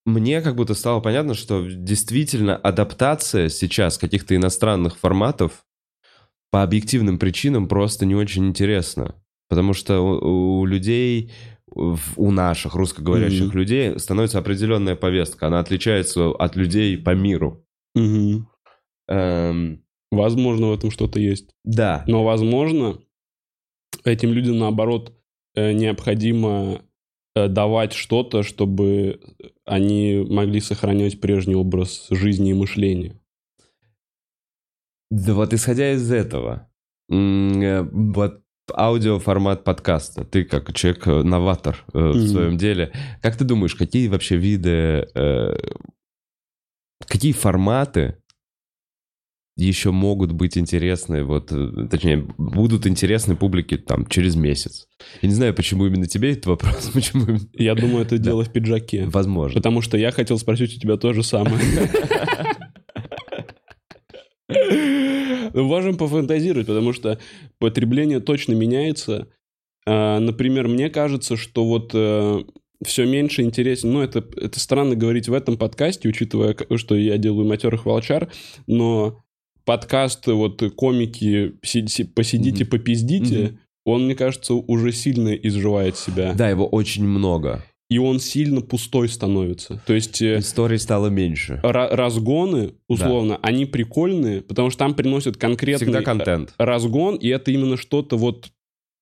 мне 0.06 0.42
как 0.42 0.56
будто 0.56 0.74
стало 0.74 1.00
понятно, 1.00 1.36
что 1.36 1.66
действительно 1.68 2.56
адаптация 2.56 3.50
сейчас 3.50 3.98
каких-то 3.98 4.36
иностранных 4.36 4.98
форматов 4.98 5.66
по 6.52 6.64
объективным 6.64 7.18
причинам 7.18 7.68
просто 7.68 8.06
не 8.06 8.16
очень 8.16 8.48
интересна. 8.48 9.16
Потому 9.48 9.74
что 9.74 10.00
у, 10.00 10.60
у 10.60 10.66
людей, 10.66 11.32
у 11.68 12.32
наших 12.32 12.76
русскоговорящих 12.76 13.48
Мгм. 13.50 13.58
людей 13.58 14.00
становится 14.00 14.40
определенная 14.40 14.96
повестка. 14.96 15.48
Она 15.48 15.60
отличается 15.60 16.30
от 16.30 16.56
людей 16.56 16.98
по 16.98 17.16
миру. 17.16 17.66
Мгм. 17.96 18.48
Эм, 19.08 19.84
Возможно, 20.12 20.68
в 20.68 20.74
этом 20.74 20.92
что-то 20.92 21.20
есть. 21.20 21.50
да. 21.64 22.04
Но, 22.08 22.24
возможно, 22.24 23.00
этим 24.04 24.32
людям, 24.32 24.60
наоборот, 24.60 25.14
э, 25.56 25.72
необходимо 25.74 26.82
э, 27.36 27.48
давать 27.50 27.92
что-то, 27.94 28.44
чтобы 28.44 29.20
они 29.66 30.26
могли 30.30 30.62
сохранять 30.62 31.20
прежний 31.20 31.56
образ 31.56 32.08
жизни 32.10 32.52
и 32.52 32.54
мышления. 32.54 33.20
Да 35.12 35.34
вот 35.34 35.54
исходя 35.54 35.92
из 35.94 36.12
этого, 36.12 36.70
э, 37.10 37.82
вот 37.92 38.42
аудиоформат 38.74 39.64
подкаста, 39.64 40.24
ты 40.24 40.44
как 40.44 40.74
человек-новатор 40.74 41.84
э, 41.94 41.98
в 42.00 42.16
Мгм. 42.16 42.28
своем 42.28 42.58
деле, 42.58 42.92
как 43.22 43.36
ты 43.38 43.44
думаешь, 43.46 43.76
какие 43.76 44.08
вообще 44.08 44.38
виды, 44.38 45.08
э, 45.16 45.56
какие 47.08 47.32
форматы 47.32 48.18
еще 49.58 49.92
могут 49.92 50.34
быть 50.34 50.58
интересны, 50.58 51.24
вот, 51.24 51.50
э, 51.52 51.88
точнее, 51.90 52.26
будут 52.38 52.86
интересны 52.88 53.36
публике 53.38 53.78
там 53.78 54.06
через 54.08 54.36
месяц? 54.36 54.88
Я 55.22 55.30
не 55.30 55.36
знаю, 55.36 55.54
почему 55.54 55.86
именно 55.86 56.08
тебе 56.08 56.32
этот 56.34 56.48
вопрос, 56.48 56.90
почему 56.94 57.38
Я 57.54 57.76
думаю, 57.76 58.04
это 58.06 58.18
Да. 58.18 58.24
дело 58.24 58.44
в 58.44 58.52
пиджаке. 58.52 59.06
Возможно. 59.06 59.60
Потому 59.60 59.82
что 59.82 59.98
я 59.98 60.12
хотел 60.12 60.38
спросить 60.40 60.76
у 60.76 60.80
тебя 60.80 60.98
то 60.98 61.14
же 61.14 61.24
самое. 61.24 61.60
Можем 65.64 65.98
пофантазировать, 65.98 66.68
потому 66.68 66.94
что 66.94 67.18
потребление 67.60 68.20
точно 68.20 68.54
меняется. 68.54 69.28
А, 69.88 70.20
Например, 70.20 70.68
мне 70.68 70.90
кажется, 70.90 71.38
что 71.38 71.66
вот 71.66 71.92
все 72.86 73.06
меньше 73.06 73.42
интересен. 73.42 73.94
Ну, 73.94 74.02
это, 74.02 74.24
это 74.36 74.60
странно 74.60 74.96
говорить 74.96 75.30
в 75.30 75.34
этом 75.34 75.58
подкасте, 75.58 76.10
учитывая, 76.10 76.56
что 76.76 76.96
я 76.96 77.18
делаю 77.18 77.48
матерых 77.48 77.86
волчар, 77.86 78.30
но 78.68 79.22
подкаст 79.64 80.28
вот 80.28 80.62
комики 80.76 81.54
си- 81.64 81.88
си- 81.88 82.04
посидите, 82.04 82.64
Мгм. 82.66 82.72
попиздите, 82.72 83.40
Мгм. 83.46 83.60
он, 83.86 84.06
мне 84.06 84.16
кажется, 84.16 84.54
уже 84.54 84.92
сильно 84.92 85.30
изживает 85.34 85.98
себя. 85.98 86.34
Да, 86.34 86.50
его 86.50 86.68
очень 86.68 87.06
много. 87.06 87.64
И 87.90 88.00
он 88.00 88.20
сильно 88.20 88.62
пустой 88.62 89.08
становится. 89.10 89.80
То 89.86 89.94
есть... 89.94 90.20
э, 90.22 90.40
Историй 90.40 90.80
стало 90.80 91.08
меньше. 91.08 91.60
ра- 91.64 91.90
разгоны, 91.94 92.74
условно, 92.88 93.38
они 93.44 93.66
прикольные, 93.66 94.42
потому 94.42 94.72
что 94.72 94.80
там 94.80 94.96
приносят 94.96 95.38
конкретный 95.38 95.86
Всегда 95.88 96.02
контент. 96.02 96.54
разгон, 96.58 97.16
и 97.16 97.28
это 97.28 97.52
именно 97.52 97.78
что-то 97.78 98.18
вот 98.18 98.50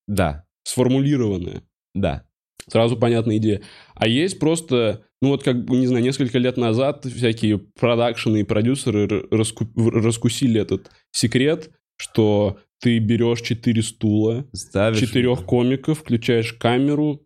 Да, 0.06 0.44
сформулированное. 0.64 1.62
да. 1.94 2.24
Сразу 2.68 2.96
понятная 2.96 3.36
идея. 3.36 3.60
А 3.94 4.06
есть 4.08 4.38
просто, 4.38 5.02
ну 5.20 5.28
вот 5.30 5.42
как, 5.42 5.56
не 5.68 5.86
знаю, 5.86 6.02
несколько 6.02 6.38
лет 6.38 6.56
назад 6.56 7.04
всякие 7.04 7.58
продакшены 7.58 8.40
и 8.40 8.44
продюсеры 8.44 9.06
раску- 9.30 9.68
раскусили 9.76 10.60
этот 10.60 10.90
секрет, 11.12 11.70
что 11.98 12.58
ты 12.80 12.98
берешь 12.98 13.40
четыре 13.42 13.82
стула, 13.82 14.46
Ставишь... 14.54 14.98
четырех 14.98 15.44
комиков, 15.44 15.98
включаешь 16.00 16.54
камеру, 16.54 17.23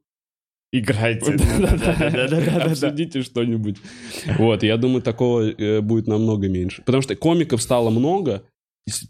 Играйте. 0.72 1.32
Обсудите 2.62 3.22
что-нибудь. 3.22 3.76
Вот, 4.38 4.62
я 4.62 4.76
думаю, 4.76 5.02
такого 5.02 5.50
э, 5.50 5.80
будет 5.80 6.06
намного 6.06 6.48
меньше. 6.48 6.82
Потому 6.84 7.02
что 7.02 7.16
комиков 7.16 7.62
стало 7.62 7.90
много, 7.90 8.42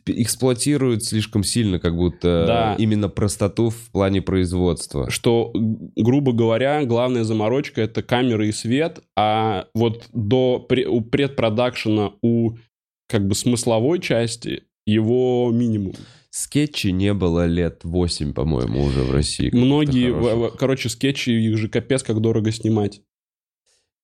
Эксплуатируют 0.07 1.05
слишком 1.05 1.45
сильно, 1.45 1.79
как 1.79 1.95
будто 1.97 2.45
Да. 2.47 2.75
именно 2.79 3.09
простоту 3.09 3.71
в 3.71 3.91
плане 3.93 4.23
производства. 4.23 5.11
что, 5.11 5.53
грубо 5.55 6.33
говоря, 6.33 6.85
главная 6.85 7.25
заморочка— 7.25 7.81
это 7.83 8.03
камеры 8.03 8.49
и 8.49 8.53
свет, 8.53 9.01
а 9.17 9.67
вот 9.75 10.09
до 10.13 10.67
у 10.89 11.01
предпродакшена, 11.01 12.13
у 12.23 12.53
как 13.09 13.27
бы 13.27 13.35
смысловой 13.35 14.01
части 14.01 14.65
его 14.87 15.51
минимум. 15.53 15.95
Скетчи 16.43 16.89
не 16.93 17.15
было 17.15 17.47
лет 17.47 17.81
8, 17.83 18.33
по-моему, 18.33 18.85
уже 18.85 19.03
в 19.03 19.11
России. 19.11 19.51
Многие, 19.53 20.13
в- 20.13 20.51
в- 20.51 20.57
короче, 20.57 20.89
скетчи, 20.89 21.31
их 21.31 21.57
же 21.59 21.69
капец 21.69 22.05
как 22.05 22.21
дорого 22.21 22.53
снимать. 22.53 23.01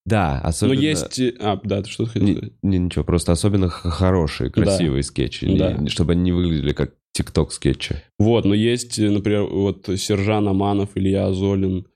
Да, 0.04 0.40
особенно... 0.40 0.74
Но 0.74 0.80
есть... 0.80 1.18
э, 1.20 1.32
А, 1.38 1.60
да, 1.62 1.80
ты 1.82 1.88
что 1.88 2.06
хотел 2.06 2.26
Не, 2.28 2.34
сказать? 2.34 2.52
не, 2.62 2.78
ничего, 2.78 3.04
просто 3.04 3.30
особенно 3.32 3.68
хорошие, 3.68 4.50
красивые 4.50 5.04
скетчи, 5.04 5.44
не- 5.44 5.58
Да. 5.58 5.86
чтобы 5.88 6.12
они 6.12 6.22
не 6.22 6.32
выглядели 6.32 6.72
как 6.72 6.94
тикток-скетчи. 7.12 7.96
Вот, 8.18 8.44
но 8.44 8.52
есть, 8.54 8.98
э, 8.98 9.08
например, 9.10 9.44
вот 9.44 9.88
Сержан 9.96 10.48
Аманов, 10.48 10.90
Илья 10.96 11.32
Золин. 11.32 11.86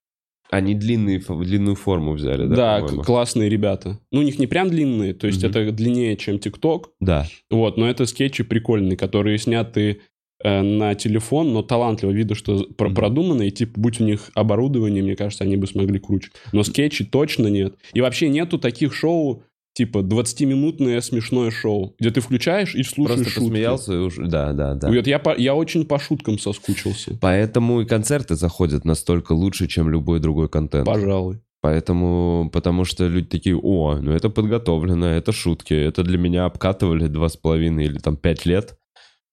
Они 0.51 0.75
длинные, 0.75 1.19
длинную 1.19 1.75
форму 1.75 2.13
взяли, 2.13 2.47
да, 2.47 2.81
Да, 2.81 2.87
классные 3.03 3.51
ребята. 3.51 3.99
Ну, 4.13 4.21
у 4.21 4.23
них 4.23 4.39
не 4.39 4.47
прям 4.47 4.71
длинные, 4.71 5.13
то 5.15 5.27
есть 5.27 5.43
Мгм. 5.43 5.51
это 5.51 5.73
длиннее, 5.73 6.17
чем 6.17 6.39
ТикТок. 6.39 6.91
Да. 7.01 7.27
Вот, 7.51 7.77
но 7.77 7.91
это 7.91 8.07
скетчи 8.07 8.45
прикольные, 8.45 8.97
которые 8.97 9.37
сняты 9.39 10.01
на 10.45 10.95
телефон, 10.95 11.53
но 11.53 11.63
талантливо. 11.63 12.11
Видно, 12.13 12.35
что 12.35 12.65
про- 12.77 12.91
продумано, 12.91 13.43
и 13.43 13.51
типа, 13.51 13.81
будь 13.81 14.01
у 14.01 14.05
них 14.05 14.31
оборудование, 14.35 15.03
мне 15.03 15.17
кажется, 15.17 15.45
они 15.45 15.57
бы 15.57 15.67
смогли 15.67 15.99
круче. 15.99 16.31
Но 16.53 16.63
скетчи 16.63 17.05
точно 17.05 17.49
нет. 17.49 17.75
И 17.93 18.01
вообще 18.01 18.29
нету 18.29 18.59
таких 18.59 18.95
шоу, 18.95 19.43
типа 19.75 19.99
20-минутное 19.99 21.01
смешное 21.01 21.51
шоу, 21.51 21.95
где 21.99 22.11
ты 22.11 22.21
включаешь 22.21 22.75
и 22.75 22.83
слушаешь 22.83 23.19
Просто 23.21 23.33
шутки. 23.35 23.49
посмеялся 23.51 23.93
и 23.93 23.97
уже... 23.97 24.27
Да, 24.27 24.53
да, 24.53 24.75
да. 24.75 24.89
Вот 24.89 25.07
я, 25.07 25.19
по- 25.19 25.37
я 25.37 25.55
очень 25.55 25.85
по 25.85 25.99
шуткам 25.99 26.39
соскучился. 26.39 27.17
Поэтому 27.21 27.81
и 27.81 27.85
концерты 27.87 28.35
заходят 28.35 28.85
настолько 28.85 29.33
лучше, 29.33 29.67
чем 29.67 29.89
любой 29.91 30.21
другой 30.21 30.49
контент. 30.49 30.87
Пожалуй. 30.87 31.39
Поэтому, 31.61 32.51
потому 32.53 32.85
что 32.85 33.07
люди 33.09 33.27
такие, 33.27 33.57
о, 33.57 33.99
ну 34.01 34.13
это 34.13 34.31
подготовлено, 34.31 35.07
это 35.09 35.33
шутки, 35.33 35.75
это 35.75 36.05
для 36.05 36.17
меня 36.17 36.45
обкатывали 36.45 37.09
два 37.09 37.29
с 37.29 37.37
половиной 37.37 37.87
или 37.87 37.99
там 37.99 38.17
пять 38.17 38.47
лет, 38.47 38.77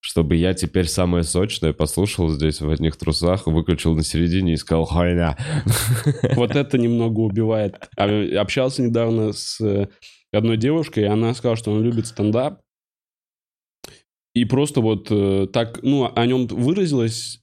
чтобы 0.06 0.36
я 0.36 0.54
теперь 0.54 0.88
самое 0.88 1.24
сочное 1.24 1.74
послушал 1.74 2.30
здесь 2.30 2.62
в 2.62 2.70
одних 2.70 2.96
трусах, 2.96 3.48
выключил 3.48 3.96
на 3.96 4.04
середине 4.04 4.54
и 4.54 4.56
сказал 4.56 4.86
«Хайня». 4.86 5.36
Вот 6.36 6.56
это 6.56 6.78
немного 6.78 7.22
убивает. 7.22 7.90
А, 7.98 8.40
Общался 8.40 8.84
недавно 8.84 9.34
с 9.34 9.60
э, 9.62 9.88
одной 10.32 10.58
девушкой, 10.58 11.06
и 11.06 11.08
она 11.08 11.34
сказала, 11.34 11.58
что 11.58 11.74
она 11.74 11.84
любит 11.84 12.06
стендап. 12.06 12.62
И 14.36 14.46
просто 14.46 14.80
вот 14.80 15.08
э, 15.10 15.48
так, 15.52 15.82
ну, 15.82 16.12
о 16.16 16.26
нем 16.28 16.46
выразилось, 16.46 17.42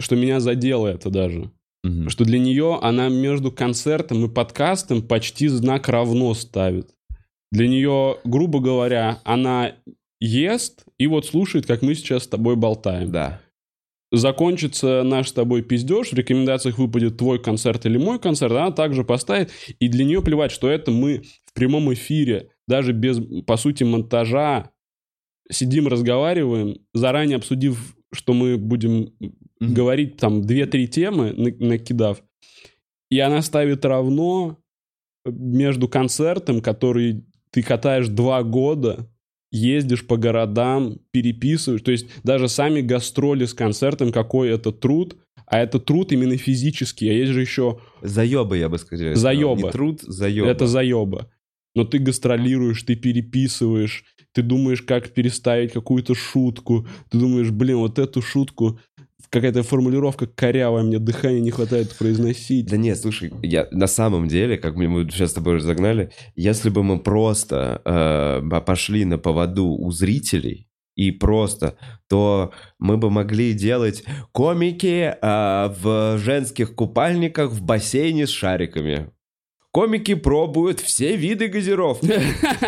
что 0.00 0.16
меня 0.16 0.40
задело 0.40 0.86
это 0.86 1.10
даже. 1.10 1.50
Мгм. 1.84 2.08
Что 2.08 2.24
для 2.24 2.38
нее 2.38 2.78
она 2.80 3.10
между 3.10 3.52
концертом 3.52 4.24
и 4.24 4.32
подкастом 4.32 5.02
почти 5.02 5.48
знак 5.48 5.90
равно 5.90 6.32
ставит. 6.32 6.94
Для 7.52 7.68
нее, 7.68 8.16
грубо 8.24 8.60
говоря, 8.60 9.20
она 9.24 9.74
ест 10.20 10.84
и 10.98 11.06
вот 11.06 11.26
слушает, 11.26 11.66
как 11.66 11.82
мы 11.82 11.94
сейчас 11.94 12.24
с 12.24 12.28
тобой 12.28 12.56
болтаем 12.56 13.10
Да. 13.12 13.40
закончится 14.10 15.02
наш 15.04 15.28
с 15.28 15.32
тобой 15.32 15.62
пиздеж, 15.62 16.08
в 16.10 16.14
рекомендациях 16.14 16.78
выпадет 16.78 17.18
твой 17.18 17.40
концерт 17.42 17.84
или 17.86 17.98
мой 17.98 18.18
концерт, 18.18 18.52
она 18.52 18.70
также 18.70 19.04
поставит. 19.04 19.50
И 19.78 19.88
для 19.88 20.04
нее 20.04 20.22
плевать, 20.22 20.50
что 20.50 20.68
это 20.70 20.90
мы 20.90 21.22
в 21.44 21.52
прямом 21.52 21.92
эфире, 21.92 22.50
даже 22.66 22.92
без, 22.92 23.20
по 23.46 23.56
сути, 23.56 23.84
монтажа, 23.84 24.70
сидим, 25.50 25.88
разговариваем, 25.88 26.78
заранее 26.94 27.36
обсудив, 27.36 27.96
что 28.12 28.32
мы 28.32 28.56
будем 28.56 29.12
Мгм. 29.60 29.74
говорить 29.74 30.16
там 30.16 30.40
2-3 30.42 30.86
темы, 30.88 31.32
на- 31.32 31.66
накидав. 31.66 32.22
И 33.10 33.18
она 33.18 33.42
ставит 33.42 33.84
равно 33.84 34.58
между 35.26 35.88
концертом, 35.88 36.60
который 36.62 37.24
ты 37.50 37.62
катаешь 37.62 38.08
два 38.08 38.42
года, 38.42 39.10
ездишь 39.50 40.06
по 40.06 40.16
городам, 40.16 40.98
переписываешь. 41.10 41.82
То 41.82 41.90
есть 41.90 42.06
даже 42.22 42.48
сами 42.48 42.80
гастроли 42.80 43.44
с 43.44 43.54
концертом, 43.54 44.12
какой 44.12 44.50
это 44.50 44.72
труд, 44.72 45.16
а 45.46 45.58
это 45.58 45.78
труд 45.78 46.12
именно 46.12 46.36
физический. 46.36 47.08
А 47.08 47.12
есть 47.12 47.32
же 47.32 47.40
еще 47.40 47.80
Заеба, 48.02 48.56
я 48.56 48.68
бы 48.68 48.78
сказал. 48.78 49.14
Заеба. 49.14 49.56
Не 49.56 49.70
труд, 49.70 50.00
заеба. 50.02 50.48
это 50.48 50.66
заеба. 50.66 51.30
Но 51.74 51.84
ты 51.84 51.98
гастролируешь, 51.98 52.82
ты 52.82 52.96
переписываешь, 52.96 54.04
ты 54.32 54.42
думаешь, 54.42 54.82
как 54.82 55.10
переставить 55.10 55.72
какую-то 55.72 56.14
шутку. 56.14 56.86
Ты 57.10 57.18
думаешь, 57.18 57.50
блин, 57.50 57.78
вот 57.78 57.98
эту 57.98 58.20
шутку 58.20 58.80
какая-то 59.30 59.62
формулировка 59.62 60.26
корявая, 60.26 60.82
мне 60.82 60.98
дыхания 60.98 61.40
не 61.40 61.50
хватает 61.50 61.96
произносить. 61.96 62.66
Да 62.66 62.76
нет, 62.76 62.98
слушай, 62.98 63.32
я 63.42 63.68
на 63.70 63.86
самом 63.86 64.28
деле, 64.28 64.56
как 64.56 64.76
мы, 64.76 65.08
сейчас 65.10 65.30
с 65.30 65.34
тобой 65.34 65.56
разогнали, 65.56 66.10
если 66.34 66.70
бы 66.70 66.82
мы 66.82 66.98
просто 66.98 67.82
э, 67.84 68.60
пошли 68.60 69.04
на 69.04 69.18
поводу 69.18 69.66
у 69.66 69.90
зрителей 69.90 70.68
и 70.94 71.12
просто, 71.12 71.76
то 72.08 72.52
мы 72.78 72.96
бы 72.96 73.10
могли 73.10 73.52
делать 73.52 74.04
комики 74.32 75.14
э, 75.20 75.74
в 75.80 76.18
женских 76.18 76.74
купальниках 76.74 77.52
в 77.52 77.62
бассейне 77.62 78.26
с 78.26 78.30
шариками. 78.30 79.10
Комики 79.70 80.14
пробуют 80.14 80.80
все 80.80 81.16
виды 81.16 81.48
газировки. 81.48 82.20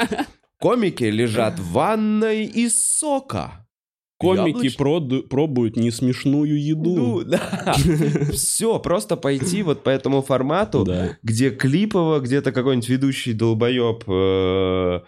Комики 0.61 1.05
лежат 1.05 1.59
в 1.59 1.73
ванной 1.73 2.45
из 2.45 2.81
сока. 2.85 3.60
Комики 4.21 4.68
проду- 4.77 5.23
пробуют 5.23 5.77
несмешную 5.77 6.62
еду. 6.62 6.95
Ну, 6.95 7.25
да. 7.25 7.41
Все, 8.33 8.79
просто 8.79 9.16
пойти 9.16 9.62
вот 9.62 9.83
по 9.83 9.89
этому 9.89 10.21
формату, 10.21 10.85
Да. 10.85 11.16
где 11.23 11.51
клипово, 11.51 12.21
где-то 12.21 12.53
какой-нибудь 12.53 12.89
ведущий 12.91 13.33
долбоеб 13.33 14.05
э, 14.07 15.01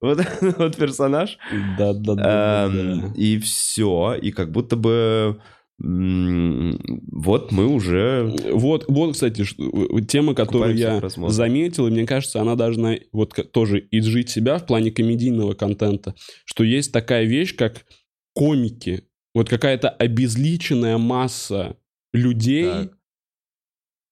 вот 0.00 0.18
вот 0.58 0.76
персонаж, 0.76 1.38
Да, 1.78 1.94
да, 1.94 2.14
да. 2.14 2.66
Эм, 2.66 3.12
и 3.14 3.38
все, 3.38 4.14
и 4.20 4.30
как 4.30 4.50
будто 4.52 4.76
бы 4.76 5.40
вот 5.78 7.50
мы 7.50 7.66
уже 7.66 8.32
Вот, 8.52 8.84
вот, 8.88 9.14
кстати, 9.14 9.42
э, 9.42 10.00
тема, 10.06 10.34
которую 10.34 10.76
я 10.76 11.00
просмотре. 11.00 11.34
заметил, 11.34 11.88
и 11.88 11.90
мне 11.90 12.06
кажется, 12.06 12.40
она 12.40 12.54
должна 12.54 12.94
вот 13.12 13.34
тоже 13.52 13.86
изжить 13.90 14.30
себя 14.30 14.58
в 14.58 14.66
плане 14.66 14.92
комедийного 14.92 15.54
контента, 15.54 16.14
что 16.44 16.62
есть 16.62 16.92
такая 16.92 17.24
вещь, 17.24 17.56
как 17.56 17.86
комики. 18.34 19.04
Вот 19.34 19.48
какая-то 19.48 19.88
обезличенная 19.88 20.96
масса 20.96 21.76
людей, 22.12 22.64
Так. 22.66 22.92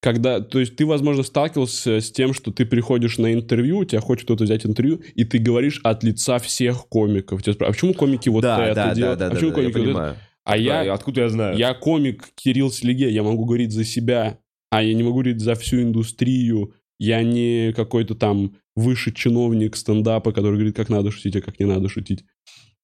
когда, 0.00 0.40
то 0.40 0.58
есть 0.58 0.74
ты, 0.74 0.84
возможно, 0.84 1.22
сталкивался 1.22 2.00
с 2.00 2.10
тем, 2.10 2.34
что 2.34 2.50
ты 2.50 2.66
приходишь 2.66 3.18
на 3.18 3.32
интервью, 3.32 3.78
у 3.78 3.84
тебя 3.84 4.00
хочет 4.00 4.24
кто-то 4.24 4.42
взять 4.42 4.66
интервью, 4.66 5.00
и 5.14 5.24
ты 5.24 5.38
говоришь 5.38 5.80
от 5.84 6.02
лица 6.02 6.40
всех 6.40 6.88
комиков. 6.88 7.40
Тебя 7.44 7.52
спрашивают, 7.54 7.70
а 7.70 7.72
почему 7.78 7.94
комики 7.94 8.28
вот 8.28 8.42
да, 8.42 8.66
это 8.66 8.74
да, 8.74 8.94
делают? 8.94 9.18
да, 9.20 9.26
а 9.26 9.28
да, 9.28 9.34
почему 9.36 9.50
да, 9.52 9.60
я 9.62 9.70
комики 9.70 9.88
вот 9.88 9.96
это?» 9.96 10.16
А 10.44 10.56
я, 10.56 10.84
Да, 10.84 10.94
откуда 10.94 11.20
я 11.22 11.28
знаю? 11.28 11.56
я 11.56 11.74
комик 11.74 12.30
Кирилл 12.34 12.70
Слеге, 12.70 13.10
я 13.10 13.22
могу 13.22 13.44
говорить 13.44 13.72
за 13.72 13.84
себя, 13.84 14.38
а 14.70 14.82
я 14.82 14.94
не 14.94 15.02
могу 15.02 15.14
говорить 15.14 15.40
за 15.40 15.54
всю 15.54 15.82
индустрию. 15.82 16.74
Я 16.98 17.22
не 17.22 17.72
какой-то 17.74 18.14
там 18.14 18.56
высший 18.76 19.12
чиновник 19.12 19.76
стендапа, 19.76 20.32
который 20.32 20.54
говорит, 20.54 20.76
как 20.76 20.88
надо 20.88 21.10
шутить, 21.10 21.36
а 21.36 21.40
как 21.40 21.58
не 21.60 21.66
надо 21.66 21.88
шутить. 21.88 22.24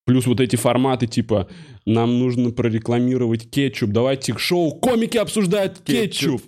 Плюс 0.06 0.26
вот 0.26 0.40
эти 0.40 0.56
форматы, 0.56 1.06
типа, 1.06 1.48
нам 1.86 2.18
нужно 2.18 2.50
прорекламировать 2.50 3.50
кетчуп, 3.50 3.90
давайте 3.90 4.32
к 4.34 4.38
шоу 4.40 4.78
«Комики 4.80 5.18
обсуждают 5.18 5.78
кетчуп». 5.80 6.40
Кетчуп. 6.40 6.42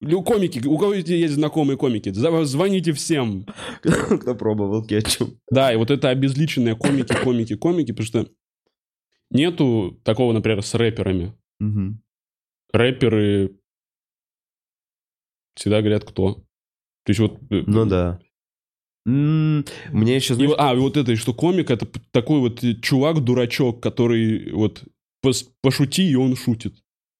Лю- 0.00 0.22
Комики, 0.22 0.66
у 0.66 0.76
кого 0.78 0.94
есть 0.94 1.34
знакомые 1.34 1.76
комики, 1.76 2.10
звоните 2.12 2.92
всем. 2.92 3.46
Кто 3.82 4.34
пробовал 4.34 4.84
кетчуп? 4.84 5.36
Да, 5.50 5.72
и 5.72 5.76
вот 5.76 5.90
это 5.90 6.08
обезличенные 6.08 6.74
комики, 6.74 7.14
комики, 7.22 7.54
комики, 7.56 7.92
потому 7.92 8.06
что 8.06 8.26
нету 9.32 9.98
такого, 10.04 10.32
например, 10.32 10.62
с 10.62 10.74
рэперами. 10.74 11.32
Мгм. 11.60 12.02
рэперы 12.72 13.56
всегда 15.54 15.80
говорят 15.80 16.04
кто. 16.04 16.34
То 17.04 17.10
есть 17.10 17.20
вот... 17.20 17.38
э, 17.50 17.62
Ну 17.66 17.86
да. 17.86 18.20
М, 19.06 19.64
Мне 19.92 20.16
еще, 20.16 20.34
знаешь, 20.34 20.52
а, 20.58 20.74
и 20.74 20.78
вот 20.78 20.96
это, 20.96 21.14
что 21.16 21.34
комик, 21.34 21.70
это 21.70 21.86
такой 22.12 22.38
вот 22.40 22.62
э, 22.64 22.74
чувак-дурачок, 22.74 23.80
который 23.82 24.52
вот 24.52 24.84
пос- 25.24 25.48
пошути, 25.60 26.08
и 26.10 26.14
он 26.14 26.36
шутит. 26.36 26.74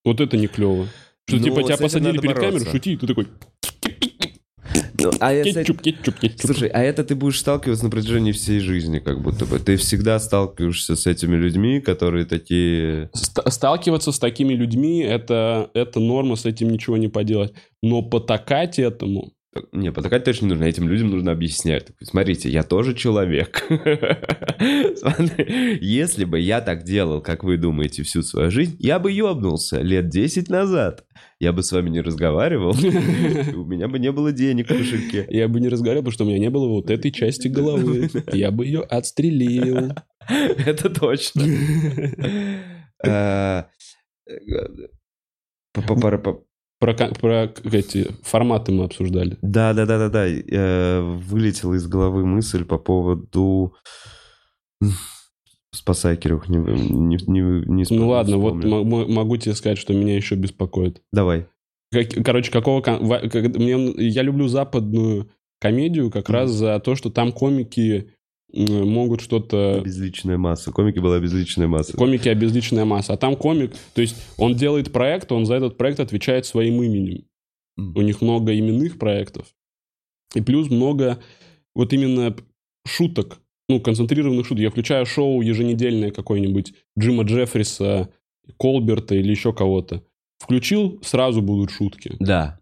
Вот 0.04 0.20
это 0.20 0.36
не 0.36 0.46
клево. 0.46 0.86
Что 1.28 1.38
Ну, 1.38 1.44
типа 1.44 1.62
тебя 1.62 1.76
посадили 1.76 2.18
перед 2.18 2.34
камерой, 2.36 2.52
бороться. 2.52 2.70
шути, 2.70 2.92
и 2.92 2.96
ты 2.96 3.06
такой 3.06 3.26
а 5.20 5.32
я, 5.32 5.44
кстати, 5.44 5.66
кетчуп, 5.66 5.80
кетчуп, 5.82 6.18
кетчуп. 6.18 6.40
Слушай, 6.46 6.68
а 6.68 6.82
это 6.82 7.04
ты 7.04 7.14
будешь 7.14 7.38
сталкиваться 7.40 7.84
на 7.84 7.90
протяжении 7.90 8.32
всей 8.32 8.60
жизни, 8.60 8.98
как 8.98 9.20
будто 9.22 9.46
бы. 9.46 9.58
Ты 9.58 9.76
всегда 9.76 10.18
сталкиваешься 10.18 10.96
с 10.96 11.06
этими 11.06 11.36
людьми, 11.36 11.80
которые 11.80 12.24
такие... 12.24 13.10
Ст- 13.14 13.50
сталкиваться 13.50 14.12
с 14.12 14.18
такими 14.18 14.54
людьми 14.54 15.00
это, 15.00 15.70
это 15.74 16.00
норма, 16.00 16.36
с 16.36 16.46
этим 16.46 16.68
ничего 16.70 16.96
не 16.96 17.08
поделать. 17.08 17.52
Но 17.82 18.02
потакать 18.02 18.78
этому, 18.78 19.32
Не, 19.72 19.92
потакать 19.92 20.24
точно 20.24 20.46
не 20.46 20.52
нужно. 20.52 20.64
Этим 20.64 20.88
людям 20.88 21.10
нужно 21.10 21.32
объяснять. 21.32 21.88
Смотрите, 22.02 22.48
я 22.48 22.62
тоже 22.62 22.94
человек. 22.94 23.66
Если 25.80 26.24
бы 26.24 26.40
я 26.40 26.62
так 26.62 26.84
делал, 26.84 27.20
как 27.20 27.44
вы 27.44 27.58
думаете, 27.58 28.02
всю 28.02 28.22
свою 28.22 28.50
жизнь, 28.50 28.76
я 28.78 28.98
бы 28.98 29.12
ёбнулся 29.12 29.82
лет 29.82 30.08
10 30.08 30.48
назад. 30.48 31.04
Я 31.38 31.52
бы 31.52 31.62
с 31.62 31.70
вами 31.70 31.90
не 31.90 32.00
разговаривал. 32.00 32.70
У 33.54 33.64
меня 33.64 33.88
бы 33.88 33.98
не 33.98 34.10
было 34.10 34.32
денег 34.32 34.70
в 34.70 34.78
кошельке. 34.78 35.26
я 35.28 35.48
бы 35.48 35.60
не 35.60 35.68
разговаривал, 35.68 36.04
потому 36.04 36.14
что 36.14 36.24
у 36.24 36.28
меня 36.28 36.38
не 36.38 36.50
было 36.50 36.68
вот 36.68 36.88
этой 36.88 37.10
части 37.10 37.48
головы. 37.48 38.08
Я 38.32 38.50
бы 38.50 38.64
ее 38.64 38.80
отстрелил. 38.80 39.92
Это 40.28 40.88
точно. 40.88 41.42
Про, 46.82 46.94
про 46.94 47.52
эти 47.70 48.08
форматы 48.24 48.72
мы 48.72 48.84
обсуждали. 48.84 49.38
Да, 49.40 49.72
да, 49.72 49.86
да, 49.86 49.98
да, 49.98 50.08
да. 50.08 50.26
Э, 50.26 51.00
Вылетела 51.00 51.74
из 51.74 51.86
головы 51.86 52.26
мысль 52.26 52.64
по 52.64 52.76
поводу. 52.76 53.74
Спасай, 55.72 56.16
Кирюх, 56.16 56.48
не, 56.48 56.58
не, 56.58 57.18
не, 57.26 57.40
не 57.66 57.84
Ну 57.88 58.08
ладно, 58.08 58.36
вот 58.36 58.54
м- 58.64 58.92
м- 58.92 59.12
могу 59.12 59.36
тебе 59.36 59.54
сказать, 59.54 59.78
что 59.78 59.94
меня 59.94 60.16
еще 60.16 60.34
беспокоит. 60.34 61.00
Давай. 61.12 61.46
Короче, 62.24 62.50
какого... 62.50 62.82
мне, 62.82 63.92
я 64.08 64.22
люблю 64.22 64.48
западную 64.48 65.30
комедию 65.60 66.10
как 66.10 66.28
Мгм. 66.28 66.34
раз 66.34 66.50
за 66.50 66.80
то, 66.80 66.96
что 66.96 67.10
там 67.10 67.30
комики 67.30 68.12
могут 68.52 69.20
что-то... 69.20 69.78
Обезличенная 69.78 70.38
масса. 70.38 70.72
Комики 70.72 70.98
была 70.98 71.16
обезличенная 71.16 71.68
масса. 71.68 71.96
Комики 71.96 72.28
обезличенная 72.28 72.84
масса. 72.84 73.14
А 73.14 73.16
там 73.16 73.36
комик, 73.36 73.74
то 73.94 74.00
есть 74.00 74.16
он 74.36 74.54
делает 74.54 74.92
проект, 74.92 75.32
он 75.32 75.46
за 75.46 75.54
этот 75.54 75.76
проект 75.78 76.00
отвечает 76.00 76.46
своим 76.46 76.82
именем. 76.82 77.24
М. 77.78 77.96
У 77.96 78.02
них 78.02 78.20
много 78.20 78.56
именных 78.58 78.98
проектов. 78.98 79.46
И 80.34 80.40
плюс 80.40 80.70
много 80.70 81.18
вот 81.74 81.92
именно 81.92 82.34
шуток, 82.86 83.40
ну, 83.68 83.80
концентрированных 83.80 84.46
шуток. 84.46 84.62
Я 84.62 84.70
включаю 84.70 85.06
шоу 85.06 85.40
еженедельное 85.40 86.10
какое-нибудь 86.10 86.74
Джима 86.98 87.24
Джеффриса, 87.24 88.10
Колберта 88.58 89.14
или 89.14 89.30
еще 89.30 89.52
кого-то. 89.52 90.04
Включил, 90.38 91.00
сразу 91.02 91.40
будут 91.40 91.70
шутки. 91.70 92.16
Да. 92.18 92.58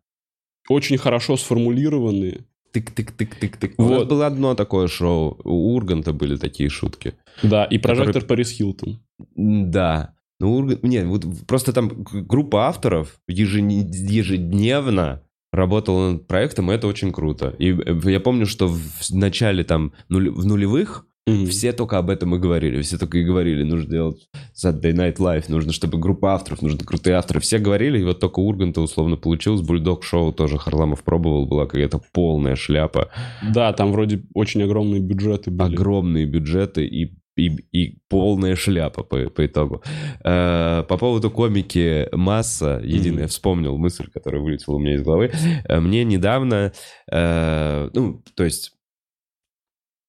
Очень 0.69 0.99
хорошо 0.99 1.37
сформулированные. 1.37 2.45
Тык-тык-тык-тык-тык. 2.73 3.75
У 3.79 3.83
Вот. 3.83 3.99
нас 3.99 4.05
было 4.09 4.27
одно 4.27 4.55
такое 4.55 4.87
шоу. 4.89 5.39
У 5.45 5.75
Урганта 5.75 6.13
были 6.13 6.37
такие 6.37 6.69
шутки. 6.69 7.15
Да, 7.43 7.65
и 7.65 7.79
прожектор 7.79 8.15
Который- 8.15 8.29
Парис 8.29 8.51
Хилтон. 8.51 9.01
Да. 9.37 10.15
Ну, 10.39 10.55
Ургант... 10.57 10.83
Нет, 10.83 11.07
вот 11.07 11.25
просто 11.47 11.73
там 11.73 11.91
группа 12.13 12.69
авторов 12.69 13.21
ежедневно 13.29 15.23
работала 15.53 16.13
над 16.13 16.27
проектом, 16.27 16.71
и 16.71 16.75
это 16.75 16.87
очень 16.87 17.13
круто. 17.13 17.55
И 17.59 17.73
э, 17.73 18.01
я 18.11 18.21
помню, 18.21 18.47
что 18.47 18.69
в 18.69 19.11
начале 19.11 19.65
там, 19.65 19.93
нуль- 20.09 20.31
в 20.31 20.47
нулевых, 20.47 21.07
Мгм. 21.31 21.47
все 21.47 21.73
только 21.73 21.99
об 21.99 22.11
этом 22.11 22.35
и 22.35 22.39
говорили. 22.39 22.81
Все 22.83 22.99
только 22.99 23.19
и 23.19 23.25
говорили, 23.25 23.63
нужно 23.63 23.91
делать 23.91 24.29
Saturday 24.55 24.93
Night 24.93 25.17
Live, 25.17 25.45
нужно, 25.49 25.73
чтобы 25.73 25.99
группа 25.99 26.35
авторов, 26.35 26.63
нужны 26.63 26.81
крутые 26.85 27.17
авторы. 27.17 27.41
Все 27.41 27.59
говорили, 27.59 27.99
и 28.01 28.05
вот 28.05 28.21
только 28.21 28.41
Урганта 28.41 28.81
условно 28.81 29.17
получилось. 29.17 29.61
Бульдог 29.63 30.05
шоу 30.05 30.33
тоже 30.33 30.59
Харламов 30.59 31.03
пробовал, 31.05 31.47
была 31.47 31.67
какая-то 31.67 32.01
полная 32.13 32.57
шляпа. 32.57 33.11
Да, 33.55 33.73
там 33.73 33.93
вроде 33.93 34.23
очень 34.35 34.63
огромные 34.63 35.01
бюджеты 35.01 35.51
были. 35.51 35.75
огромные 35.75 36.27
бюджеты 36.27 36.85
и, 36.87 37.15
и, 37.37 37.49
и 37.73 37.99
полная 38.09 38.57
шляпа 38.57 39.03
по, 39.03 39.17
по 39.31 39.47
итогу. 39.47 39.83
Э, 40.25 40.83
по 40.89 40.97
поводу 40.99 41.31
комики 41.31 42.09
«Масса», 42.15 42.81
единое, 42.83 43.23
Мгм. 43.25 43.29
вспомнил 43.29 43.77
мысль, 43.79 44.07
которая 44.13 44.43
вылетела 44.43 44.75
у 44.75 44.79
меня 44.79 44.95
из 44.97 45.03
головы. 45.03 45.31
Э, 45.65 45.81
Мне 45.81 46.05
недавно, 46.05 46.73
э, 47.11 47.91
ну, 47.95 48.23
то 48.35 48.45
есть... 48.45 48.73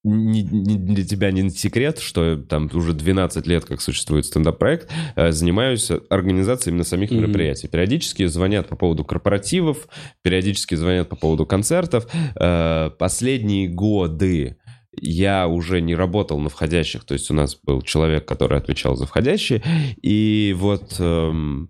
не- 0.03 0.41
не- 0.43 0.77
для 0.77 1.05
тебя 1.05 1.31
не 1.31 1.49
секрет, 1.51 1.99
что 1.99 2.37
там 2.37 2.69
уже 2.73 2.93
12 2.93 3.45
лет, 3.47 3.65
как 3.65 3.81
существует 3.81 4.25
стендап-проект, 4.25 4.89
э, 5.15 5.31
занимаюсь 5.31 5.91
организацией 6.09 6.71
именно 6.71 6.83
самих 6.83 7.11
Мгм. 7.11 7.21
мероприятий. 7.21 7.67
Периодически 7.67 8.25
звонят 8.25 8.67
по 8.67 8.75
поводу 8.75 9.03
корпоративов, 9.05 9.87
периодически 10.23 10.75
звонят 10.75 11.09
по 11.09 11.15
поводу 11.15 11.45
концертов. 11.45 12.07
Э, 12.35 12.89
Последние 12.97 13.67
годы 13.67 14.57
я 14.99 15.47
уже 15.47 15.81
не 15.81 15.95
работал 15.95 16.39
на 16.39 16.49
входящих, 16.49 17.05
то 17.05 17.13
есть 17.13 17.29
у 17.31 17.33
нас 17.33 17.57
был 17.63 17.81
человек, 17.81 18.25
который 18.27 18.57
отвечал 18.57 18.95
за 18.95 19.05
входящие, 19.05 19.61
и 20.01 20.53
вот 20.57 20.95
эм, 20.99 21.69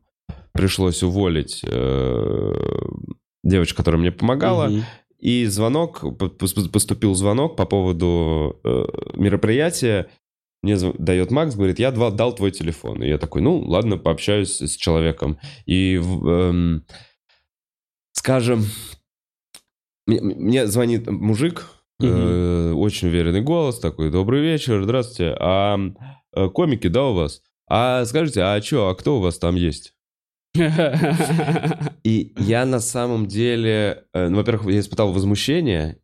пришлось 0.53 1.03
уволить 1.03 1.61
э, 1.63 2.53
девочку, 3.43 3.77
которая 3.77 3.99
мне 4.01 4.11
помогала, 4.11 4.69
Мгм. 4.69 4.83
И 5.21 5.45
звонок, 5.45 6.01
по- 6.17 6.25
пос- 6.25 6.69
поступил 6.69 7.13
звонок 7.13 7.55
по 7.55 7.65
поводу 7.65 8.59
э, 8.63 8.85
мероприятия, 9.13 10.09
мне 10.63 10.77
дает 10.97 11.31
Макс, 11.31 11.55
говорит, 11.55 11.79
я 11.79 11.91
два- 11.91 12.11
дал 12.11 12.35
твой 12.35 12.51
телефон. 12.51 13.01
И 13.03 13.07
я 13.07 13.17
такой, 13.17 13.41
ну, 13.41 13.59
ладно, 13.59 13.97
пообщаюсь 13.97 14.61
с 14.61 14.75
человеком. 14.75 15.39
И, 15.65 15.95
эм, 15.95 16.85
скажем, 18.11 18.65
мне, 20.05 20.21
мне 20.21 20.67
звонит 20.67 21.09
мужик, 21.09 21.67
э, 21.99 22.73
очень 22.73 23.07
уверенный 23.09 23.41
голос, 23.41 23.79
такой, 23.79 24.11
добрый 24.11 24.41
вечер, 24.41 24.83
здравствуйте, 24.83 25.35
а 25.39 25.77
э, 26.35 26.49
комики, 26.49 26.87
да, 26.87 27.05
у 27.05 27.13
вас? 27.13 27.41
А 27.67 28.05
скажите, 28.05 28.41
а 28.41 28.61
что, 28.61 28.89
а 28.89 28.95
кто 28.95 29.17
у 29.17 29.21
вас 29.21 29.37
там 29.37 29.55
есть? 29.55 29.93
И 32.03 32.33
я 32.37 32.65
на 32.65 32.79
самом 32.79 33.27
деле, 33.27 34.05
э, 34.13 34.27
ну, 34.27 34.37
во-первых, 34.37 34.73
я 34.73 34.79
испытал 34.79 35.13
возмущение, 35.13 35.99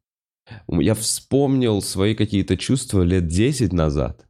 я 0.69 0.93
вспомнил 0.95 1.81
свои 1.81 2.15
какие-то 2.15 2.55
чувства 2.55 3.01
лет 3.01 3.27
10 3.27 3.73
назад. 3.73 4.26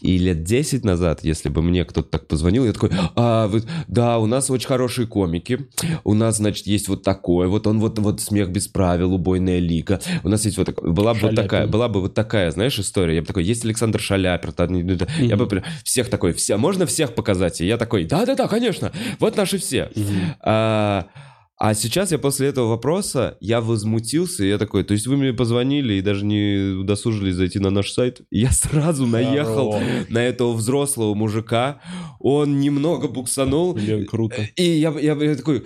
И 0.00 0.18
лет 0.18 0.42
10 0.44 0.84
назад, 0.84 1.20
если 1.22 1.48
бы 1.48 1.62
мне 1.62 1.84
кто-то 1.84 2.08
так 2.08 2.26
позвонил, 2.26 2.64
я 2.64 2.72
такой, 2.72 2.90
а, 3.16 3.46
вы- 3.48 3.62
да, 3.88 4.18
у 4.18 4.26
нас 4.26 4.50
очень 4.50 4.66
хорошие 4.68 5.06
комики, 5.06 5.68
у 6.04 6.14
нас, 6.14 6.36
значит, 6.38 6.66
есть 6.66 6.88
вот 6.88 7.02
такое, 7.02 7.48
вот 7.48 7.66
он 7.66 7.80
вот, 7.80 7.98
вот 7.98 8.20
смех 8.20 8.50
без 8.50 8.68
правил, 8.68 9.12
убойная 9.14 9.58
лика, 9.58 10.00
у 10.24 10.28
нас 10.28 10.44
есть 10.44 10.56
вот 10.58 10.66
такое, 10.66 10.90
была 10.90 11.12
бы 11.14 11.20
вот 11.20 11.30
такая, 11.42 11.66
была 11.66 11.88
бы 11.88 12.00
вот 12.00 12.14
такая, 12.14 12.50
знаешь, 12.50 12.78
история, 12.78 13.16
я 13.16 13.20
бы 13.20 13.26
такой, 13.26 13.44
есть 13.44 13.64
Александр 13.64 14.00
Шаляпер, 14.00 14.52
та- 14.52 14.66
я 15.18 15.36
бы 15.36 15.62
всех 15.84 16.08
такой, 16.08 16.32
все, 16.32 16.56
можно 16.56 16.86
всех 16.86 17.14
показать? 17.14 17.60
И 17.60 17.66
я 17.66 17.76
такой, 17.76 18.04
да-да-да, 18.04 18.48
конечно, 18.48 18.92
вот 19.18 19.36
наши 19.36 19.58
все. 19.58 19.90
А, 20.40 21.06
а 21.62 21.74
сейчас 21.74 22.10
я 22.10 22.18
после 22.18 22.48
этого 22.48 22.68
вопроса, 22.68 23.36
я 23.38 23.60
возмутился, 23.60 24.44
и 24.44 24.48
я 24.48 24.56
такой, 24.56 24.82
то 24.82 24.94
есть 24.94 25.06
вы 25.06 25.18
мне 25.18 25.34
позвонили 25.34 25.92
и 25.92 26.00
даже 26.00 26.24
не 26.24 26.74
удосужились 26.74 27.34
зайти 27.34 27.58
на 27.58 27.68
наш 27.68 27.90
сайт? 27.92 28.22
И 28.30 28.38
я 28.40 28.50
сразу 28.50 29.06
наехал 29.06 29.72
Хорош. 29.72 30.06
на 30.08 30.24
этого 30.24 30.54
взрослого 30.54 31.14
мужика, 31.14 31.82
он 32.18 32.60
немного 32.60 33.08
буксанул, 33.08 33.74
Блин, 33.74 34.06
круто. 34.06 34.48
и 34.56 34.62
я, 34.62 34.90
я, 34.98 35.14
я 35.14 35.36
такой... 35.36 35.64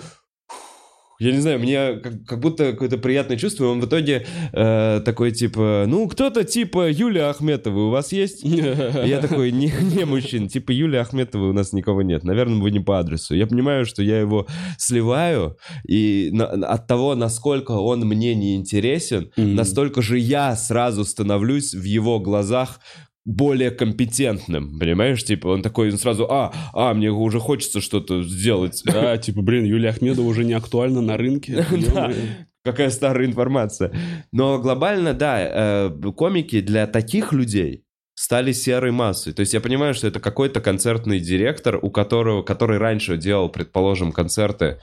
Я 1.25 1.33
не 1.33 1.41
знаю, 1.41 1.59
мне 1.59 1.95
как, 2.03 2.25
как 2.27 2.41
будто 2.41 2.73
какое-то 2.73 2.99
приятное 2.99 3.37
чувство. 3.37 3.65
и 3.65 3.69
Он 3.69 3.81
в 3.81 3.87
итоге 3.87 4.27
э, 4.53 5.01
такой 5.05 5.33
типа, 5.33 5.85
ну 5.87 6.07
кто-то 6.09 6.45
типа 6.45 6.91
Юлия 6.91 7.31
Ахметова 7.31 7.87
у 7.87 7.91
вас 7.91 8.13
есть? 8.13 8.43
Я 8.45 9.21
такой, 9.21 9.51
не, 9.53 9.73
не 9.97 10.05
мужчин, 10.05 10.49
типа 10.49 10.71
Юлии 10.73 10.99
Ахметовой 10.99 11.51
у 11.51 11.53
нас 11.53 11.73
никого 11.73 12.03
нет. 12.03 12.25
Наверное, 12.25 12.61
вы 12.61 12.71
не 12.71 12.81
по 12.81 12.99
адресу. 12.99 13.35
Я 13.35 13.47
понимаю, 13.47 13.87
что 13.87 14.03
я 14.03 14.21
его 14.21 14.47
сливаю, 14.79 15.57
и 15.89 16.31
на- 16.33 16.47
от 16.47 16.87
того, 16.87 17.15
насколько 17.15 17.73
он 17.73 18.01
мне 18.01 18.35
не 18.35 18.55
интересен, 18.57 19.31
Мгм. 19.37 19.55
настолько 19.55 20.03
же 20.03 20.19
я 20.19 20.55
сразу 20.57 21.05
становлюсь 21.05 21.75
в 21.75 21.83
его 21.85 22.21
глазах 22.21 22.81
более 23.25 23.71
компетентным, 23.71 24.79
понимаешь? 24.79 25.25
Типа 25.25 25.49
он 25.49 25.63
такой 25.63 25.91
он 25.91 25.99
сразу, 25.99 26.27
а, 26.31 26.53
а, 26.73 26.95
мне 26.95 27.11
уже 27.11 27.41
хочется 27.41 27.81
что-то 27.81 28.23
сделать. 28.23 28.83
Да, 28.85 29.17
типа, 29.19 29.43
блин, 29.43 29.65
Юлия 29.65 29.91
Ахмедова 29.91 30.27
уже 30.27 30.45
не 30.45 30.53
актуальна 30.53 31.01
на 31.01 31.17
рынке. 31.17 31.65
Какая 32.65 32.91
старая 32.91 33.27
информация. 33.27 33.93
Но 34.33 34.59
глобально, 34.59 35.13
да, 35.13 35.91
э, 35.91 36.13
комики 36.17 36.61
для 36.63 36.87
таких 36.87 37.33
людей 37.35 37.85
стали 38.15 38.53
серой 38.53 38.91
массой. 38.91 39.33
То 39.33 39.41
есть 39.41 39.53
я 39.53 39.61
понимаю, 39.61 39.93
что 39.93 40.07
это 40.07 40.21
какой-то 40.21 40.61
концертный 40.61 41.21
директор, 41.21 41.79
у 41.81 41.91
которого, 41.91 42.43
который 42.43 42.79
раньше 42.79 43.19
делал, 43.19 43.51
предположим, 43.51 44.13
концерты 44.13 44.79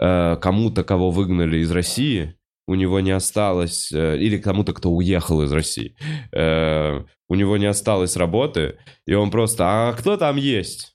э, 0.00 0.36
кому-то, 0.40 0.82
кого 0.82 1.10
выгнали 1.10 1.58
из 1.58 1.70
России, 1.70 2.34
у 2.70 2.76
него 2.76 3.00
не 3.00 3.10
осталось, 3.10 3.90
э, 3.92 4.16
или 4.18 4.38
кому-то, 4.38 4.72
кто 4.72 4.90
уехал 4.90 5.42
из 5.42 5.52
России, 5.52 5.96
э, 6.32 7.02
у 7.28 7.34
него 7.34 7.56
не 7.56 7.66
осталось 7.66 8.16
работы, 8.16 8.76
и 9.06 9.14
он 9.14 9.30
просто, 9.30 9.64
а 9.66 9.92
кто 9.92 10.16
там 10.16 10.36
есть? 10.36 10.94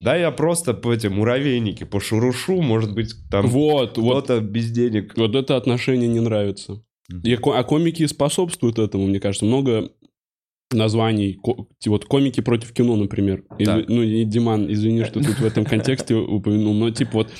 Да, 0.00 0.16
я 0.16 0.30
просто 0.30 0.72
по 0.72 0.92
эти 0.92 1.08
муравейники 1.08 1.84
пошурушу, 1.84 2.62
может 2.62 2.94
быть, 2.94 3.12
там 3.28 3.46
Вот, 3.48 3.98
вот, 3.98 4.24
кто-то 4.24 4.40
без 4.40 4.70
денег. 4.70 5.14
вот 5.16 5.34
это 5.34 5.56
отношение 5.56 6.08
не 6.08 6.20
нравится. 6.20 6.80
И 7.24 7.34
а 7.34 7.64
комики 7.64 8.06
способствуют 8.06 8.78
этому, 8.78 9.06
мне 9.06 9.18
кажется. 9.18 9.44
Много 9.44 9.90
названий. 10.70 11.38
Вот 11.86 12.04
комики 12.04 12.40
против 12.40 12.72
кино, 12.72 12.96
например. 12.96 13.44
Так. 13.58 13.88
ну, 13.88 14.02
и 14.02 14.24
Диман, 14.24 14.72
извини, 14.72 15.04
что 15.04 15.20
тут 15.20 15.38
в 15.38 15.44
этом 15.44 15.64
контексте 15.64 16.14
упомянул. 16.14 16.72
Но 16.74 16.90
типа 16.90 17.10
вот 17.14 17.30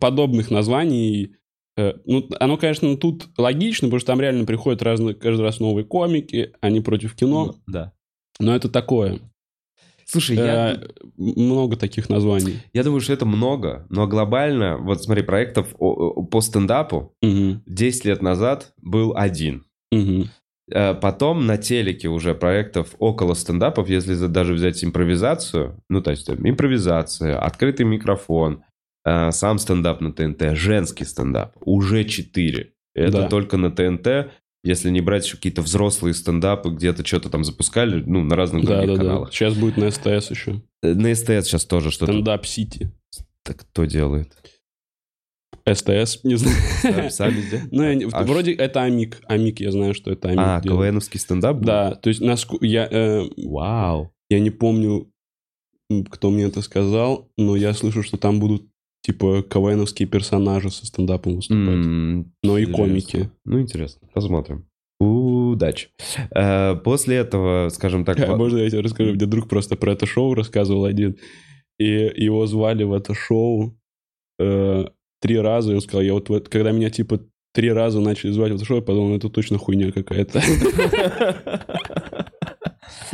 подобных 0.00 0.50
названий... 0.50 1.36
э, 1.76 1.92
Ну, 2.06 2.28
оно, 2.40 2.56
конечно, 2.56 2.96
тут 2.96 3.28
логично, 3.38 3.88
потому 3.88 4.00
что 4.00 4.06
там 4.08 4.20
реально 4.20 4.44
приходят 4.44 4.82
разные, 4.82 5.14
каждый 5.14 5.42
раз 5.42 5.60
новые 5.60 5.84
комики, 5.84 6.52
они 6.60 6.80
против 6.80 7.14
кино, 7.14 7.54
Да. 7.66 7.92
но 8.40 8.54
это 8.54 8.68
такое. 8.68 9.18
Слушай, 10.08 10.36
я, 10.36 10.74
Э, 10.74 10.88
много 11.16 11.76
таких 11.76 12.08
названий. 12.08 12.58
я 12.72 12.84
думаю, 12.84 13.00
что 13.00 13.12
это 13.12 13.26
много, 13.26 13.86
но 13.90 14.06
глобально, 14.06 14.78
вот 14.78 15.02
смотри, 15.02 15.22
проектов 15.24 15.74
по 15.76 16.40
стендапу 16.40 17.12
Мгм, 17.22 17.62
10 17.66 18.04
лет 18.04 18.22
назад 18.22 18.72
был 18.80 19.14
один. 19.16 19.64
Э, 20.68 20.94
Потом 20.94 21.46
на 21.46 21.58
телеке 21.58 22.08
уже 22.08 22.34
проектов 22.34 22.94
около 22.98 23.34
стендапов, 23.34 23.88
если 23.88 24.14
даже 24.26 24.52
взять 24.52 24.82
импровизацию, 24.84 25.80
ну, 25.88 26.00
то 26.00 26.10
есть 26.12 26.28
э, 26.28 26.34
импровизация, 26.34 27.38
открытый 27.40 27.86
микрофон, 27.86 28.62
сам 29.30 29.58
стендап 29.58 30.00
на 30.00 30.12
ТНТ, 30.12 30.56
женский 30.56 31.04
стендап, 31.04 31.54
уже 31.60 32.04
4. 32.04 32.72
Это 32.94 33.12
Да. 33.22 33.28
только 33.28 33.56
на 33.56 33.70
ТНТ, 33.70 34.32
если 34.64 34.90
не 34.90 35.00
брать 35.00 35.24
еще 35.24 35.36
какие-то 35.36 35.62
взрослые 35.62 36.12
стендапы, 36.14 36.70
где-то 36.70 37.06
что-то 37.06 37.30
там 37.30 37.44
запускали, 37.44 38.02
ну, 38.04 38.24
на 38.24 38.34
разных 38.34 38.64
Да, 38.64 38.78
других 38.78 38.96
да, 38.96 39.02
да. 39.02 39.08
каналах. 39.08 39.32
Сейчас 39.32 39.54
будет 39.54 39.76
на 39.76 39.90
СТС 39.90 40.30
еще. 40.30 40.62
Э, 40.82 40.94
На 40.94 41.14
СТС 41.14 41.46
сейчас 41.46 41.64
тоже 41.66 41.90
что-то 41.92 42.12
Стендап 42.12 42.46
Сити. 42.46 42.90
Так 43.44 43.58
кто 43.60 43.84
делает? 43.84 44.32
СТС, 45.68 46.20
не 46.24 46.36
знаю. 46.36 47.10
Сами-? 47.10 47.42
Ну, 47.70 48.08
А 48.12 48.22
вроде 48.24 48.52
это 48.52 48.82
Амик. 48.82 49.20
Амик, 49.26 49.60
я 49.60 49.72
знаю, 49.72 49.94
что 49.94 50.12
это 50.12 50.28
Амик. 50.28 50.40
А, 50.40 50.60
делает. 50.60 50.88
КВНовский 50.90 51.18
стендап? 51.20 51.56
был? 51.56 51.64
Да, 51.66 51.94
то 51.96 52.08
есть 52.08 52.20
наско- 52.22 52.58
я, 52.60 52.86
э, 52.90 53.24
Вау. 53.36 54.12
я 54.30 54.38
не 54.40 54.50
помню, 54.50 55.10
кто 56.10 56.30
мне 56.30 56.44
это 56.44 56.62
сказал, 56.62 57.30
но 57.36 57.56
я 57.56 57.72
слышу, 57.74 58.02
что 58.02 58.16
там 58.16 58.38
будут 58.40 58.68
типа 59.06 59.42
КВНовские 59.48 60.08
персонажи 60.08 60.70
со 60.70 60.84
стендапом 60.84 61.36
выступать. 61.36 61.86
М, 61.86 62.32
Но 62.42 62.58
и 62.58 62.66
комики. 62.66 63.30
Ну, 63.44 63.60
интересно. 63.60 64.08
Посмотрим. 64.12 64.66
Удачи. 64.98 65.90
Э, 66.34 66.74
После 66.74 67.16
этого, 67.16 67.68
скажем 67.68 68.04
так... 68.04 68.18
Можно 68.36 68.58
я 68.58 68.68
тебе 68.70 68.80
расскажу? 68.80 69.12
Мне 69.14 69.26
друг 69.26 69.48
просто 69.48 69.76
про 69.76 69.92
это 69.92 70.06
шоу 70.06 70.34
рассказывал 70.34 70.84
один. 70.86 71.16
И 71.78 71.84
его 72.16 72.46
звали 72.46 72.82
в 72.84 72.92
это 72.92 73.14
шоу 73.14 73.78
э, 74.40 74.86
три 75.20 75.38
раза. 75.38 75.70
И 75.72 75.74
он 75.76 75.80
сказал, 75.82 76.02
я 76.02 76.14
вот, 76.14 76.28
в 76.28 76.32
это- 76.34 76.50
когда 76.50 76.72
меня 76.72 76.90
типа 76.90 77.20
три 77.54 77.70
раза 77.70 78.00
начали 78.00 78.32
звать 78.32 78.52
в 78.52 78.56
это 78.56 78.64
шоу, 78.64 78.78
я 78.78 78.82
подумал, 78.82 79.10
ну, 79.10 79.16
это 79.16 79.28
точно 79.30 79.58
хуйня 79.58 79.92
какая-то. 79.92 80.40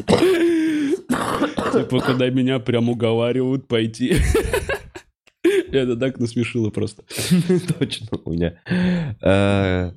Типа, 1.72 2.01
когда 2.01 2.28
меня 2.30 2.59
прям 2.59 2.88
уговаривают 2.88 3.66
пойти. 3.68 4.16
Это 5.78 5.96
так 5.96 6.18
насмешило 6.20 6.70
просто. 6.70 7.02
Точно 7.78 8.06
у 8.24 8.32
меня. 8.32 8.60
Э, 9.22 9.92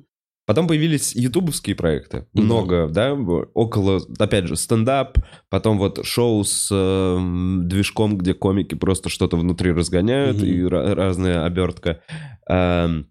Потом 0.46 0.68
появились 0.68 1.12
ютубовские 1.16 1.74
проекты. 1.74 2.28
Много, 2.32 2.86
да? 2.88 3.14
Около, 3.14 4.00
опять 4.20 4.46
же, 4.46 4.54
стендап. 4.54 5.18
Потом 5.50 5.76
вот 5.76 6.06
шоу 6.06 6.44
с 6.44 6.68
э, 6.70 7.18
движком, 7.64 8.16
где 8.16 8.32
комики 8.32 8.76
просто 8.76 9.08
что-то 9.08 9.36
внутри 9.36 9.72
разгоняют. 9.72 10.40
И 10.44 10.60
ра- 10.60 10.94
разная 10.94 11.44
обертка. 11.44 12.00
Эм, 12.48 13.10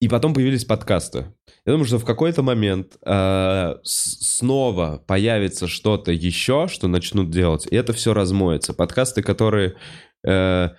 И 0.00 0.08
потом 0.08 0.34
появились 0.34 0.64
подкасты. 0.64 1.32
Я 1.64 1.74
думаю, 1.74 1.86
что 1.86 1.98
в 2.00 2.04
какой-то 2.04 2.42
момент 2.42 2.96
э, 3.06 3.74
снова 3.84 5.00
появится 5.06 5.68
что-то 5.68 6.10
еще, 6.10 6.66
что 6.68 6.88
начнут 6.88 7.30
делать, 7.30 7.68
и 7.70 7.76
это 7.76 7.92
все 7.92 8.12
размоется. 8.14 8.74
Подкасты, 8.74 9.22
которые 9.22 9.76
э, 10.26 10.70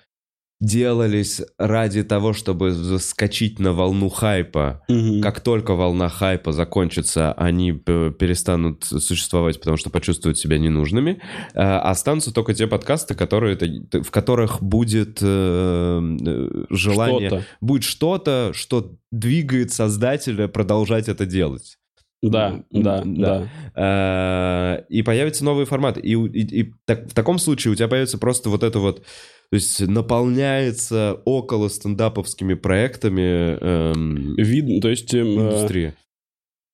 делались 0.60 1.42
ради 1.58 2.02
того, 2.04 2.32
чтобы 2.32 2.70
заскочить 2.72 3.58
на 3.58 3.72
волну 3.72 4.08
хайпа. 4.08 4.82
Как 5.22 5.40
только 5.40 5.74
волна 5.74 6.08
хайпа 6.08 6.52
закончится, 6.52 7.32
они 7.32 7.72
п- 7.72 8.10
перестанут 8.12 8.84
существовать, 8.84 9.58
потому 9.58 9.76
что 9.76 9.90
почувствуют 9.90 10.38
себя 10.38 10.58
ненужными. 10.58 11.20
Э, 11.54 11.78
Останутся 11.78 12.32
только 12.32 12.54
те 12.54 12.66
подкасты, 12.66 13.14
которые, 13.14 13.56
в 13.92 14.10
которых 14.10 14.62
будет 14.62 15.18
э, 15.20 16.16
э, 16.26 16.64
желание 16.70 17.28
Что-то. 17.28 17.44
будет 17.60 17.82
что-то, 17.84 18.50
что 18.54 18.92
двигает 19.10 19.72
создателя 19.72 20.48
продолжать 20.48 21.08
это 21.08 21.26
делать. 21.26 21.76
Да, 22.22 22.62
да, 22.70 23.02
Да. 23.04 23.48
да. 23.74 24.78
Э, 24.78 24.84
И 24.88 25.02
появятся 25.02 25.44
новые 25.44 25.66
форматы. 25.66 26.00
И, 26.00 26.14
и- 26.14 26.60
и 26.62 26.72
так- 26.86 27.10
в 27.10 27.12
таком 27.12 27.38
случае 27.38 27.72
у 27.72 27.74
тебя 27.74 27.88
появится 27.88 28.16
просто 28.16 28.48
вот 28.48 28.62
это 28.62 28.78
вот, 28.78 29.02
то 29.50 29.54
есть 29.54 29.80
наполняется 29.80 31.20
около 31.24 31.68
стендаповскими 31.68 32.54
проектами 32.54 33.58
эм, 33.60 34.34
Видно, 34.36 34.80
то 34.80 34.88
есть... 34.88 35.12
эм, 35.14 35.38
э, 35.38 35.42
индустрия. 35.42 35.94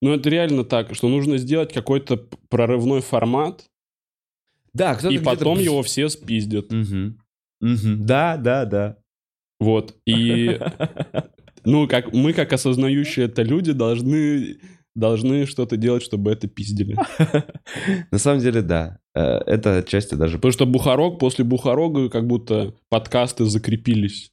Ну, 0.03 0.15
это 0.15 0.31
реально 0.31 0.65
так, 0.65 0.95
что 0.95 1.09
нужно 1.09 1.37
сделать 1.37 1.73
какой-то 1.73 2.17
прорывной 2.49 3.03
формат, 3.03 3.67
Да, 4.73 4.95
кто-то 4.95 5.15
И 5.15 5.19
потом 5.19 5.59
его 5.59 5.83
все 5.83 6.09
спиздят. 6.09 6.71
Мгм. 6.73 7.19
Мгм. 7.61 8.07
Да, 8.07 8.37
да, 8.37 8.65
да. 8.65 8.97
Вот. 9.59 9.97
И, 10.07 10.59
ну, 11.65 11.87
как 11.87 12.13
мы, 12.13 12.33
как 12.33 12.53
осознающие 12.53 13.27
это 13.27 13.43
люди, 13.43 13.73
должны, 13.73 14.59
должны 14.95 15.47
что-то 15.47 15.77
делать, 15.77 16.03
чтобы 16.03 16.33
это 16.33 16.49
пиздили. 16.49 16.97
На 18.11 18.19
самом 18.19 18.41
деле, 18.41 18.63
да. 18.63 18.99
Э, 19.15 19.39
Это 19.47 19.79
отчасти 19.79 20.15
даже... 20.15 20.37
Потому 20.37 20.53
что 20.53 20.67
Бухарок, 20.67 21.19
после 21.19 21.45
Бухарога 21.45 22.09
как 22.09 22.27
будто 22.27 22.75
подкасты 22.89 23.45
закрепились. 23.45 24.33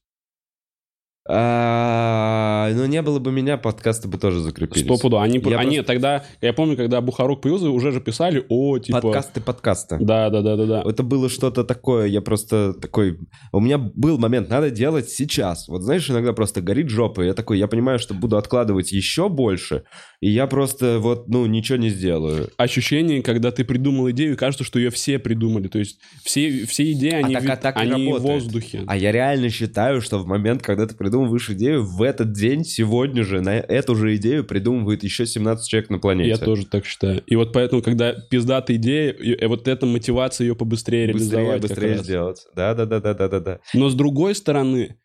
А, 1.30 2.71
Ну, 2.73 2.86
не 2.86 3.01
было 3.01 3.19
бы 3.19 3.32
меня, 3.32 3.57
подкасты 3.57 4.07
бы 4.07 4.17
тоже 4.17 4.39
закрепились. 4.41 4.86
Стопудово. 4.86 5.23
Они, 5.23 5.39
Я 5.45 5.57
они 5.59 5.78
просто- 5.78 5.84
тогда, 5.84 6.23
я 6.41 6.53
помню, 6.53 6.75
когда 6.75 7.01
Бухарок 7.01 7.41
появился, 7.41 7.69
уже 7.69 7.91
же 7.91 8.01
писали, 8.01 8.45
о, 8.49 8.78
типа... 8.80 9.01
Подкасты 9.01 9.41
подкаста. 9.41 9.97
Да, 9.99 10.30
да, 10.30 10.41
да, 10.41 10.55
да, 10.55 10.65
да. 10.65 10.84
Это 10.89 11.03
было 11.03 11.30
что-то 11.30 11.63
такое, 11.63 12.07
я 12.07 12.21
просто 12.21 12.73
такой... 12.73 13.19
У 13.51 13.59
меня 13.59 13.78
был 13.78 14.17
момент, 14.17 14.49
надо 14.49 14.69
делать 14.69 15.09
сейчас. 15.09 15.67
Вот 15.67 15.82
знаешь, 15.84 16.09
иногда 16.09 16.34
просто 16.34 16.61
горит 16.61 16.89
жопа, 16.89 17.21
я 17.21 17.34
такой, 17.34 17.57
я 17.59 17.67
понимаю, 17.67 17.99
что 17.99 18.13
буду 18.13 18.38
откладывать 18.38 18.91
еще 18.91 19.30
больше, 19.30 19.84
и 20.21 20.30
я 20.30 20.47
просто 20.47 20.99
вот, 20.99 21.28
ну, 21.28 21.45
ничего 21.45 21.78
не 21.78 21.89
сделаю. 21.89 22.49
Ощущение, 22.57 23.21
когда 23.21 23.51
ты 23.51 23.63
придумал 23.63 24.09
идею, 24.11 24.34
и 24.34 24.36
кажется, 24.36 24.63
что 24.63 24.80
ее 24.80 24.89
все 24.89 25.19
придумали. 25.19 25.67
То 25.67 25.80
есть 25.80 25.99
все, 26.23 26.65
все 26.65 26.91
идеи, 26.91 27.11
они, 27.13 27.34
так- 27.34 27.43
ви- 27.43 27.49
а 27.49 27.55
так 27.55 27.78
они 27.78 28.11
в 28.11 28.19
воздухе. 28.19 28.84
А 28.88 28.97
я 28.97 29.11
реально 29.11 29.49
считаю, 29.49 30.01
что 30.01 30.19
в 30.19 30.28
момент, 30.28 30.61
когда 30.61 30.86
ты 30.86 30.95
придумываешь 31.18 31.49
идею, 31.49 31.84
в 31.84 32.01
этот 32.01 32.34
день, 32.34 32.63
сегодня 32.63 33.24
же, 33.24 33.41
на 33.41 33.55
эту 33.57 33.95
же 33.95 34.15
идею 34.15 34.43
придумывает 34.45 35.03
еще 35.03 35.26
17 35.26 35.68
человек 35.68 35.89
на 35.89 35.99
планете. 35.99 36.30
Я 36.30 36.38
тоже 36.38 36.65
так 36.65 36.86
считаю. 36.86 37.24
И 37.26 37.36
вот 37.36 37.53
поэтому, 37.53 37.82
когда 37.82 38.13
пиздатая 38.13 38.78
идея, 38.78 39.11
и, 39.11 39.32
и 39.34 39.45
вот 39.45 39.68
эта 39.68 39.86
мотивация 39.86 40.45
ее 40.45 40.55
побыстрее 40.55 41.11
Быстрее, 41.11 41.30
реализовать. 41.39 41.61
быстрее 41.61 41.97
сделать. 41.97 42.45
Да-да-да-да-да-да. 42.55 43.59
Но 43.74 43.89
с 43.89 43.95
другой 43.95 44.36
стороны, 44.36 44.97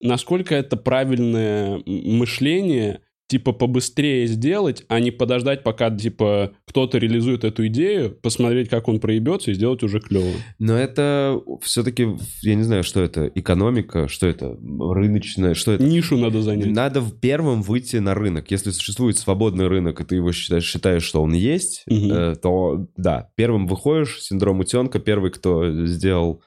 насколько 0.00 0.54
это 0.54 0.76
правильное 0.76 1.80
мышление, 1.86 3.00
типа 3.26 3.52
побыстрее 3.52 4.26
сделать, 4.26 4.84
а 4.88 5.00
не 5.00 5.10
подождать, 5.10 5.62
пока 5.62 5.90
типа 5.90 6.52
кто-то 6.66 6.98
реализует 6.98 7.44
эту 7.44 7.66
идею, 7.68 8.10
посмотреть, 8.22 8.68
как 8.68 8.88
он 8.88 9.00
проебется, 9.00 9.50
и 9.50 9.54
сделать 9.54 9.82
уже 9.82 10.00
клево. 10.00 10.30
Но 10.58 10.76
это 10.76 11.40
все-таки, 11.62 12.08
я 12.42 12.54
не 12.54 12.62
знаю, 12.62 12.82
что 12.84 13.00
это, 13.00 13.30
экономика, 13.34 14.08
что 14.08 14.26
это, 14.26 14.58
рыночная, 14.78 15.54
что 15.54 15.72
это. 15.72 15.84
Нишу 15.84 16.16
надо 16.16 16.42
занять. 16.42 16.66
Надо 16.66 17.00
в 17.00 17.18
первым 17.18 17.62
выйти 17.62 17.96
на 17.96 18.14
рынок. 18.14 18.50
Если 18.50 18.70
существует 18.70 19.16
свободный 19.18 19.68
рынок, 19.68 20.00
и 20.00 20.04
ты 20.04 20.16
его 20.16 20.32
считаешь, 20.32 20.64
считаешь 20.64 21.02
что 21.02 21.22
он 21.22 21.32
есть, 21.32 21.82
Мгм. 21.86 22.12
э, 22.12 22.34
то 22.36 22.86
да, 22.96 23.30
первым 23.36 23.66
выходишь, 23.66 24.20
синдром 24.22 24.60
утенка, 24.60 24.98
первый, 24.98 25.30
кто 25.30 25.86
сделал 25.86 26.42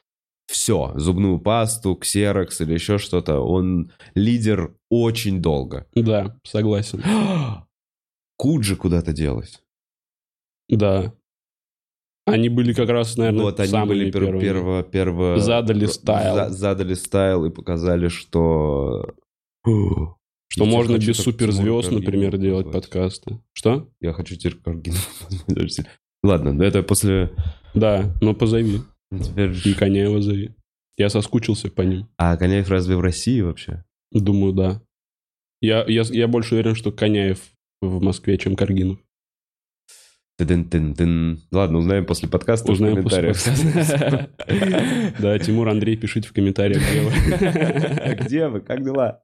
все, 0.48 0.94
зубную 0.96 1.40
пасту, 1.40 1.96
ксерокс 1.96 2.62
или 2.62 2.74
еще 2.74 2.98
что-то, 2.98 3.40
он 3.40 3.92
лидер 4.16 4.74
очень 4.90 5.42
долго. 5.42 5.86
Да, 5.94 6.38
согласен. 6.44 7.04
Куджи 8.38 8.76
куда-то 8.76 9.14
делась. 9.14 9.62
Да. 10.70 11.14
Они 12.26 12.50
были 12.50 12.74
как 12.74 12.90
раз, 12.90 13.16
наверное, 13.18 13.44
вот 13.44 13.60
они 13.60 13.70
самыми 13.70 13.90
были 13.90 14.12
пер- 14.12 14.26
первыми. 14.26 14.40
перво, 14.42 14.84
перво- 14.84 15.38
Задали 15.40 15.86
за- 15.86 15.94
стайл. 15.94 16.50
задали 16.50 16.94
стайл 16.94 17.46
и 17.46 17.50
показали, 17.50 18.10
что... 18.10 19.14
Что 20.50 20.64
Я 20.64 20.72
можно 20.72 20.98
без 20.98 21.18
суперзвезд, 21.18 21.92
например, 21.92 22.38
делать 22.38 22.72
подкасты. 22.72 23.40
Что? 23.54 23.90
Я 24.00 24.14
хочу 24.14 24.36
теперь 24.36 24.56
позвать. 24.56 25.80
Ладно, 26.24 26.62
это 26.64 26.84
после... 26.84 27.32
Да, 27.74 28.14
ну 28.22 28.34
позови. 28.34 28.82
Теперь... 29.12 29.56
И 29.66 29.74
Коняева 29.74 30.22
зови. 30.22 30.52
Я 30.98 31.10
соскучился 31.10 31.70
по 31.70 31.82
ним. 31.82 32.08
А 32.18 32.36
Коняев 32.38 32.70
разве 32.70 32.96
в 32.96 33.02
России 33.02 33.42
вообще? 33.42 33.84
Думаю, 34.12 34.54
да. 34.54 34.82
Я, 35.62 35.86
я, 35.88 36.04
я 36.04 36.28
больше 36.28 36.56
уверен, 36.56 36.76
что 36.76 36.92
Коняев 36.92 37.40
в 37.82 38.02
Москве, 38.02 38.38
чем 38.38 38.56
Каргинов. 38.56 39.00
Тын-тын-тын. 40.38 41.40
Ладно, 41.52 41.80
узнаем 41.80 42.06
после 42.06 42.30
подкаста 42.30 42.72
Узнаем 42.72 42.98
в 42.98 43.04
после 43.04 43.34
комментариях. 43.34 44.30
подкаста. 44.46 45.14
Да, 45.20 45.40
Тимур, 45.40 45.68
Андрей, 45.68 45.98
пишите 45.98 46.30
в 46.30 46.34
комментариях, 46.34 46.82
где 46.88 47.02
вы. 47.02 48.16
Где 48.24 48.48
вы? 48.48 48.62
Как 48.62 48.84
дела? 48.84 49.24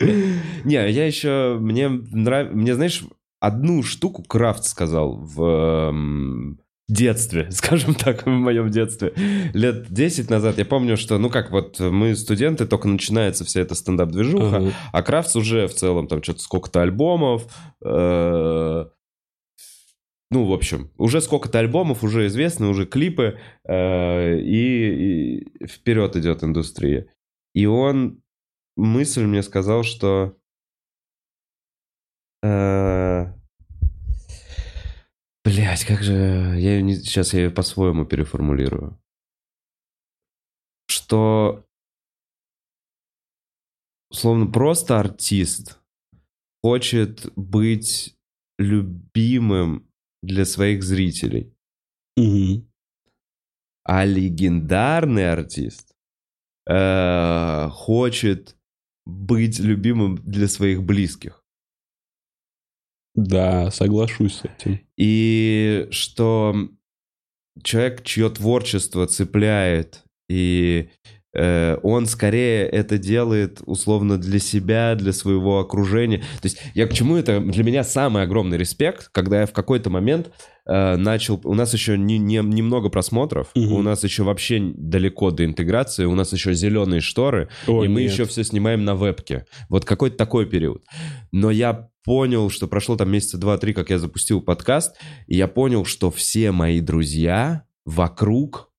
Не, 0.00 0.90
я 0.90 1.06
еще... 1.06 1.58
Мне 1.60 1.88
нравится... 1.88 2.54
Мне, 2.56 2.74
знаешь, 2.74 3.02
одну 3.40 3.82
штуку 3.82 4.22
Крафт 4.22 4.64
сказал 4.64 5.16
в 5.16 5.42
эм, 5.42 6.60
детстве, 6.88 7.48
скажем 7.50 7.94
так, 7.94 8.26
в 8.26 8.28
моем 8.28 8.70
детстве. 8.70 9.12
Лет 9.54 9.92
10 9.92 10.30
назад 10.30 10.58
я 10.58 10.64
помню, 10.64 10.96
что, 10.96 11.18
ну 11.18 11.30
как, 11.30 11.50
вот 11.50 11.80
мы 11.80 12.14
студенты, 12.14 12.66
только 12.66 12.88
начинается 12.88 13.44
вся 13.44 13.60
эта 13.60 13.74
стендап-движуха, 13.74 14.56
Ага. 14.56 14.72
а 14.92 15.02
Крафтс 15.02 15.36
уже 15.36 15.66
в 15.66 15.74
целом 15.74 16.06
там 16.08 16.22
что-то 16.22 16.40
сколько-то 16.40 16.82
альбомов, 16.82 17.46
э, 17.84 18.86
ну, 20.30 20.44
в 20.46 20.52
общем, 20.54 20.90
уже 20.96 21.20
сколько-то 21.20 21.58
альбомов, 21.58 22.02
уже 22.02 22.26
известны, 22.26 22.66
уже 22.66 22.86
клипы, 22.86 23.38
э, 23.64 24.38
и, 24.38 25.38
и 25.60 25.66
вперед 25.66 26.16
идет 26.16 26.42
индустрия. 26.42 27.06
И 27.54 27.66
он 27.66 28.22
мысль 28.76 29.24
мне 29.24 29.42
сказал, 29.42 29.82
что 29.82 30.36
Блять, 35.44 35.84
как 35.84 36.02
же... 36.02 36.12
Я 36.12 36.76
ее 36.76 36.82
не... 36.82 36.96
Сейчас 36.96 37.34
я 37.34 37.44
ее 37.44 37.50
по-своему 37.50 38.04
переформулирую. 38.04 39.00
Что... 40.88 41.64
Словно 44.12 44.46
просто 44.46 45.00
артист 45.00 45.80
хочет 46.62 47.32
быть 47.34 48.14
любимым 48.58 49.90
для 50.22 50.44
своих 50.44 50.82
зрителей. 50.82 51.52
Мгм. 52.16 52.70
А 53.84 54.04
легендарный 54.04 55.32
артист 55.32 55.96
э, 56.68 57.68
хочет 57.70 58.56
быть 59.04 59.58
любимым 59.58 60.16
для 60.18 60.46
своих 60.46 60.82
близких. 60.84 61.41
Да, 63.14 63.70
соглашусь 63.70 64.36
с 64.36 64.44
этим. 64.44 64.80
И 64.96 65.86
что 65.90 66.54
человек, 67.62 68.02
чье 68.04 68.30
творчество 68.30 69.06
цепляет, 69.06 70.04
и 70.28 70.90
он 71.34 72.06
скорее 72.06 72.66
это 72.66 72.98
делает 72.98 73.60
условно 73.64 74.18
для 74.18 74.38
себя, 74.38 74.94
для 74.94 75.12
своего 75.12 75.60
окружения. 75.60 76.18
То 76.18 76.44
есть 76.44 76.58
я 76.74 76.86
к 76.86 76.92
чему 76.92 77.16
это? 77.16 77.40
Для 77.40 77.64
меня 77.64 77.84
самый 77.84 78.22
огромный 78.22 78.58
респект, 78.58 79.08
когда 79.12 79.40
я 79.40 79.46
в 79.46 79.52
какой-то 79.52 79.88
момент 79.90 80.30
э, 80.66 80.96
начал... 80.96 81.40
У 81.44 81.54
нас 81.54 81.72
еще 81.72 81.96
не, 81.96 82.18
не- 82.18 82.36
немного 82.42 82.88
просмотров, 82.90 83.48
Мгм. 83.54 83.72
у 83.72 83.82
нас 83.82 84.04
еще 84.04 84.22
вообще 84.24 84.60
далеко 84.74 85.30
до 85.30 85.44
интеграции, 85.44 86.04
у 86.04 86.14
нас 86.14 86.32
еще 86.32 86.52
зеленые 86.54 87.00
шторы, 87.00 87.48
Ой, 87.66 87.86
и 87.86 87.88
мы 87.88 88.02
нет. 88.02 88.12
еще 88.12 88.24
все 88.26 88.44
снимаем 88.44 88.84
на 88.84 88.94
вебке. 88.94 89.46
Вот 89.68 89.84
какой-то 89.84 90.16
такой 90.16 90.46
период. 90.46 90.84
Но 91.32 91.50
я 91.50 91.88
понял, 92.04 92.50
что 92.50 92.66
прошло 92.66 92.96
там 92.96 93.10
месяца 93.10 93.38
два-три, 93.38 93.72
как 93.72 93.88
я 93.90 93.98
запустил 93.98 94.40
подкаст, 94.42 94.96
и 95.28 95.36
я 95.36 95.48
понял, 95.48 95.84
что 95.84 96.10
все 96.10 96.50
мои 96.52 96.80
друзья 96.80 97.62
вокруг, 97.84 98.70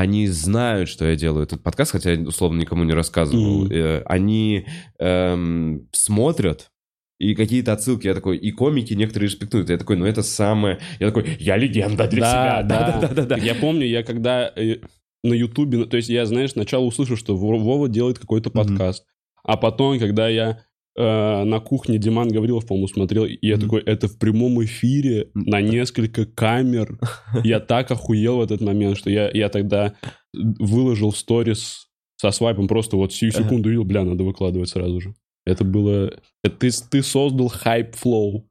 они 0.00 0.26
знают, 0.28 0.88
что 0.88 1.04
я 1.06 1.16
делаю 1.16 1.44
этот 1.44 1.62
подкаст, 1.62 1.92
хотя 1.92 2.12
я, 2.12 2.20
условно, 2.20 2.60
никому 2.60 2.84
не 2.84 2.92
рассказывал. 2.92 3.70
Э, 3.70 4.02
Они 4.06 4.66
эм, 4.98 5.88
смотрят, 5.92 6.70
и 7.18 7.34
какие-то 7.34 7.72
отсылки, 7.72 8.06
я 8.06 8.14
такой, 8.14 8.36
и 8.36 8.50
комики 8.52 8.94
некоторые 8.94 9.28
респектуют. 9.28 9.70
Я 9.70 9.76
такой, 9.78 9.96
ну 9.96 10.06
это 10.06 10.22
самое... 10.22 10.78
Я 11.00 11.08
такой, 11.08 11.36
я 11.40 11.56
легенда 11.56 12.06
для 12.06 12.20
Да, 12.20 12.30
себя. 12.30 12.62
да. 12.62 12.98
Да-да-да. 13.08 13.36
Я 13.38 13.54
помню, 13.56 13.86
я 13.86 14.02
когда 14.04 14.52
э, 14.54 14.76
на 15.24 15.34
Ютубе, 15.34 15.78
ну, 15.78 15.86
то 15.86 15.96
есть 15.96 16.08
я, 16.08 16.26
знаешь, 16.26 16.52
сначала 16.52 16.84
услышал, 16.84 17.16
что 17.16 17.36
Во- 17.36 17.58
Вова 17.58 17.88
делает 17.88 18.18
какой-то 18.20 18.50
подкаст, 18.50 19.04
а 19.42 19.56
потом, 19.56 19.98
когда 19.98 20.28
я 20.28 20.62
э, 20.98 21.44
на 21.44 21.60
кухне 21.60 21.98
Диман 21.98 22.28
Гаврилов, 22.28 22.66
по-моему, 22.66 22.88
смотрел, 22.88 23.24
и 23.24 23.38
я 23.40 23.54
Мгм. 23.56 23.62
такой, 23.62 23.82
это 23.82 24.08
в 24.08 24.18
прямом 24.18 24.62
эфире 24.64 25.28
на 25.34 25.60
несколько 25.60 26.26
камер. 26.26 26.98
Я 27.44 27.60
так 27.74 27.90
охуел 27.90 28.38
в 28.38 28.40
этот 28.42 28.60
момент, 28.60 28.96
что 28.98 29.10
я, 29.10 29.30
я 29.32 29.48
тогда 29.48 29.94
выложил 30.34 31.12
сторис 31.12 31.86
со 32.16 32.32
свайпом, 32.32 32.66
просто 32.66 32.96
вот 32.96 33.12
сию 33.12 33.30
секунду 33.32 33.68
видел, 33.68 33.84
бля, 33.84 34.04
надо 34.04 34.24
выкладывать 34.24 34.68
сразу 34.68 35.00
же. 35.00 35.14
Это 35.46 35.64
было... 35.64 36.12
это 36.44 36.56
ты, 36.56 36.70
ты 36.90 37.02
создал 37.02 37.48
hype 37.48 37.92
flow. 37.92 38.48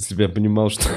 Если 0.00 0.14
бы 0.14 0.22
я 0.22 0.28
понимал, 0.30 0.70
что... 0.70 0.88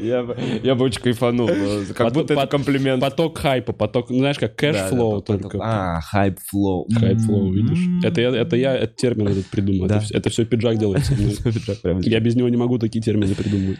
Я 0.00 0.22
бы 0.22 0.36
я 0.62 0.74
бы 0.74 0.84
очень 0.84 1.00
кайфанул. 1.00 1.48
Как 1.48 1.96
Потом- 1.96 2.12
будто 2.22 2.34
это 2.34 2.46
комплимент. 2.46 3.00
Поток 3.00 3.38
хайпа, 3.38 3.72
поток, 3.72 4.10
ну, 4.10 4.18
знаешь, 4.18 4.38
как 4.38 4.54
Да, 4.56 4.72
да, 4.72 4.72
cash 4.88 5.04
flow 5.04 5.20
поток- 5.20 5.24
только. 5.42 5.58
А, 5.62 6.00
hype 6.02 6.39
flow. 6.39 6.86
Hype 6.94 7.20
flow, 7.20 7.52
видишь? 7.52 7.78
М-м-м. 7.78 8.00
Это 8.04 8.20
я, 8.20 8.28
это 8.36 8.56
я 8.56 8.76
этот 8.76 8.96
термин 8.96 9.28
этот 9.28 9.46
придумал. 9.46 9.86
Да. 9.88 9.96
Это, 9.96 10.04
вс- 10.04 10.10
это 10.16 10.30
все 10.30 10.44
пиджак 10.44 10.78
делает. 10.78 11.04
со 11.06 11.14
мной. 11.14 11.34
Прям 11.82 12.00
Я 12.00 12.20
без 12.20 12.34
него 12.36 12.48
не 12.48 12.56
могу 12.56 12.78
такие 12.78 13.02
термины 13.02 13.34
придумывать. 13.34 13.78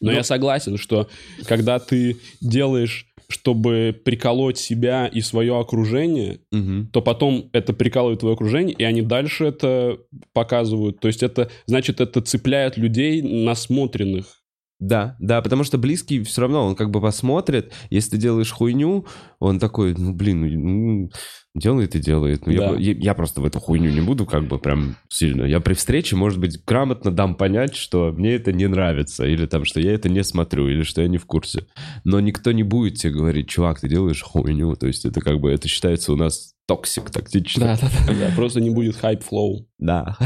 Но 0.00 0.10
Ну- 0.10 0.16
я 0.16 0.22
согласен, 0.22 0.76
что 0.76 1.08
когда 1.46 1.78
ты 1.78 2.18
делаешь, 2.42 3.06
чтобы 3.28 3.98
приколоть 4.04 4.58
себя 4.58 5.06
и 5.06 5.20
свое 5.20 5.58
окружение, 5.58 6.40
Мгм. 6.52 6.90
то 6.92 7.02
потом 7.02 7.50
это 7.52 7.72
прикалывает 7.72 8.20
твое 8.20 8.34
окружение, 8.34 8.74
и 8.76 8.84
они 8.84 9.02
дальше 9.02 9.46
это 9.46 9.98
показывают. 10.32 11.00
То 11.00 11.08
есть 11.08 11.22
это, 11.22 11.50
значит, 11.66 12.00
это 12.00 12.20
цепляет 12.20 12.76
людей 12.76 13.22
насмотренных. 13.22 14.43
Да, 14.80 15.16
да, 15.20 15.40
потому 15.40 15.64
что 15.64 15.78
близкий 15.78 16.22
все 16.24 16.42
равно, 16.42 16.66
он 16.66 16.74
как 16.74 16.90
бы 16.90 17.00
посмотрит, 17.00 17.72
если 17.90 18.10
ты 18.12 18.18
делаешь 18.18 18.50
хуйню, 18.50 19.06
он 19.38 19.58
такой, 19.58 19.94
ну, 19.96 20.12
блин, 20.12 20.40
ну, 20.62 21.10
делает 21.54 21.94
и 21.94 22.00
делает. 22.00 22.46
Ну, 22.46 22.52
я, 22.52 22.58
Да. 22.72 22.76
я- 22.76 22.92
я 22.94 23.14
просто 23.14 23.40
в 23.40 23.44
эту 23.46 23.60
хуйню 23.60 23.90
не 23.92 24.00
буду 24.00 24.26
как 24.26 24.48
бы 24.48 24.58
прям 24.58 24.96
сильно. 25.08 25.44
Я 25.44 25.60
при 25.60 25.74
встрече, 25.74 26.16
может 26.16 26.40
быть, 26.40 26.62
грамотно 26.66 27.12
дам 27.12 27.36
понять, 27.36 27.76
что 27.76 28.10
мне 28.12 28.32
это 28.34 28.52
не 28.52 28.66
нравится, 28.66 29.24
или 29.24 29.46
там, 29.46 29.64
что 29.64 29.80
я 29.80 29.92
это 29.94 30.08
не 30.08 30.24
смотрю, 30.24 30.68
или 30.68 30.82
что 30.82 31.00
я 31.00 31.08
не 31.08 31.18
в 31.18 31.26
курсе. 31.26 31.66
Но 32.02 32.18
никто 32.18 32.50
не 32.50 32.64
будет 32.64 32.94
тебе 32.94 33.12
говорить, 33.12 33.48
чувак, 33.48 33.78
ты 33.80 33.88
делаешь 33.88 34.22
хуйню. 34.22 34.74
То 34.74 34.88
есть 34.88 35.04
это 35.04 35.20
как 35.20 35.38
бы, 35.40 35.52
это 35.52 35.68
считается 35.68 36.12
у 36.12 36.16
нас 36.16 36.54
toxic 36.66 37.10
тактично. 37.10 37.78
да, 37.80 37.88
да. 38.08 38.32
Просто 38.36 38.60
не 38.60 38.70
будет 38.70 38.96
hype 38.96 39.28
flow. 39.28 39.68
Да. 39.78 40.16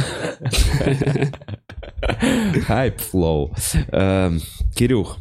Hype 2.66 2.98
flow. 3.00 3.54
Эм, 3.92 4.40
Кирюх, 4.76 5.16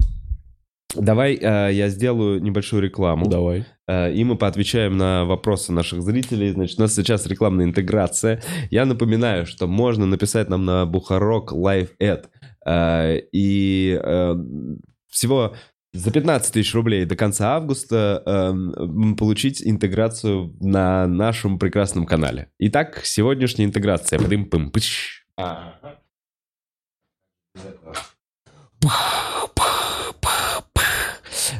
давай 0.95 1.35
э, 1.35 1.69
я 1.73 1.89
сделаю 1.89 2.41
небольшую 2.41 2.81
рекламу. 2.83 3.27
Давай. 3.27 3.65
Э, 3.87 4.13
И 4.13 4.23
мы 4.23 4.35
поотвечаем 4.37 4.97
на 4.97 5.25
вопросы 5.25 5.71
наших 5.71 6.01
зрителей. 6.01 6.51
Значит, 6.51 6.79
у 6.79 6.81
нас 6.83 6.95
сейчас 6.95 7.25
рекламная 7.27 7.65
интеграция. 7.65 8.41
Я 8.69 8.85
напоминаю, 8.85 9.45
что 9.45 9.67
можно 9.67 10.05
написать 10.05 10.49
нам 10.49 10.65
на 10.65 10.85
Бухарог 10.85 11.53
Live 11.53 11.89
Ad. 12.01 12.25
Э, 12.65 13.19
И 13.31 13.99
э, 14.01 14.35
всего 15.09 15.55
за 15.93 16.11
15 16.11 16.53
тысяч 16.53 16.75
рублей 16.75 17.05
до 17.05 17.15
конца 17.15 17.55
августа 17.55 18.21
эм, 18.25 19.15
получить 19.15 19.65
интеграцию 19.65 20.53
на 20.59 21.07
нашем 21.07 21.57
прекрасном 21.57 22.05
канале. 22.05 22.49
Итак, 22.59 23.01
сегодняшняя 23.03 23.65
интеграция. 23.65 24.19
Пым-пым, 24.19 24.69
пыщ. 24.69 25.23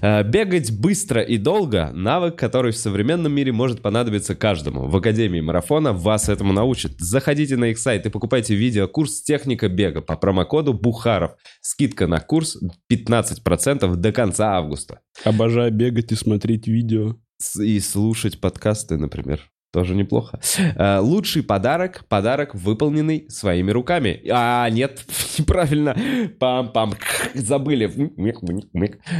Э, 0.01 0.23
Бегать 0.23 0.71
быстро 0.71 1.21
и 1.21 1.37
долго– 1.37 1.91
навык, 1.93 2.35
который 2.35 2.71
в 2.71 2.77
современном 2.77 3.33
мире 3.33 3.51
может 3.51 3.81
понадобиться 3.81 4.35
каждому. 4.35 4.87
В 4.87 4.95
Академии 4.95 5.41
Марафона 5.41 5.93
вас 5.93 6.29
этому 6.29 6.53
научат. 6.53 6.93
Заходите 6.99 7.57
на 7.57 7.65
их 7.65 7.77
сайт 7.77 8.05
и 8.05 8.09
покупайте 8.09 8.55
видеокурс 8.55 9.21
«Техника 9.23 9.67
бега» 9.69 10.01
по 10.01 10.15
промокоду 10.15 10.73
«Бухаров». 10.73 11.31
Скидка 11.61 12.07
на 12.07 12.19
курс 12.19 12.57
15% 12.91 13.95
до 13.95 14.11
конца 14.11 14.55
августа. 14.55 14.99
Обожаю 15.23 15.71
бегать 15.71 16.11
и 16.11 16.15
смотреть 16.15 16.67
видео. 16.67 17.15
И 17.59 17.79
слушать 17.79 18.39
подкасты, 18.39 18.97
например. 18.97 19.41
Тоже 19.73 19.95
неплохо. 19.95 20.39
Э, 20.75 20.99
Лучший 20.99 21.43
подарок– 21.43 22.05
подарок, 22.09 22.55
выполненный 22.55 23.29
своими 23.29 23.71
руками. 23.71 24.21
А, 24.29 24.69
нет, 24.69 25.05
неправильно. 25.39 25.95
Пам-пам. 26.39 26.95
Забыли. 27.33 27.91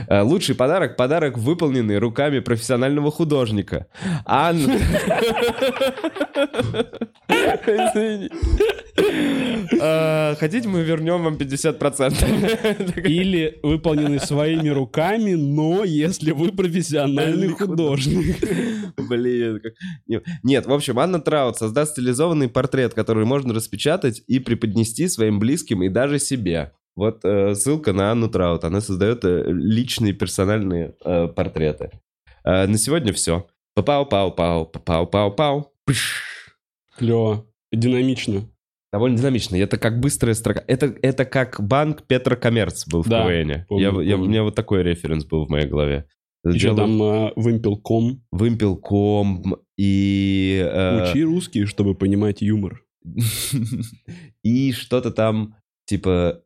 Э, 0.07 0.21
Лучший 0.21 0.55
подарок– 0.55 0.95
подарок, 0.97 1.37
выполненный 1.37 1.99
руками 1.99 2.39
профессионального 2.39 3.11
художника. 3.11 3.87
Анна... 4.25 4.77
Э, 9.79 10.35
Хотите, 10.35 10.67
мы 10.67 10.81
вернем 10.81 11.23
вам 11.23 11.35
50%? 11.35 13.01
Или 13.07 13.59
выполнены 13.61 14.19
своими 14.19 14.69
руками, 14.69 15.33
но 15.33 15.83
если 15.83 16.31
вы 16.31 16.51
профессиональный 16.51 17.49
художник. 17.49 18.37
Блин, 18.97 19.61
Нет, 20.43 20.65
в 20.65 20.73
общем, 20.73 20.99
Анна 20.99 21.19
Траут 21.19 21.57
создаст 21.57 21.93
стилизованный 21.93 22.49
портрет, 22.49 22.93
который 22.93 23.25
можно 23.25 23.53
распечатать 23.53 24.23
и 24.27 24.39
преподнести 24.39 25.07
своим 25.07 25.39
близким 25.39 25.83
и 25.83 25.89
даже 25.89 26.06
себе. 26.19 26.71
Вот 26.95 27.19
э, 27.23 27.53
ссылка 27.55 27.93
на 27.93 28.11
Анну 28.11 28.29
Траут. 28.29 28.63
Она 28.63 28.81
создает 28.81 29.23
э, 29.25 29.43
личные 29.47 30.13
персональные 30.13 30.95
э, 31.05 31.27
портреты. 31.27 31.91
Э, 32.43 32.65
на 32.65 32.77
сегодня 32.77 33.13
все. 33.13 33.45
Пау-пау-пау, 33.77 34.71
пау-пау-пау. 34.73 35.65
Пш. 35.85 36.55
Клево. 36.97 37.45
Динамично. 37.71 38.49
Довольно 38.91 39.17
динамично. 39.17 39.55
Это 39.57 39.77
как 39.77 39.99
быстрая 39.99 40.33
строка. 40.33 40.63
Это, 40.65 40.95
это 41.01 41.25
как 41.25 41.59
банк 41.61 42.03
Петра 42.07 42.35
Коммерц 42.35 42.87
был 42.87 43.03
в 43.03 43.09
Да, 43.09 43.23
КВН. 43.27 43.65
помню, 43.67 43.83
я, 43.83 43.87
я- 44.03 44.15
у 44.15 44.17
помню. 44.17 44.29
меня 44.29 44.43
вот 44.43 44.55
такой 44.55 44.81
референс 44.81 45.25
был 45.25 45.45
в 45.45 45.49
моей 45.49 45.67
голове. 45.67 46.07
Еще 46.45 46.69
Делаю 46.69 46.77
там 46.77 47.03
э, 47.03 47.33
вымпелком. 47.35 48.23
Вымпелком 48.31 49.57
и... 49.77 50.65
э, 50.65 51.11
Учи 51.11 51.23
русский, 51.23 51.65
чтобы 51.65 51.93
понимать 51.93 52.41
юмор. 52.41 52.81
и 54.43 54.71
что-то 54.71 55.11
там, 55.11 55.55
типа, 55.87 56.43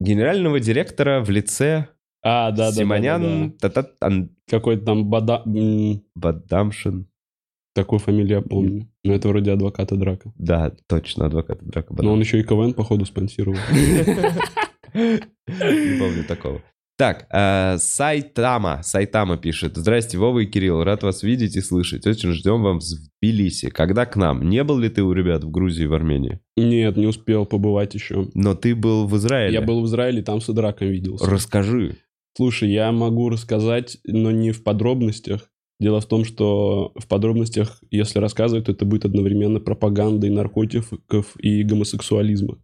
генерального 0.00 0.60
директора 0.60 1.24
в 1.24 1.30
лице 1.30 1.88
А, 2.22 2.50
да, 2.50 2.56
да, 2.56 2.70
да, 2.70 2.76
Симонян 2.76 3.22
да, 3.22 3.46
да. 3.46 3.70
Тататан 3.70 4.36
Какой-то 4.48 4.84
там 4.84 5.08
Бада... 5.08 5.42
Бадамшин. 6.14 7.08
Такую 7.74 8.00
фамилию 8.00 8.38
я 8.38 8.42
помню. 8.42 8.90
Но 9.02 9.14
это 9.14 9.28
вроде 9.28 9.52
адвоката 9.52 9.96
Драка. 9.96 10.32
Да, 10.36 10.72
точно, 10.88 11.26
адвокат 11.26 11.64
Драка 11.64 11.94
Но 12.02 12.12
он 12.12 12.20
еще 12.20 12.38
и 12.38 12.44
КВН, 12.44 12.74
походу, 12.74 13.06
спонсировал. 13.06 13.56
Не 14.94 15.98
помню 15.98 16.24
такого. 16.28 16.60
Так, 17.02 17.26
э, 17.32 17.78
Сайтама, 17.78 18.80
Сайтама 18.84 19.36
пишет. 19.36 19.76
Здрасте, 19.76 20.18
Вова 20.18 20.38
и 20.38 20.46
Кирилл, 20.46 20.84
рад 20.84 21.02
вас 21.02 21.24
видеть 21.24 21.56
и 21.56 21.60
слышать. 21.60 22.06
Очень 22.06 22.30
ждем 22.30 22.62
вам 22.62 22.78
в 22.78 22.84
Тбилиси. 23.20 23.70
Когда 23.70 24.06
к 24.06 24.14
нам? 24.14 24.48
Не 24.48 24.62
был 24.62 24.78
ли 24.78 24.88
ты 24.88 25.02
у 25.02 25.12
ребят 25.12 25.42
в 25.42 25.50
Грузии 25.50 25.82
и 25.82 25.86
в 25.88 25.94
Армении? 25.94 26.38
Нет, 26.56 26.96
не 26.96 27.08
успел 27.08 27.44
побывать 27.44 27.94
еще. 27.94 28.28
Но 28.34 28.54
ты 28.54 28.76
был 28.76 29.08
в 29.08 29.16
Израиле. 29.16 29.52
Я 29.52 29.62
был 29.62 29.82
в 29.82 29.86
Израиле, 29.86 30.22
там 30.22 30.40
с 30.40 30.46
Драком 30.46 30.90
виделся. 30.90 31.28
Расскажи. 31.28 31.96
Слушай, 32.36 32.70
я 32.70 32.92
могу 32.92 33.30
рассказать, 33.30 33.98
но 34.04 34.30
не 34.30 34.52
в 34.52 34.62
подробностях. 34.62 35.50
Дело 35.80 36.00
в 36.00 36.06
том, 36.06 36.24
что 36.24 36.92
в 36.94 37.08
подробностях, 37.08 37.82
если 37.90 38.20
рассказывать, 38.20 38.66
то 38.66 38.70
это 38.70 38.84
будет 38.84 39.06
одновременно 39.06 39.58
пропагандой 39.58 40.30
наркотиков 40.30 41.34
и 41.40 41.64
гомосексуализма. 41.64 42.58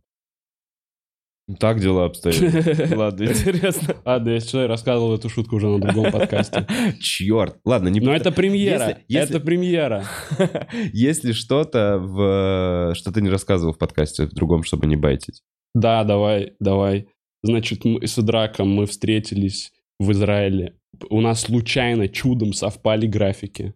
Так 1.59 1.81
дела 1.81 2.05
обстоят. 2.07 2.91
Ладно, 2.97 3.25
интересно. 3.25 3.97
А, 4.05 4.19
да, 4.19 4.33
я 4.33 4.41
сейчас 4.41 4.69
рассказывал 4.69 5.15
эту 5.15 5.29
шутку 5.31 5.57
уже 5.57 5.69
на 5.69 5.79
другом 5.81 6.13
подкасте. 6.13 6.67
Черт. 7.01 7.59
Ладно, 7.65 7.89
не 7.89 8.01
Но 8.01 8.15
это 8.15 8.31
премьера. 8.33 8.89
Если- 8.89 9.05
если- 9.09 9.37
Это 9.37 9.45
премьера. 9.45 10.05
Если 10.93 11.33
что-то, 11.33 11.99
в... 11.99 12.95
что 12.95 13.13
ты 13.13 13.23
не 13.23 13.31
рассказывал 13.31 13.73
в 13.73 13.79
подкасте, 13.79 14.27
в 14.27 14.35
другом, 14.35 14.63
чтобы 14.63 14.87
не 14.87 14.97
байтить. 14.97 15.43
Да, 15.75 16.05
давай, 16.05 16.53
давай. 16.61 17.09
Значит, 17.43 17.85
мы 17.85 18.07
с 18.07 18.17
Драком 18.23 18.69
мы 18.69 18.87
встретились 18.87 19.73
в 19.99 20.13
Израиле. 20.13 20.75
У 21.09 21.21
нас 21.21 21.43
случайно 21.43 22.09
чудом 22.09 22.53
совпали 22.53 23.07
графики. 23.07 23.75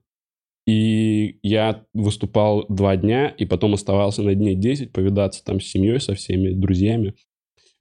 И 0.66 1.38
я 1.42 1.84
выступал 1.92 2.66
два 2.68 2.96
дня, 2.96 3.28
и 3.28 3.44
потом 3.46 3.74
оставался 3.74 4.22
на 4.22 4.34
дне 4.34 4.54
10, 4.54 4.92
повидаться 4.92 5.42
там 5.44 5.60
с 5.60 5.64
семьей, 5.66 6.00
со 6.00 6.14
всеми 6.14 6.50
друзьями. 6.50 7.14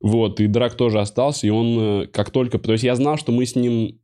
Вот, 0.02 0.40
и 0.40 0.48
Драк 0.48 0.76
тоже 0.76 1.00
остался, 1.00 1.46
и 1.48 1.50
он 1.50 1.78
э, 2.04 2.08
как 2.08 2.32
только... 2.32 2.58
То 2.60 2.72
есть 2.72 2.84
я 2.84 2.96
знал, 2.96 3.18
что 3.18 3.32
мы 3.32 3.46
с 3.46 3.56
ним 3.56 4.00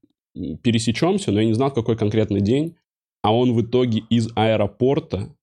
пересечемся, 0.62 1.32
но 1.32 1.40
я 1.42 1.48
не 1.48 1.54
знал, 1.54 1.72
какой 1.72 1.98
конкретный 1.98 2.42
день. 2.42 2.76
А 3.24 3.36
он 3.36 3.54
в 3.54 3.62
итоге 3.62 4.04
из 4.10 4.30
аэропорта 4.36 5.36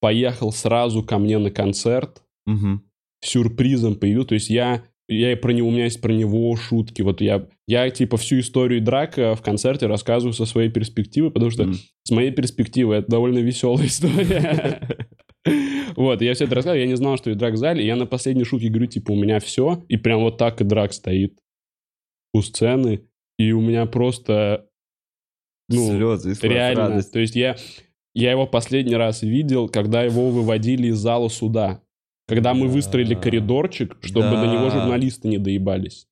поехал 0.00 0.52
сразу 0.52 1.02
ко 1.02 1.18
мне 1.18 1.38
на 1.38 1.50
концерт, 1.50 2.22
Мгм. 2.46 2.82
сюрпризом 3.24 3.96
появился. 3.96 4.28
То 4.28 4.34
есть 4.34 4.50
я, 4.50 4.82
я 5.08 5.32
и 5.32 5.34
про 5.36 5.52
него, 5.52 5.68
у 5.68 5.70
меня 5.72 5.84
есть 5.84 6.00
про 6.00 6.12
него 6.12 6.54
шутки. 6.56 7.02
Вот 7.02 7.20
я, 7.20 7.46
я 7.66 7.88
типа 7.90 8.16
всю 8.16 8.40
историю 8.40 8.82
драка 8.82 9.34
в 9.34 9.42
концерте 9.42 9.86
рассказываю 9.86 10.32
со 10.34 10.44
своей 10.46 10.70
перспективы, 10.70 11.30
потому 11.30 11.50
что 11.50 11.64
М. 11.64 11.74
с 12.02 12.10
моей 12.10 12.30
перспективы 12.32 12.96
это 12.96 13.10
довольно 13.10 13.38
веселая 13.38 13.86
история. 13.86 15.06
Вот, 16.00 16.22
я 16.22 16.32
все 16.32 16.44
это 16.44 16.54
рассказываю, 16.54 16.80
я 16.80 16.86
не 16.86 16.96
знал, 16.96 17.18
что 17.18 17.30
и 17.30 17.34
драк 17.34 17.52
в 17.52 17.56
зале, 17.58 17.84
и 17.84 17.86
я 17.86 17.94
на 17.94 18.06
последней 18.06 18.44
шутке 18.44 18.70
говорю, 18.70 18.86
типа, 18.86 19.12
у 19.12 19.16
меня 19.16 19.38
все, 19.38 19.84
и 19.88 19.98
прям 19.98 20.20
вот 20.20 20.38
так 20.38 20.62
и 20.62 20.64
драк 20.64 20.94
стоит 20.94 21.38
у 22.32 22.40
сцены, 22.40 23.02
и 23.38 23.52
у 23.52 23.60
меня 23.60 23.84
просто, 23.84 24.66
ну, 25.68 25.88
Слезы, 25.88 26.34
Реально. 26.40 26.88
радости. 26.88 27.12
То 27.12 27.18
есть 27.18 27.36
я, 27.36 27.54
я 28.14 28.30
его 28.30 28.46
последний 28.46 28.96
раз 28.96 29.20
видел, 29.20 29.68
когда 29.68 30.02
его 30.02 30.30
выводили 30.30 30.86
из 30.86 30.96
зала 30.96 31.28
суда. 31.28 31.82
Когда 32.26 32.54
мы 32.54 32.68
выстроили 32.68 33.14
коридорчик, 33.14 33.98
чтобы 34.00 34.30
Да. 34.30 34.46
до 34.46 34.50
него 34.50 34.70
журналисты 34.70 35.28
не 35.28 35.36
доебались. 35.36 36.08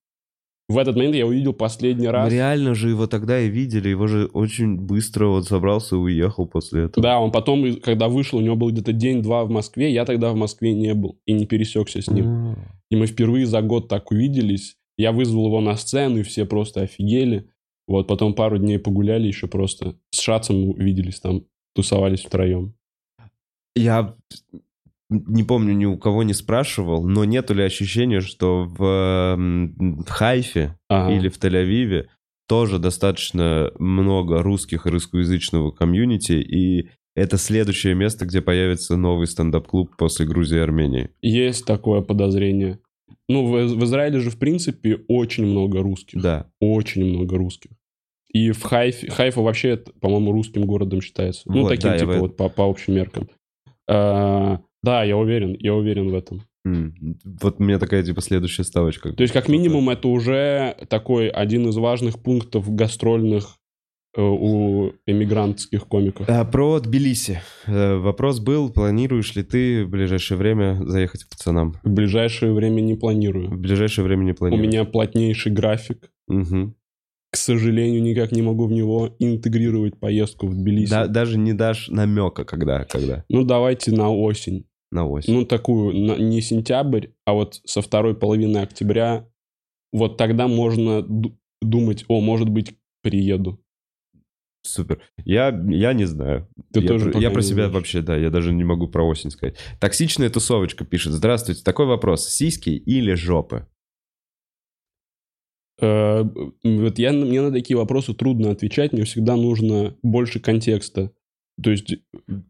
В 0.69 0.77
этот 0.77 0.97
момент 0.97 1.15
я 1.15 1.27
увидел 1.27 1.55
последний 1.55 2.09
раз. 2.09 2.29
Мы 2.29 2.35
реально 2.35 2.75
же 2.75 2.91
его 2.91 3.07
тогда 3.07 3.41
и 3.41 3.49
видели, 3.49 3.89
его 3.89 4.07
же 4.07 4.27
очень 4.27 4.77
быстро 4.77 5.29
вот 5.29 5.47
собрался 5.47 5.97
и 5.97 5.99
уехал 5.99 6.47
после 6.47 6.85
этого. 6.85 7.03
Да, 7.03 7.19
он 7.21 7.33
потом, 7.33 7.77
когда 7.77 8.09
вышел, 8.09 8.39
у 8.39 8.43
него 8.43 8.55
был 8.55 8.71
где-то 8.71 8.93
день-два 8.93 9.45
в 9.47 9.51
Москве. 9.51 9.91
Я 9.91 10.05
тогда 10.05 10.31
в 10.31 10.37
Москве 10.37 10.75
не 10.75 10.93
был 10.93 11.19
и 11.25 11.33
не 11.33 11.47
пересекся 11.47 12.03
с 12.03 12.09
ним. 12.09 12.27
М. 12.27 12.59
И 12.91 12.97
мы 12.97 13.07
впервые 13.07 13.47
за 13.47 13.63
год 13.63 13.89
так 13.89 14.11
увиделись. 14.11 14.77
Я 14.99 15.13
вызвал 15.13 15.47
его 15.47 15.61
на 15.63 15.75
сцену, 15.77 16.19
и 16.19 16.23
все 16.23 16.45
просто 16.45 16.83
офигели. 16.83 17.49
Вот, 17.87 18.07
потом 18.07 18.35
пару 18.35 18.59
дней 18.59 18.79
погуляли 18.79 19.27
еще 19.27 19.47
просто. 19.47 19.95
С 20.11 20.21
Шацем 20.21 20.69
увиделись 20.69 21.21
там, 21.21 21.45
тусовались 21.75 22.21
втроем. 22.21 22.75
Я 23.75 24.15
не 25.11 25.43
помню, 25.43 25.75
ни 25.75 25.87
у 25.87 25.97
кого 25.97 26.23
не 26.23 26.35
спрашивал, 26.35 27.07
но 27.07 27.25
нету 27.25 27.55
ли 27.55 27.63
ощущения, 27.63 28.21
что 28.21 28.65
в, 28.65 29.37
в 29.37 30.09
Хайфе 30.09 30.77
Ага. 30.89 31.15
или 31.15 31.29
в 31.29 31.39
Тель-Авиве 31.39 32.07
тоже 32.47 32.79
достаточно 32.79 33.71
много 33.79 34.43
русских 34.43 34.87
и 34.87 34.91
русскоязычного 34.91 35.71
комьюнити, 35.71 36.33
и 36.33 36.91
это 37.15 37.37
следующее 37.37 37.95
место, 37.95 38.27
где 38.27 38.41
появится 38.41 38.97
новый 38.97 39.27
стендап-клуб 39.27 39.97
после 39.97 40.27
Грузии 40.27 40.57
и 40.57 40.61
Армении. 40.61 41.11
Есть 41.21 41.67
такое 41.67 42.01
подозрение. 42.01 42.79
Ну, 43.29 43.47
в, 43.47 43.67
в 43.75 43.85
Израиле 43.85 44.21
же, 44.21 44.31
в 44.31 44.39
принципе, 44.39 45.01
очень 45.09 45.45
много 45.45 45.83
русских. 45.83 46.23
Да. 46.23 46.51
Очень 46.61 47.05
много 47.05 47.37
русских. 47.37 47.73
И 48.33 48.53
в 48.53 48.63
Хайфе... 48.63 49.11
Хайфа 49.11 49.41
вообще, 49.41 49.77
по-моему, 50.01 50.33
русским 50.33 50.65
городом 50.65 51.01
считается. 51.01 51.43
Ну, 51.47 51.63
Вот, 51.63 51.69
таким, 51.71 51.91
да, 51.91 51.99
типа, 51.99 52.15
вот 52.19 52.37
по, 52.37 52.49
по 52.49 52.69
общим 52.69 52.95
меркам. 52.95 53.29
А, 53.89 54.61
да, 54.83 55.05
я 55.05 55.17
уверен, 55.17 55.57
я 55.59 55.75
уверен 55.75 56.11
в 56.11 56.15
этом. 56.15 56.43
Вот 57.41 57.57
у 57.59 57.63
меня 57.63 57.79
такая, 57.79 58.03
типа, 58.03 58.21
следующая 58.21 58.65
ставочка. 58.65 59.13
То 59.13 59.23
есть, 59.23 59.33
как 59.33 59.49
минимум, 59.49 59.89
это 59.89 60.09
уже 60.09 60.77
такой 60.91 61.29
один 61.29 61.67
из 61.69 61.77
важных 61.77 62.19
пунктов 62.23 62.69
гастрольных 62.75 63.57
э, 64.15 64.21
у 64.21 64.93
эмигрантских 65.07 65.87
комиков. 65.87 66.29
А, 66.29 66.45
про 66.45 66.79
Тбилиси. 66.81 67.41
Э, 67.67 67.97
Вопрос 67.97 68.41
был, 68.41 68.69
планируешь 68.71 69.35
ли 69.35 69.43
ты 69.45 69.87
в 69.87 69.89
ближайшее 69.89 70.37
время 70.37 70.79
заехать 70.85 71.25
к 71.25 71.31
пацанам? 71.31 71.77
В 71.85 71.91
ближайшее 71.91 72.53
время 72.53 72.83
не 72.83 72.97
планирую. 72.97 73.49
В 73.49 73.59
ближайшее 73.59 74.05
время 74.05 74.25
не 74.25 74.33
У 74.33 74.35
планирую. 74.35 74.69
меня 74.69 74.85
плотнейший 74.85 75.53
график. 75.53 76.11
Мгм. 76.27 76.75
К 77.31 77.37
сожалению, 77.37 78.03
никак 78.03 78.33
не 78.33 78.41
могу 78.43 78.67
в 78.67 78.73
него 78.73 79.15
интегрировать 79.19 79.99
поездку 80.01 80.47
в 80.49 80.55
Тбилиси. 80.55 80.91
Да- 80.91 81.07
даже 81.07 81.39
не 81.39 81.53
дашь 81.55 81.89
намека, 81.89 82.45
когда, 82.45 82.85
когда 82.85 83.25
Ну, 83.31 83.45
давайте 83.45 83.93
на 83.93 84.11
осень. 84.11 84.65
На 84.91 85.07
осень. 85.07 85.35
Ну, 85.35 85.45
такую, 85.45 85.93
не 85.95 86.41
сентябрь, 86.41 87.09
а 87.25 87.35
вот 87.35 87.61
со 87.65 87.83
второй 87.83 88.15
половины 88.17 88.59
октября. 88.59 89.29
Вот 89.93 90.17
тогда 90.17 90.49
можно 90.49 91.03
ду- 91.03 91.39
думать, 91.63 92.05
о, 92.09 92.21
может 92.21 92.49
быть, 92.49 92.77
приеду. 93.03 93.63
Супер. 94.63 95.01
Я, 95.25 95.49
я 95.69 95.93
не 95.95 96.05
знаю. 96.05 96.49
Ты 96.73 96.81
я 96.81 96.89
тоже 96.89 97.11
про, 97.11 97.21
я 97.21 97.31
про 97.31 97.43
себя 97.43 97.55
знаешь. 97.55 97.73
вообще, 97.75 98.03
да, 98.03 98.17
я 98.17 98.29
даже 98.31 98.53
не 98.53 98.65
могу 98.65 98.89
про 98.89 99.07
осень 99.07 99.31
сказать. 99.31 99.57
Токсичная 99.81 100.29
тусовочка 100.31 100.85
пишет. 100.85 101.13
Здравствуйте, 101.13 101.63
такой 101.63 101.87
вопрос. 101.87 102.29
Сиськи 102.29 102.71
или 102.71 103.15
жопы? 103.15 103.67
Э, 105.81 106.23
Вот 106.65 106.99
я, 106.99 107.13
мне 107.13 107.41
на 107.41 107.53
такие 107.53 107.77
вопросы 107.77 108.15
трудно 108.15 108.51
отвечать, 108.51 108.93
мне 108.93 109.05
всегда 109.05 109.37
нужно 109.37 109.97
больше 110.03 110.41
контекста. 110.41 111.13
То 111.63 111.71
есть 111.71 111.95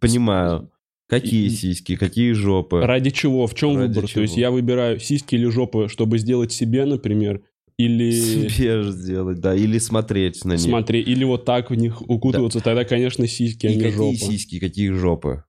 Понимаю. 0.01 0.70
Какие 1.09 1.47
И- 1.47 1.51
сиськи, 1.51 1.97
какие 1.97 2.33
жопы? 2.33 2.81
ради 2.83 3.11
чего, 3.11 3.47
в 3.47 3.55
чем 3.55 3.77
Ради 3.77 3.95
выбор? 3.97 4.11
То 4.13 4.21
есть 4.21 4.35
чего? 4.35 4.41
я 4.43 4.51
выбираю 4.51 5.01
сиськи 5.01 5.37
или 5.37 5.47
жопы, 5.47 5.89
чтобы 5.89 6.19
сделать 6.19 6.53
себе, 6.53 6.85
например, 6.85 7.41
или 7.79 8.11
Себе 8.11 8.83
же 8.83 8.93
сделать, 8.93 9.41
да, 9.41 9.55
или 9.55 9.79
смотреть 9.79 10.45
на 10.45 10.53
них. 10.53 10.61
смотри, 10.61 11.01
или 11.01 11.25
вот 11.25 11.45
так 11.45 11.71
в 11.71 11.75
них 11.75 12.03
укутываться, 12.09 12.61
тогда, 12.61 12.85
конечно, 12.85 13.27
сиськи, 13.27 13.67
а 13.67 13.71
И 13.71 13.77
не 13.77 13.81
какие 13.83 13.97
жопа. 13.97 14.17
сиськи, 14.33 14.59
какие 14.59 14.91
жопы? 14.91 15.45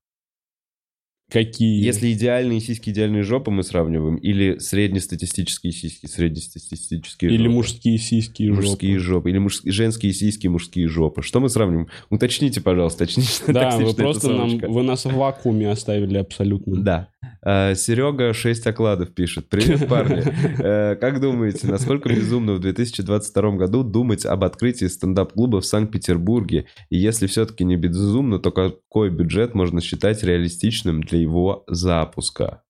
Какие? 1.30 1.84
Если 1.84 2.12
идеальные 2.14 2.60
сиськи, 2.60 2.90
идеальные 2.90 3.24
жопы 3.24 3.52
мы 3.52 3.64
сравниваем, 3.64 4.16
или 4.16 4.58
среднестатистические 4.58 5.72
сиськи, 5.74 6.08
среднестатистические 6.08 7.32
Или 7.32 7.44
жопы? 7.44 7.50
мужские 7.56 7.98
сиськи 7.98 8.44
и 8.44 8.50
Мужские 8.52 8.98
жопы. 9.00 9.06
жопы. 9.06 9.30
Или 9.32 9.38
муж- 9.38 9.62
женские 9.66 10.14
сиськи, 10.14 10.48
мужские 10.48 10.88
жопы. 10.88 11.22
Что 11.22 11.40
мы 11.40 11.50
сравниваем? 11.50 11.88
Уточните, 12.10 12.62
пожалуйста, 12.62 13.06
точнее. 13.06 13.26
Да, 13.48 13.78
вы 13.78 13.94
просто 13.94 14.30
нам, 14.32 14.58
вы 14.58 14.84
нас 14.84 15.06
в 15.06 15.14
вакууме 15.14 15.70
оставили 15.70 16.18
абсолютно. 16.18 16.82
Да. 16.82 17.08
А, 17.42 17.74
Серега 17.76 18.34
6 18.34 18.68
окладов 18.68 19.14
пишет. 19.14 19.48
Привет, 19.50 19.88
парни. 19.88 20.24
Э, 20.62 20.96
Как 20.96 21.22
думаете, 21.22 21.68
насколько 21.68 22.10
безумно 22.10 22.54
в 22.54 22.60
2022 22.60 23.52
году 23.52 23.84
думать 23.84 24.26
об 24.26 24.44
открытии 24.44 24.86
стендап-клуба 24.86 25.62
в 25.62 25.66
Санкт-Петербурге? 25.66 26.66
И 26.90 26.98
если 26.98 27.28
все-таки 27.28 27.64
не 27.64 27.78
безумно, 27.78 28.40
то 28.40 28.52
какой 28.52 29.10
бюджет 29.10 29.56
можно 29.56 29.80
считать 29.82 30.24
реалистичным 30.24 31.02
для 31.02 31.20
его 31.20 31.64
запуска? 31.68 32.62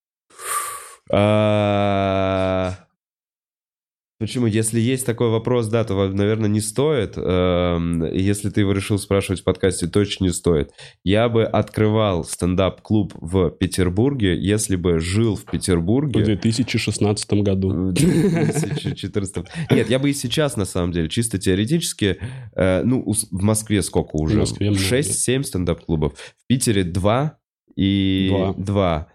Почему? 4.20 4.48
Если 4.48 4.82
есть 4.82 5.06
такой 5.06 5.30
вопрос, 5.30 5.68
да, 5.70 5.86
то, 5.86 6.10
наверное, 6.10 6.50
не 6.50 6.60
стоит. 6.60 7.14
Эм, 7.16 8.04
Если 8.14 8.50
ты 8.50 8.60
его 8.60 8.74
решил 8.74 9.00
спрашивать 9.00 9.40
в 9.40 9.44
подкасте, 9.46 9.88
точно 9.88 10.26
не 10.26 10.32
стоит. 10.32 10.72
Я 11.06 11.30
бы 11.30 11.46
открывал 11.46 12.26
стендап-клуб 12.26 13.14
в 13.16 13.50
Петербурге, 13.52 14.38
если 14.38 14.76
бы 14.76 15.00
жил 15.00 15.38
в 15.38 15.44
В 15.44 15.52
Петербурге. 15.52 16.24
2016 16.26 17.32
году. 17.42 17.70
В 17.70 17.94
2014. 17.94 19.46
Нет, 19.72 19.90
я 19.90 20.00
бы 20.00 20.10
и 20.10 20.14
сейчас, 20.14 20.58
на 20.58 20.66
самом 20.66 20.92
деле, 20.92 21.08
чисто 21.08 21.38
теоретически, 21.38 22.18
э, 22.56 22.84
ну, 22.84 23.02
в 23.32 23.42
Москве 23.42 23.82
сколько 23.82 24.18
уже? 24.18 24.36
В 24.36 24.40
Москве 24.40 24.70
много. 24.72 24.84
6-7 24.84 25.44
стендап-клубов. 25.44 26.14
В 26.16 26.46
Питере 26.48 26.84
2 26.84 27.38
и 27.78 28.28
Два. 28.30 28.54
2. 28.58 29.08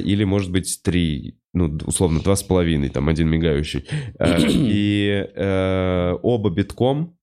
Или, 0.00 0.24
может 0.24 0.50
быть, 0.50 0.80
3. 0.82 1.37
Ну, 1.54 1.78
условно, 1.86 2.20
два 2.20 2.36
с 2.36 2.42
половиной, 2.42 2.90
там, 2.90 3.08
один 3.08 3.28
мигающий. 3.28 3.86
Э, 4.18 4.38
И 4.48 5.26
э, 5.34 6.14
оба 6.22 6.50
битком. 6.50 7.18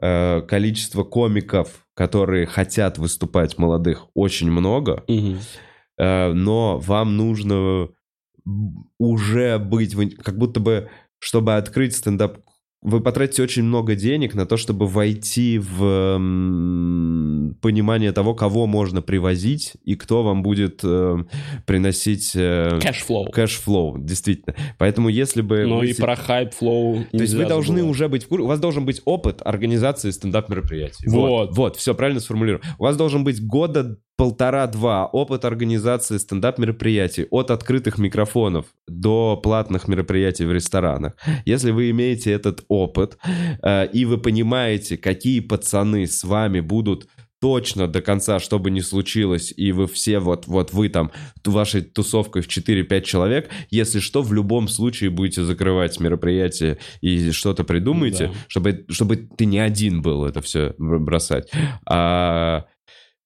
Э, 0.00 0.42
Количество 0.42 1.04
комиков, 1.04 1.86
которые 1.94 2.46
хотят 2.46 2.98
выступать 2.98 3.58
молодых, 3.58 4.06
очень 4.14 4.50
много. 4.50 5.04
Мгм. 5.08 5.38
Э, 5.98 6.32
но 6.32 6.78
вам 6.78 7.16
нужно 7.16 7.88
уже 8.98 9.58
быть, 9.58 9.94
как 10.16 10.38
будто 10.38 10.60
бы, 10.60 10.88
чтобы 11.18 11.56
открыть 11.56 11.96
стендап, 11.96 12.38
вы 12.80 13.00
потратите 13.00 13.42
очень 13.42 13.64
много 13.64 13.96
денег 13.96 14.34
на 14.34 14.46
то, 14.46 14.56
чтобы 14.56 14.86
войти 14.86 15.58
в 15.58 15.78
понимание 17.60 18.12
того, 18.12 18.34
кого 18.34 18.66
можно 18.66 19.02
привозить 19.02 19.72
и 19.84 19.96
кто 19.96 20.22
вам 20.22 20.42
будет 20.42 20.80
э, 20.84 21.16
приносить 21.66 22.32
э, 22.36 22.78
Cash 22.80 23.02
flow. 23.02 23.30
cash 23.30 23.60
flow, 23.60 23.98
действительно. 23.98 24.54
Поэтому 24.78 25.08
если 25.08 25.42
бы... 25.42 25.66
Вы 25.66 25.88
и 25.88 25.92
се- 25.92 26.02
про 26.02 26.14
hype 26.14 26.59
flow 26.59 27.04
то 27.10 27.18
есть 27.18 27.34
вы 27.34 27.46
должны 27.46 27.78
забывать. 27.78 27.90
уже 27.90 28.08
быть 28.08 28.24
в 28.24 28.28
курсе, 28.28 28.44
у 28.44 28.46
вас 28.46 28.60
должен 28.60 28.84
быть 28.84 29.02
опыт 29.04 29.42
организации 29.44 30.10
стендап-мероприятий. 30.10 31.08
Вот. 31.08 31.56
Вот, 31.56 31.76
все 31.76 31.94
правильно 31.94 32.20
сформулировал. 32.20 32.62
У 32.78 32.84
вас 32.84 32.96
должен 32.96 33.24
быть 33.24 33.44
года 33.44 33.98
полтора-два 34.18 35.06
опыт 35.06 35.44
организации 35.44 36.18
стендап-мероприятий 36.18 37.26
от 37.30 37.52
открытых 37.52 37.98
микрофонов 37.98 38.66
до 38.88 39.36
платных 39.40 39.86
мероприятий 39.86 40.44
в 40.44 40.52
ресторанах. 40.52 41.12
Если 41.46 41.70
вы 41.70 41.90
имеете 41.90 42.32
этот 42.32 42.64
опыт, 42.68 43.16
э, 43.62 43.86
и 43.92 44.04
вы 44.04 44.18
понимаете, 44.18 44.96
какие 44.96 45.38
пацаны 45.38 46.08
с 46.08 46.24
вами 46.24 46.58
будут 46.58 47.06
точно 47.40 47.86
до 47.86 48.02
конца, 48.02 48.40
что 48.40 48.58
бы 48.58 48.72
ни 48.72 48.80
случилось, 48.80 49.54
и 49.56 49.70
вы 49.70 49.86
все 49.86 50.18
вот, 50.18 50.48
вот 50.48 50.72
вы 50.72 50.88
там, 50.88 51.12
вашей 51.44 51.82
тусовкой 51.82 52.42
в 52.42 52.48
4-5 52.48 53.02
человек, 53.02 53.48
если 53.70 54.00
что, 54.00 54.22
в 54.22 54.32
любом 54.32 54.66
случае 54.66 55.10
будете 55.10 55.44
закрывать 55.44 56.00
мероприятие 56.00 56.78
и 57.00 57.30
что-то 57.30 57.62
придумаете, 57.62 58.26
Да. 58.26 58.32
чтобы, 58.48 58.84
чтобы 58.88 59.16
ты 59.16 59.46
не 59.46 59.60
один 59.60 60.02
был 60.02 60.24
это 60.24 60.40
все 60.40 60.74
бросать. 60.78 61.48
А 61.86 62.64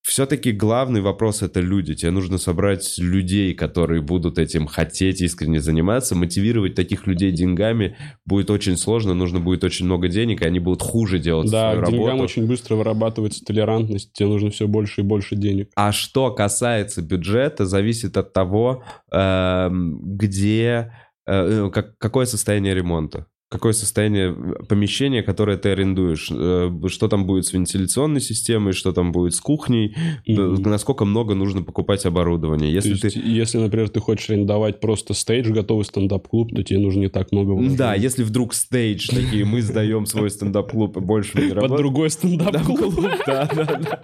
все-таки 0.02 0.50
главный 0.52 1.00
вопрос 1.00 1.42
это 1.42 1.60
люди. 1.60 1.94
Тебе 1.94 2.10
нужно 2.10 2.38
собрать 2.38 2.98
людей, 2.98 3.54
которые 3.54 4.02
будут 4.02 4.36
этим 4.38 4.66
хотеть 4.66 5.20
искренне 5.20 5.60
заниматься. 5.60 6.14
Мотивировать 6.16 6.74
таких 6.74 7.06
людей 7.06 7.30
деньгами 7.32 7.96
будет 8.26 8.50
очень 8.50 8.76
сложно. 8.76 9.14
Нужно 9.14 9.38
будет 9.40 9.62
очень 9.64 9.86
много 9.86 10.08
денег, 10.08 10.42
и 10.42 10.44
они 10.44 10.58
будут 10.58 10.82
хуже 10.82 11.18
делать 11.20 11.50
Да, 11.50 11.70
свою 11.72 11.86
к 11.86 11.90
деньгам 11.90 12.06
работу. 12.06 12.24
очень 12.24 12.46
быстро 12.46 12.74
вырабатывается 12.74 13.44
толерантность, 13.44 14.12
тебе 14.12 14.28
нужно 14.28 14.50
все 14.50 14.66
больше 14.66 15.02
и 15.02 15.04
больше 15.04 15.36
денег. 15.36 15.70
А 15.76 15.92
что 15.92 16.32
касается 16.32 17.00
бюджета, 17.00 17.64
зависит 17.64 18.16
от 18.16 18.32
того, 18.32 18.82
эм, 19.12 20.00
где, 20.16 20.92
э, 21.26 21.70
как- 21.72 21.96
какое 21.98 22.26
состояние 22.26 22.74
ремонта. 22.74 23.26
Какое 23.52 23.72
состояние 23.74 24.34
помещения, 24.66 25.22
которое 25.22 25.58
ты 25.58 25.68
арендуешь? 25.68 26.30
Э, 26.32 26.70
Что 26.88 27.06
там 27.08 27.26
будет 27.26 27.44
с 27.44 27.52
вентиляционной 27.52 28.22
системой, 28.22 28.72
что 28.72 28.92
там 28.92 29.12
будет 29.12 29.34
с 29.34 29.40
кухней? 29.40 29.94
Э, 30.26 30.32
Насколько 30.34 31.04
много 31.04 31.34
нужно 31.34 31.62
покупать 31.62 32.06
оборудования? 32.06 32.70
Если 32.72 32.94
То 32.94 33.06
есть, 33.08 33.22
ты... 33.22 33.28
если, 33.28 33.58
например, 33.58 33.90
ты 33.90 34.00
хочешь 34.00 34.30
арендовать 34.30 34.80
просто 34.80 35.12
Stage, 35.12 35.50
готовый 35.52 35.84
стендап-клуб, 35.84 36.50
то 36.54 36.62
тебе 36.62 36.78
нужно 36.78 37.00
не 37.00 37.08
так 37.10 37.30
много 37.30 37.50
вложений. 37.50 37.76
Да, 37.76 37.94
если 37.94 38.22
вдруг 38.22 38.54
Stage 38.54 39.08
такие, 39.08 39.44
мы 39.44 39.60
сдаем 39.60 40.06
свой 40.06 40.30
стендап-клуб 40.30 40.96
и 40.96 41.00
больше 41.00 41.36
не 41.38 41.48
Под 41.48 41.56
работаем. 41.56 41.76
другой 41.78 42.08
стендап-клуб. 42.08 42.94
Клуб, 42.94 43.10
да, 43.26 43.50
да, 43.54 43.64
да. 43.64 44.00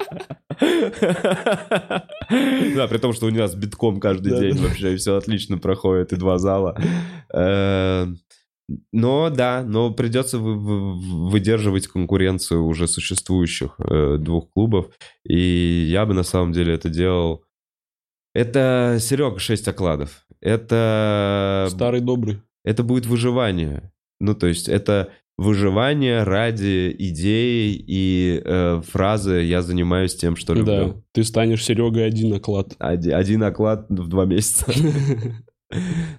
Да, 2.77 2.87
при 2.87 2.99
том, 2.99 3.15
что 3.15 3.27
у 3.27 3.31
нас 3.31 3.55
битком 3.55 3.99
каждый 3.99 4.39
день 4.39 4.59
вообще 4.63 4.95
все 4.97 5.17
отлично 5.17 5.57
проходит, 5.57 6.13
и 6.13 6.17
два 6.17 6.37
зала. 6.37 6.77
Но 8.93 9.31
да, 9.31 9.65
но 9.67 9.91
придется 9.93 10.39
вы- 10.39 10.59
вы- 10.59 11.29
выдерживать 11.31 11.87
конкуренцию 11.87 12.65
уже 12.67 12.87
существующих 12.87 13.75
э, 13.79 14.17
двух 14.19 14.51
клубов. 14.51 14.91
И 15.27 15.87
я 15.91 16.05
бы 16.05 16.13
на 16.15 16.23
самом 16.23 16.53
деле 16.53 16.75
это 16.75 16.89
делал. 16.91 17.45
Это, 18.35 18.99
Серега, 19.01 19.39
6 19.39 19.67
окладов. 19.69 20.27
Это, 20.41 21.67
Старый 21.71 22.01
добрый. 22.01 22.43
это 22.65 22.83
будет 22.85 23.07
выживание. 23.07 23.91
Ну, 24.21 24.35
то 24.35 24.47
есть 24.47 24.69
это 24.69 25.11
выживание 25.39 26.25
ради 26.25 26.95
идеи 26.99 27.73
и 27.87 28.43
э, 28.45 28.83
фразы 28.87 29.37
«я 29.43 29.63
занимаюсь 29.63 30.15
тем, 30.17 30.37
что 30.37 30.53
люблю». 30.55 30.67
Да, 30.95 30.95
ты 31.13 31.25
станешь 31.25 31.65
Серегой 31.65 32.07
один 32.07 32.35
оклад. 32.35 32.75
Оди- 32.79 33.11
Один 33.11 33.43
оклад 33.45 33.87
в 33.89 34.09
два 34.09 34.25
месяца. 34.27 34.67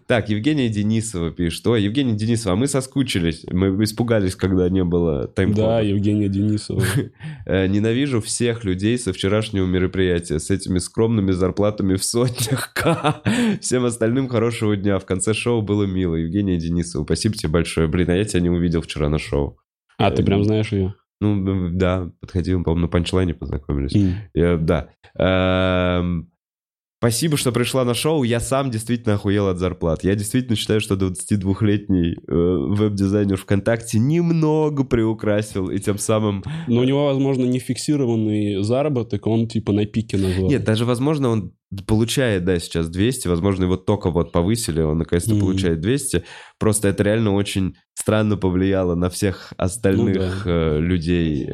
Так, 0.05 0.29
Евгения 0.29 0.69
Денисова 0.69 1.31
пишет. 1.31 1.65
Ой, 1.65 1.81
Евгения 1.81 2.13
Денисова, 2.13 2.53
а 2.53 2.55
мы 2.55 2.67
соскучились. 2.67 3.45
Мы 3.51 3.83
испугались, 3.83 4.35
когда 4.35 4.69
не 4.69 4.83
было 4.83 5.21
Да, 5.21 5.27
тайм-кода. 5.27 5.81
Евгения 5.81 6.29
Денисова. 6.29 6.83
Э, 7.45 7.67
Ненавижу 7.67 8.21
всех 8.21 8.63
людей 8.63 8.97
со 8.99 9.11
вчерашнего 9.11 9.65
мероприятия 9.65 10.39
с 10.39 10.51
этими 10.51 10.77
скромными 10.77 11.31
зарплатами 11.31 11.95
в 11.95 12.03
сотнях. 12.03 12.73
К. 12.73 13.23
Всем 13.61 13.85
остальным 13.85 14.27
хорошего 14.27 14.75
дня. 14.75 14.99
В 14.99 15.05
конце 15.05 15.33
шоу 15.33 15.61
было 15.63 15.85
мило. 15.85 16.15
Евгения 16.15 16.57
Денисова, 16.57 17.03
спасибо 17.03 17.35
тебе 17.35 17.49
большое. 17.49 17.87
Блин, 17.87 18.09
а 18.11 18.15
я 18.15 18.25
тебя 18.25 18.41
не 18.41 18.49
увидел 18.51 18.81
вчера 18.81 19.09
на 19.09 19.17
шоу. 19.17 19.57
А, 19.97 20.11
ты 20.11 20.23
прям 20.23 20.43
знаешь 20.43 20.71
ее? 20.71 20.93
Ну, 21.21 21.69
да, 21.73 22.11
подходил, 22.21 22.63
по-моему, 22.63 22.83
на 22.83 22.87
панчлайне 22.87 23.33
познакомились. 23.33 23.93
Э, 24.35 24.57
Да. 24.57 24.89
Эм, 25.17 26.28
Спасибо, 26.99 27.37
что 27.37 27.53
пришла 27.53 27.85
на 27.85 27.93
шоу. 27.93 28.23
Я 28.23 28.41
сам 28.41 28.71
действительно 28.71 29.15
охуел 29.15 29.47
от 29.47 29.57
зарплат. 29.57 30.03
Я 30.03 30.15
действительно 30.15 30.57
считаю, 30.57 30.81
что 30.81 30.95
22-летний 30.95 32.15
э, 32.15 32.17
веб-дизайнер 32.27 33.37
ВКонтакте 33.37 33.99
немного 33.99 34.83
приукрасил 34.83 35.69
и 35.69 35.79
тем 35.79 35.97
самым... 35.97 36.43
Но 36.67 36.81
у 36.81 36.83
него, 36.83 37.05
возможно, 37.05 37.45
не 37.45 37.59
фиксированный 37.59 38.61
заработок, 38.63 39.27
он 39.27 39.47
типа 39.47 39.71
на 39.71 39.85
пике 39.85 40.17
назвал. 40.17 40.49
Нет, 40.49 40.65
даже, 40.65 40.83
возможно, 40.83 41.29
он 41.29 41.53
получает, 41.87 42.43
да, 42.43 42.59
сейчас 42.59 42.89
200, 42.89 43.29
возможно, 43.29 43.63
его 43.63 43.77
только 43.77 44.11
вот 44.11 44.33
повысили, 44.33 44.81
он 44.81 44.97
наконец-то 44.97 45.35
Мгм. 45.35 45.39
получает 45.39 45.79
200. 45.79 46.25
Просто 46.57 46.89
это 46.89 47.01
реально 47.03 47.33
очень 47.33 47.75
странно 47.93 48.35
повлияло 48.35 48.95
на 48.95 49.09
всех 49.09 49.53
остальных 49.55 50.41
Ну 50.45 50.51
э, 50.51 50.79
людей. 50.81 51.49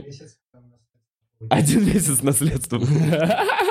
Один 1.51 1.85
месяц 1.85 2.23
наследства. 2.23 2.81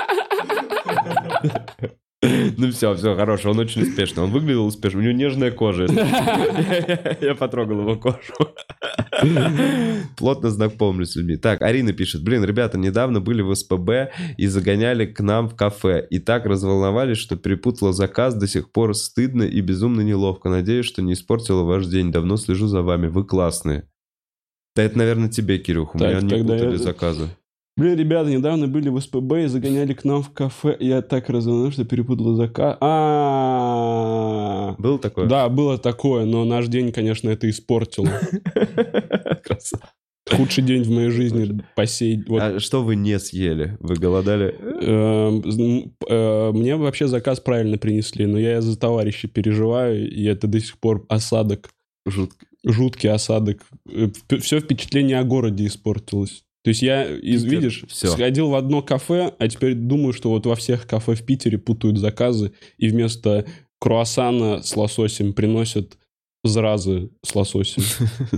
Ну 2.57 2.71
все, 2.71 2.93
все, 2.95 3.15
хорошо, 3.15 3.51
он 3.51 3.59
очень 3.59 3.83
успешный. 3.83 4.23
Он 4.23 4.31
выглядел 4.31 4.65
успешно, 4.65 4.99
у 4.99 5.03
него 5.03 5.13
нежная 5.13 5.51
кожа. 5.51 5.85
Я 7.21 7.35
потрогал 7.35 7.79
его 7.81 7.95
кожу. 7.95 8.33
Плотно 10.17 10.49
знакомлюсь 10.49 11.11
с 11.11 11.15
людьми. 11.15 11.37
Так, 11.37 11.61
Арина 11.61 11.93
пишет. 11.93 12.23
Блин, 12.23 12.43
ребята, 12.43 12.77
недавно 12.77 13.21
были 13.21 13.41
в 13.41 13.53
СПБ 13.53 14.11
и 14.37 14.47
загоняли 14.47 15.05
к 15.05 15.19
нам 15.21 15.49
в 15.49 15.55
кафе. 15.55 16.05
И 16.09 16.19
так 16.19 16.45
разволновались, 16.45 17.17
что 17.17 17.35
перепутала 17.35 17.93
заказ. 17.93 18.35
До 18.35 18.47
сих 18.47 18.71
пор 18.71 18.95
стыдно 18.95 19.43
и 19.43 19.61
безумно 19.61 20.01
неловко. 20.01 20.49
Надеюсь, 20.49 20.85
что 20.85 21.01
не 21.01 21.13
испортила 21.13 21.63
ваш 21.63 21.85
день. 21.87 22.11
Давно 22.11 22.37
слежу 22.37 22.67
за 22.67 22.81
вами. 22.81 23.07
Вы 23.07 23.23
классные. 23.25 23.87
Да 24.75 24.83
это, 24.83 24.97
наверное, 24.97 25.29
тебе, 25.29 25.57
Кирюх. 25.57 25.95
У 25.95 25.99
Так, 25.99 26.21
меня 26.21 26.37
не 26.37 26.43
путали 26.43 26.71
я- 26.71 26.77
заказы. 26.77 27.29
Блин, 27.77 27.97
ребята, 27.97 28.29
недавно 28.29 28.67
были 28.67 28.87
в 28.87 28.97
СПБ 29.01 29.43
и 29.43 29.47
загоняли 29.47 29.93
к 29.93 30.05
нам 30.05 30.23
в 30.23 30.31
кафе. 30.31 30.77
Я 30.79 31.01
так 31.01 31.29
развернулся, 31.29 31.73
что 31.73 31.83
перепутал 31.83 32.35
заказ. 32.35 32.77
А, 32.79 34.75
Было 34.77 34.97
такое? 34.97 35.27
Да, 35.27 35.49
было 35.49 35.77
такое, 35.77 36.23
но 36.25 36.45
наш 36.45 36.67
день, 36.67 36.93
конечно, 36.93 37.29
это 37.29 37.49
испортил. 37.49 38.07
Худший 40.27 40.63
день 40.63 40.83
в 40.83 40.89
моей 40.89 41.09
жизни 41.11 41.61
по 41.75 41.85
сей... 41.85 42.23
вот, 42.27 42.41
А 42.41 42.59
что 42.59 42.81
вы 42.81 42.95
не 42.95 43.19
съели? 43.19 43.77
Вы 43.79 43.95
голодали? 43.95 44.55
эм, 44.81 45.43
э, 46.09 46.51
Мне 46.51 46.77
вообще 46.77 47.07
заказ 47.07 47.39
правильно 47.41 47.77
принесли, 47.77 48.25
но 48.25 48.39
я 48.39 48.59
за 48.61 48.79
товарища 48.79 49.27
переживаю, 49.27 50.09
и 50.09 50.23
это 50.23 50.47
до 50.47 50.59
сих 50.59 50.79
пор 50.79 51.05
осадок, 51.09 51.69
жуткий 52.63 53.11
осадок. 53.11 53.61
Все 54.39 54.61
впечатление 54.61 55.19
о 55.19 55.25
городе 55.25 55.67
испортилось. 55.67 56.43
То 56.65 56.69
есть 56.69 56.81
я, 56.81 57.05
из, 57.05 57.43
Питер, 57.43 57.57
видишь, 57.57 57.85
всё. 57.87 58.07
сходил 58.07 58.49
в 58.49 58.55
одно 58.55 58.81
кафе, 58.81 59.35
а 59.37 59.47
теперь 59.47 59.75
думаю, 59.75 60.13
что 60.13 60.31
вот 60.31 60.47
во 60.47 60.55
всех 60.55 60.87
кафе 60.87 61.13
в 61.13 61.23
Питере 61.23 61.59
путают 61.59 61.99
заказы, 61.99 62.53
и 62.79 62.89
вместо 62.89 63.45
круассана 63.77 64.63
с 64.63 64.75
лососем 64.75 65.33
приносят 65.33 65.99
зразы 66.43 67.11
с 67.23 67.35
лососем. 67.35 67.83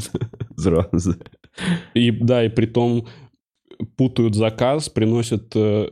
Сразу. 0.57 1.15
И 1.93 2.11
да, 2.11 2.43
и 2.43 2.49
при 2.49 2.65
том 2.65 3.07
путают 3.95 4.35
заказ, 4.35 4.89
приносят 4.89 5.55
э, 5.55 5.89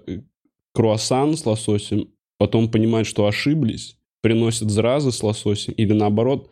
круассан 0.74 1.38
с 1.38 1.46
лососем, 1.46 2.10
потом 2.38 2.70
понимают, 2.70 3.08
что 3.08 3.28
ошиблись, 3.28 3.98
приносят 4.20 4.70
зразы 4.70 5.14
с 5.14 5.24
лососем, 5.24 5.72
или 5.72 5.94
наоборот, 5.94 6.52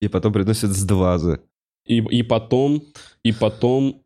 И 0.00 0.08
потом 0.08 0.32
приносят 0.32 0.72
с 0.72 0.82
двазы. 0.82 1.42
и, 1.86 1.98
и 1.98 2.24
потом, 2.24 2.82
и 3.22 3.30
потом 3.30 4.02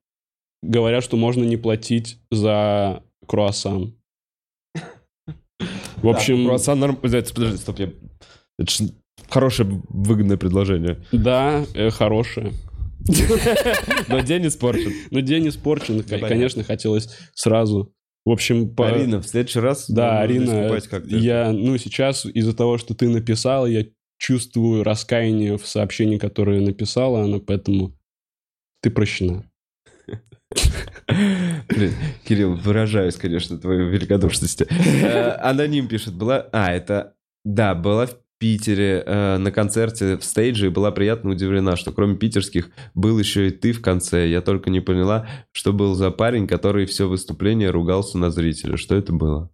говорят, 0.69 1.05
что 1.05 1.17
можно 1.17 1.45
не 1.45 1.57
платить 1.57 2.19
за 2.31 3.03
круассан. 3.27 3.95
В 6.03 6.09
общем, 6.09 6.45
Круассан 6.47 6.79
норм... 6.79 6.97
Подожди, 6.97 7.57
стоп. 7.57 7.79
я- 7.79 7.93
Это 8.59 8.71
ж 8.71 8.81
хорошее 9.29 9.83
выгодное 9.89 10.37
предложение. 10.37 10.99
да, 11.13 11.65
э, 11.75 11.91
хорошее. 11.91 12.53
Но 14.09 14.21
день 14.21 14.47
испорчен. 14.47 14.93
Но 15.11 15.21
день 15.21 15.49
испорчен, 15.49 16.03
конечно, 16.03 16.65
хотелось 16.65 17.09
сразу. 17.35 17.93
В 18.25 18.31
общем, 18.31 18.75
по... 18.75 18.89
Арина, 18.89 19.23
в 19.23 19.27
следующий 19.27 19.61
раз 19.61 19.89
Да, 19.89 20.21
Арина, 20.21 20.69
я, 21.07 21.53
ну, 21.53 21.79
сейчас 21.79 22.27
из-за 22.27 22.55
того, 22.57 22.77
что 22.77 22.93
ты 22.95 23.09
написала, 23.09 23.67
я 23.67 23.87
чувствую 24.19 24.83
раскаяние 24.83 25.57
в 25.59 25.67
сообщении, 25.67 26.19
которое 26.19 26.61
написала 26.61 27.23
она, 27.23 27.39
поэтому 27.39 27.97
ты 28.83 28.91
прощена. 28.91 29.49
Блин, 31.69 31.93
Кирилл, 32.25 32.55
выражаюсь, 32.55 33.17
конечно, 33.17 33.59
твоей 33.59 33.89
великодушности. 33.89 34.67
Э, 34.71 35.37
Аноним 35.41 35.89
пишет, 35.89 36.15
была... 36.15 36.47
А, 36.53 36.73
это... 36.73 37.15
Да, 37.45 37.75
была 37.75 38.07
в 38.07 38.17
Питере 38.39 39.03
э, 39.07 39.39
на 39.39 39.51
концерте 39.51 40.19
в 40.19 40.25
стейдже 40.25 40.67
и 40.67 40.71
была 40.71 40.91
приятно 40.91 41.31
удивлена, 41.31 41.77
что 41.77 41.93
кроме 41.93 42.17
питерских 42.17 42.71
был 42.95 43.19
еще 43.19 43.49
и 43.49 43.51
ты 43.51 43.73
в 43.73 43.81
конце. 43.81 44.29
Я 44.29 44.43
только 44.43 44.69
не 44.69 44.81
поняла, 44.81 45.27
что 45.53 45.73
был 45.73 45.95
за 45.95 46.11
парень, 46.11 46.47
который 46.47 46.87
все 46.87 47.09
выступление 47.09 47.71
ругался 47.71 48.19
на 48.19 48.31
зрителя. 48.31 48.77
Что 48.77 48.95
это 48.97 49.13
было? 49.13 49.51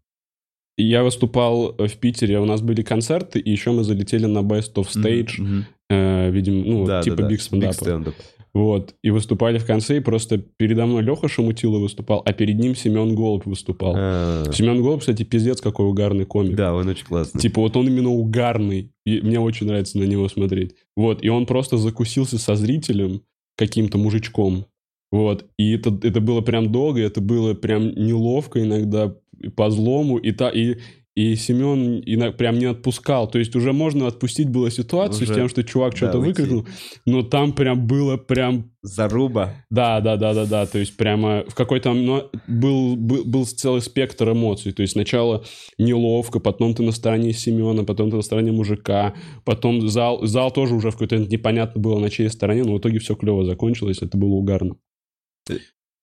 Я 0.76 1.04
выступал 1.04 1.76
в 1.76 1.96
Питере, 1.98 2.40
у 2.40 2.46
нас 2.46 2.62
были 2.62 2.82
концерты, 2.82 3.38
и 3.38 3.50
еще 3.50 3.72
мы 3.72 3.84
залетели 3.84 4.24
на 4.26 4.38
Best 4.38 4.74
of 4.76 4.88
Stage, 4.88 5.34
Мгм. 5.38 5.66
э, 5.90 6.30
видимо, 6.30 6.64
ну, 6.64 6.86
Да, 6.86 7.02
типа 7.02 7.16
да, 7.18 7.28
Big 7.30 7.38
stand-up. 7.38 8.14
Вот, 8.54 8.94
и 9.02 9.10
выступали 9.10 9.56
в 9.56 9.66
конце, 9.66 9.96
и 9.96 10.00
просто 10.00 10.36
передо 10.36 10.84
мной 10.84 11.02
Леха 11.02 11.26
Шамутило 11.26 11.78
выступал, 11.78 12.22
а 12.26 12.34
перед 12.34 12.58
ним 12.58 12.74
Семен 12.76 13.14
Голубь 13.14 13.46
выступал. 13.46 13.94
А, 13.96 14.44
Семен 14.52 14.82
Голубь, 14.82 15.00
кстати, 15.00 15.22
пиздец 15.22 15.62
какой 15.62 15.88
угарный 15.88 16.26
комик. 16.26 16.54
Да, 16.54 16.74
он 16.74 16.86
очень 16.86 17.06
классный. 17.06 17.40
Типа 17.40 17.62
вот 17.62 17.76
он 17.78 17.88
именно 17.88 18.10
угарный, 18.10 18.92
и 19.06 19.22
мне 19.22 19.40
очень 19.40 19.66
нравится 19.66 19.98
на 19.98 20.04
него 20.04 20.28
смотреть. 20.28 20.74
Вот, 20.96 21.24
и 21.24 21.30
он 21.30 21.46
просто 21.46 21.78
закусился 21.78 22.38
со 22.38 22.54
зрителем, 22.54 23.22
каким-то 23.56 23.96
мужичком. 23.96 24.66
Вот, 25.10 25.46
и 25.58 25.72
это, 25.72 25.98
это 26.02 26.20
было 26.20 26.42
прям 26.42 26.70
долго, 26.70 27.00
это 27.00 27.22
было 27.22 27.54
прям 27.54 27.88
неловко 27.94 28.62
иногда 28.62 29.14
по 29.56 29.70
злому, 29.70 30.18
и, 30.18 30.32
та, 30.32 30.50
и, 30.50 30.76
и 31.14 31.36
Семен 31.36 32.01
ина- 32.06 32.32
прям 32.32 32.59
не 32.59 32.64
отпускал. 32.66 33.28
То 33.30 33.39
есть 33.39 33.55
уже 33.55 33.72
можно 33.72 34.06
отпустить 34.06 34.48
было 34.48 34.70
ситуацию 34.70 35.24
Уже, 35.24 35.32
с 35.32 35.36
тем, 35.36 35.48
что 35.48 35.62
чувак 35.62 35.93
да, 35.93 35.97
что-то 35.97 36.18
уйти. 36.18 36.28
выкрикнул, 36.28 36.66
но 37.05 37.22
там 37.22 37.52
прям 37.52 37.86
было 37.86 38.16
прям 38.16 38.72
Заруба. 38.82 39.55
да, 39.70 40.01
да, 40.01 40.16
да, 40.16 40.32
да, 40.32 40.47
да. 40.47 40.66
То 40.66 40.78
есть 40.78 40.97
прямо 40.97 41.44
в 41.47 41.55
какой-то 41.55 41.93
ну, 41.93 42.30
был, 42.48 42.97
был, 42.97 43.24
был 43.24 43.44
целый 43.44 43.82
спектр 43.82 44.30
эмоций. 44.32 44.72
То 44.72 44.80
есть 44.82 44.94
сначала 44.94 45.44
неловко, 45.78 46.40
потом 46.40 46.74
ты 46.74 46.82
на 46.82 46.93
стороне 46.93 47.34
Семена, 47.34 47.84
потом 47.84 48.10
ты 48.10 48.16
на 48.16 48.22
стороне 48.22 48.52
мужика, 48.52 49.14
потом 49.44 49.89
зал, 49.89 50.24
зал 50.26 50.51
тоже 50.51 50.74
уже 50.74 50.90
в 50.90 50.94
какой-то 50.94 51.18
непонятно 51.18 51.80
было 51.80 51.98
на 51.98 52.09
чьей 52.09 52.30
стороне, 52.30 52.64
но 52.64 52.74
в 52.74 52.78
итоге 52.78 52.98
все 53.01 53.14
клево 53.14 53.44
закончилось, 53.44 53.98
это 54.01 54.16
было 54.16 54.30
угарно. 54.30 54.76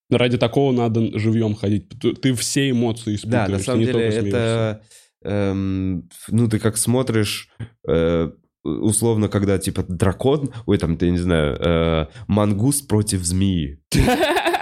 Ради 0.09 0.37
такого 0.37 0.71
надо 0.71 1.17
живьем 1.19 1.55
ходить. 1.55 1.89
Ты- 1.99 2.33
все 2.33 2.69
эмоции 2.71 3.15
испытываешь. 3.15 3.47
Да, 3.47 3.51
на 3.51 3.57
ты 3.59 3.63
самом 3.63 3.79
не 3.79 3.85
деле 3.85 3.99
это... 4.07 4.81
эм, 5.23 6.09
ну, 6.29 6.47
ты 6.47 6.59
как 6.59 6.77
смотришь... 6.77 7.49
э, 7.87 8.31
условно, 8.63 9.29
когда, 9.29 9.57
типа, 9.57 9.83
дракон... 9.87 10.51
Ой, 10.65 10.77
там, 10.77 10.97
ты, 10.97 11.11
не 11.11 11.17
знаю, 11.19 11.57
э, 11.59 12.05
мангуст 12.27 12.87
против 12.87 13.23
змеи. 13.23 13.79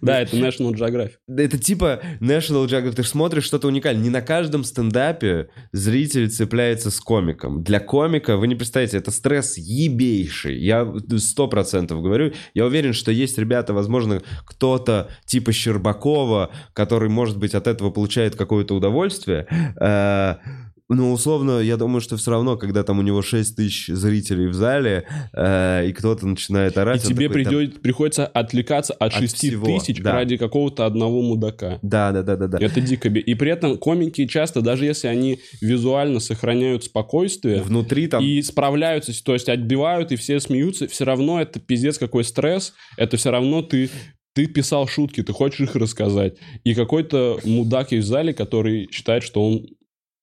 Да, 0.10 0.20
это 0.20 0.36
National 0.36 0.72
Geographic. 0.72 1.18
Это 1.28 1.58
типа 1.58 2.00
National 2.20 2.66
Geographic. 2.66 2.94
Ты 2.94 3.04
смотришь 3.04 3.44
что-то 3.44 3.68
уникальное. 3.68 4.02
Не 4.02 4.10
на 4.10 4.22
каждом 4.22 4.64
стендапе 4.64 5.48
зритель 5.72 6.30
цепляется 6.30 6.90
с 6.90 7.00
комиком. 7.00 7.62
Для 7.62 7.80
комика, 7.80 8.36
вы 8.36 8.48
не 8.48 8.54
представляете, 8.54 8.98
это 8.98 9.10
стресс 9.10 9.58
ебейший. 9.58 10.58
Я 10.58 10.90
сто 11.18 11.48
процентов 11.48 12.02
говорю. 12.02 12.32
Я 12.54 12.66
уверен, 12.66 12.92
что 12.92 13.12
есть 13.12 13.38
ребята, 13.38 13.74
возможно, 13.74 14.22
кто-то 14.46 15.10
типа 15.26 15.52
Щербакова, 15.52 16.50
который, 16.72 17.08
может 17.08 17.38
быть, 17.38 17.54
от 17.54 17.66
этого 17.66 17.90
получает 17.90 18.36
какое-то 18.36 18.74
удовольствие. 18.74 19.46
Ну, 20.90 21.12
условно, 21.12 21.60
я 21.60 21.76
думаю, 21.76 22.00
что 22.00 22.16
все 22.16 22.32
равно, 22.32 22.56
когда 22.56 22.82
там 22.82 22.98
у 22.98 23.02
него 23.02 23.22
6 23.22 23.54
тысяч 23.54 23.86
зрителей 23.86 24.48
в 24.48 24.54
зале, 24.54 25.06
э, 25.32 25.86
и 25.88 25.92
кто-то 25.92 26.26
начинает 26.26 26.76
орать... 26.76 27.04
И 27.04 27.08
тебе 27.08 27.28
такой, 27.28 27.44
«Да, 27.44 27.50
придет, 27.50 27.80
приходится 27.80 28.26
отвлекаться 28.26 28.92
от, 28.94 29.14
От 29.14 29.20
6 29.20 29.36
всего, 29.36 29.66
тысяч 29.66 30.02
да. 30.02 30.12
ради 30.12 30.36
какого-то 30.36 30.86
одного 30.86 31.22
мудака. 31.22 31.78
Да, 31.82 32.10
да, 32.10 32.24
да, 32.24 32.34
да, 32.34 32.48
да. 32.48 32.58
Это 32.60 32.80
дико. 32.80 33.08
И 33.08 33.34
при 33.34 33.52
этом 33.52 33.78
комики 33.78 34.26
часто, 34.26 34.62
даже 34.62 34.84
если 34.84 35.06
они 35.06 35.38
визуально 35.60 36.18
сохраняют 36.18 36.82
спокойствие 36.82 37.62
Внутри 37.62 38.08
там... 38.08 38.24
и 38.24 38.42
справляются, 38.42 39.12
то 39.24 39.34
есть 39.34 39.48
отбивают, 39.48 40.10
и 40.10 40.16
все 40.16 40.40
смеются, 40.40 40.88
все 40.88 41.04
равно 41.04 41.40
это 41.40 41.60
пиздец 41.60 41.98
какой 41.98 42.24
стресс. 42.24 42.74
Это 42.96 43.16
все 43.16 43.30
равно 43.30 43.62
ты 43.62 43.90
ты 44.32 44.46
писал 44.46 44.86
шутки, 44.86 45.22
ты 45.22 45.32
хочешь 45.32 45.60
их 45.60 45.76
рассказать. 45.76 46.36
И 46.64 46.74
какой-то 46.74 47.40
мудак 47.44 47.92
есть 47.92 48.06
в 48.06 48.10
зале, 48.10 48.32
который 48.32 48.88
считает, 48.92 49.22
что 49.22 49.44
он 49.44 49.66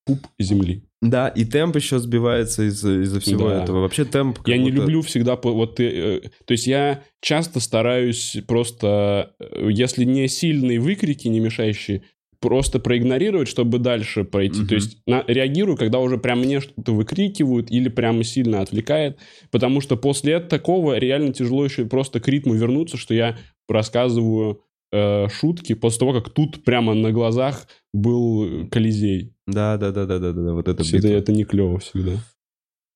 пуп 0.08 0.20
земли. 0.40 0.84
Да, 1.02 1.28
и 1.28 1.46
темп 1.46 1.76
еще 1.76 2.00
сбивается 2.00 2.64
из- 2.64 2.84
из-за 2.84 3.20
всего 3.20 3.50
Да. 3.50 3.64
этого. 3.64 3.82
Вообще 3.82 4.04
темп... 4.06 4.38
как 4.40 4.48
Я 4.48 4.58
не 4.58 4.72
будто- 4.72 4.78
люблю 4.82 5.02
всегда... 5.04 5.36
по- 5.36 5.52
Вот 5.54 5.76
ты, 5.76 5.84
э, 5.84 6.22
то 6.46 6.54
есть 6.54 6.66
я 6.66 7.04
часто 7.22 7.60
стараюсь 7.60 8.38
просто, 8.48 9.34
э, 9.40 9.70
если 9.72 10.06
не 10.06 10.28
сильные 10.28 10.80
выкрики, 10.80 11.28
не 11.28 11.40
мешающие, 11.40 12.02
просто 12.40 12.80
проигнорировать, 12.80 13.48
чтобы 13.48 13.80
дальше 13.80 14.24
пройти. 14.24 14.60
Мгм. 14.60 14.68
То 14.68 14.76
есть 14.76 14.98
на- 15.08 15.24
реагирую, 15.28 15.76
когда 15.78 16.00
уже 16.00 16.18
прям 16.18 16.40
мне 16.40 16.62
что-то 16.62 16.94
выкрикивают 16.94 17.70
или 17.72 17.90
прямо 17.90 18.24
сильно 18.24 18.62
отвлекает, 18.62 19.18
потому 19.52 19.82
что 19.82 19.98
после 19.98 20.40
такого 20.40 20.98
реально 20.98 21.34
тяжело 21.34 21.64
еще 21.66 21.86
просто 21.86 22.20
к 22.20 22.28
ритму 22.28 22.54
вернуться, 22.56 22.98
что 22.98 23.14
я 23.14 23.38
рассказываю 23.68 24.62
э, 24.92 25.28
шутки 25.30 25.74
после 25.74 26.00
того, 26.00 26.14
как 26.14 26.30
тут 26.34 26.64
прямо 26.64 26.94
на 26.94 27.12
глазах 27.12 27.68
был 27.94 28.68
Колизей. 28.70 29.34
Да, 29.48 29.78
да, 29.78 29.92
да, 29.92 30.06
да, 30.06 30.20
да, 30.20 30.32
да, 30.34 30.42
да, 30.42 30.54
вот 30.54 30.68
это 30.68 30.84
Всегда 30.84 31.08
битва. 31.08 31.20
это 31.20 31.32
не 31.32 31.46
клево 31.46 31.80
всегда. 31.80 32.12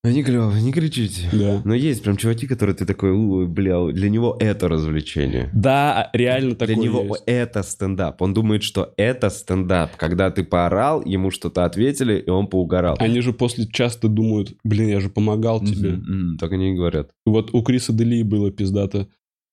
Ну, 0.04 0.10
Не 0.10 0.24
клево, 0.24 0.52
не 0.56 0.72
кричите. 0.72 1.28
Да. 1.32 1.62
Но 1.64 1.74
есть 1.74 2.02
прям 2.02 2.16
чуваки, 2.16 2.48
которые 2.48 2.74
ты 2.74 2.84
такой, 2.84 3.12
«У, 3.12 3.46
бля, 3.46 3.86
для 3.92 4.10
него 4.10 4.36
это 4.40 4.66
развлечение. 4.66 5.48
Да, 5.54 6.10
реально 6.12 6.56
такое 6.56 6.74
Для 6.74 6.84
него 6.84 7.02
есть. 7.04 7.22
это 7.26 7.62
стендап. 7.62 8.20
Он 8.20 8.34
думает, 8.34 8.64
что 8.64 8.92
это 8.96 9.30
стендап. 9.30 9.96
Когда 9.96 10.32
ты 10.32 10.42
поорал, 10.42 11.04
ему 11.04 11.30
что-то 11.30 11.64
ответили, 11.64 12.18
и 12.18 12.28
он 12.30 12.48
поугорал. 12.48 12.96
Они 12.98 13.20
же 13.20 13.32
после 13.32 13.64
часто 13.68 14.08
думают, 14.08 14.54
блин, 14.64 14.88
я 14.88 14.98
же 14.98 15.08
помогал 15.08 15.60
тебе. 15.60 15.90
Мгм, 15.92 16.02
мгм, 16.30 16.38
Так 16.38 16.50
они 16.50 16.72
и 16.72 16.74
говорят. 16.74 17.12
Вот 17.24 17.54
у 17.54 17.62
Криса 17.62 17.92
Дели 17.92 18.24
было 18.24 18.50
пиздато. 18.50 19.06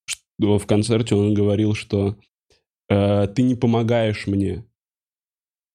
Что 0.08 0.58
в 0.58 0.66
концерте 0.66 1.14
он 1.14 1.36
говорил, 1.36 1.76
что 1.76 2.16
э, 2.90 3.28
ты 3.28 3.44
не 3.44 3.54
помогаешь 3.54 4.26
мне. 4.26 4.66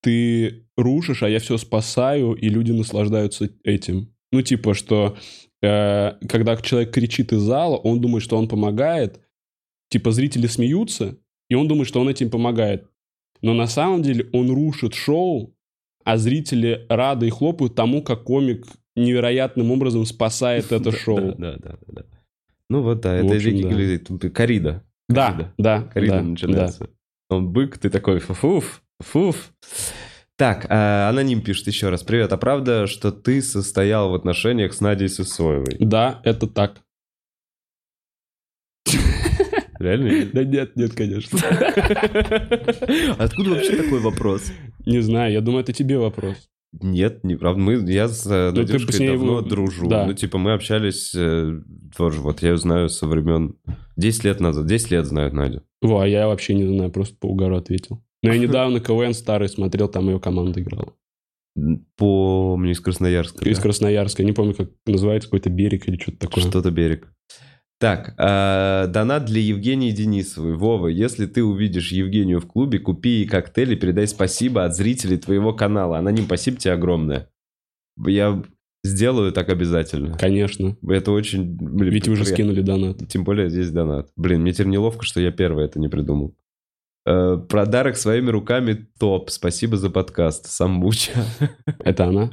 Ты 0.05 0.67
рушишь, 0.77 1.23
а 1.23 1.31
я 1.31 1.39
все 1.39 1.57
спасаю, 1.57 2.35
и 2.35 2.51
люди 2.51 2.73
наслаждаются 2.73 3.49
этим. 3.63 4.15
Ну, 4.33 4.43
типа, 4.43 4.75
что 4.75 5.17
э, 5.63 6.13
когда 6.29 6.57
человек 6.59 6.93
кричит 6.93 7.33
из 7.33 7.41
зала, 7.41 7.77
он 7.77 8.03
думает, 8.03 8.23
что 8.23 8.37
он 8.37 8.47
помогает. 8.47 9.23
Типа, 9.89 10.11
зрители 10.11 10.47
смеются, 10.47 11.17
и 11.49 11.55
он 11.55 11.69
думает, 11.69 11.89
что 11.89 12.03
он 12.03 12.11
этим 12.11 12.29
помогает. 12.29 12.87
Но 13.41 13.55
на 13.55 13.67
самом 13.67 14.03
деле 14.03 14.29
он 14.35 14.51
рушит 14.51 14.93
шоу, 14.93 15.57
а 16.05 16.19
зрители 16.19 16.85
рады 16.91 17.29
и 17.29 17.31
хлопают 17.31 17.75
тому, 17.75 18.03
как 18.03 18.25
комик 18.25 18.67
невероятным 18.97 19.71
образом 19.71 20.05
спасает 20.05 20.71
это 20.71 20.93
шоу. 20.93 21.35
Да, 21.39 21.57
да, 21.57 21.79
да. 21.87 22.05
Ну 22.69 22.83
вот 22.83 23.01
да, 23.01 23.15
это 23.15 23.35
общем, 23.35 23.53
Рики 23.53 23.63
да. 23.63 23.69
Галилей, 23.71 23.99
тут 23.99 24.23
Корида. 24.35 24.85
Да, 25.09 25.55
да, 25.57 25.81
Корида 25.85 26.17
да, 26.17 26.23
начинается. 26.23 26.91
Он 27.31 27.51
бык, 27.51 27.79
ты 27.79 27.89
такой 27.89 28.19
фуф, 28.19 28.84
фуф. 29.05 29.53
Так, 30.37 30.67
а, 30.69 31.09
аноним 31.09 31.43
пишет 31.43 31.69
еще 31.69 31.91
раз. 31.91 32.03
Привет, 32.03 32.33
а 32.33 32.37
правда, 32.37 32.87
что 32.87 33.13
ты 33.13 33.41
состоял 33.41 34.11
в 34.11 34.15
отношениях 34.15 34.73
с 34.75 34.81
Надей 34.81 35.09
Сысоевой? 35.09 35.77
Да, 35.79 36.21
это 36.25 36.47
так. 36.49 36.81
Реально? 39.79 40.31
Да 40.33 40.45
нет, 40.45 40.77
нет, 40.77 40.95
конечно. 40.95 41.39
Откуда 43.19 43.51
вообще 43.51 43.77
такой 43.77 44.01
вопрос? 44.01 44.51
Не 44.87 45.01
знаю, 45.01 45.33
я 45.33 45.41
думаю, 45.41 45.63
это 45.63 45.73
тебе 45.73 45.99
вопрос. 45.99 46.37
Нет, 46.81 47.23
неправда. 47.23 47.61
Мы, 47.61 47.75
я 47.93 48.09
с 48.09 48.27
э, 48.27 48.51
Ну, 48.51 48.63
Надюшкой 48.63 48.99
ней 48.99 49.09
давно 49.11 49.41
дружу. 49.43 49.89
да. 49.89 50.07
Ну, 50.07 50.13
типа, 50.15 50.39
мы 50.39 50.55
общались 50.55 51.15
э, 51.15 51.61
тоже, 51.97 52.21
вот 52.21 52.43
я 52.43 52.51
ее 52.51 52.57
знаю 52.57 52.89
со 52.89 53.07
времен 53.07 53.57
10 53.97 54.25
лет 54.25 54.41
назад. 54.41 54.67
10 54.67 54.91
лет 54.91 55.07
знаю 55.07 55.33
Надю. 55.35 55.63
Во, 55.83 56.01
а 56.01 56.09
я 56.09 56.27
вообще 56.27 56.55
не 56.55 56.67
знаю, 56.67 56.91
просто 56.91 57.17
по 57.17 57.27
угару 57.27 57.57
ответил. 57.57 58.03
Но 58.25 58.33
я 58.33 58.39
недавно 58.39 58.81
КВН 58.81 59.15
старый 59.15 59.49
смотрел, 59.49 59.89
там 59.89 60.09
ее 60.09 60.19
команда 60.19 60.61
играла. 60.61 60.95
Помню, 61.97 62.73
из 62.73 62.81
Красноярска. 62.81 63.49
Из 63.49 63.57
да. 63.57 63.63
Красноярска, 63.63 64.25
не 64.25 64.33
помню, 64.33 64.55
как 64.55 64.71
называется, 64.87 65.29
какой-то 65.29 65.51
берег 65.51 65.89
или 65.89 65.97
что-то 65.97 66.19
такое. 66.19 66.45
Что-то 66.45 66.71
берег. 66.71 67.09
Так, 67.79 68.15
э, 68.19 68.87
донат 68.89 69.27
для 69.27 69.41
Евгении 69.41 69.91
Денисовой. 69.91 70.57
Вова, 70.57 70.89
если 70.89 71.27
ты 71.27 71.45
увидишь 71.45 71.93
Евгению 71.93 72.41
в 72.41 72.47
клубе, 72.47 72.79
купи 72.79 73.11
ей 73.11 73.27
коктейль 73.27 73.73
и 73.73 73.77
передай 73.77 74.07
спасибо 74.09 74.65
от 74.65 74.75
зрителей 74.75 75.19
твоего 75.19 75.53
канала. 75.53 75.99
Аноним, 75.99 76.25
спасибо 76.25 76.57
тебе 76.57 76.73
огромное. 76.73 77.29
Я 78.05 78.43
сделаю 78.85 79.33
так 79.33 79.49
обязательно. 79.49 80.17
Конечно. 80.17 80.77
Это 80.89 81.11
очень... 81.13 81.45
блин, 81.45 81.93
Ведь 81.93 82.09
вы 82.09 82.17
же 82.17 82.23
приятно. 82.23 82.45
скинули 82.45 82.61
донат. 82.63 83.09
Тем 83.09 83.25
более 83.25 83.51
здесь 83.51 83.71
донат. 83.71 84.11
Блин, 84.17 84.43
мне 84.43 84.53
теперь 84.53 84.69
неловко, 84.69 85.05
что 85.05 85.21
я 85.21 85.31
первый 85.31 85.65
это 85.65 85.79
не 85.79 85.89
придумал. 85.89 86.35
Э, 87.07 87.39
Подарок 87.49 87.97
своими 87.97 88.31
руками 88.31 88.87
топ. 88.99 89.31
Спасибо 89.31 89.77
за 89.77 89.91
подкаст. 89.91 90.47
Самбуча. 90.47 91.13
Это 91.85 92.07
она? 92.07 92.31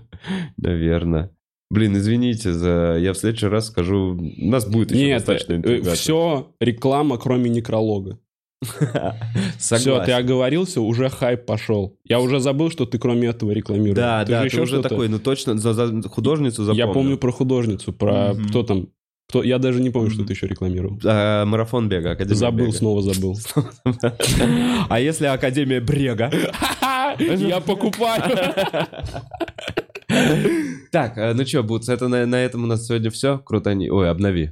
Наверное. 0.58 1.32
Блин, 1.70 1.96
извините 1.96 2.52
за... 2.52 2.98
Я 3.00 3.14
в 3.14 3.18
следующий 3.18 3.48
раз 3.48 3.68
скажу... 3.68 4.18
У 4.18 4.50
нас 4.50 4.66
будет 4.66 4.92
еще 4.92 5.06
Нет, 5.06 5.20
достаточно 5.20 5.54
интригации. 5.56 5.96
все 5.96 6.54
реклама, 6.60 7.18
кроме 7.18 7.50
некролога. 7.50 8.20
Все, 9.58 10.04
ты 10.04 10.12
оговорился, 10.12 10.82
уже 10.82 11.10
хайп 11.10 11.46
пошел. 11.46 11.98
Я 12.04 12.20
уже 12.20 12.40
забыл, 12.40 12.70
что 12.70 12.86
ты 12.86 13.00
кроме 13.00 13.30
этого 13.30 13.52
рекламируешь. 13.52 13.96
Да, 13.96 14.24
Ты 14.24 14.32
да, 14.32 14.44
же 14.44 14.50
ты 14.50 14.56
еще 14.56 14.64
уже 14.64 14.84
такой, 14.84 15.08
ну 15.08 15.18
точно, 15.18 15.58
за, 15.58 15.74
за 15.74 16.02
художницу 16.08 16.64
запомнил. 16.64 16.88
Я 16.88 16.94
помню 16.94 17.18
про 17.18 17.32
художницу, 17.32 17.92
про 17.92 18.36
кто 18.50 18.62
там. 18.62 18.90
Кто... 19.30 19.44
Я 19.44 19.60
даже 19.60 19.80
не 19.82 19.90
помню, 19.90 20.10
что 20.12 20.26
ты 20.26 20.34
еще 20.34 20.48
рекламировал. 20.48 21.00
А, 21.06 21.46
марафон 21.46 21.88
бега, 21.90 22.12
Академия 22.12 22.38
забыл, 22.38 22.66
бега. 22.68 22.78
снова 22.78 23.02
забыл. 23.02 23.38
А 24.90 25.00
если 25.00 25.26
Академия 25.28 25.80
брега? 25.80 26.30
Я 27.20 27.60
покупаю. 27.62 28.22
Так, 30.92 31.18
э, 31.18 31.34
ну 31.34 31.46
что, 31.46 31.64
Бутс, 31.64 31.88
это 31.88 32.10
на, 32.10 32.26
на 32.26 32.36
этом 32.36 32.66
у 32.66 32.68
нас 32.68 32.86
сегодня 32.86 33.10
все. 33.12 33.40
Круто. 33.40 33.74
не- 33.74 33.90
Ой, 33.90 34.10
обнови. 34.10 34.52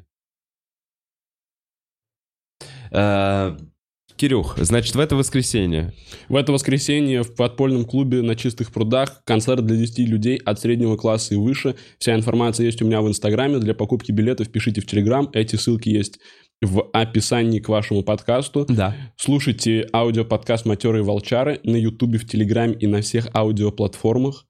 Кирюх, 4.19 4.57
значит, 4.57 4.95
в 4.95 4.99
это 4.99 5.15
воскресенье. 5.15 5.93
В 6.27 6.35
это 6.35 6.51
воскресенье 6.51 7.23
в 7.23 7.35
подпольном 7.35 7.85
клубе 7.85 8.21
на 8.21 8.35
Чистых 8.35 8.73
прудах 8.73 9.23
концерт 9.23 9.65
для 9.65 9.77
10 9.77 9.99
людей 9.99 10.35
от 10.35 10.59
среднего 10.59 10.97
класса 10.97 11.35
и 11.35 11.37
выше. 11.37 11.75
Вся 11.99 12.15
информация 12.15 12.65
есть 12.65 12.81
у 12.81 12.85
меня 12.85 13.01
в 13.01 13.07
Инстаграме. 13.07 13.59
Для 13.59 13.73
покупки 13.73 14.11
билетов 14.11 14.51
пишите 14.51 14.81
в 14.81 14.85
Телеграм. 14.85 15.29
Эти 15.31 15.55
ссылки 15.55 15.87
есть 15.87 16.19
в 16.61 16.89
описании 16.91 17.61
к 17.61 17.69
вашему 17.69 18.03
подкасту. 18.03 18.65
Да. 18.67 18.93
Слушайте 19.15 19.87
аудиоподкаст 19.93 20.65
«Матерые 20.65 21.01
волчары» 21.01 21.61
на 21.63 21.77
Ютубе, 21.77 22.19
в 22.19 22.27
Телеграме 22.27 22.73
и 22.73 22.87
на 22.87 23.01
всех 23.01 23.29
аудиоплатформах. 23.33 24.45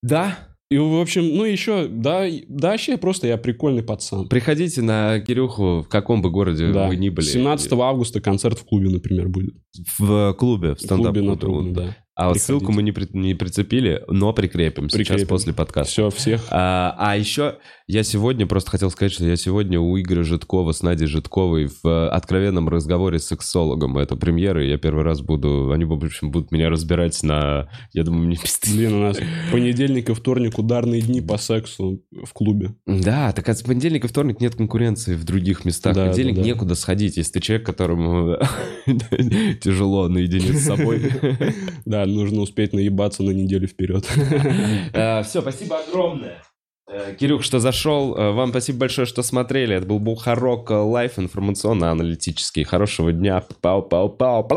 Да. 0.00 0.49
И, 0.70 0.78
в 0.78 1.00
общем, 1.00 1.36
ну 1.36 1.44
еще, 1.44 1.88
да, 1.88 2.26
да, 2.46 2.70
вообще 2.70 2.96
просто 2.96 3.26
я 3.26 3.36
прикольный 3.36 3.82
пацан. 3.82 4.28
Приходите 4.28 4.82
на 4.82 5.18
Кирюху, 5.18 5.82
в 5.82 5.88
каком 5.88 6.22
бы 6.22 6.30
городе 6.30 6.72
Да. 6.72 6.86
вы 6.86 6.96
ни 6.96 7.08
были. 7.08 7.26
17 7.26 7.72
августа 7.72 8.20
концерт 8.20 8.56
в 8.58 8.64
клубе, 8.64 8.88
например, 8.88 9.28
будет. 9.28 9.54
В 9.98 10.32
клубе, 10.34 10.76
в 10.76 10.80
стендап-клубе. 10.80 11.72
Да. 11.72 11.96
А 12.14 12.26
вот 12.28 12.34
Приходите. 12.34 12.44
ссылку 12.46 12.72
мы 12.72 12.82
не, 12.82 12.92
при- 12.92 13.08
не 13.12 13.34
прицепили, 13.34 14.02
но 14.08 14.32
прикрепим, 14.32 14.90
сейчас 14.90 15.08
Прикрепим. 15.08 15.28
после 15.28 15.52
подкаста. 15.54 15.90
Все, 15.90 16.10
всех. 16.10 16.46
А, 16.50 16.94
а 16.98 17.16
еще 17.16 17.56
я 17.86 18.02
сегодня 18.04 18.46
просто 18.46 18.70
хотел 18.70 18.90
сказать, 18.90 19.12
что 19.12 19.24
я 19.24 19.36
сегодня 19.36 19.80
у 19.80 19.98
Игоря 19.98 20.22
Житкова 20.22 20.72
с 20.72 20.82
Надей 20.82 21.08
Житковой 21.08 21.66
в 21.66 21.84
э, 21.84 22.08
откровенном 22.08 22.68
разговоре 22.68 23.18
с 23.18 23.26
сексологом. 23.26 23.98
Это 23.98 24.16
премьера, 24.16 24.64
и 24.64 24.68
я 24.68 24.78
первый 24.78 25.02
раз 25.02 25.22
буду... 25.22 25.72
Они, 25.72 25.84
в 25.84 25.92
общем, 25.92 26.30
будут 26.30 26.52
меня 26.52 26.68
разбирать 26.70 27.20
на... 27.22 27.68
Я 27.92 28.04
думаю, 28.04 28.26
мне 28.26 28.36
пиздец. 28.36 28.72
Блин, 28.72 28.94
у 28.94 29.00
нас 29.00 29.18
понедельник 29.50 30.08
и 30.10 30.14
вторник 30.14 30.58
ударные 30.58 31.00
дни 31.00 31.20
по 31.20 31.36
сексу 31.36 32.00
в 32.12 32.32
клубе. 32.32 32.74
Да, 32.86 33.32
так 33.32 33.48
а 33.48 33.54
с 33.54 33.62
понедельника 33.62 34.06
и 34.06 34.10
вторник 34.10 34.40
нет 34.40 34.54
конкуренции 34.54 35.14
в 35.16 35.24
других 35.24 35.64
местах. 35.64 35.94
Да, 35.94 36.04
понедельник 36.06 36.36
да, 36.36 36.42
да. 36.42 36.46
некуда 36.46 36.74
сходить, 36.76 37.16
если 37.16 37.32
ты 37.32 37.40
человек, 37.40 37.66
которому 37.66 38.36
тяжело 39.60 40.08
наедине 40.08 40.52
с 40.52 40.64
собой. 40.64 41.02
Да, 41.84 41.99
нужно 42.06 42.42
успеть 42.42 42.72
наебаться 42.72 43.22
на 43.22 43.30
неделю 43.30 43.66
вперед. 43.66 44.04
Все, 45.24 45.40
спасибо 45.40 45.78
огромное. 45.80 46.42
Э, 46.90 47.14
Кирюх, 47.18 47.44
что 47.44 47.60
зашел. 47.60 48.16
Э, 48.16 48.32
Вам 48.32 48.50
спасибо 48.50 48.80
большое, 48.80 49.06
что 49.06 49.22
смотрели. 49.22 49.76
Это 49.76 49.86
был 49.86 50.00
Бухарог 50.00 50.70
э, 50.70 50.74
Live 50.74 51.18
информационно-аналитический. 51.18 52.64
Хорошего 52.64 53.12
дня. 53.12 53.44
Пау-пау-пау. 53.62 54.48